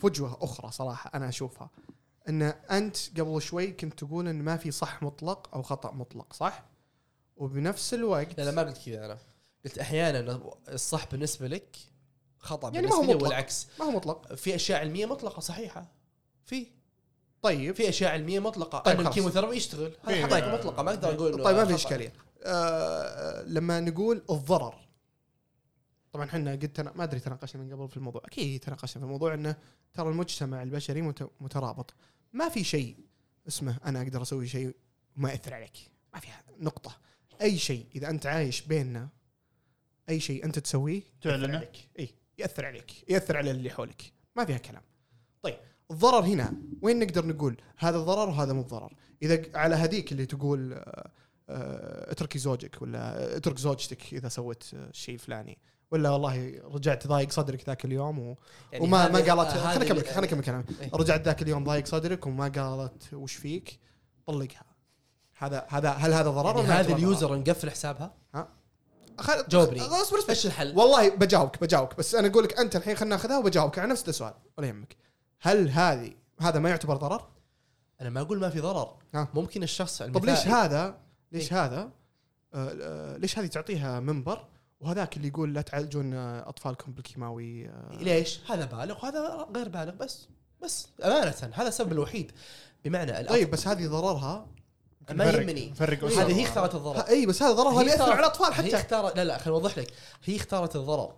فجوة 0.00 0.38
أخرى 0.40 0.70
صراحة 0.72 1.10
أنا 1.14 1.28
أشوفها. 1.28 1.70
إن 2.28 2.42
أنت 2.42 3.20
قبل 3.20 3.42
شوي 3.42 3.72
كنت 3.72 4.04
تقول 4.04 4.28
إن 4.28 4.42
ما 4.42 4.56
في 4.56 4.70
صح 4.70 5.02
مطلق 5.02 5.54
أو 5.54 5.62
خطأ 5.62 5.92
مطلق 5.92 6.32
صح؟ 6.32 6.64
وبنفس 7.36 7.94
الوقت 7.94 8.38
لا 8.38 8.44
لا 8.44 8.50
ما 8.50 8.62
قلت 8.62 8.78
كذا 8.86 9.04
أنا. 9.06 9.18
قلت 9.64 9.78
أحيانا 9.78 10.40
الصح 10.68 11.10
بالنسبة 11.10 11.48
لك 11.48 11.76
خطأ 12.38 12.70
يعني 12.74 12.86
ما 12.86 12.94
هو 12.94 13.00
بالنسبة 13.00 13.12
لي 13.12 13.18
مطلق. 13.18 13.28
والعكس. 13.28 13.66
ما 13.80 13.84
هو 13.86 13.90
مطلق. 13.90 14.34
في 14.34 14.54
أشياء 14.54 14.80
علمية 14.80 15.06
مطلقة 15.06 15.40
صحيحة. 15.40 15.86
في. 16.44 16.66
طيب. 17.42 17.74
في 17.74 17.88
أشياء 17.88 18.12
علمية 18.12 18.40
مطلقة. 18.40 18.78
طيب 18.78 18.84
طيب 18.84 18.96
خلاص. 18.96 19.08
الكيموثيرابي 19.08 19.56
يشتغل. 19.56 19.92
هذا 20.04 20.14
إيه. 20.14 20.26
حقائق 20.26 20.54
مطلقة 20.54 20.82
ما 20.82 20.90
أقدر 20.90 21.14
أقول 21.14 21.44
طيب 21.44 21.56
ما 21.56 21.64
في. 21.64 21.74
إشكالية. 21.74 22.12
آه 22.44 23.42
لما 23.42 23.80
نقول 23.80 24.22
الضرر. 24.30 24.88
طبعا 26.12 26.26
إحنا 26.26 26.52
قد 26.52 26.68
تنا... 26.68 26.92
ما 26.96 27.04
أدري 27.04 27.20
تناقشنا 27.20 27.62
من 27.62 27.72
قبل 27.72 27.88
في 27.88 27.96
الموضوع. 27.96 28.22
أكيد 28.24 28.60
تناقشنا 28.60 29.00
في 29.00 29.06
الموضوع 29.06 29.34
إنه 29.34 29.56
ترى 29.94 30.08
المجتمع 30.08 30.62
البشري 30.62 31.02
مت... 31.02 31.30
مترابط. 31.40 31.94
ما 32.32 32.48
في 32.48 32.64
شيء 32.64 32.96
اسمه 33.48 33.78
أنا 33.84 34.02
أقدر 34.02 34.22
أسوي 34.22 34.48
شيء 34.48 34.76
وما 35.16 35.30
يأثر 35.30 35.54
عليك. 35.54 35.76
ما 36.14 36.20
فيها 36.20 36.42
نقطة. 36.58 36.96
أي 37.42 37.58
شيء 37.58 37.86
إذا 37.94 38.10
أنت 38.10 38.26
عايش 38.26 38.60
بيننا 38.60 39.08
أي 40.08 40.20
شيء 40.20 40.44
أنت 40.44 40.58
تسويه 40.58 41.02
تعلنه؟ 41.20 41.56
عليك. 41.56 41.88
إي 41.98 42.14
يأثر 42.38 42.66
عليك. 42.66 43.10
يأثر 43.10 43.36
على 43.36 43.50
اللي 43.50 43.70
حولك. 43.70 44.12
ما 44.36 44.44
فيها 44.44 44.58
كلام. 44.58 44.82
طيب 45.42 45.58
الضرر 45.90 46.24
هنا. 46.24 46.52
وين 46.82 46.98
نقدر 46.98 47.26
نقول 47.26 47.56
هذا 47.76 47.98
ضرر 47.98 48.28
وهذا 48.28 48.52
مو 48.52 48.62
ضرر؟ 48.62 48.94
إذا 49.22 49.58
على 49.58 49.74
هذيك 49.74 50.12
اللي 50.12 50.26
تقول 50.26 50.72
آه، 50.72 51.10
اتركي 51.48 52.38
زوجك 52.38 52.82
ولا 52.82 53.36
اترك 53.36 53.58
زوجتك 53.58 54.12
إذا 54.14 54.28
سوت 54.28 54.70
آه، 54.74 54.88
الشيء 54.90 55.14
الفلاني 55.14 55.58
ولا 55.90 56.10
والله 56.10 56.60
رجعت 56.64 57.06
ضايق 57.06 57.30
صدرك 57.30 57.66
ذاك 57.66 57.84
اليوم 57.84 58.18
و... 58.18 58.36
يعني 58.72 58.84
وما 58.84 59.08
ما 59.08 59.18
هذه- 59.18 59.30
قالت 59.32 59.50
هذه 59.50 59.74
خليني 59.74 59.84
اكمل 59.84 60.06
خليني 60.06 60.26
اكمل 60.26 60.42
كلامي 60.42 60.64
إيه. 60.80 60.90
رجعت 60.94 61.22
ذاك 61.24 61.42
اليوم 61.42 61.64
ضايق 61.64 61.86
صدرك 61.86 62.26
وما 62.26 62.48
قالت 62.48 63.14
وش 63.14 63.34
فيك 63.34 63.78
طلقها 64.26 64.64
هذا 65.38 65.66
هذا 65.68 65.90
هل 65.90 66.12
هذا 66.12 66.30
ضرر 66.30 66.64
يعني 66.64 66.82
ضرر؟ 66.86 66.96
اليوزر 66.96 67.36
نقفل 67.36 67.70
حسابها 67.70 68.14
خل... 69.18 69.44
جاوبني. 69.48 69.80
اصبر 69.80 70.18
إيش 70.28 70.46
الحل؟ 70.46 70.78
والله 70.78 71.08
بجاوبك 71.08 71.60
بجاوبك 71.60 71.98
بس 71.98 72.14
أنا 72.14 72.28
أقول 72.28 72.44
لك 72.44 72.58
أنت 72.58 72.76
الحين 72.76 72.96
خلينا 72.96 73.16
ناخذها 73.16 73.38
وبجاوبك 73.38 73.78
على 73.78 73.90
نفس 73.90 74.08
السؤال 74.08 74.34
ولا 74.58 74.66
يهمك 74.66 74.96
هل 75.40 75.70
هذه 75.70 76.12
هذا 76.40 76.58
ما 76.58 76.68
يعتبر 76.70 76.96
ضرر؟ 76.96 77.28
أنا 78.00 78.10
ما 78.10 78.20
أقول 78.20 78.38
ما 78.40 78.50
في 78.50 78.60
ضرر 78.60 78.96
ها. 79.14 79.28
ممكن 79.34 79.62
الشخص 79.62 80.02
طب 80.02 80.24
ليش 80.24 80.46
هذا 80.46 80.98
ليش 81.32 81.52
هذا؟ 81.52 81.90
آه 82.54 82.76
آه 82.82 83.16
ليش 83.16 83.38
هذه 83.38 83.46
تعطيها 83.46 84.00
منبر؟ 84.00 84.44
وهذاك 84.80 85.16
اللي 85.16 85.28
يقول 85.28 85.54
لا 85.54 85.60
تعالجون 85.60 86.14
أطفالكم 86.14 86.92
بالكيماوي 86.92 87.68
آه. 87.68 87.98
ليش؟ 88.00 88.40
هذا 88.50 88.64
بالغ 88.64 89.04
وهذا 89.04 89.48
غير 89.56 89.68
بالغ 89.68 89.94
بس 89.94 90.28
بس 90.62 90.88
أمانة 91.04 91.34
هذا 91.52 91.68
السبب 91.68 91.92
الوحيد. 91.92 92.32
بمعنى 92.84 93.24
طيب 93.24 93.50
بس 93.50 93.68
هذه 93.68 93.86
ضررها. 93.86 94.46
ما 95.10 95.24
يهمني. 95.24 95.74
إيه. 95.80 96.22
هذه 96.22 96.36
هي 96.36 96.44
اختارت 96.44 96.74
الضرر. 96.74 97.00
أي 97.00 97.26
بس 97.26 97.42
هذا 97.42 97.52
ضررها 97.52 97.76
هي 97.76 97.80
اللي 97.80 97.90
ياثر 97.90 98.02
على 98.02 98.20
الأطفال 98.20 98.46
هي 98.46 98.52
حتى. 98.52 98.76
اختارت 98.76 99.16
لا 99.16 99.24
لا 99.24 99.38
خليني 99.38 99.58
أوضح 99.58 99.78
لك. 99.78 99.92
هي 100.24 100.36
اختارت 100.36 100.76
الضرر. 100.76 101.14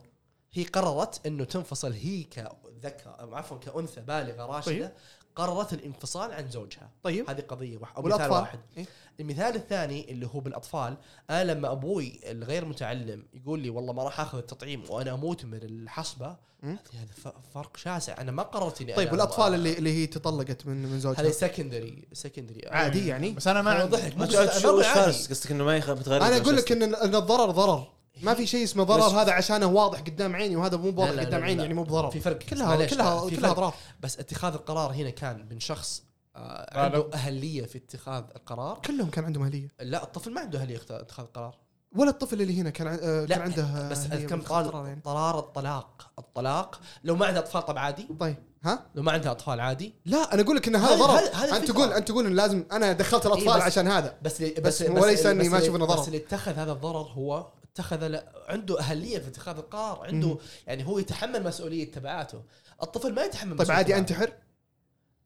هي 0.53 0.65
قررت 0.65 1.27
إنه 1.27 1.45
تنفصل 1.45 1.93
هي 1.93 2.23
كذكر 2.23 3.11
عفوا 3.33 3.59
كأنثى 3.59 4.01
بالغة 4.01 4.47
راشدة 4.47 4.87
طيب. 4.87 4.93
قررت 5.37 5.73
الانفصال 5.73 6.33
عن 6.33 6.51
زوجها. 6.51 6.91
طيب. 7.03 7.31
هذه 7.31 7.41
قضية 7.41 7.79
واحدة 7.79 7.97
أو 7.97 8.03
مثال 8.03 8.31
واحد. 8.31 8.61
إيه؟ 8.77 8.87
المثال 9.21 9.55
الثاني 9.57 10.11
اللي 10.11 10.29
هو 10.35 10.41
بالأطفال 10.41 10.97
أنا 11.31 11.53
لما 11.53 11.73
أبوي 11.73 12.21
الغير 12.25 12.65
متعلم 12.65 13.25
يقول 13.35 13.61
لي 13.61 13.71
والله 13.71 13.93
ما 13.93 14.03
راح 14.03 14.21
آخذ 14.21 14.39
التطعيم 14.39 14.85
وأنا 14.89 15.15
أموت 15.15 15.45
من 15.45 15.59
الحصبة. 15.63 16.37
هذا 16.65 17.33
فرق 17.55 17.77
شاسع. 17.77 18.21
أنا 18.21 18.33
ما 18.33 18.43
قررت 18.43 18.81
إني 18.81 18.95
طيب 18.95 19.13
والأطفال 19.13 19.55
اللي 19.55 19.79
اللي 19.79 19.93
هي 19.93 20.07
تطلقت 20.07 20.67
من 20.67 20.87
من 20.87 21.01
زوجها؟ 21.01 21.21
هذه 21.21 21.31
سكندري 21.31 22.09
سكندري 22.13 22.69
عادي 22.69 23.07
يعني؟ 23.07 23.31
بس 23.31 23.47
أنا 23.47 23.63
ما 23.63 23.71
عندي 23.71 23.97
قصدك 23.97 25.51
إنه 25.51 25.65
ما 25.65 25.79
متغير 25.79 26.23
أنا 26.23 26.37
أقول 26.37 26.57
لك 26.57 26.73
إن 26.73 26.95
الضرر 26.95 27.51
ضرر. 27.51 27.87
ما 28.23 28.35
في 28.35 28.47
شيء 28.47 28.65
اسمه 28.65 28.85
ضرر 28.85 29.23
هذا 29.23 29.33
عشانه 29.33 29.67
واضح 29.67 30.01
قدام 30.01 30.37
عيني 30.37 30.57
وهذا 30.57 30.77
مو 30.77 31.03
واضح 31.03 31.21
قدام 31.21 31.45
عيني. 31.45 31.63
يعني 31.63 31.75
مو 31.75 31.83
بضرر. 31.83 32.11
في 32.11 32.21
فرق. 32.21 32.39
كلها 32.39 32.87
كلها 32.87 33.31
كلها. 33.31 33.51
اضرار 33.51 33.75
بس 34.01 34.19
اتخاذ 34.19 34.53
القرار 34.53 34.93
هنا 34.93 35.11
كان 35.11 35.49
من 35.51 35.61
شخص. 35.61 36.03
عنده 36.35 37.11
أهلية 37.15 37.67
في 37.67 37.79
اتخاذ 37.79 38.25
القرار. 38.37 38.79
كلهم 38.85 39.11
كان 39.11 39.25
عندهم 39.25 39.45
أهلية. 39.45 39.69
لا 39.81 40.03
الطفل 40.03 40.33
ما 40.33 40.41
عنده 40.41 40.59
أهلية 40.59 40.77
اتخاذ 40.91 41.25
القرار 41.25 41.59
ولا 41.97 42.11
الطفل 42.11 42.43
اللي 42.43 42.61
هنا 42.61 42.71
كان 42.71 42.87
آه، 42.87 43.25
لا، 43.25 43.27
كان 43.35 43.41
عنده 43.43 43.63
آه، 43.63 43.89
بس 43.89 44.07
كم 44.07 44.43
طال 44.43 44.87
يعني. 44.87 45.01
قرار 45.05 45.39
الطلاق. 45.39 46.11
الطلاق 46.19 46.81
لو 47.05 47.17
ما 47.17 47.27
عندها 47.27 47.43
أطفال 47.43 47.67
طب 47.67 47.79
عادي. 47.79 48.09
طيب 48.21 48.37
ها؟ 48.65 48.87
لو 48.95 49.03
ما 49.03 49.13
عندها 49.13 49.33
أطفال 49.33 49.61
عادي. 49.61 49.95
لا 50.07 50.35
أنا 50.35 50.43
أقول 50.43 50.57
لك 50.57 50.69
إن 50.69 50.77
هذا 50.77 50.95
ضرر. 50.97 51.19
أنت. 51.57 51.71
تقول 51.71 51.93
أنت 51.93 52.09
تقول 52.09 52.27
إن 52.27 52.35
لازم 52.35 52.65
أنا 52.73 52.93
دخلت 52.93 53.27
الأطفال 53.27 53.49
إيه، 53.49 53.57
بس- 53.57 53.63
عشان 53.63 53.89
هذا. 53.89 54.19
بس 54.23 54.41
اللي 54.43 54.55
بس 54.61 54.83
بس 54.83 54.91
وليس 55.03 55.27
إني 55.27 55.49
ما 55.49 55.59
بس 55.59 55.65
إنه 55.65 55.75
اللي- 55.75 55.87
ضرر. 55.87 56.01
بس 56.01 56.07
اللي 56.07 56.19
اتخذ 56.19 56.53
هذا 56.53 56.73
الضرر 56.73 57.09
هو 57.13 57.47
اتخذ 57.73 58.17
عنده 58.49 58.79
أهلية 58.81 59.19
في 59.19 59.29
اتخاذ 59.29 59.57
القرار. 59.57 60.07
عنده 60.07 60.29
مم. 60.29 60.37
يعني 60.67 60.87
هو 60.87 60.99
يتحمل 60.99 61.45
مسؤولية 61.45 61.93
تبعاته. 61.93 62.43
الطفل 62.83 63.15
ما 63.15 63.23
يتحمل 63.23 63.57
طيب 63.57 63.71
عادي 63.71 63.97
انتحر. 63.97 64.33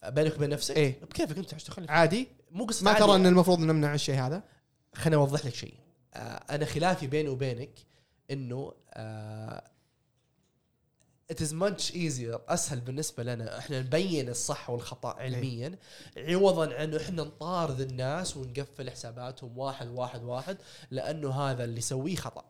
بينك 0.08 0.36
وبين 0.36 0.50
نفسك؟ 0.50 0.76
إيه. 0.76 1.00
بكيفك 1.00 1.38
انت 1.38 1.54
تخلي 1.54 1.86
عادي. 1.88 2.28
مو 2.50 2.64
قصة 2.64 2.84
ما 2.84 2.90
عادي. 2.90 3.04
ترى 3.04 3.16
إن 3.16 3.26
المفروض 3.26 3.58
نمنع 3.58 3.94
الشيء 3.94 4.14
هذا؟ 4.14 4.42
خليني 4.94 5.16
أوضح 5.16 5.46
لك 5.46 5.54
شيء. 5.54 5.74
آه 6.14 6.18
أنا 6.50 6.64
خلافي 6.64 7.06
بيني 7.06 7.28
وبينك 7.28 7.70
إنه 8.30 8.72
it 11.32 11.36
is 11.36 11.52
much 11.52 11.94
easier 11.94 12.40
أسهل 12.48 12.80
بالنسبة 12.80 13.22
لنا 13.22 13.58
إحنا 13.58 13.80
نبين 13.80 14.28
الصح 14.28 14.70
والخطأ 14.70 15.14
علميا 15.14 15.78
عوضا 16.16 16.74
عن 16.74 16.94
إحنا 16.94 17.22
نطارد 17.22 17.80
الناس 17.80 18.36
ونقفل 18.36 18.90
حساباتهم 18.90 19.58
واحد 19.58 19.88
واحد 19.88 20.22
واحد 20.22 20.56
لأنه 20.90 21.32
هذا 21.32 21.64
اللي 21.64 21.78
يسويه 21.78 22.16
خطأ. 22.16 22.44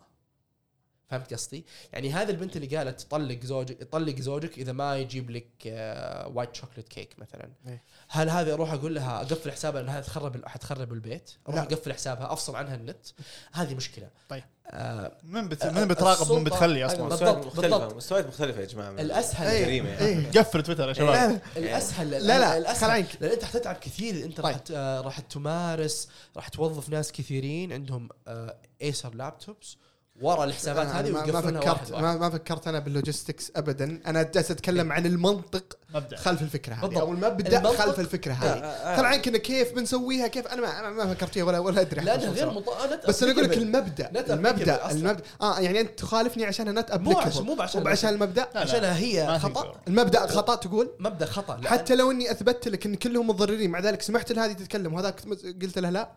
فهمت 1.08 1.34
قصدي؟ 1.34 1.66
يعني 1.92 2.12
هذه 2.12 2.30
البنت 2.30 2.56
اللي 2.56 2.76
قالت 2.76 3.06
طلق 3.10 3.38
زوجك 3.42 3.82
طلق 3.82 4.20
زوجك 4.20 4.58
إذا 4.58 4.72
ما 4.72 4.96
يجيب 4.96 5.30
لك 5.30 5.48
آه 5.66 6.28
white 6.28 6.54
chocolate 6.54 6.88
cake 6.88 7.18
مثلا 7.18 7.50
إيه. 7.66 7.82
هل 8.08 8.30
هذه 8.30 8.52
أروح 8.52 8.72
أقول 8.72 8.94
لها 8.94 9.20
أقفل 9.20 9.52
حسابها 9.52 9.80
انها 9.80 10.00
تخرب 10.00 10.46
حتخرب 10.46 10.92
البيت 10.92 11.30
أروح 11.48 11.56
لا. 11.56 11.62
أقفل 11.62 11.92
حسابها 11.92 12.32
أفصل 12.32 12.56
عنها 12.56 12.74
النت 12.74 13.06
هذه 13.52 13.74
مشكلة 13.74 14.08
طيب. 14.28 14.44
آه 14.66 15.12
من 15.22 15.48
بت... 15.48 15.62
آه، 15.62 15.70
من 15.70 15.88
بتراقب 15.88 16.32
من 16.32 16.44
بتخلي 16.44 16.86
أصلا 16.86 17.04
مستويات 17.04 17.36
بالضبط، 17.36 17.60
بالضبط. 17.60 17.94
مستويات 17.94 18.26
مختلفة 18.26 18.60
يا 18.60 18.66
جماعة 18.66 18.90
من 18.90 19.00
الأسهل 19.00 19.46
إيه. 19.46 19.58
الجريمة 19.58 19.88
يعني. 19.88 20.06
إيه. 20.06 20.30
قفل 20.30 20.62
تويتر 20.62 20.88
يا 20.88 20.92
شباب 20.92 21.40
الأسهل 21.56 22.10
لا 22.10 22.38
لا 22.38 22.58
الأسهل 22.58 23.06
لأن 23.20 23.30
أنت 23.30 23.44
حتتعب 23.44 23.76
كثير 23.76 24.24
أنت 24.24 24.40
راح 24.40 24.52
طيب. 24.52 24.76
آه، 24.76 25.00
راح 25.00 25.20
تمارس 25.20 26.08
راح 26.36 26.48
توظف 26.48 26.88
ناس 26.88 27.12
كثيرين 27.12 27.72
عندهم 27.72 28.08
آه، 28.28 28.56
Acer 28.82 29.14
laptops 29.14 29.76
ورا 30.20 30.44
الحسابات 30.44 30.86
هذه 30.86 31.10
ما, 31.10 31.40
فكرت 31.40 31.92
واحد 31.92 31.92
ما, 32.02 32.16
ما 32.16 32.30
فكرت 32.30 32.68
أنا 32.68 32.78
بال 32.78 32.92
logistics 32.92 33.52
ابدا. 33.56 34.00
أنا 34.06 34.22
جالس 34.22 34.50
أتكلم 34.50 34.92
عن 34.92 35.06
المنطق 35.06 35.78
مبدأ. 35.94 36.16
خلف 36.16 36.42
الفكرة 36.42 36.74
هذه. 36.74 37.00
أو 37.00 37.12
المبدا 37.12 37.68
خلف 37.68 38.00
الفكرة 38.00 38.32
هذه. 38.32 38.58
آه، 38.58 38.96
خل 38.96 39.04
عنك 39.04 39.28
انه 39.28 39.38
كيف 39.38 39.72
بنسويها 39.72 40.26
كيف؟ 40.26 40.46
أنا 40.46 40.90
ما, 40.90 41.14
فكرت 41.14 41.30
فيها 41.30 41.44
ولا 41.44 41.58
ولا 41.58 41.80
أدري 41.80 42.00
حتى 42.00 42.28
غير 42.28 42.50
مط... 42.50 42.64
بس 43.08 43.22
أنا 43.22 43.32
أقول 43.32 43.44
لك. 43.44 43.58
المبدأ. 43.58 44.10
المبدأ. 44.34 44.90
المبدأ. 44.90 45.22
آه 45.42 45.60
يعني 45.60 45.80
أنت 45.80 45.98
تخالفني 45.98 46.44
عشان 46.44 46.78
نت 46.78 46.92
مو 46.92 47.18
عشان 47.18 47.44
مو 47.44 47.62
عشان 47.62 47.88
عشان 47.88 48.14
المبدأ. 48.14 48.42
لا، 48.42 48.50
لا. 48.54 48.60
عشانها 48.60 48.90
ما 48.90 48.98
هي. 48.98 49.38
خطأ. 49.38 49.80
المبدأ 49.88 50.26
خطأ 50.26 50.54
تقول؟ 50.54 50.90
مبدأ 50.98 51.26
خطأ 51.26 51.60
حتى 51.64 51.94
لو 51.94 52.10
إني 52.10 52.30
اثبت 52.30 52.68
لك 52.68 52.86
إن 52.86 52.94
كلهم 52.94 53.26
متضررين 53.28 53.70
مع 53.70 53.78
ذلك 53.78 54.02
سمحت 54.02 54.32
لهذه 54.32 54.52
تتكلم 54.52 54.94
وهذاك 54.94 55.20
قلت 55.62 55.78
له 55.78 55.90
لا. 55.90 56.10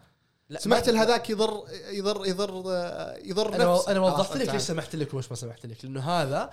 لا، 0.49 0.59
سمحت 0.59 0.89
لهذاك 0.89 1.29
يضر 1.29 1.63
يضر 1.91 2.25
يضر 2.25 2.53
يضر 3.25 3.55
أنا 3.55 3.65
نفسه 3.65 3.91
أنا 3.91 3.99
وضحت 3.99 4.31
آه، 4.31 4.37
لك 4.37 4.45
تعال. 4.45 4.55
ليش 4.57 4.61
سمحت 4.67 4.95
لك 4.95 5.13
وليش 5.13 5.29
ما 5.29 5.35
سمحت 5.35 5.65
لك 5.65 5.85
لأنه 5.85 6.01
هذا 6.01 6.49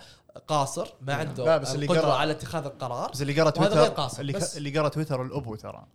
قاصر 0.49 0.89
ما 1.01 1.15
عنده 1.15 1.45
لا، 1.45 1.57
بس 1.59 1.75
اللي 1.75 1.87
القدره 1.87 2.03
قرأ- 2.03 2.15
على 2.15 2.33
اتخاذ 2.33 2.65
القرار 2.65 3.11
بس 3.11 3.23
اللي 3.23 3.41
قرأ 3.41 3.53
وهذا 3.59 3.75
غير 3.75 3.85
تويتر 3.87 3.95
قاصر، 4.03 4.21
اللي. 4.21 4.41
اللي 4.57 4.79
قرأ 4.79 4.89
تويتر 4.89 5.23
الأبو 5.23 5.55
ترى 5.57 5.87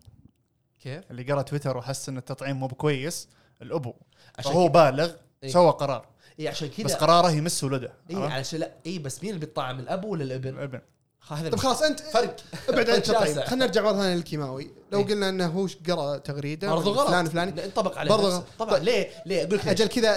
كيف؟ 0.80 1.12
اللي 1.12 1.24
قرأ 1.24 1.42
تويتر 1.42 1.78
وحس 1.78 2.10
إن 2.10 2.18
التطعيم 2.18 2.56
مو 2.60 2.68
بكويس 2.68 3.28
الأبو 3.62 3.94
عشان 4.38 4.52
فهو 4.52 4.68
بالغ 4.68 5.12
إيه. 5.44 5.50
سوى 5.52 5.72
قرار 5.72 6.06
اي 6.40 6.48
عشان 6.48 6.68
كذا 6.70 6.86
بس 6.86 6.94
قراره 6.94 7.32
يمس 7.32 7.64
ولده 7.64 7.94
اي؟ 8.10 8.16
علشان 8.16 8.60
لا 8.60 8.72
اي 8.86 9.00
بس 9.00 9.24
مين 9.24 9.34
اللي 9.36 9.46
بيطعم 9.46 9.80
الاب 9.80 10.06
ولا 10.06 10.24
الابن؟ 10.24 10.50
الابن 10.50 10.80
هذا 11.28 11.50
طيب 11.50 11.60
خلاص 11.60 11.82
انت 11.82 12.00
فرق 12.00 12.36
أبعد 12.70 12.90
عن 12.90 13.04
شاسع. 13.04 13.46
خلينا 13.46 13.66
نرجع 13.66 13.82
مره 13.82 13.94
ثانية 13.94 14.16
للكيماوي 14.16 14.72
لو 14.92 15.00
إيه. 15.00 15.06
قلنا 15.06 15.30
إنه 15.30 15.48
هو 15.48 15.68
قرأ 15.88 16.18
تغريدة 16.18 16.70
برضو 16.76 16.92
غلط 16.92 17.08
فلان 17.08 17.26
فلاني 17.30 17.52
لا، 17.52 17.66
انطبق 17.66 17.98
عليه 17.98 18.12
غلط. 18.12 18.44
طبعا 18.60 18.80
ليه 18.80 19.10
ليه 19.26 19.44
أقول؟ 19.44 19.60
أجل 19.60 19.88
كذا 19.88 20.16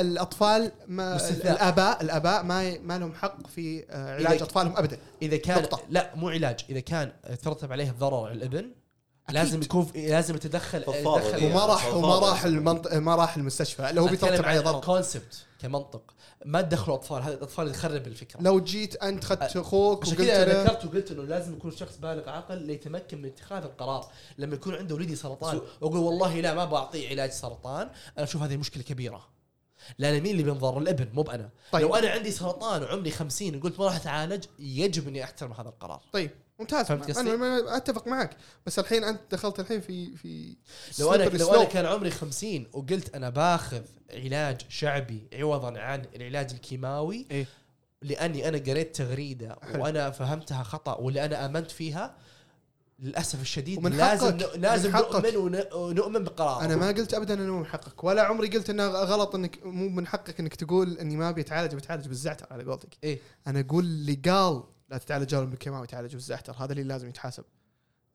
الأطفال 0.00 0.72
ما. 0.88 1.30
الاباء 1.44 2.02
الآباء 2.02 2.42
ما 2.42 2.78
ما 2.78 2.98
لهم 2.98 3.14
حق 3.14 3.46
في 3.46 3.84
آه، 3.90 4.14
علاج 4.14 4.42
أطفالهم 4.42 4.76
ابدا 4.76 4.98
إذا 5.22 5.36
كان. 5.36 5.66
لا 5.90 6.10
مو 6.14 6.28
علاج 6.28 6.60
إذا 6.70 6.80
كان 6.80 7.12
ترتب 7.42 7.72
عليه 7.72 7.94
ضرر 7.98 8.24
على 8.26 8.34
الإبن 8.34 8.70
لازم 9.32 9.62
يكون 9.62 9.84
في 9.84 10.08
لازم 10.08 10.34
يتدخل 10.34 10.82
يتدخل. 10.82 11.44
وما 11.44 11.66
راح 11.66 11.94
وما. 11.94 12.18
راح 12.18 12.44
المنطق 12.44 12.94
ما 12.94 13.14
راح 13.14 13.36
المستشفى. 13.36 13.90
اللي 13.90 14.00
هو 14.00 14.06
بيترتب 14.06 14.44
عليه 14.44 14.60
ضرر. 14.60 14.80
كونسبت 14.80 15.46
كمنطق. 15.58 16.14
ما 16.44 16.62
تدخلوا 16.62 16.96
أطفال. 16.96 17.22
هذا 17.22 17.34
الأطفال 17.34 17.68
يخرب 17.68 18.06
الفكرة. 18.06 18.42
لو 18.42 18.60
جيت 18.60 18.96
أنت 18.96 19.24
اخذت 19.24 19.56
أخوك 19.56 20.02
عشان 20.02 20.14
وقلت 20.14 20.28
كذا 20.28 20.44
له 20.44 20.62
ذكرت 20.62 20.84
وقلت 20.84 21.10
إنه 21.10 21.22
لازم 21.22 21.52
يكون 21.52 21.70
شخص 21.70 21.96
بالغ 21.96 22.28
عاقل 22.28 22.62
ليتمكن 22.62 23.22
من 23.22 23.28
اتخاذ 23.28 23.62
القرار. 23.62 24.10
لما 24.38 24.54
يكون 24.54 24.74
عنده 24.74 24.94
ولدي 24.94 25.16
سرطان 25.16 25.60
وأقول 25.80 25.98
والله 25.98 26.40
لا 26.40 26.54
ما 26.54 26.64
بعطيه 26.64 27.08
علاج 27.08 27.30
سرطان 27.30 27.88
أنا 28.18 28.24
أشوف 28.24 28.42
هذه 28.42 28.56
مشكلة 28.56 28.82
كبيرة. 28.82 29.32
لأن 29.98 30.20
مين 30.20 30.32
اللي 30.32 30.42
بينضر 30.42 30.78
الابن 30.78 31.08
مو 31.12 31.22
بأنا. 31.22 31.50
طيب. 31.72 31.82
طيب. 31.82 31.82
لو 31.82 31.94
أنا 31.94 32.10
عندي 32.10 32.30
سرطان 32.30 32.82
وعمري 32.82 33.10
50 33.10 33.56
وقلت 33.56 33.78
ما 33.78 33.84
راح 33.84 33.96
أتعالج 33.96 34.44
يجب 34.58 35.08
إني 35.08 35.24
أحترم 35.24 35.52
هذا 35.52 35.68
القرار. 35.68 36.00
طيب. 36.12 36.30
ممتاز؟ 36.62 37.18
أنا 37.18 37.76
أتفق 37.76 38.06
معك 38.08 38.36
بس 38.66 38.78
الحين 38.78 39.04
أنت 39.04 39.20
دخلت 39.30 39.60
الحين 39.60 39.80
في 39.80 40.16
في 40.16 40.56
لو 41.00 41.14
أنا 41.14 41.22
لو 41.24 41.54
أنا. 41.54 41.64
كان 41.64 41.86
عمري 41.86 42.10
50 42.10 42.66
وقلت 42.72 43.14
أنا 43.14 43.30
باخذ 43.30 43.80
علاج 44.14 44.60
شعبي 44.68 45.28
عوضا 45.32 45.78
عن 45.80 46.02
العلاج 46.16 46.50
الكيماوي 46.52 47.26
إيه. 47.30 47.46
لأني 48.02 48.48
أنا 48.48 48.58
قريت 48.58 48.96
تغريدة 48.96 49.56
حلو. 49.62 49.82
وأنا 49.82 50.10
فهمتها 50.10 50.62
خطأ 50.62 50.94
واللي 50.94 51.24
أنا 51.24 51.46
آمنت 51.46 51.70
فيها 51.70 52.14
للأسف 52.98 53.40
الشديد 53.42 53.78
ومن 53.78 53.92
لازم 53.96 54.38
حقك. 54.40 54.56
لازم 54.58 54.88
من 54.90 54.96
حقك. 54.96 55.14
نؤمن 55.34 55.36
ون- 55.36 55.72
ونؤمن 55.74 56.24
بقرار 56.24 56.60
أنا 56.60 56.76
ما 56.76 56.86
قلت 56.88 57.14
ابدا 57.14 57.34
إنه 57.34 57.58
من 57.58 57.66
حقك 57.66 58.04
ولا 58.04 58.22
عمري 58.22 58.48
قلت 58.48 58.70
إنه 58.70 58.86
غلط 58.86 59.34
انك 59.34 59.58
مو 59.66 59.88
من 59.88 60.06
حقك 60.06 60.40
إنك 60.40 60.54
تقول 60.54 60.98
إني 60.98 61.16
ما 61.16 61.30
بيتعالج 61.30 61.74
بتعالج 61.74 62.08
بالزعتر 62.08 62.46
على 62.50 62.64
قولتك 62.64 62.88
إيه. 63.04 63.18
أنا 63.46 63.60
أقول 63.60 63.84
اللي 63.84 64.14
قال 64.14 64.62
لا 64.92 64.98
تتعالج 64.98 65.34
بالكيماوي 65.34 65.86
تعالج 65.86 66.12
بالزعتر 66.12 66.52
هذا 66.58 66.72
اللي 66.72 66.82
لازم 66.82 67.08
يتحاسب 67.08 67.44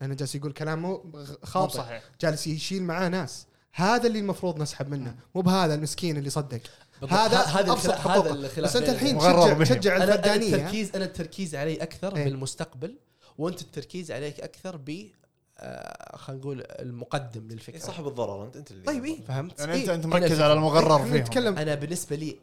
لأنه 0.02 0.14
جالس 0.14 0.36
يقول 0.36 0.52
كلام 0.52 0.82
مو 0.82 1.12
خاطئ 1.44 1.78
صحيح 1.78 2.04
جالس 2.22 2.48
يشيل 2.48 2.84
معاه 2.84 3.10
ناس 3.10 3.46
هذا 3.74 4.08
اللي 4.08 4.20
المفروض 4.20 4.62
نسحب 4.62 4.90
منه 4.90 5.16
مو 5.36 5.42
بهذا 5.42 5.76
المسكين 5.76 6.18
اللي 6.18 6.30
صدق. 6.30 6.62
هذا 7.10 7.38
هذا 7.42 7.72
أبسط 7.72 7.92
حقوقه 7.92 8.34
بس 8.62 8.76
أنت. 8.76 8.90
الحين 8.90 9.18
تشجع. 9.18 9.64
تشجع 9.64 9.96
أنا 9.96 10.04
أنا 10.04 10.14
الفردانيه 10.14 10.56
التركيز 10.56 10.96
أنا 10.96 11.06
التركيز 11.06 11.56
علي 11.56 11.76
أكثر 11.84 12.16
إيه. 12.16 12.24
بالمستقبل 12.24 12.96
وأنت 13.38 13.62
التركيز 13.62 14.12
عليك 14.12 14.40
أكثر 14.40 14.78
ب 14.78 15.06
آه، 15.60 16.18
خلينا 16.18 16.42
نقول 16.42 16.64
المقدم 16.70 17.42
إيه 17.48 17.54
للفكره 17.54 17.80
صاحب 17.80 18.08
الضرر 18.08 18.46
انت 18.46 18.56
أنت 18.58 18.72
اللي 18.72 18.84
طيب 18.84 19.06
إيه. 19.06 19.22
فهمت؟ 19.26 19.60
يعني 19.60 19.74
انت 19.76 19.90
إيه. 19.90 19.96
أنت 19.96 20.06
هنا 20.06 20.20
مركز. 20.20 20.42
على 20.42 20.54
المغرر 20.54 20.96
إحنا 20.96 21.06
فيهم 21.06 21.18
نتكلم 21.18 21.58
أنا 21.58 21.76
بالنسبة 21.76 22.16
لي 22.16 22.38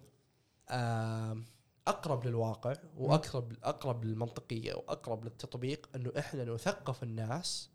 آم، 0.71 1.45
أقرب 1.89 2.27
للواقع 2.27 2.75
واقرب 2.97 3.53
أقرب 3.63 4.05
للمنطقية 4.05 4.75
وأقرب 4.75 5.25
للتطبيق 5.25 5.89
أنه 5.95 6.13
إحنا 6.19 6.45
نثقف 6.45 7.03
الناس 7.03 7.71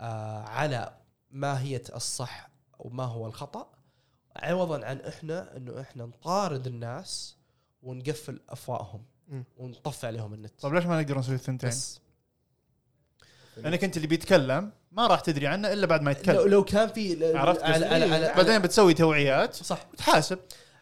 آه، 0.00 0.42
على 0.42 0.96
ماهيه 1.30 1.82
الصح 1.94 2.50
وما 2.78 3.04
هو 3.04 3.26
الخطأ 3.26 3.70
عوضا 4.36 4.86
عن 4.86 5.00
إحنا 5.00 5.56
أنه 5.56 5.80
إحنا 5.80 6.04
نطارد 6.04 6.66
الناس 6.66 7.36
ونقفل 7.82 8.40
أفواههم. 8.48 9.04
ونطفي 9.56 10.06
عليهم 10.06 10.34
النت. 10.34 10.60
طيب 10.60 10.74
ليش 10.74 10.86
ما 10.86 11.02
نقدر 11.02 11.18
نسوي 11.18 11.34
الثنتين؟ 11.34 11.70
بس. 11.70 12.00
لانك 13.56 13.84
أنت 13.84 13.96
اللي 13.96 14.08
بيتكلم 14.08 14.72
ما 14.92 15.06
راح 15.06 15.20
تدري 15.20 15.46
عنه 15.46 15.72
إلا 15.72 15.86
بعد 15.86 16.02
ما 16.02 16.10
يتكلم. 16.10 16.48
لو 16.48 16.64
كان 16.64 16.88
في 16.88 17.36
عرفت؟ 17.36 17.62
على 17.62 17.86
على 17.86 18.14
على, 18.14 18.32
بعدين 18.36 18.58
بتسوي 18.58 18.94
توعيات 18.94 19.54
صح. 19.54 19.82
تحاسب. 19.82 20.38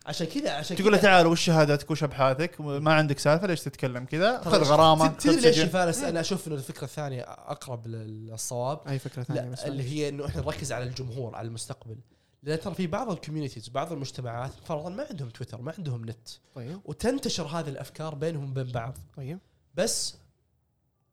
عشان 0.06 0.26
كذا 0.26 0.50
عشان 0.50 0.76
تقول 0.76 0.92
له 0.92 0.98
تعال 0.98 1.26
وش 1.26 1.40
شهادتك؟ 1.40 1.90
وش 1.90 2.02
أبحاثك؟ 2.02 2.60
ما 2.60 2.94
عندك 2.94 3.18
سالفة 3.18 3.46
ليش 3.46 3.60
تتكلم 3.60 4.04
كذا؟ 4.04 4.40
خذ 4.40 4.62
غرامة 4.62 5.06
تدري 5.08 5.40
ليش 5.40 5.58
يا 5.58 5.66
فارس 5.66 5.98
أنا 5.98 6.20
أشوف 6.20 6.48
انه 6.48 6.54
الفكرة 6.54 6.84
الثانية 6.84 7.22
أقرب 7.22 7.86
للصواب. 7.86 8.80
أي 8.88 8.98
فكرة 8.98 9.22
ثانية 9.22 9.50
بس 9.50 9.64
اللي 9.64 9.82
هي 9.82 10.08
إنه 10.08 10.26
إحنا 10.26 10.42
نركز 10.42 10.72
على 10.72 10.84
الجمهور 10.84 11.34
على 11.34 11.48
المستقبل. 11.48 11.96
لأن 12.42 12.60
ترى 12.60 12.74
في 12.74 12.86
بعض 12.86 13.10
ال 13.10 13.15
communities 13.15 13.68
بعض 13.68 13.92
المجتمعات 13.92 14.52
فرضا 14.64 14.90
ما 14.90 15.06
عندهم 15.10 15.28
تويتر 15.28 15.60
ما 15.60 15.74
عندهم 15.78 16.04
نت. 16.04 16.28
طيب. 16.54 16.80
وتنتشر 16.84 17.46
هذه 17.46 17.68
الأفكار 17.68 18.14
بينهم 18.14 18.50
وبين 18.50 18.72
بعض. 18.72 18.98
طيب. 19.16 19.38
بس 19.74 20.14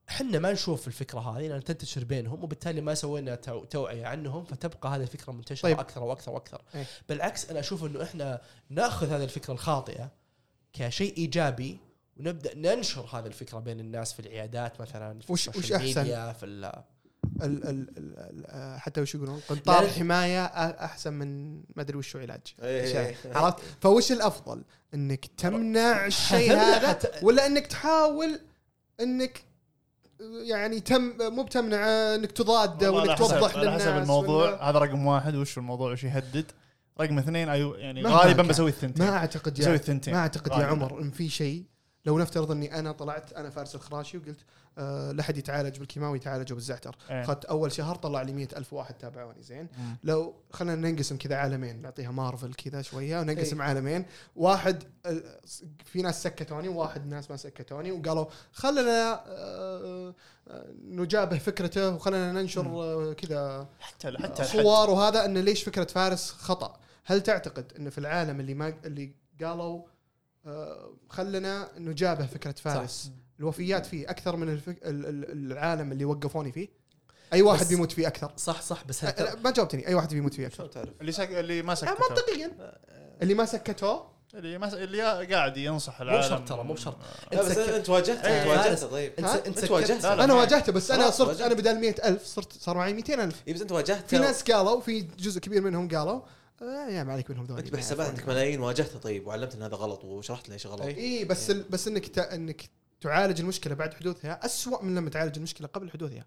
إحنا 0.09 0.39
ما 0.39 0.51
نشوف 0.53 0.87
الفكرة 0.87 1.19
هذه 1.19 1.47
لأن 1.47 1.63
تنتشر 1.63 2.03
بينهم 2.03 2.43
وبالتالي 2.43 2.81
ما 2.81 2.93
سوينا 2.95 3.35
تو- 3.35 3.63
توعية 3.65 4.05
عنهم 4.05 4.43
فتبقى 4.43 4.89
هذه 4.89 5.01
الفكرة 5.01 5.31
منتشرة 5.33 5.61
طيب. 5.69 5.79
أكثر 5.79 6.03
وأكثر 6.03 6.31
وأكثر 6.31 6.61
إيه. 6.75 6.85
بالعكس 7.09 7.49
أنا 7.49 7.59
أشوف 7.59 7.83
إنه 7.83 8.03
إحنا 8.03 8.41
نأخذ 8.69 9.07
هذه 9.13 9.23
الفكرة 9.23 9.53
الخاطئة 9.53 10.11
كشيء 10.73 11.17
إيجابي 11.17 11.77
ونبدأ 12.17 12.55
ننشر 12.55 13.01
هذه 13.13 13.25
الفكرة 13.25 13.59
بين 13.59 13.79
الناس 13.79 14.13
في 14.13 14.19
العيادات 14.19 14.81
مثلا 14.81 15.19
في 15.19 15.31
وش- 15.33 15.47
وش؟ 15.47 15.71
ميديا 15.71 16.33
في 16.33 16.45
ال- 16.45 16.65
ال 16.65 17.67
ال 17.67 17.67
ال 17.97 18.45
ال 18.45 18.79
حتى 18.79 19.01
وش 19.01 19.15
يقولون 19.15 19.39
قنطار 19.49 19.87
حماية 19.87 20.47
أ- 20.47 20.51
أحسن 20.83 21.13
من 21.13 21.55
ما 21.57 21.81
أدري 21.81 21.97
وش 21.97 22.15
هو 22.15 22.21
علاج 22.21 22.41
إيه. 22.61 22.83
أشياء. 22.83 23.37
عرفت 23.37 23.59
فوش 23.81 24.11
الأفضل 24.11 24.63
إنك 24.93 25.25
تمنع 25.25 26.05
الشيء 26.05 26.53
هذا 26.53 26.99
ولا 27.23 27.45
إنك 27.45 27.67
تحاول 27.67 28.39
إنك 28.99 29.43
يعني 30.43 30.79
تم 30.79 31.13
مو 31.19 31.43
بتمنع 31.43 31.87
إنك 32.15 32.31
تضاده 32.31 32.91
وإنك 32.91 33.17
توضح 33.17 33.55
للناس 33.55 33.81
حسب 33.81 33.97
الموضوع. 33.97 34.69
هذا 34.69 34.79
رقم 34.79 35.05
واحد. 35.05 35.35
وش 35.35 35.57
الموضوع؟ 35.57 35.91
وش 35.91 36.03
يهدد؟ 36.03 36.51
رقم 37.01 37.17
اثنين 37.17 37.49
أيوه 37.49 37.77
يعني 37.77 38.03
غالبا. 38.03 38.43
بسوي 38.43 38.69
الثنتين. 38.69 39.05
ما 39.05 39.17
أعتقد 39.17 39.53
بسوي 39.53 39.71
يا 39.71 39.75
الثنتين. 39.75 40.13
ما 40.13 40.19
أعتقد 40.19 40.51
يا. 40.51 40.65
عمر 40.65 41.01
إن 41.01 41.11
في 41.11 41.29
شيء 41.29 41.63
لو 42.05 42.19
نفترض 42.19 42.51
اني 42.51 42.79
أنا 42.79 42.91
طلعت 42.91 43.33
أنا 43.33 43.49
فارس 43.49 43.75
الخراشي 43.75 44.17
وقلت 44.17 44.39
آه 44.77 45.11
لا 45.11 45.23
حد 45.23 45.37
يتعالج 45.37 45.77
بالكيماوي 45.79 46.17
يتعالجوا 46.17 46.55
بالزعتر 46.55 46.95
إيه. 47.09 47.21
اخذت 47.21 47.45
أول 47.45 47.71
شهر 47.71 47.95
طلع 47.95 48.21
لي 48.21 48.33
مئة 48.33 48.57
ألف 48.57 48.73
واحد 48.73 48.93
تابعوني 48.97 49.41
زين 49.41 49.67
مم. 49.77 49.97
لو 50.03 50.35
خلينا 50.51 50.75
ننقسم 50.89 51.17
كذا 51.17 51.35
عالمين 51.35 51.81
نعطيها 51.81 52.11
مارفل 52.11 52.53
كذا 52.53 52.81
شوية 52.81 53.19
وننقسم 53.19 53.61
إيه. 53.61 53.67
عالمين 53.67 54.05
واحد 54.35 54.83
ال- 55.05 55.23
في 55.85 56.01
ناس 56.01 56.23
سكتوني 56.23 56.67
وواحد 56.67 57.07
ناس 57.07 57.31
ما 57.31 57.37
سكتوني 57.37 57.91
وقالوا 57.91 58.25
خلنا 58.53 59.23
آه، 59.27 60.13
آه، 60.47 60.65
نجابه 60.83 61.37
فكرته 61.37 61.89
وخلنا 61.95 62.31
ننشر 62.31 62.65
آه، 62.67 63.13
كذا 63.13 63.67
حتى 63.79 64.17
حتى. 64.17 64.43
صور 64.43 64.89
وهذا 64.89 65.25
انه 65.25 65.39
ليش 65.41 65.63
فكرة 65.63 65.83
فارس 65.87 66.31
خطأ 66.31 66.79
هل 67.05 67.21
تعتقد 67.21 67.73
انه 67.77 67.89
في 67.89 67.97
العالم 67.97 68.39
اللي 68.39 68.53
ما 68.53 68.73
اللي 68.85 69.11
قالوا 69.43 69.81
آه، 70.45 70.93
خلنا 71.09 71.69
نجابه 71.77 72.25
فكرة 72.25 72.51
فارس. 72.51 73.11
الوفيات 73.39 73.85
فيه 73.85 74.09
أكثر 74.09 74.35
من 74.35 74.49
الفك... 74.49 74.77
ال- 74.83 75.05
ال- 75.05 75.51
العالم 75.51 75.91
اللي 75.91 76.05
وقفوني 76.05 76.51
فيه. 76.51 76.67
أي 77.33 77.41
واحد 77.41 77.67
بيموت 77.67 77.91
فيه 77.91 78.07
أكثر. 78.07 78.31
صح 78.37 78.61
صح 78.61 78.83
بس 78.83 79.05
هل 79.05 79.39
ما 79.43 79.51
جاوبتني. 79.51 79.87
أي 79.87 79.93
واحد 79.93 80.09
بيموت 80.13 80.33
فيه 80.33 80.47
أكثر. 80.47 80.57
شلون 80.57 80.69
تعرف؟ 80.69 80.89
اللي 81.01 81.11
سك... 81.11 81.29
اللي 81.31 81.61
ما 81.61 81.71
آه، 81.71 81.75
سكت 81.75 81.89
منطقيا. 82.09 82.51
اللي 83.21 83.33
ما 83.33 83.45
سكتوه. 83.45 84.09
اللي 84.33 84.57
ما 84.57 84.69
س... 84.69 84.73
اللي 84.73 85.01
قاعد 85.25 85.57
ينصح 85.57 86.01
مو 86.01 86.07
العالم. 86.09 86.21
بشرط 86.27 86.49
ترى 86.49 86.63
مو 86.63 86.73
بشرط 86.73 86.95
بس 87.33 87.45
سكت- 87.51 87.57
أنت 87.57 87.89
واجهته 87.89 88.27
إيه. 88.27 88.41
أنت 88.41 88.47
واجهته. 88.65 88.87
طيب. 88.87 89.13
إنت؟ 89.19 89.27
إنت 89.29 89.47
أنت 89.47 89.59
سكت- 89.59 89.71
واجهت 89.71 90.03
لا، 90.03 90.15
لا. 90.15 90.23
أنا 90.23 90.33
واجهته 90.33 90.71
بس 90.71 90.91
أنا 90.91 91.09
صرت. 91.09 91.41
أنا 91.41 91.53
بدل 91.53 91.79
مئة 91.79 92.07
ألف 92.07 92.23
صرت 92.25 92.53
صار 92.53 92.77
معي 92.77 92.93
200 92.93 93.23
ألف. 93.23 93.43
اي 93.47 93.53
بس 93.53 93.61
أنت 93.61 93.71
واجهته. 93.71 94.07
في 94.07 94.17
ناس 94.17 94.43
قالوا 94.51 94.81
في 94.81 95.01
جزء 95.01 95.39
كبير 95.39 95.61
منهم 95.61 95.87
قالوا 95.87 96.21
يا 96.61 97.03
ما 97.03 97.13
عليك 97.13 97.29
منهم 97.31 97.45
ذولي. 97.45 97.61
أنت 97.61 97.73
بحسابات 97.73 98.07
عندك 98.07 98.27
ملايين 98.27 98.59
واجهته 98.59 98.99
طيب 98.99 99.27
وعلمت 99.27 99.55
إن 99.55 99.63
هذا 99.63 99.75
غلط 99.75 100.03
وشرحت 100.03 100.49
ليش 100.49 100.67
غلط. 100.67 100.81
إيه. 100.81 100.97
اي 100.97 101.25
بس 101.25 101.49
ال... 101.49 101.63
بس 101.69 101.87
إنك 101.87 102.07
ت... 102.07 102.19
إنك 102.19 102.69
تعالج 103.01 103.39
المشكلة 103.39 103.75
بعد 103.75 103.93
حدوثها 103.93 104.45
أسوأ 104.45 104.83
من 104.83 104.95
لما 104.95 105.09
تعالج 105.09 105.37
المشكلة 105.37 105.67
قبل 105.67 105.91
حدوثها. 105.91 106.25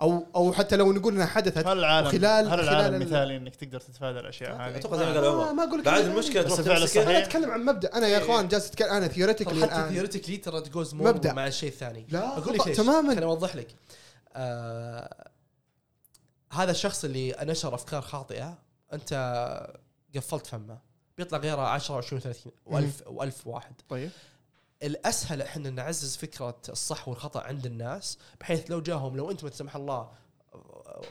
أو 0.00 0.26
أو 0.36 0.52
حتى 0.52 0.76
لو 0.76 0.92
نقول 0.92 1.14
إنها 1.14 1.26
حدثت 1.26 1.66
هل 1.66 1.78
العالم 1.78 2.06
وخلال- 2.06 2.48
هل 2.48 2.50
خلال 2.50 2.68
العالم 2.68 2.94
ال- 3.02 3.06
مثالي 3.06 3.36
إنك 3.36 3.56
تقدر 3.56 3.80
تتفادى 3.80 4.18
الأشياء 4.18 4.56
هذه؟ 4.56 4.76
أتوقع 4.76 4.96
زي 4.96 5.04
ما 5.04 5.12
قال 5.14 5.24
عمر. 5.26 5.52
ما 5.52 5.64
أقول 5.64 5.78
لك 5.78 5.84
بعد. 5.84 6.04
المشكلة 6.04 6.42
بس 6.42 6.56
تروح 6.56 6.76
الصحيح. 6.76 7.08
أنا 7.08 7.18
أتكلم 7.18 7.50
عن 7.50 7.64
مبدأ. 7.64 7.96
أنا 7.96 8.08
يا 8.08 8.18
إخوان 8.18 8.48
جالس 8.48 8.66
اتكلم 8.66 8.88
أنا 8.88 9.08
theoretically 9.08 9.62
حتى 9.62 9.74
الآن. 9.74 9.88
theoretically 9.88 10.36
ترى 10.36 10.60
تجوز 10.60 10.94
مبدأ. 10.94 11.32
مع 11.32 11.46
الشيء 11.46 11.68
الثاني. 11.68 12.06
لا 12.08 12.38
أقول 12.38 12.54
لك 12.54 12.68
تماما. 12.76 13.10
خليني 13.10 13.24
أوضح 13.24 13.56
لك. 13.56 13.68
آه 14.36 15.28
هذا 16.52 16.70
الشخص 16.70 17.04
اللي 17.04 17.36
نشر 17.42 17.74
أفكار 17.74 18.02
خاطئة 18.02 18.58
انت 18.92 19.12
قفلت 20.16 20.46
فمه. 20.46 20.78
بيطلع 21.18 21.38
غيره 21.38 21.60
10 21.62 21.96
20 21.96 22.20
30 22.22 22.52
و1000 22.66 23.06
و1000 23.08 23.46
واحد. 23.46 23.74
طيب. 23.88 24.10
الأسهل 24.82 25.42
إحنا 25.42 25.70
نعزز 25.70 26.16
فكرة 26.16 26.56
الصح 26.68 27.08
والخطأ 27.08 27.40
عند 27.40 27.66
الناس 27.66 28.18
بحيث 28.40 28.70
لو 28.70 28.80
جاهم 28.80 29.16
لو 29.16 29.30
أنت 29.30 29.44
لا 29.44 29.50
سمح 29.50 29.76
الله 29.76 30.10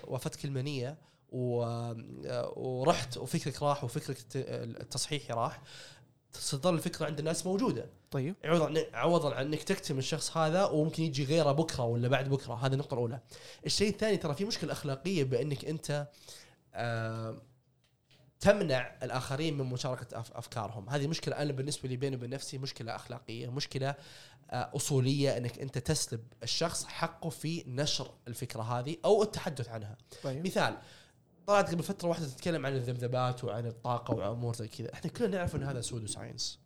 وفتك 0.07 0.45
المنية. 0.45 0.97
ورحت 2.55 3.17
وفكرك 3.17 3.63
راح 3.63 3.83
وفكرك 3.83 4.19
الت- 4.19 4.35
التصحيحي 4.81 5.33
راح 5.33 5.61
تظل 6.51 6.73
الفكرة 6.73 7.05
عند 7.05 7.19
الناس 7.19 7.45
موجودة. 7.45 7.85
طيب. 8.11 8.35
عوضا 8.43 8.65
عن 8.65 8.83
عوضا 8.93 9.35
عن 9.35 9.45
إنك 9.45 9.63
تكتم 9.63 9.97
الشخص 9.97 10.37
هذا 10.37 10.65
وممكن 10.65 11.03
يجي 11.03 11.23
غيره 11.23 11.51
بكرة 11.51 11.83
ولا 11.83 12.07
بعد 12.07 12.29
بكرة. 12.29 12.53
هذه 12.53 12.73
النقطة 12.73 12.93
الأولى. 12.93 13.19
الشيء 13.65 13.89
الثاني 13.89 14.17
ترى 14.17 14.35
في 14.35 14.45
مشكلة 14.45 14.71
أخلاقية 14.73 15.23
بأنك 15.23 15.65
أنت 15.65 16.07
آه 16.73 17.37
تمنع 18.39 18.91
الآخرين 19.03 19.57
من 19.57 19.65
مشاركة 19.65 20.21
أف- 20.23 20.35
أفكارهم. 20.35 20.89
هذه 20.89 21.07
مشكلة 21.07 21.35
أنا 21.35 21.51
بالنسبة 21.51 21.89
لي 21.89 21.95
بيني 21.95 22.15
وبين 22.15 22.29
نفسي 22.29 22.57
مشكلة 22.57 22.95
أخلاقية 22.95 23.51
مشكلة 23.51 23.95
آه 24.51 24.71
أصولية 24.75 25.37
إنك 25.37 25.59
أنت 25.59 25.77
تسلب 25.77 26.19
الشخص 26.43 26.85
حقه 26.85 27.29
في 27.29 27.63
نشر 27.67 28.11
الفكرة 28.27 28.61
هذه 28.61 28.95
أو 29.05 29.23
التحدث 29.23 29.69
عنها. 29.69 29.97
طيب. 30.23 30.45
مثال 30.45 30.77
طلعت 31.47 31.71
قبل 31.71 31.83
فترة 31.83 32.07
واحدة 32.09 32.25
تتكلم 32.27 32.65
عن 32.65 32.73
الذبذبات 32.75 33.43
وعن 33.43 33.65
الطاقة 33.65 34.13
وامور 34.13 34.55
زي 34.55 34.67
كذا. 34.67 34.93
إحنا 34.93 35.11
كلنا 35.11 35.37
نعرف 35.37 35.55
إن 35.55 35.63
هذا 35.63 35.81
pseudoscience 35.81 36.59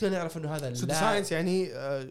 كلنا 0.00 0.18
نعرف 0.18 0.36
انه 0.36 0.56
هذا 0.56 0.74
pseudoscience 0.74 1.32
يعني 1.32 1.72
آه، 1.74 2.08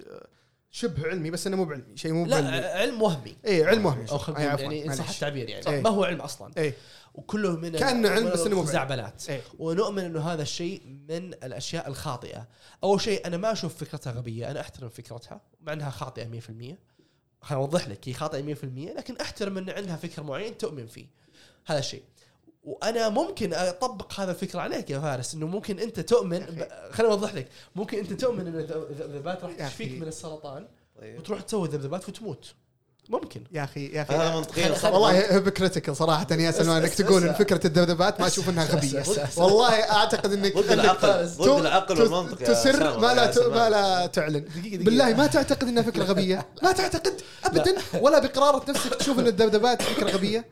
شبه 0.71 1.07
علمي 1.07 1.31
بس 1.31 1.47
إنه 1.47 1.57
مو 1.57 1.65
بعلمي 1.65 1.97
شيء 1.97 2.13
مو 2.13 2.25
لا 2.25 2.77
علم 2.79 3.01
وهمي. 3.01 3.35
إيه 3.45 3.65
علم 3.65 3.85
وهمي. 3.85 4.09
أو 4.11 4.17
خلينا 4.17 4.59
يعني 4.61 4.85
ان 4.85 4.95
صح. 4.95 5.09
التعبير 5.09 5.49
يعني. 5.49 5.67
إيه. 5.67 5.81
ما 5.81 5.89
هو 5.89 6.03
علم 6.03 6.21
أصلا. 6.21 6.51
إيه. 6.57 6.73
وكله 7.13 7.55
من 7.55 7.71
كأنه 7.77 8.09
علم 8.09 8.29
بس 8.29 8.41
بعلم. 8.41 8.63
خزعبلات 8.65 9.29
إيه. 9.29 9.41
ونؤمن 9.59 10.03
إنه 10.03 10.19
هذا 10.21 10.41
الشيء 10.41 10.81
من 11.09 11.33
الأشياء 11.33 11.87
الخاطئة. 11.87 12.47
أول 12.83 13.01
شيء 13.01 13.27
أنا 13.27 13.37
ما 13.37 13.51
أشوف 13.51 13.75
فكرتها 13.77 14.11
غبية 14.13 14.51
أنا 14.51 14.61
أحترم 14.61 14.89
فكرتها 14.89 15.41
مع 15.61 15.73
إنها 15.73 15.89
خاطئة 15.89 16.25
100% 16.25 16.77
خليني 17.41 17.61
أوضح 17.63 17.87
لك 17.87 18.09
هي 18.09 18.13
خاطئة 18.13 18.41
100% 18.55 18.63
لكن 18.97 19.17
أحترم 19.17 19.57
إن 19.57 19.69
عندها 19.69 19.95
فكر 19.95 20.23
معين 20.23 20.57
تؤمن 20.57 20.87
فيه. 20.87 21.05
هذا 21.65 21.79
الشيء. 21.79 22.03
وأنا 22.63 23.09
ممكن 23.09 23.53
أطبق 23.53 24.19
هذا 24.19 24.31
الفكر 24.31 24.59
عليك 24.59 24.89
يا 24.89 24.99
فارس 24.99 25.33
إنه 25.33 25.47
ممكن 25.47 25.79
أنت 25.79 25.99
تؤمن 25.99 26.39
ب- 26.39 26.67
خليني 26.91 27.13
أوضح 27.13 27.33
لك. 27.33 27.47
ممكن 27.75 27.97
أنت 27.97 28.13
تؤمن 28.13 28.47
إن 28.47 28.55
الذبذبات 28.55 29.43
راح 29.43 29.67
تشفيك. 29.67 30.01
من 30.01 30.07
السرطان 30.07 30.67
طيب. 30.99 31.19
وتروح 31.19 31.41
تسوي 31.41 31.67
ذبذبات 31.67 32.09
وتموت. 32.09 32.53
ممكن. 33.09 33.43
يا 33.51 33.63
أخي 33.63 33.87
يا 33.87 34.01
هذا 34.09 34.39
أخي 34.39 34.63
خل- 34.63 34.77
صح. 34.77 34.91
والله 34.91 35.33
هيبوكريتيكال 35.35 35.95
صراحة 35.95 36.27
يا 36.31 36.51
سلمان 36.51 36.81
إنك 36.81 36.93
تقول 36.93 37.23
إن 37.27 37.33
فكرة 37.33 37.67
الذبذبات 37.67 38.21
ما 38.21 38.27
أشوف 38.27 38.49
إنها 38.49 38.65
غبية. 38.65 39.03
والله 39.37 39.69
أعتقد 39.73 40.33
إنك 40.33 40.57
ضد 40.57 40.71
العقل 40.71 41.27
ضد 41.27 41.47
العقل 41.59 42.01
والمنطق 42.01 42.41
يا 42.41 42.47
تسر 42.47 42.99
ما 42.99 43.13
لا 43.13 43.49
ما. 43.49 43.69
لا 43.69 44.05
تعلن. 44.05 44.45
بالله 44.63 45.13
ما 45.13 45.27
تعتقد 45.27 45.67
إنها 45.67 45.83
فكرة 45.83 46.03
غبية. 46.03 46.47
ما 46.63 46.71
تعتقد 46.71 47.21
ابدا 47.45 47.75
ولا 48.01 48.19
بقرارة 48.19 48.71
نفسك 48.71 48.95
تشوف 48.95 49.19
إن 49.19 49.27
الذبذبات 49.27 49.81
فكرة 49.81 50.09
غبية. 50.11 50.45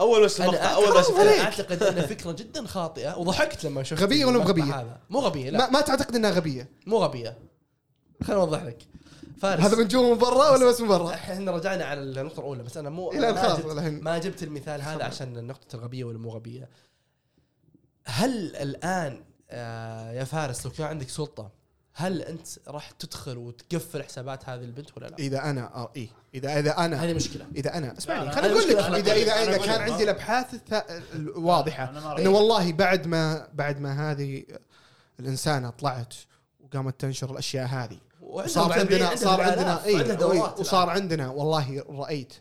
أول 0.00 0.24
بس 0.24 0.40
المقطع 0.40 0.74
أول 0.74 0.98
بس 0.98 1.10
أعتقد 1.40 1.82
إنها 1.82 2.06
فكرة 2.06 2.32
جدا 2.32 2.66
خاطئة. 2.66 3.18
وضحكت 3.18 3.64
لما 3.64 3.82
شفت 3.82 4.02
غبية 4.02 4.24
ولا 4.24 4.38
مو؟ 4.38 4.44
هذا. 4.74 4.98
مو 5.10 5.18
غبية 5.18 5.50
لا. 5.50 5.58
ما, 5.58 5.70
ما 5.70 5.80
تعتقد 5.80 6.16
إنها 6.16 6.30
غبية. 6.30 6.68
مو 6.86 6.98
غبية. 6.98 7.38
خليني 8.24 8.40
أوضح 8.42 8.62
لك. 8.62 8.78
فارس. 9.40 9.60
هذا 9.64 9.76
من 9.76 9.88
جوا 9.88 10.06
ومن 10.10 10.18
برا 10.18 10.50
ولا 10.50 10.66
بس 10.66 10.80
من 10.80 10.88
برا؟ 10.88 11.14
إحنا 11.14 11.50
رجعنا 11.52 11.84
على 11.84 12.00
النقطة 12.02 12.40
الأولى 12.40 12.62
بس 12.62 12.76
أنا 12.76 12.90
مو 12.90 13.12
إلى 13.12 13.32
ما 13.32 13.72
الحين 13.72 14.02
ما 14.02 14.18
جبت 14.18 14.42
المثال 14.42 14.82
هذا 14.82 15.04
عشان 15.04 15.46
نقطة 15.46 15.76
الغبية 15.76 16.04
ولا 16.04 16.18
مو 16.18 16.30
غبية. 16.30 16.68
هل 18.06 18.56
الآن 18.56 19.24
آه 19.50 20.12
يا 20.12 20.24
فارس 20.24 20.66
لو 20.66 20.72
كان 20.72 20.86
عندك 20.86 21.08
سلطة 21.08 21.50
هل 21.94 22.22
أنت 22.22 22.46
راح 22.68 22.90
تدخل 22.90 23.38
وتقفل 23.38 24.02
حسابات 24.02 24.48
هذه 24.48 24.60
البنت 24.64 24.96
ولا 24.96 25.06
لا؟ 25.06 25.18
إذا 25.18 25.50
أنا 25.50 25.74
آه 25.74 25.92
اي 25.96 26.08
اذا 26.34 26.58
إذا 26.58 26.78
أنا 26.78 27.04
هذه 27.04 27.14
مشكلة. 27.14 27.46
إذا 27.56 27.76
أنا 27.78 27.98
اسمعني 27.98 28.30
خليني 28.30 28.52
أقول 28.54 28.68
لك. 28.68 28.76
اذا 28.76 29.12
اذا 29.14 29.32
إذا 29.42 29.56
كان. 29.58 29.80
عندي 29.80 30.04
الأبحاث 30.04 30.54
الث- 30.54 30.90
الواضحة 31.14 32.18
إنه 32.18 32.30
والله 32.30 32.72
بعد 32.72 33.06
ما 33.06 33.48
بعد 33.54 33.80
ما 33.80 34.10
هذه 34.10 34.44
الإنسانة 35.20 35.70
طلعت 35.70 36.14
وقامت 36.60 37.00
تنشر 37.00 37.30
الأشياء 37.30 37.66
هذه 37.66 37.98
وعندها 38.36 38.54
صار 38.54 38.68
متابعين، 38.70 39.02
عندنا 39.02 39.16
صار 39.16 39.40
عندنا 39.40 39.84
اي 39.84 40.02
دورات 40.16 40.60
وصار. 40.60 40.90
عندنا 40.90 41.28
والله 41.30 41.84
رأيت 41.88 42.32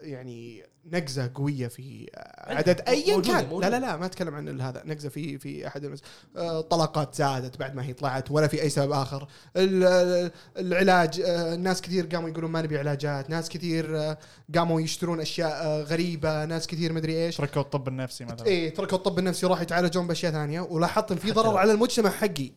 يعني 0.00 0.64
نقزة 0.92 1.30
قوية 1.34 1.68
في. 1.68 2.10
عدد 2.38 2.80
ايا 2.88 3.20
كان. 3.20 3.34
لا 3.34 3.42
موجودة. 3.42 3.68
لا 3.68 3.80
لا 3.80 3.96
ما 3.96 4.06
أتكلم 4.06 4.34
عن 4.34 4.60
هذا 4.60 4.82
نقزة 4.84 5.08
في 5.08 5.38
في 5.38 5.66
أحد 5.66 5.84
المس... 5.84 6.00
آه، 6.36 6.60
طلقات 6.60 7.14
زادت 7.14 7.56
بعد 7.56 7.74
ما 7.74 7.84
هي 7.84 7.92
طلعت 7.92 8.30
ولا 8.30 8.46
في 8.46 8.62
أي 8.62 8.68
سبب 8.70 8.92
آخر. 8.92 9.28
ال- 9.56 9.84
ال- 9.84 10.30
العلاج 10.56 11.20
آه، 11.20 11.56
ناس 11.56 11.82
كثير 11.82 12.06
قاموا 12.06 12.28
يقولون 12.28 12.50
ما 12.50 12.62
نبي 12.62 12.78
علاجات 12.78 13.30
ناس 13.30 13.48
كثير 13.48 13.98
آه، 13.98 14.18
قاموا 14.54 14.80
يشترون 14.80 15.20
أشياء 15.20 15.50
آه، 15.66 15.82
غريبة 15.82 16.44
ناس 16.44 16.66
كثير 16.66 16.92
مدري 16.92 17.26
إيش. 17.26 17.36
تركوا 17.36 17.62
الطب 17.62 17.88
النفسي 17.88 18.24
مثلا. 18.24 18.46
إيه 18.46 18.74
تركوا 18.74 18.98
الطب 18.98 19.18
النفسي 19.18 19.46
وراحوا 19.46 19.62
يتعالجون 19.62 20.06
بأشياء 20.06 20.32
ثانية. 20.32 20.60
ولاحظت 20.60 21.12
إن 21.12 21.18
في 21.18 21.32
ضرر 21.32 21.56
على 21.56 21.72
المجتمع 21.72 22.10
حقي. 22.10 22.52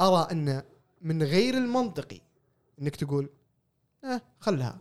أرى 0.00 0.28
أن 0.32 0.62
من 1.02 1.22
غير 1.22 1.54
المنطقي 1.54 2.20
إنك 2.80 2.96
تقول 2.96 3.28
آه 4.04 4.22
خلها. 4.40 4.78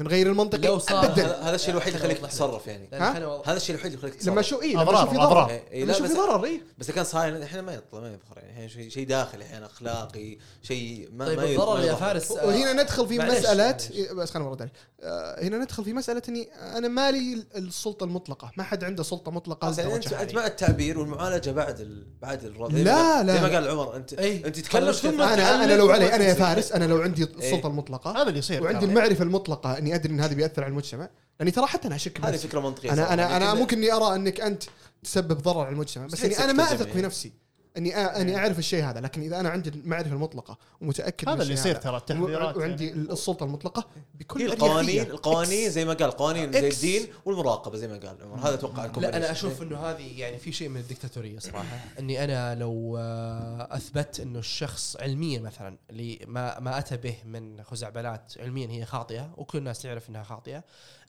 من 0.00 0.08
غير 0.08 0.26
المنطقي 0.26 0.68
لو 0.68 0.78
صار 0.78 1.06
هذا 1.06 1.54
الشيء 1.54 1.70
الوحيد 1.70 1.94
اللي 1.94 2.06
يخليك. 2.06 2.30
تتصرف 2.30 2.66
يعني 2.66 2.88
ها؟ 2.92 3.42
هذا 3.46 3.56
الشيء 3.56 3.74
الوحيد 3.74 3.92
اللي 3.92 3.98
يخليك 3.98 4.14
تتصرف 4.14 4.32
لما 4.32 4.42
شو 4.42 4.62
اي 4.62 4.72
لما 4.72 5.00
شوف 5.00 5.10
في. 5.10 5.16
ضرر 5.16 5.50
إيه، 5.50 5.84
لما 5.84 5.92
لا 5.92 5.98
شوف 5.98 6.06
في 6.06 6.14
ضرر 6.14 6.44
اي 6.44 6.62
بس 6.78 6.86
اذا 6.86 6.94
كان 6.94 7.04
صاير 7.04 7.42
إحنا 7.42 7.62
ما 7.62 7.74
يطلع 7.74 8.00
ما 8.00 8.06
يظهر 8.06 8.38
يعني 8.38 8.68
شيء 8.68 8.88
شيء 8.88 9.06
داخلي 9.06 9.44
أحيانا 9.44 9.66
أخلاقي 9.66 10.38
شيء 10.62 11.08
ما 11.12 11.26
طيب 11.26 11.38
ما 11.38 11.44
الضرر 11.44 11.80
يا. 11.80 11.94
فارس 11.94 12.30
وهنا 12.30 12.72
ندخل 12.82 13.08
في 13.08 13.18
مساله. 13.18 13.76
إيه، 13.90 14.12
بس 14.12 14.30
خليني 14.30 14.48
ارد 14.48 14.62
عليك 14.62 14.72
آه، 15.02 15.44
هنا 15.44 15.58
ندخل 15.58 15.84
في 15.84 15.92
مسألة 15.92 16.22
إني 16.28 16.48
أنا 16.52 16.88
مالي 16.88 17.44
السلطة 17.56 18.04
المطلقة 18.04 18.52
ما 18.56 18.62
حد 18.64 18.84
عنده 18.84 19.02
سلطة 19.02 19.30
مطلقة 19.30 19.68
انت 19.68 20.12
أنت. 20.12 20.34
مع 20.34 20.46
التعبير 20.46 20.98
والمعالجة 20.98 21.50
بعد 21.50 21.80
ال... 21.80 22.06
بعد 22.22 22.44
الرد 22.44 22.72
لا، 22.74 23.22
لا، 23.22 23.32
زي 23.34 23.40
ما. 23.40 23.54
قال 23.54 23.68
عمر 23.68 23.96
انت 23.96 24.12
إيه. 24.12 24.46
أنت 24.46 24.56
تتكلم 24.56 24.92
ثم. 24.92 25.20
أنا 25.22 25.64
أنا 25.64 25.76
لو 25.76 25.90
علي 25.90 26.14
أنا 26.14 26.24
يا. 26.24 26.34
فارس 26.34 26.72
أنا 26.72 26.84
لو 26.84 27.02
عندي. 27.02 27.22
السلطة 27.22 27.66
المطلقة 27.66 28.10
هذا 28.22 28.28
اللي 28.28 28.38
يصير 28.38 28.62
وعندي. 28.62 28.86
المعرفة 28.86 29.24
المطلقة 29.24 29.78
إني 29.78 29.89
ادري 29.94 30.12
ان 30.12 30.20
هذا 30.20 30.34
بيأثر 30.34 30.62
على 30.64 30.70
المجتمع 30.70 31.08
لأني 31.40 31.50
ترى 31.50 31.66
حتى 31.66 31.86
أنا 31.88 31.96
أشك 31.96 32.20
هذه 32.20 32.30
بنفسي 32.30 32.48
فكرة 32.48 32.60
منطقية 32.60 32.92
أنا. 32.92 33.12
أنا 33.14 33.36
أنا 33.36 33.44
لكن- 33.44 33.58
ممكن 33.60 33.76
إني 33.78 33.92
أرى 33.92 34.14
أنك 34.14 34.40
أنت 34.40 34.62
تسبب 35.02 35.38
ضرر 35.42 35.60
على 35.60 35.72
المجتمع 35.72 36.06
بس 36.06 36.24
إني 36.24 36.38
أنا 36.38 36.52
ما 36.52 36.62
أثق 36.64 36.82
في 36.84 36.88
يعني. 36.90 37.02
نفسي 37.02 37.32
اني 37.76 37.92
أ- 37.92 37.96
اني 38.16 38.36
اعرف 38.36 38.58
الشيء 38.58 38.84
هذا 38.84 39.00
لكن 39.00 39.22
إذا 39.22 39.40
أنا 39.40 39.48
عندي 39.48 39.68
المعرفة 39.70 40.12
المطلقة 40.12 40.58
ومتأكد 40.80 41.28
هذا 41.28 41.42
اللي 41.42 41.54
يصير 41.54 41.74
ترى 41.74 41.96
التحذيرات 41.96 42.56
وعندي 42.56 42.86
يعني. 42.88 43.00
السلطة 43.00 43.44
المطلقة 43.44 43.86
بكل 44.14 44.40
أريحية. 44.40 44.54
القوانين 44.54 45.00
القوانين. 45.10 45.70
زي 45.70 45.84
ما 45.84 45.92
قال 45.92 46.10
قوانين 46.10 46.52
زي. 46.52 46.68
الدين 46.68 47.06
والمراقبة 47.24 47.76
زي 47.76 47.88
ما 47.88 47.94
قال 47.98 48.16
عمر 48.22 48.38
هذا 48.48 48.54
أتوقع 48.54 48.86
لا 48.86 49.16
أنا. 49.16 49.30
أشوف 49.30 49.62
إنه 49.62 49.78
هذه 49.78 50.20
يعني 50.20 50.38
في 50.38 50.52
شيء 50.52 50.68
من 50.68 50.80
الدكتاتورية 50.80 51.38
صراحة 51.38 51.78
إني 51.98 52.24
أنا 52.24 52.54
لو 52.54 52.96
آه، 53.00 53.68
أثبت 53.70 54.20
إنه 54.20 54.38
الشخص 54.38 54.96
علميا 54.96 55.40
مثلا 55.40 55.78
اللي 55.90 56.18
ما 56.26 56.60
ما 56.60 56.78
أتى 56.78 56.96
به 56.96 57.14
من 57.24 57.62
خزعبلات 57.62 58.32
علميا 58.38 58.68
هي 58.68 58.84
خاطئة 58.84 59.30
وكل 59.36 59.58
الناس 59.58 59.82
تعرف 59.82 60.08
إنها 60.10 60.22
خاطئة 60.22 60.64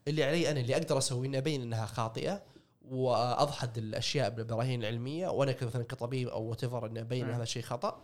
اللي 0.08 0.24
علي 0.24 0.52
أنا 0.52 0.60
اللي 0.60 0.76
أقدر 0.76 0.98
اسويه 0.98 1.28
إني 1.28 1.38
أبين 1.38 1.62
إنها 1.62 1.86
خاطئة 1.86 2.42
وأضحد 2.90 3.78
الأشياء 3.78 4.30
بالبراهين 4.30 4.80
العلميه 4.80 5.28
وأنا 5.28 5.56
مثلا 5.62 5.84
كطبيب 5.84 6.28
أو 6.28 6.44
وات 6.44 6.64
اني 6.64 7.00
ابين 7.02 7.26
ان. 7.26 7.34
هذا 7.36 7.44
الشيء 7.44 7.64
خطأ 7.64 8.02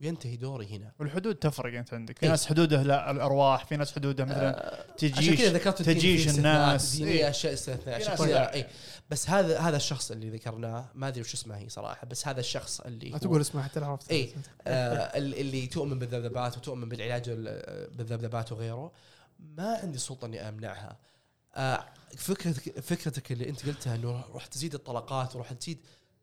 وينتهي 0.00 0.36
دوري 0.36 0.66
هنا 0.66 0.92
والحدود 1.00 1.34
تفرق 1.34 1.78
أنت 1.78 1.94
عندك 1.94 2.18
في 2.18 2.22
إيه. 2.22 2.30
ناس 2.30 2.46
حدوده 2.46 2.82
لا 2.82 3.10
الأرواح 3.10 3.64
في 3.64 3.76
ناس 3.76 3.92
حدوده 3.92 4.24
مثلا 4.24 4.80
آه، 4.80 4.86
تجيش 4.96 5.18
عشان 5.18 5.34
كذا 5.36 5.52
ذكرت 5.52 5.80
الدين 5.80 5.94
تجيش 5.98 6.28
الناس. 6.38 6.96
دينيه 6.96 7.10
إيه. 7.12 7.30
أشياء 7.30 7.52
استثناء 7.52 8.26
لا. 8.26 8.54
اي 8.54 8.66
بس 9.10 9.30
هذا 9.30 9.58
هذا 9.60 9.76
الشخص 9.76 10.10
اللي 10.10 10.30
ذكرناه 10.30 10.88
ما 10.94 11.08
أدري 11.08 11.20
وش 11.20 11.34
اسمه 11.34 11.56
هي 11.56 11.68
صراحة 11.68 12.06
بس 12.06 12.28
هذا 12.28 12.40
الشخص 12.40 12.80
اللي 12.80 13.08
لا 13.08 13.14
هو- 13.14 13.18
تقول 13.18 13.40
اسمه 13.40 13.62
حتى 13.62 13.80
لو 13.80 13.90
عرفت 13.90 14.10
إيه. 14.10 14.28
آه 14.66 15.18
ال- 15.18 15.34
اللي 15.40 15.66
تؤمن 15.66 15.98
بالذبذبات 15.98 16.56
وتؤمن 16.56 16.88
بالعلاج 16.88 17.22
ال- 17.28 17.90
بالذبذبات 17.96 18.52
وغيره 18.52 18.92
ما 19.56 19.74
عندي 19.82 19.98
سلطة 19.98 20.26
إني 20.26 20.48
أمنعها 20.48 20.90
آه 20.90 20.96
فكرتك 22.16 22.80
فكرتك 22.80 23.32
اللي 23.32 23.48
انت 23.48 23.66
قلتها 23.66 23.94
انه 23.94 24.24
راح 24.34 24.46
تزيد 24.46 24.74
الطلقات 24.74 25.36
وراح 25.36 25.52
تزيد 25.52 25.78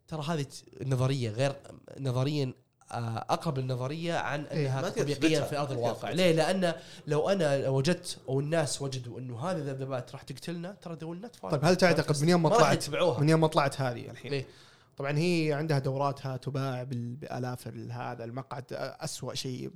ترى 0.08 0.22
هذه 0.28 0.46
نظرية 0.86 1.30
غير 1.30 1.56
نظريا 2.00 2.54
آه، 2.92 3.26
أقرب 3.30 3.60
للنظرية 3.60 4.14
عن 4.14 4.44
إيه، 4.44 4.80
أنها 4.80 4.90
تطبيقيا 4.90 5.42
في 5.42 5.58
أرض 5.58 5.72
الواقع. 5.72 6.10
ليه؟ 6.12 6.32
لأن 6.32 6.74
لو 7.08 7.30
أنا 7.30 7.70
وجدت 7.70 8.18
أو 8.30 8.40
الناس 8.40 8.82
وجدوا 8.82 9.20
إنه 9.20 9.40
هذه 9.40 9.58
الذبذبات 9.58 10.12
راح 10.12 10.22
تقتلنا 10.22 10.72
ترى 10.82 10.96
ذول 11.02 11.22
نت 11.22 11.36
طيب 11.36 11.66
هل 11.66 11.76
تعتقد 11.76 12.22
من 12.22 12.30
يوم 12.30 12.44
ما 12.44 12.50
طلعت 12.50 12.90
من 13.20 13.30
يوم 13.30 13.42
ما 13.42 13.48
طلعت 13.48 13.82
هذه 13.82 14.10
الحين؟ 14.10 14.32
ليه؟ 14.32 14.46
طبعا 14.98 15.18
هي 15.18 15.54
عندها 15.54 15.80
دوراتها 15.80 16.38
تباع 16.38 16.84
بال- 16.84 17.16
بآلاف 17.16 17.68
ال- 17.68 17.92
هذا 17.92 18.24
المقعد 18.24 18.64
أسوأ 18.74 19.34
شيء 19.34 19.72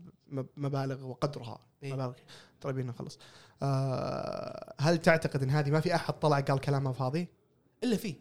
مبالغ 0.57 1.05
وقدرها. 1.05 1.59
إيه. 1.84 1.93
مبالغ. 1.93 2.13
ترى 2.61 2.73
بينا 2.73 2.91
نخلص 2.91 3.19
آه 3.63 4.73
هل 4.79 4.97
تعتقد 4.97 5.43
إن 5.43 5.49
هذه 5.49 5.69
ما 5.69 5.79
في 5.79 5.95
أحد 5.95 6.13
طلع 6.13 6.39
قال 6.39 6.59
كلامها 6.59 6.93
فاضي؟ 6.93 7.27
إلا 7.84 7.97
فيه 7.97 8.15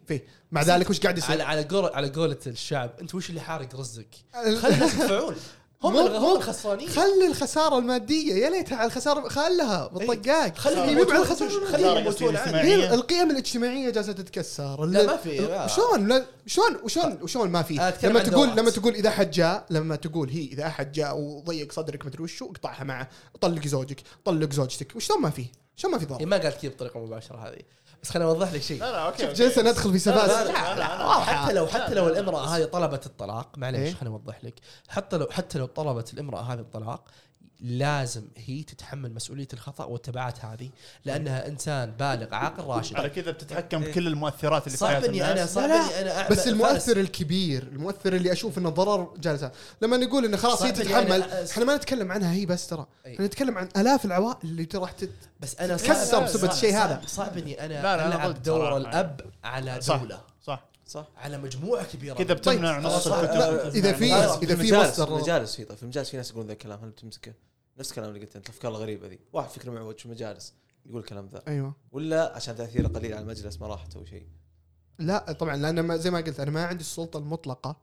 مع 0.51 0.61
ذلك 0.61 0.89
وش 0.89 0.99
قاعد 0.99 1.19
على 1.19 1.33
يصير؟ 1.33 1.45
على 1.45 1.63
قول 1.63 1.85
على 1.93 2.09
قولة 2.09 2.39
الشعب 2.47 2.91
أنت 3.01 3.15
وش 3.15 3.29
اللي 3.29 3.41
حارق 3.41 3.75
رزقك؟ 3.75 4.15
خلي 4.61 4.73
الناس 4.73 4.93
يدفعون 4.93 5.35
هم 5.83 5.97
هم 5.97 6.35
الخسرانين. 6.35 6.89
خلي 6.89 7.27
الخسارة 7.27 7.77
المادية 7.77 8.33
يا 8.33 8.49
ليتها 8.49 8.75
على 8.75 8.87
الخسارة 8.87 9.29
خلها 9.29 9.87
بالطقاق. 9.87 10.57
خليهم 10.57 10.79
هي 10.79 10.91
يموتون 10.91 11.15
على 11.15 11.23
الخسارة. 11.23 11.65
خليهم 11.65 11.97
يموتون. 11.97 12.35
هي 12.35 12.93
القيم 12.93 13.31
الاجتماعية 13.31 13.89
جالسة 13.89 14.11
تتكسر. 14.13 14.85
لا 14.85 15.05
ما 15.05 15.17
في. 15.17 15.37
شلون؟ 15.75 16.25
شلون؟ 16.45 16.75
وشلون؟ 16.83 17.19
وشلون 17.21 17.49
ما 17.49 17.61
في؟ 17.61 17.93
لما 18.03 18.19
تقول. 18.19 18.49
لما 18.49 18.69
تقول 18.69 18.93
إذا 18.93 19.09
أحد 19.09 19.31
جاء 19.31 19.65
لما 19.69 19.95
تقول 19.95 20.29
هي 20.29 20.45
إذا 20.45 20.67
أحد 20.67 20.91
جاء 20.91 21.17
وضيق 21.17 21.71
صدرك 21.71 22.05
مدري 22.05 22.23
وشو 22.23 22.45
اقطعها 22.45 22.83
معه 22.83 23.09
طلق 23.41 23.67
زوجك 23.67 24.01
طلق 24.25 24.53
زوجتك. 24.53 24.95
وشلون 24.95 25.21
ما 25.21 25.29
في؟ 25.29 25.45
شلون 25.75 25.93
ما 25.93 25.99
في 25.99 26.05
هي 26.05 26.09
ضرر؟ 26.09 26.19
إيه، 26.19 26.25
ما 26.25 26.37
قالت 26.37 26.61
كذا 26.61 26.71
بطريقة 26.71 26.99
مباشرة 26.99 27.37
هذه. 27.37 27.61
بس 28.03 28.09
خليني 28.09 28.29
أوضح 28.29 28.53
لك 28.53 28.61
شيء 28.61 28.79
لا 28.79 28.91
لا 28.91 28.97
okay 29.07 29.21
شوف. 29.23 29.31
جلسه 29.31 29.61
ندخل 29.61 29.91
في 29.91 29.99
space 29.99 30.29
لا، 30.29 30.43
لا، 30.43 30.75
لا، 30.75 30.97
لا. 30.97 31.19
حتى 31.19 31.53
لو 31.53 31.67
حتى 31.67 31.93
لو 31.93 32.07
الإمرأة 32.07 32.45
هذه 32.45 32.63
طلبت 32.65 33.05
الطلاق 33.05 33.57
معليش 33.57 33.79
إيه؟ 33.81 33.93
خليني 33.93 34.15
أوضح 34.15 34.43
لك 34.43 34.53
حتى 34.87 35.17
لو 35.17 35.27
حتى 35.31 35.59
لو 35.59 35.65
طلبت 35.65 36.13
الإمرأة 36.13 36.41
هذه 36.41 36.59
الطلاق 36.59 37.03
لازم 37.61 38.21
هي 38.37 38.63
تتحمل 38.63 39.13
مسؤولية 39.13 39.47
الخطأ 39.53 39.83
والتبعات 39.85 40.45
هذه 40.45 40.69
لأنها 41.05 41.47
إنسان 41.47 41.91
بالغ 41.91 42.35
عاقل 42.35 42.63
على 42.63 42.73
راشد 42.73 43.07
كذا 43.07 43.31
بتتحكم 43.31 43.81
بكل 43.81 44.07
المؤثرات 44.07 44.67
اللي 44.67 44.77
في 44.77 44.87
حياة 44.87 45.05
إني 45.05 45.31
أنا 45.31 45.45
صعب 45.45 45.63
إني 45.69 46.01
أنا 46.01 46.23
أعمل- 46.27 46.31
بس 46.31 46.37
فارس- 46.37 46.47
المؤثر 46.47 46.97
الكبير 46.99 47.63
المؤثر 47.63 48.13
اللي 48.15 48.31
أشوف 48.31 48.57
إنه 48.57 48.69
ضرر 48.69 49.13
جالس 49.17 49.45
لما 49.81 49.97
نقول 49.97 50.25
إنه 50.25 50.37
خلاص 50.37 50.61
هي 50.61 50.71
تتحمل 50.71 51.21
إحنا 51.51 51.65
ما 51.65 51.75
نتكلم 51.75 52.11
عنها 52.11 52.33
هي 52.33 52.45
بس 52.45 52.67
ترى. 52.67 52.85
إحنا 53.07 53.25
نتكلم 53.25 53.57
عن 53.57 53.69
آلاف 53.77 54.05
العوائل 54.05 54.37
اللي 54.43 54.65
ترى 54.65 54.81
راح 54.81 54.91
تت... 54.91 55.09
بس 55.39 55.55
أنا 55.55 55.77
تكسر 55.77 56.05
صعب- 56.05 56.23
بسبب 56.23 56.51
الشيء 56.51 56.73
هذا. 56.75 57.01
صعب 57.07 57.37
إني 57.37 57.65
أنا 57.65 57.73
لا، 57.73 57.81
لا، 57.97 58.05
أنا 58.07 58.15
ألعب 58.15 58.43
دور. 58.43 58.77
الأب 58.77 59.21
على 59.43 59.81
صح. 59.81 59.95
دولة 59.95 60.19
صح؟ 60.87 61.07
على 61.17 61.37
مجموعة 61.37 61.85
كبيرة. 61.85 62.13
كذا 62.15 62.27
من- 62.33 62.39
بتمنع 62.39 62.77
طيب، 62.77 62.85
نص. 62.87 63.07
الكتب. 63.07 63.75
إذا 63.75 63.93
في- 63.93 64.11
نص- 64.13 64.37
إذا 64.37 64.55
في 64.55 64.61
المجالس 64.61 64.99
مصدر- 64.99 65.15
المجالس 65.15 65.55
في 65.55 65.65
طيب 65.65 65.77
في 65.77 65.83
المجالس 65.83 66.09
في 66.09 66.17
ناس 66.17 66.29
يقولون 66.29 66.47
ذا 66.47 66.53
الكلام 66.53 66.79
هل 66.83 66.89
بتمسكه؟ 66.89 67.33
نفس 67.79 67.89
الكلام 67.89 68.09
اللي 68.09 68.19
قلته 68.19 68.37
أنت 68.37 68.45
الافكار 68.49 68.71
الغريبه 68.71 69.07
ذي. 69.07 69.19
واحد 69.33 69.49
فكرة 69.49 69.71
معوج 69.71 69.97
في 69.99 70.05
المجالس 70.05 70.53
يقول 70.85 70.99
الكلام 70.99 71.27
ذا. 71.27 71.43
أيوه. 71.47 71.75
ولا 71.91 72.35
عشان 72.35 72.55
تأثيره 72.55 72.87
قليل 72.87 73.13
على 73.13 73.21
المجلس 73.21 73.61
ما 73.61 73.67
راح 73.67 73.85
تسوي 73.85 74.05
شيء. 74.05 74.25
لا 74.99 75.31
طبعا 75.31 75.55
لأن 75.57 75.79
ما 75.79 75.97
زي 75.97 76.11
ما 76.11 76.17
قلت 76.21 76.39
أنا 76.39 76.51
ما 76.51 76.65
عندي 76.65 76.81
السلطة 76.81 77.17
المطلقة 77.17 77.75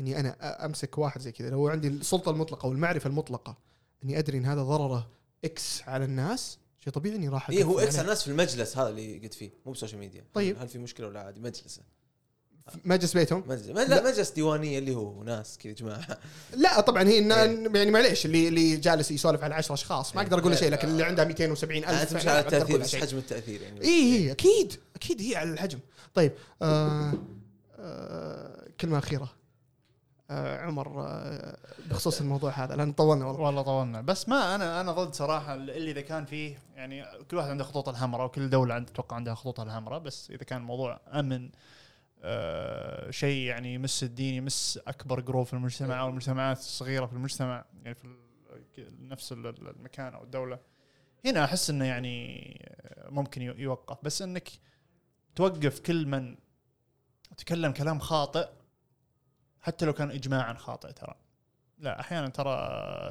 إني 0.00 0.20
أنا 0.20 0.64
أمسك 0.64 0.98
واحد 0.98 1.20
زي 1.20 1.32
كذا. 1.32 1.50
لو 1.50 1.68
عندي 1.68 1.88
السلطة 1.88 2.30
المطلقة 2.30 2.66
والمعرفة 2.68 3.08
المطلقة 3.08 3.56
إني 4.04 4.18
أدري 4.18 4.38
إن 4.38 4.44
هذا 4.46 4.62
ضرره 4.62 5.10
X 5.44 5.82
على 5.82 6.04
الناس 6.04 6.58
شيء 6.84 6.92
طبيعي 6.92 7.16
إني 7.16 7.28
راح 7.28 7.50
اي 7.50 7.56
إيه، 7.56 7.64
هو 7.64 7.78
X 7.78 7.94
على. 7.94 8.02
الناس 8.02 8.22
في 8.22 8.28
المجلس 8.30 8.78
هذا 8.78 8.88
اللي 8.88 9.18
قلت 9.18 9.34
فيه 9.34 9.50
مو 9.66 9.72
ب 9.72 9.76
social 9.76 10.00
media. 10.00 10.24
طيب. 10.34 10.58
هل 10.58 10.68
في 10.68 10.78
مشكلة 10.78 11.06
ولا 11.06 11.20
عادي؟ 11.20 11.40
مجلسه. 11.40 11.82
مجلس 12.84 13.14
بيتهم؟ 13.16 13.44
مجلس 13.46 13.66
لا 13.66 14.10
مجلس 14.10 14.30
ديوانية 14.30 14.78
اللي 14.78 14.94
هو 14.94 15.22
ناس 15.22 15.58
كذا 15.58 15.72
جماعة. 15.72 16.18
لا 16.56 16.80
طبعا 16.80 17.02
هي 17.02 17.18
إن 17.18 17.32
إيه. 17.32 17.76
يعني 17.78 17.90
معليش 17.90 18.26
اللي 18.26 18.48
اللي 18.48 18.76
جالس 18.76 19.10
يسولف 19.10 19.44
على 19.44 19.54
10 19.54 19.74
أشخاص 19.74 20.16
ما 20.16 20.22
أقدر 20.22 20.38
أقول 20.38 20.52
له 20.52 20.58
شيء 20.58 20.70
لكن 20.70 20.88
اللي 20.88 21.04
عنده 21.04 21.24
270 21.24 21.84
أنا 21.84 22.02
ألف 22.02 22.10
تمشي 22.10 22.26
لا 22.26 22.32
على 22.32 22.40
التأثير 22.40 22.78
بس. 22.78 22.96
حجم 22.96 23.18
التأثير 23.18 23.62
يعني. 23.62 23.80
اي 23.80 23.88
اي 23.88 24.32
أكيد 24.32 24.72
أكيد 24.96 25.22
هي 25.22 25.36
على 25.36 25.50
الحجم. 25.50 25.78
طيب 26.14 26.32
آه 26.62 27.12
آه 27.78 28.68
كلمة 28.80 28.98
أخيرة. 28.98 29.32
آه 30.30 30.60
عمر 30.60 31.06
آه 31.06 31.56
بخصوص 31.90 32.20
الموضوع 32.20 32.50
هذا 32.50 32.76
لأن 32.76 32.92
طولنا 32.92 33.26
والله. 33.26 33.40
والله 33.40 33.62
طولنا. 33.62 34.00
بس 34.00 34.28
ما 34.28 34.54
أنا 34.54 34.80
أنا 34.80 34.92
ضد 34.92 35.14
صراحة 35.14 35.54
اللي 35.54 35.90
إذا 35.90 36.00
كان 36.00 36.24
فيه 36.24 36.58
يعني 36.76 37.04
كل 37.30 37.36
واحد 37.36 37.50
عنده 37.50 37.64
خطوط 37.64 37.88
الحمراء 37.88 38.26
وكل 38.26 38.50
دولة 38.50 38.74
عند 38.74 38.88
أتوقع 38.88 39.16
عندها 39.16 39.34
خطوطها 39.34 39.62
الحمراء 39.62 39.98
بس 39.98 40.30
إذا 40.30 40.44
كان 40.44 40.60
الموضوع 40.60 41.00
أمن 41.12 41.50
آه 42.22 43.10
شيء 43.10 43.46
يعني 43.48 43.74
يمس 43.74 44.02
الدين 44.02 44.34
يمس 44.34 44.78
أكبر 44.86 45.20
جروب 45.20 45.46
في 45.46 45.52
المجتمع 45.52 46.00
أو 46.00 46.08
المجتمعات 46.08 46.58
الصغيرة 46.58 47.06
في 47.06 47.12
المجتمع 47.12 47.64
يعني 47.82 47.94
في 47.94 48.16
نفس 49.00 49.32
ال- 49.32 49.46
ال- 49.46 49.68
المكان 49.76 50.14
أو 50.14 50.24
الدولة. 50.24 50.58
هنا 51.24 51.44
أحس 51.44 51.70
إنه 51.70 51.84
يعني 51.84 52.44
ممكن 53.08 53.42
يوقف. 53.42 53.98
بس 54.04 54.22
إنك 54.22 54.48
توقف 55.36 55.80
كل 55.80 56.06
من 56.06 56.36
تكلم 57.36 57.72
كلام 57.72 57.98
خاطئ 57.98 58.48
حتى 59.60 59.84
لو 59.86 59.92
كان 59.92 60.10
اجماعا 60.10 60.54
خاطئ 60.54 60.92
ترى. 60.92 61.14
لا 61.78 62.00
أحيانا 62.00 62.28
ترى 62.28 62.54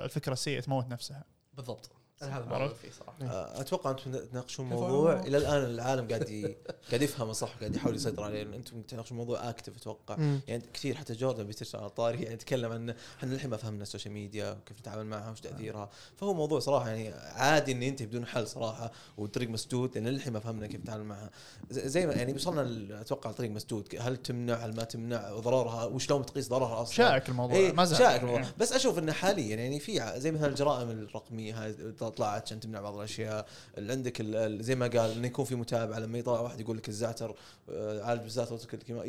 الفكرة 0.06 0.34
السيئه 0.34 0.60
تموت 0.60 0.88
نفسها. 0.88 1.24
بالضبط. 1.54 1.92
هذا 2.30 2.46
ما 2.46 2.68
فيه 2.68 2.90
صراحة. 2.92 3.16
آه، 3.22 3.62
أتوقع 3.62 3.92
أنتم 3.92 4.12
تناقشون 4.12 4.66
موضوع؟ 4.66 5.20
إلى 5.20 5.38
الآن 5.38 5.64
العالم 5.64 6.08
قاعد 6.08 6.30
ي... 6.30 6.56
قاعد 6.90 7.02
يفهمه 7.02 7.34
صح؟ 7.34 7.56
قاعد 7.60 7.76
يحاول 7.76 7.96
يسيطر 7.96 8.24
عليه. 8.24 8.42
أنتم 8.42 8.82
تناقشون 8.82 9.18
موضوع 9.18 9.50
اكتف 9.50 9.78
أتوقع. 9.78 10.18
يعني 10.48 10.64
كثير 10.74 10.96
حتى 10.96 11.14
جوردن 11.14 11.44
بيترسل 11.44 11.78
على 11.78 11.88
الطاري 11.88 12.24
يعني 12.24 12.34
يتكلم 12.34 12.72
عن 12.72 12.90
إحنا 13.18 13.34
للحين 13.34 13.50
ما 13.50 13.58
فهمنا 13.58 13.84
ال 13.84 13.88
social 13.88 14.14
media 14.14 14.52
وكيف 14.52 14.80
نتعامل 14.80 15.06
معها 15.06 15.32
وش 15.32 15.42
تأثيرها. 15.42 15.90
فهو 16.18 16.34
موضوع 16.34 16.60
صراحة 16.60 16.90
يعني 16.90 17.10
عادي 17.14 17.72
انه 17.72 17.86
ينتهي 17.86 18.06
بدون 18.06 18.26
حل 18.26 18.48
صراحة 18.48 18.92
والطريق 19.18 19.50
مسدود 19.50 19.96
لأن 19.96 20.08
للحين 20.08 20.34
ما 20.34 20.40
فهمنا 20.40 20.68
كيف 20.68 20.82
نتعامل 20.82 21.04
معها. 21.04 21.30
زي 21.70 22.04
زي 22.04 22.08
ما 22.08 22.14
يعني 22.14 22.34
وصلنا 22.34 23.02
أتوقع 23.02 23.30
الطريق 23.30 23.52
مسدود. 23.52 23.96
هل 24.00 24.18
تمنع 24.18 24.56
هل 24.56 24.76
ما 24.76 24.84
تمنع 24.84 25.32
ضررها؟ 25.32 25.86
وشلون 25.86 26.26
تقيس 26.26 26.50
ضررها 26.50 26.82
أصلا؟ 26.82 26.96
شائك 26.96 27.30
الموضوع. 27.30 27.56
إيه 27.56 27.72
ما 27.72 27.86
زال. 27.86 27.98
شائك 27.98 28.22
الموضوع. 28.22 28.42
يعني. 28.42 28.54
بس 28.60 28.74
أشوف 28.74 29.00
إنه 29.00 29.12
حاليا 29.12 29.56
يعني 29.56 29.80
في 29.80 30.14
زي 30.18 30.32
مثلا 30.32 30.48
الجرائم 30.48 30.90
الرقمية 30.90 31.64
هاي 31.64 31.76
طلعت 32.16 32.44
عشان 32.46 32.60
تمنع 32.60 32.82
بعض 32.82 32.96
الأشياء 32.98 33.46
اللي 33.78 33.94
عندك 33.94 34.22
ال- 34.22 34.36
ال- 34.36 34.64
زي 34.64 34.76
ما 34.76 34.88
قال 34.88 35.12
إنه 35.12 35.28
يكون 35.28 35.46
في 35.46 35.56
متابعة 35.56 36.00
لما 36.00 36.18
يطلع 36.18 36.40
واحد 36.40 36.60
يقول 36.60 36.78
لك 36.78 36.90
الزعتر 36.90 37.36
آه، 37.70 38.04
عالج 38.04 38.22
بالزعتر 38.22 38.58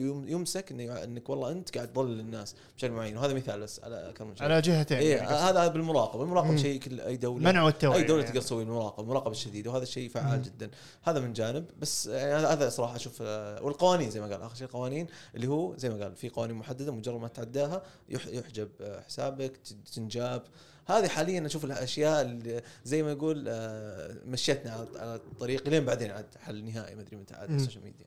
يمسك 0.05 0.73
إنك 0.73 1.29
والله 1.31 1.51
أنت 1.53 1.75
قاعد 1.75 1.93
تضلل 1.93 2.21
الناس 2.21 2.55
بشكل 2.77 2.93
معين 2.93 3.17
وهذا 3.17 3.35
مثال 3.35 3.61
بس 3.61 3.81
على 3.85 4.13
كم 4.17 4.27
من 4.27 4.37
شيء 4.37 4.45
على 4.45 4.61
جهتين 4.61 4.99
اي 4.99 5.09
يعني. 5.11 5.27
هذا 5.29 5.67
بالمراقبة 5.69 6.23
المراقبه. 6.23 6.57
شيء 6.57 6.81
كل 6.81 7.01
أي 7.01 7.17
دوله 7.17 7.45
منع 7.45 7.63
والتوعية 7.63 7.99
أي 7.99 8.05
دولة 8.05 8.21
يعني. 8.21 8.33
تقدر 8.33 8.47
تسوي 8.47 8.63
المراقبة 8.63 9.03
المراقبة 9.03 9.31
الشديدة 9.31 9.71
وهذا 9.71 9.83
الشيء 9.83 10.09
فعال 10.09 10.37
مم. 10.37 10.43
جدا 10.43 10.71
هذا 11.03 11.21
من 11.21 11.33
جانب 11.33 11.65
بس 11.81 12.07
يعني 12.07 12.47
هذا- 12.47 12.69
صراحة 12.69 12.97
أشوف 12.97 13.19
آه، 13.23 13.63
والقوانين 13.63 14.11
زي 14.11 14.21
ما 14.21 14.27
قال 14.27 14.43
آخر 14.43 14.55
شيء 14.55 14.67
القوانين 14.67 15.07
اللي 15.35 15.47
هو 15.49 15.77
زي 15.77 15.89
ما 15.91 16.03
قال 16.05 16.17
في 16.17 16.29
قوانين 16.29 16.57
محددة 16.57 16.93
مجرد 16.93 17.21
ما 17.21 17.29
تعداها 17.29 17.83
يح- 18.09 18.27
يحجب 18.27 18.69
آه، 18.81 19.01
حسابك 19.01 19.53
تنجاب 19.95 20.43
هذه 20.87 21.09
حاليا 21.09 21.47
أشوف 21.47 21.65
الاشياء 21.65 22.23
اللي 22.23 22.63
زي 22.85 23.03
ما 23.03 23.11
يقول 23.13 23.45
آه، 23.49 24.15
مشيتنا 24.25 24.71
على- 24.73 25.01
على 25.01 25.15
الطريق 25.15 25.69
لين 25.69 25.85
بعدين 25.85 26.11
عاد 26.11 26.27
حل 26.45 26.65
نهائي 26.65 26.95
ما 26.95 27.01
أدري 27.03 27.17
متى 27.17 27.35
عاد. 27.35 27.51
ال 27.51 27.56
social 27.56 27.85
media. 27.85 28.07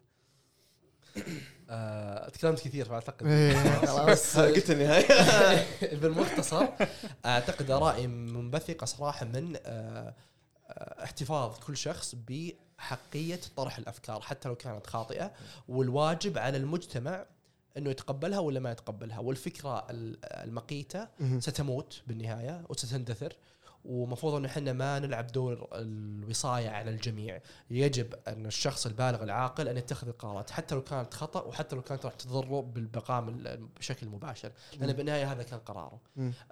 آه، 1.69 2.29
تكلمت 2.29 2.59
كثير 2.59 2.85
فأعتقد. 2.85 3.27
إيه، 3.27 3.53
خلاص 3.85 4.37
قلت 4.55 4.71
النهاية. 4.71 5.65
بالمختصر 6.01 6.67
أعتقد 7.25 7.71
ارائي 7.71 8.07
منبثقه 8.07 8.85
صراحة 8.85 9.25
من 9.25 9.57
آه، 9.65 10.13
احتفاظ 11.03 11.57
كل 11.59 11.77
شخص 11.77 12.15
بحقية 12.15 13.39
طرح 13.57 13.77
الأفكار 13.77 14.21
حتى 14.21 14.49
لو 14.49 14.55
كانت 14.55 14.87
خاطئة 14.87 15.31
والواجب 15.67 16.37
على 16.37 16.57
المجتمع 16.57 17.25
إنه 17.77 17.89
يتقبلها 17.89 18.39
ولا 18.39 18.59
ما 18.59 18.71
يتقبلها 18.71 19.19
والفكرة 19.19 19.87
ال- 19.89 20.17
المقيتة. 20.25 21.07
ستموت 21.39 22.01
بالنهاية 22.07 22.63
وستندثر 22.69 23.33
ومفروض 23.85 24.33
ان 24.33 24.45
إحنا 24.45 24.73
ما 24.73 24.99
نلعب 24.99 25.27
دور 25.27 25.67
الوصاية 25.73 26.69
على 26.69 26.91
الجميع 26.91 27.41
يجب 27.69 28.13
أن 28.27 28.45
الشخص 28.45 28.85
البالغ 28.85 29.23
العاقل 29.23 29.67
أن 29.67 29.77
يتخذ 29.77 30.07
القرارات 30.07 30.49
حتى 30.49 30.75
لو 30.75 30.81
كانت 30.83 31.13
خطأ 31.13 31.41
وحتى 31.41 31.75
لو 31.75 31.81
كانت 31.81 32.05
راح 32.05 32.13
تضره 32.13 32.61
بالبقاء 32.61 33.21
بشكل 33.79 34.07
مباشر 34.07 34.51
لأن 34.79 34.93
بالنهاية 34.93 35.31
هذا 35.31 35.43
كان 35.43 35.59
قراره. 35.59 35.99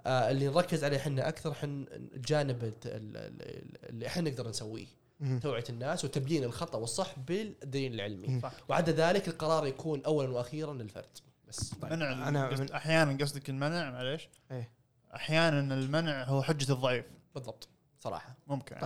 آه 0.06 0.30
اللي 0.30 0.46
نركز 0.48 0.84
عليه 0.84 0.96
إحنا 0.96 1.28
أكثر 1.28 1.54
حن 1.54 1.86
الجانب 1.90 2.64
ال- 2.64 2.72
ال- 2.84 3.16
ال- 3.16 3.88
اللي 3.90 4.06
إحنا 4.06 4.30
نقدر 4.30 4.48
نسويه. 4.48 4.86
توعية 5.42 5.64
الناس 5.68 6.04
وتبيين 6.04 6.44
الخطأ 6.44 6.78
والصح 6.78 7.18
بالدليل 7.18 7.94
العلمي. 7.94 8.40
صح. 8.40 8.52
وعدا 8.68 8.92
ذلك 8.92 9.28
القرار 9.28 9.66
يكون 9.66 10.04
اولا 10.04 10.28
وأخيرا 10.28 10.74
للفرد 10.74 11.18
بس 11.48 11.74
طيب. 11.74 11.92
منع 11.92 12.12
أنا 12.12 12.28
أنا 12.28 12.60
من- 12.60 12.72
أحيانا 12.72 13.18
قصدك 13.24 13.50
المنع 13.50 13.90
معليش 13.90 14.28
إيه. 14.50 14.70
أحيانا 15.14 15.74
المنع 15.74 16.24
هو 16.24 16.42
حجة 16.42 16.72
الضعيف 16.72 17.04
بالضبط 17.34 17.68
صراحة 17.98 18.34
ممكن. 18.46 18.76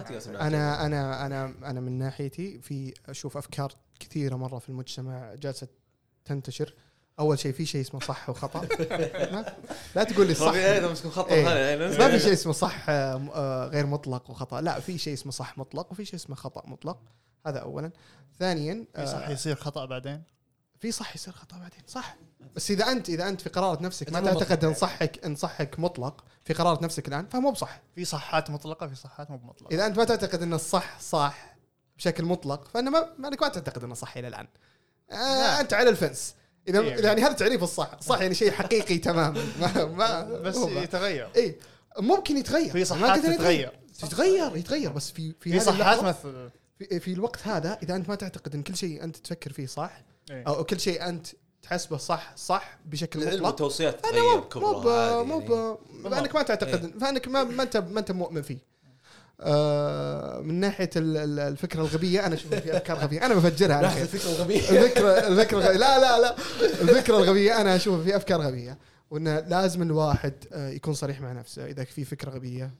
أنا 0.46 0.86
أنا 0.86 1.26
أنا 1.26 1.44
أنا 1.70 1.80
من 1.80 1.92
ناحيتي 1.98 2.60
في 2.60 2.94
أشوف 3.08 3.36
أفكار 3.36 3.72
كثيرة 4.00 4.36
مرة 4.36 4.58
في 4.58 4.68
المجتمع 4.68 5.34
جالسة 5.34 5.68
تنتشر 6.24 6.74
أول 7.20 7.38
شيء 7.38 7.52
في 7.52 7.66
شيء 7.66 7.80
اسمه 7.80 8.00
صح 8.00 8.30
وخطأ. 8.30 8.60
ما 9.32 9.54
لا 9.96 10.04
تقول 10.04 10.26
لي 10.26 10.34
صح. 10.34 10.54
مسكون 10.90 11.10
خط 11.10 11.28
إيه. 11.28 11.76
ما 11.76 12.10
في 12.10 12.18
شيء 12.18 12.32
اسمه 12.32 12.52
صح 12.52 12.88
آه، 12.88 13.30
آه، 13.34 13.66
غير 13.66 13.86
مطلق 13.86 14.30
وخطأ. 14.30 14.60
لا 14.60 14.80
في 14.80 14.98
شيء 14.98 15.12
اسمه 15.14 15.32
صح 15.32 15.58
مطلق 15.58 15.92
وفي 15.92 16.04
شيء 16.04 16.14
اسمه 16.14 16.36
خطأ 16.36 16.62
مطلق. 16.66 16.98
هذا 17.46 17.58
اولا. 17.58 17.90
ثانيا 18.38 18.86
في 18.94 19.06
صح 19.06 19.28
آه، 19.28 19.30
يصير 19.30 19.56
خطأ 19.56 19.84
بعدين؟ 19.84 20.22
في 20.80 20.92
صح 20.92 21.14
يصير 21.16 21.34
خطأ 21.34 21.58
بعدين 21.58 21.82
صح. 21.86 22.16
بس 22.56 22.70
إذا 22.70 22.92
انت 22.92 23.08
إذا 23.08 23.28
أنت 23.28 23.40
في 23.40 23.48
قرارة 23.48 23.82
نفسك 23.82 24.12
ما 24.12 24.20
تعتقد 24.20 24.52
إن 24.52 24.62
يعني. 24.62 24.74
صحك 24.74 25.24
إن 25.24 25.36
صحك 25.36 25.78
مطلق 25.78 26.24
في 26.44 26.54
قرارة 26.54 26.84
نفسك 26.84 27.08
الآن 27.08 27.26
فمو 27.26 27.50
بصح. 27.50 27.80
في 27.94 28.04
صحات 28.04 28.50
مطلقة 28.50 28.86
في 28.86 28.94
صحات 28.94 29.30
مو 29.30 29.40
مطلقه 29.44 29.74
إذا 29.74 29.86
أنت 29.86 29.98
ما 29.98 30.04
تعتقد 30.04 30.42
إن 30.42 30.52
الصح 30.54 31.00
صح 31.00 31.56
بشكل 31.96 32.24
مطلق 32.24 32.68
فانا 32.68 32.90
ما 32.90 33.12
ما 33.18 33.28
انك 33.28 33.42
ما 33.42 33.48
تعتقد 33.48 33.84
إنه 33.84 33.94
صح 33.94 34.16
إلى 34.16 34.28
الآن. 34.28 34.46
آه. 35.12 35.60
أنت 35.60 35.74
على 35.74 35.90
الفنس. 35.90 36.34
إذا 36.68 36.80
إيه. 36.80 37.04
يعني 37.04 37.22
هذا 37.22 37.32
تعريف 37.32 37.62
الصح. 37.62 38.00
صح 38.00 38.20
يعني 38.20 38.34
شيء 38.34 38.50
حقيقي 38.50 38.98
تماما. 38.98 39.44
ما, 39.60 39.84
ما 39.84 40.22
بس 40.40 40.56
هو- 40.56 40.68
يتغير. 40.68 41.28
اي 41.36 41.56
ممكن 41.98 42.36
يتغير. 42.36 42.70
في 42.72 42.84
صحات 42.84 43.20
تتغير. 43.20 43.72
تتغير 43.98 44.56
يتغير 44.56 44.92
بس 44.92 45.10
في 45.10 45.34
في, 45.40 45.50
في 45.52 45.60
صحات 45.60 46.02
مثل 46.02 46.50
في, 46.78 47.00
في 47.00 47.12
الوقت 47.12 47.46
هذا 47.46 47.78
إذا 47.82 47.96
أنت 47.96 48.08
ما 48.08 48.14
تعتقد 48.14 48.54
إن 48.54 48.62
كل 48.62 48.76
شيء 48.76 49.04
أنت 49.04 49.16
تفكر 49.16 49.52
فيه 49.52 49.66
صح 49.66 50.02
إيه. 50.30 50.44
أو 50.46 50.64
كل 50.64 50.80
شيء 50.80 51.08
أنت 51.08 51.26
تحسبه 51.62 51.96
صح 51.96 52.36
صح 52.36 52.78
بشكل 52.86 53.22
العلم 53.22 53.34
مطلق 53.36 53.46
والتوصيات 53.46 54.06
أنا 54.06 54.40
تتغير 54.40 54.62
مو 54.64 54.80
مو 54.80 55.24
مو 55.24 55.40
يعني. 55.40 55.76
ب- 56.04 56.08
فأنك 56.10 56.34
ما 56.34 56.42
تعتقد 56.42 56.98
فأنك 57.00 57.28
ما 57.28 57.44
ما 57.44 57.62
انت 57.62 57.76
ما 57.76 58.00
أنت 58.00 58.12
مؤمن 58.12 58.42
فيه. 58.42 58.58
آه، 59.42 60.40
من 60.40 60.54
ناحية 60.60 60.90
ال- 60.96 61.16
ال- 61.16 61.38
الفكرة 61.38 61.80
الغبية 61.80 62.26
أنا 62.26 62.34
أشوف 62.34 62.54
في 62.54 62.76
أفكار 62.76 62.96
غبية. 62.96 63.26
أنا 63.26 63.34
بفجرها 63.34 63.76
على 63.76 63.90
خير. 63.90 64.02
الفكرة 64.02 64.30
الغبية. 64.30 64.58
الفكرة 64.70 65.10
الفكرة 65.28 65.58
الغبية. 65.58 65.76
لا 65.78 65.98
لا 65.98 66.20
لا. 66.20 66.36
الفكرة 66.82 67.16
الغبية 67.18 67.60
أنا 67.60 67.76
أشوف 67.76 68.02
في 68.04 68.16
أفكار 68.16 68.40
غبية. 68.40 68.78
وانه 69.10 69.40
لازم 69.40 69.82
الواحد 69.82 70.34
آه، 70.52 70.68
يكون 70.68 70.94
صريح 70.94 71.20
مع 71.20 71.32
نفسه. 71.32 71.66
إذا 71.66 71.84
في 71.84 72.04
فكرة 72.04 72.30
غبية 72.30 72.70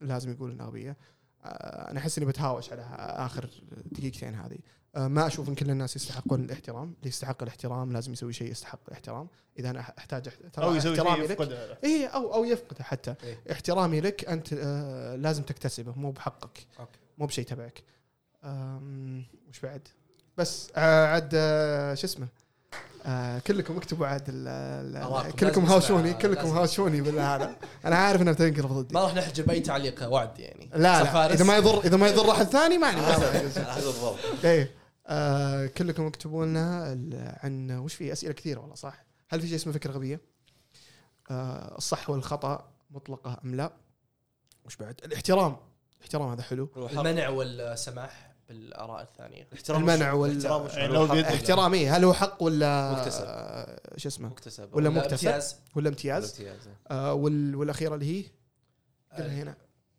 لازم 0.00 0.30
يقول 0.30 0.50
إنها 0.50 0.66
غبية. 0.66 0.96
آه، 1.44 1.90
أنا 1.90 1.98
أحس 1.98 2.18
إني 2.18 2.26
بتهاوش 2.26 2.72
على 2.72 2.82
آخر 2.98 3.48
دقيقتين 3.92 4.34
هذه. 4.34 4.58
ما 4.96 5.26
أشوف 5.26 5.48
إن 5.48 5.54
كل 5.54 5.70
الناس 5.70 5.96
يستحقون 5.96 6.44
الاحترام. 6.44 6.94
اللي 6.98 7.08
يستحق 7.08 7.42
الاحترام 7.42 7.92
لازم 7.92 8.12
يسوي 8.12 8.32
شيء 8.32 8.50
يستحق 8.50 8.80
الاحترام. 8.88 9.28
إذا 9.58 9.70
أنا 9.70 9.80
أحتاج 9.80 10.28
ترى 10.52 10.64
أو 10.64 10.74
يسوي 10.74 10.92
احترامي 10.92 11.16
شيء 11.16 11.24
لك. 11.24 11.30
يفقده 11.30 11.78
اي 11.84 12.06
أو 12.06 12.34
أو 12.34 12.44
يفقده 12.44 12.84
حتى. 12.84 13.14
إيه. 13.24 13.38
احترامي 13.52 14.00
لك 14.00 14.24
أنت 14.24 14.52
آه 14.52 15.16
لازم 15.16 15.42
تكتسبه. 15.42 15.92
مو 15.96 16.10
بحقك. 16.10 16.66
أوكي. 16.80 16.98
مو 17.18 17.26
بشيء 17.26 17.44
تبعك. 17.44 17.82
وش 19.48 19.60
بعد؟ 19.62 19.88
بس 20.36 20.68
آه 20.76 21.06
عاد 21.06 21.30
آه 21.34 21.94
شو 21.94 22.06
اسمه؟ 22.06 22.28
آه 23.06 23.38
كلكم 23.38 23.76
اكتبوا 23.76 24.06
عاد. 24.06 24.22
كلكم 25.40 25.64
هاوشوني. 25.64 26.14
كلكم. 26.14 26.48
هاوشوني 26.48 27.00
بالهذا 27.00 27.56
أنا 27.84 27.96
عارف 27.96 28.22
انها 28.22 28.32
بتنقلب 28.32 28.72
ضدي. 28.72 28.94
ما 28.94 29.00
راح 29.00 29.14
نحجب 29.14 29.50
أي 29.50 29.60
تعليق 29.60 30.08
وعد 30.08 30.38
يعني. 30.38 30.70
لا 30.74 31.02
لا؟ 31.02 31.32
إذا 31.32 31.44
ما 31.44 31.56
يضر 31.56 31.84
إذا 31.84 31.96
ما 31.96 32.08
يضر 32.08 32.30
أحد 32.30 32.46
ثاني 32.46 32.78
ما 32.78 32.86
عندي 32.86 33.00
على 33.00 33.46
مشكلة. 33.46 33.64
حسب 33.64 33.88
الضبط. 33.88 34.44
إيه. 34.44 34.77
آه 35.08 35.66
كلكم 35.66 36.06
اكتبوا 36.06 36.46
لنا 36.46 36.84
عن 37.42 37.70
وش 37.70 37.94
في 37.94 38.12
أسئلة 38.12 38.32
كثيرة 38.32 38.60
والله 38.60 38.74
صح 38.74 39.04
هل 39.28 39.40
في 39.40 39.46
شيء 39.46 39.56
اسمه 39.56 39.72
فكرة 39.72 39.92
غبية؟ 39.92 40.20
آه 41.30 41.76
الصح 41.78 42.10
والخطأ 42.10 42.70
مطلقة 42.90 43.40
أم 43.44 43.54
لا؟ 43.54 43.72
وش 44.64 44.76
بعد؟ 44.76 45.00
الاحترام 45.04 45.56
الاحترام 45.98 46.28
هذا 46.30 46.42
حلو 46.42 46.70
المنع 46.76 47.28
والسماح 47.28 48.34
بالآراء 48.48 49.02
الثانية 49.02 49.42
الاحترام 49.52 49.80
المنع 49.90 50.12
وال- 50.12 50.30
الاحترام 50.30 50.62
وش- 50.66 50.74
يعني 50.74 50.96
ولا 50.98 51.34
احترام 51.34 51.74
إيه 51.74 51.96
هل 51.96 52.04
هو 52.04 52.12
حق 52.12 52.42
ولا 52.42 52.92
مكتسب. 52.92 53.24
آه 53.26 53.80
شو 53.96 54.08
اسمه؟ 54.08 54.28
مكتسب 54.28 54.74
ولا 54.74 54.88
لا، 54.88 54.94
مكتسب 54.94 55.28
امتياز 55.28 55.56
ولا 55.74 55.88
امتياز؟ 55.88 56.30
امتياز 56.30 56.68
آه 56.90 57.12
وال 57.14 57.56
والأخيرة 57.56 57.94
اللي 57.94 58.20
هي 58.20 58.24
قلها 59.16 59.42
هنا 59.42 59.56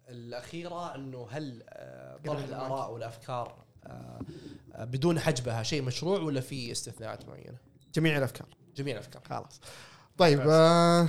الأخيرة 0.10 0.95
أنه 0.95 1.27
هل 1.31 1.64
آه، 1.69 2.18
طرح. 2.26 2.44
الآراء 2.44 2.91
والأفكار 2.91 3.48
آه، 3.48 3.52
آه، 3.52 3.65
بدون 4.80 5.20
حجبها 5.20 5.64
شيء 5.64 5.82
مشروع 5.82 6.20
ولا 6.20 6.42
في 6.42 6.72
استثناءات 6.72 7.28
معينة؟ 7.28 7.58
جميع 7.94 8.18
الأفكار. 8.18 8.48
جميع 8.76 8.94
الأفكار. 8.94 9.22
خلاص. 9.30 9.62
طيب 10.18 10.42
آه 10.48 11.08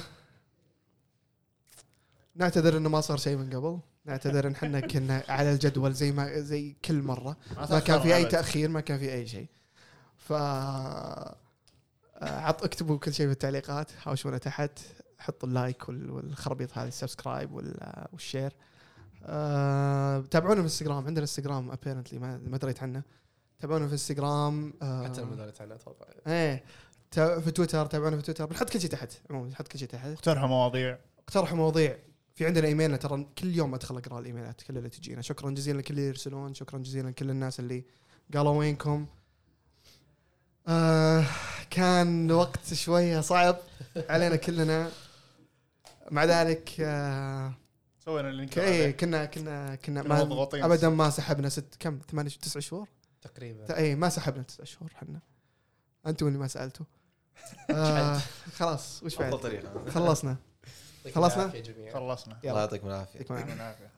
نعتذر 2.34 2.76
إنه 2.76 2.88
ما 2.88 3.00
صار 3.00 3.16
شيء 3.16 3.36
من 3.36 3.50
قبل. 3.56 3.80
نعتذر 4.04 4.46
إن 4.46 4.52
إحنا 4.52 4.80
كنا 4.80 5.22
على 5.28 5.52
الجدول 5.52 5.92
زي 5.92 6.12
ما 6.12 6.40
زي 6.40 6.76
كل 6.84 7.02
مرة. 7.02 7.36
ما 7.70 7.78
كان 7.80 8.00
في 8.00 8.16
أي 8.16 8.24
تأخير 8.24 8.68
ما 8.68 8.80
كان 8.80 8.98
في 8.98 9.12
أي 9.12 9.26
شيء. 9.26 9.46
ف 10.16 10.32
آه، 10.32 11.36
عط 12.22 12.64
اكتبوا 12.64 12.98
كل 12.98 13.14
شيء 13.14 13.26
في 13.26 13.32
التعليقات 13.32 13.90
هاوشونا 14.02 14.38
تحت 14.38 14.78
حطوا 15.18 15.48
ال 15.48 15.56
like 15.56 15.88
وال- 15.88 16.10
والخربيط 16.10 16.78
هذه 16.78 16.88
ال 16.88 16.95
subscribe 16.95 17.52
وال- 17.52 18.06
وال 18.12 18.22
share. 18.22 18.52
آه، 19.24 20.20
تابعونا 20.20 20.54
في 20.54 20.60
الانستغرام 20.60 21.06
عندنا 21.06 21.20
انستغرام 21.20 21.70
apparently 21.70 22.18
ما 22.18 22.40
ما 22.46 22.56
دريت 22.56 22.82
عنه. 22.82 23.02
تابعونا 23.60 23.84
في 23.84 23.88
الانستغرام 23.88 24.74
آه، 24.82 25.04
حتى 25.04 25.20
لما 25.20 25.36
دارت 25.36 25.60
عنها 25.60 25.76
أتوقع. 25.76 26.06
إيه. 26.26 26.64
في 27.10 27.50
تويتر 27.50 27.86
تابعونا 27.86 28.16
في 28.16 28.22
تويتر 28.22 28.46
بنحط 28.46 28.70
كل 28.70 28.80
شيء 28.80 28.90
تحت 28.90 29.12
عموما 29.30 29.48
بنحط 29.48 29.68
كل 29.68 29.78
شيء 29.78 29.88
تحت. 29.88 30.06
اقترحوا 30.06 30.48
مواضيع. 30.48 30.98
اقترحوا 31.18 31.56
مواضيع. 31.56 31.96
في 32.34 32.46
عندنا 32.46 32.66
ايميلنا 32.66 32.96
ترى 32.96 33.26
كل 33.38 33.54
يوم 33.54 33.74
أدخل 33.74 33.96
أقرأ 33.96 34.18
الايميلات 34.18 34.62
كل 34.62 34.78
اللي 34.78 34.88
تجينا. 34.88 35.22
شكرا 35.22 35.50
جزيلا 35.50 35.78
لكل 35.78 35.94
اللي 35.94 36.08
يرسلون 36.08 36.54
شكرا 36.54 36.78
جزيلا 36.78 37.08
لكل 37.08 37.30
الناس 37.30 37.60
اللي 37.60 37.84
قالوا 38.34 38.58
وينكم. 38.58 39.06
آه 40.68 41.24
كان 41.70 42.30
وقت 42.30 42.74
شوية 42.74 43.20
صعب 43.20 43.56
علينا 43.96 44.36
كلنا. 44.36 44.90
مع 46.10 46.24
ذلك 46.24 46.70
آه 46.80 47.54
سوينا 48.10 48.28
اللي 48.28 48.46
ك- 48.46 48.58
إيه 48.58 48.90
كنا 48.90 49.24
كنا 49.24 49.74
كنا 49.74 50.02
ما 50.02 50.24
مضغوطين. 50.24 50.64
ابدا 50.64 50.88
ما 50.88 51.10
سحبنا 51.10 51.48
ست 51.48 51.74
كم؟ 51.78 51.98
ثمانية 52.10 52.30
تسع 52.30 52.60
شهور؟ 52.60 52.88
تقريبا. 53.22 53.76
اي 53.76 53.94
ما 53.94 54.08
سحبنا 54.08 54.42
تسع 54.42 54.64
شهور 54.64 54.92
إحنا. 54.96 55.20
أنتم 56.06 56.26
اللي 56.26 56.38
ما 56.38 56.46
سألتوا. 56.48 56.86
آه 57.70 58.18
خلاص 58.56 59.02
وش 59.02 59.16
بعد؟ 59.16 59.34
خلصنا. 59.88 60.36
يعطيكم 61.04 61.20
خلصنا؟ 61.20 61.42
العافية 61.42 61.60
جميعا. 61.62 61.94
خلصنا. 61.94 62.38
يلا. 62.42 62.50
الله 62.50 62.60
يعطيكم 62.60 62.86
العافية. 62.88 63.18
يعطيكم 63.20 63.52
العافية. 63.52 63.90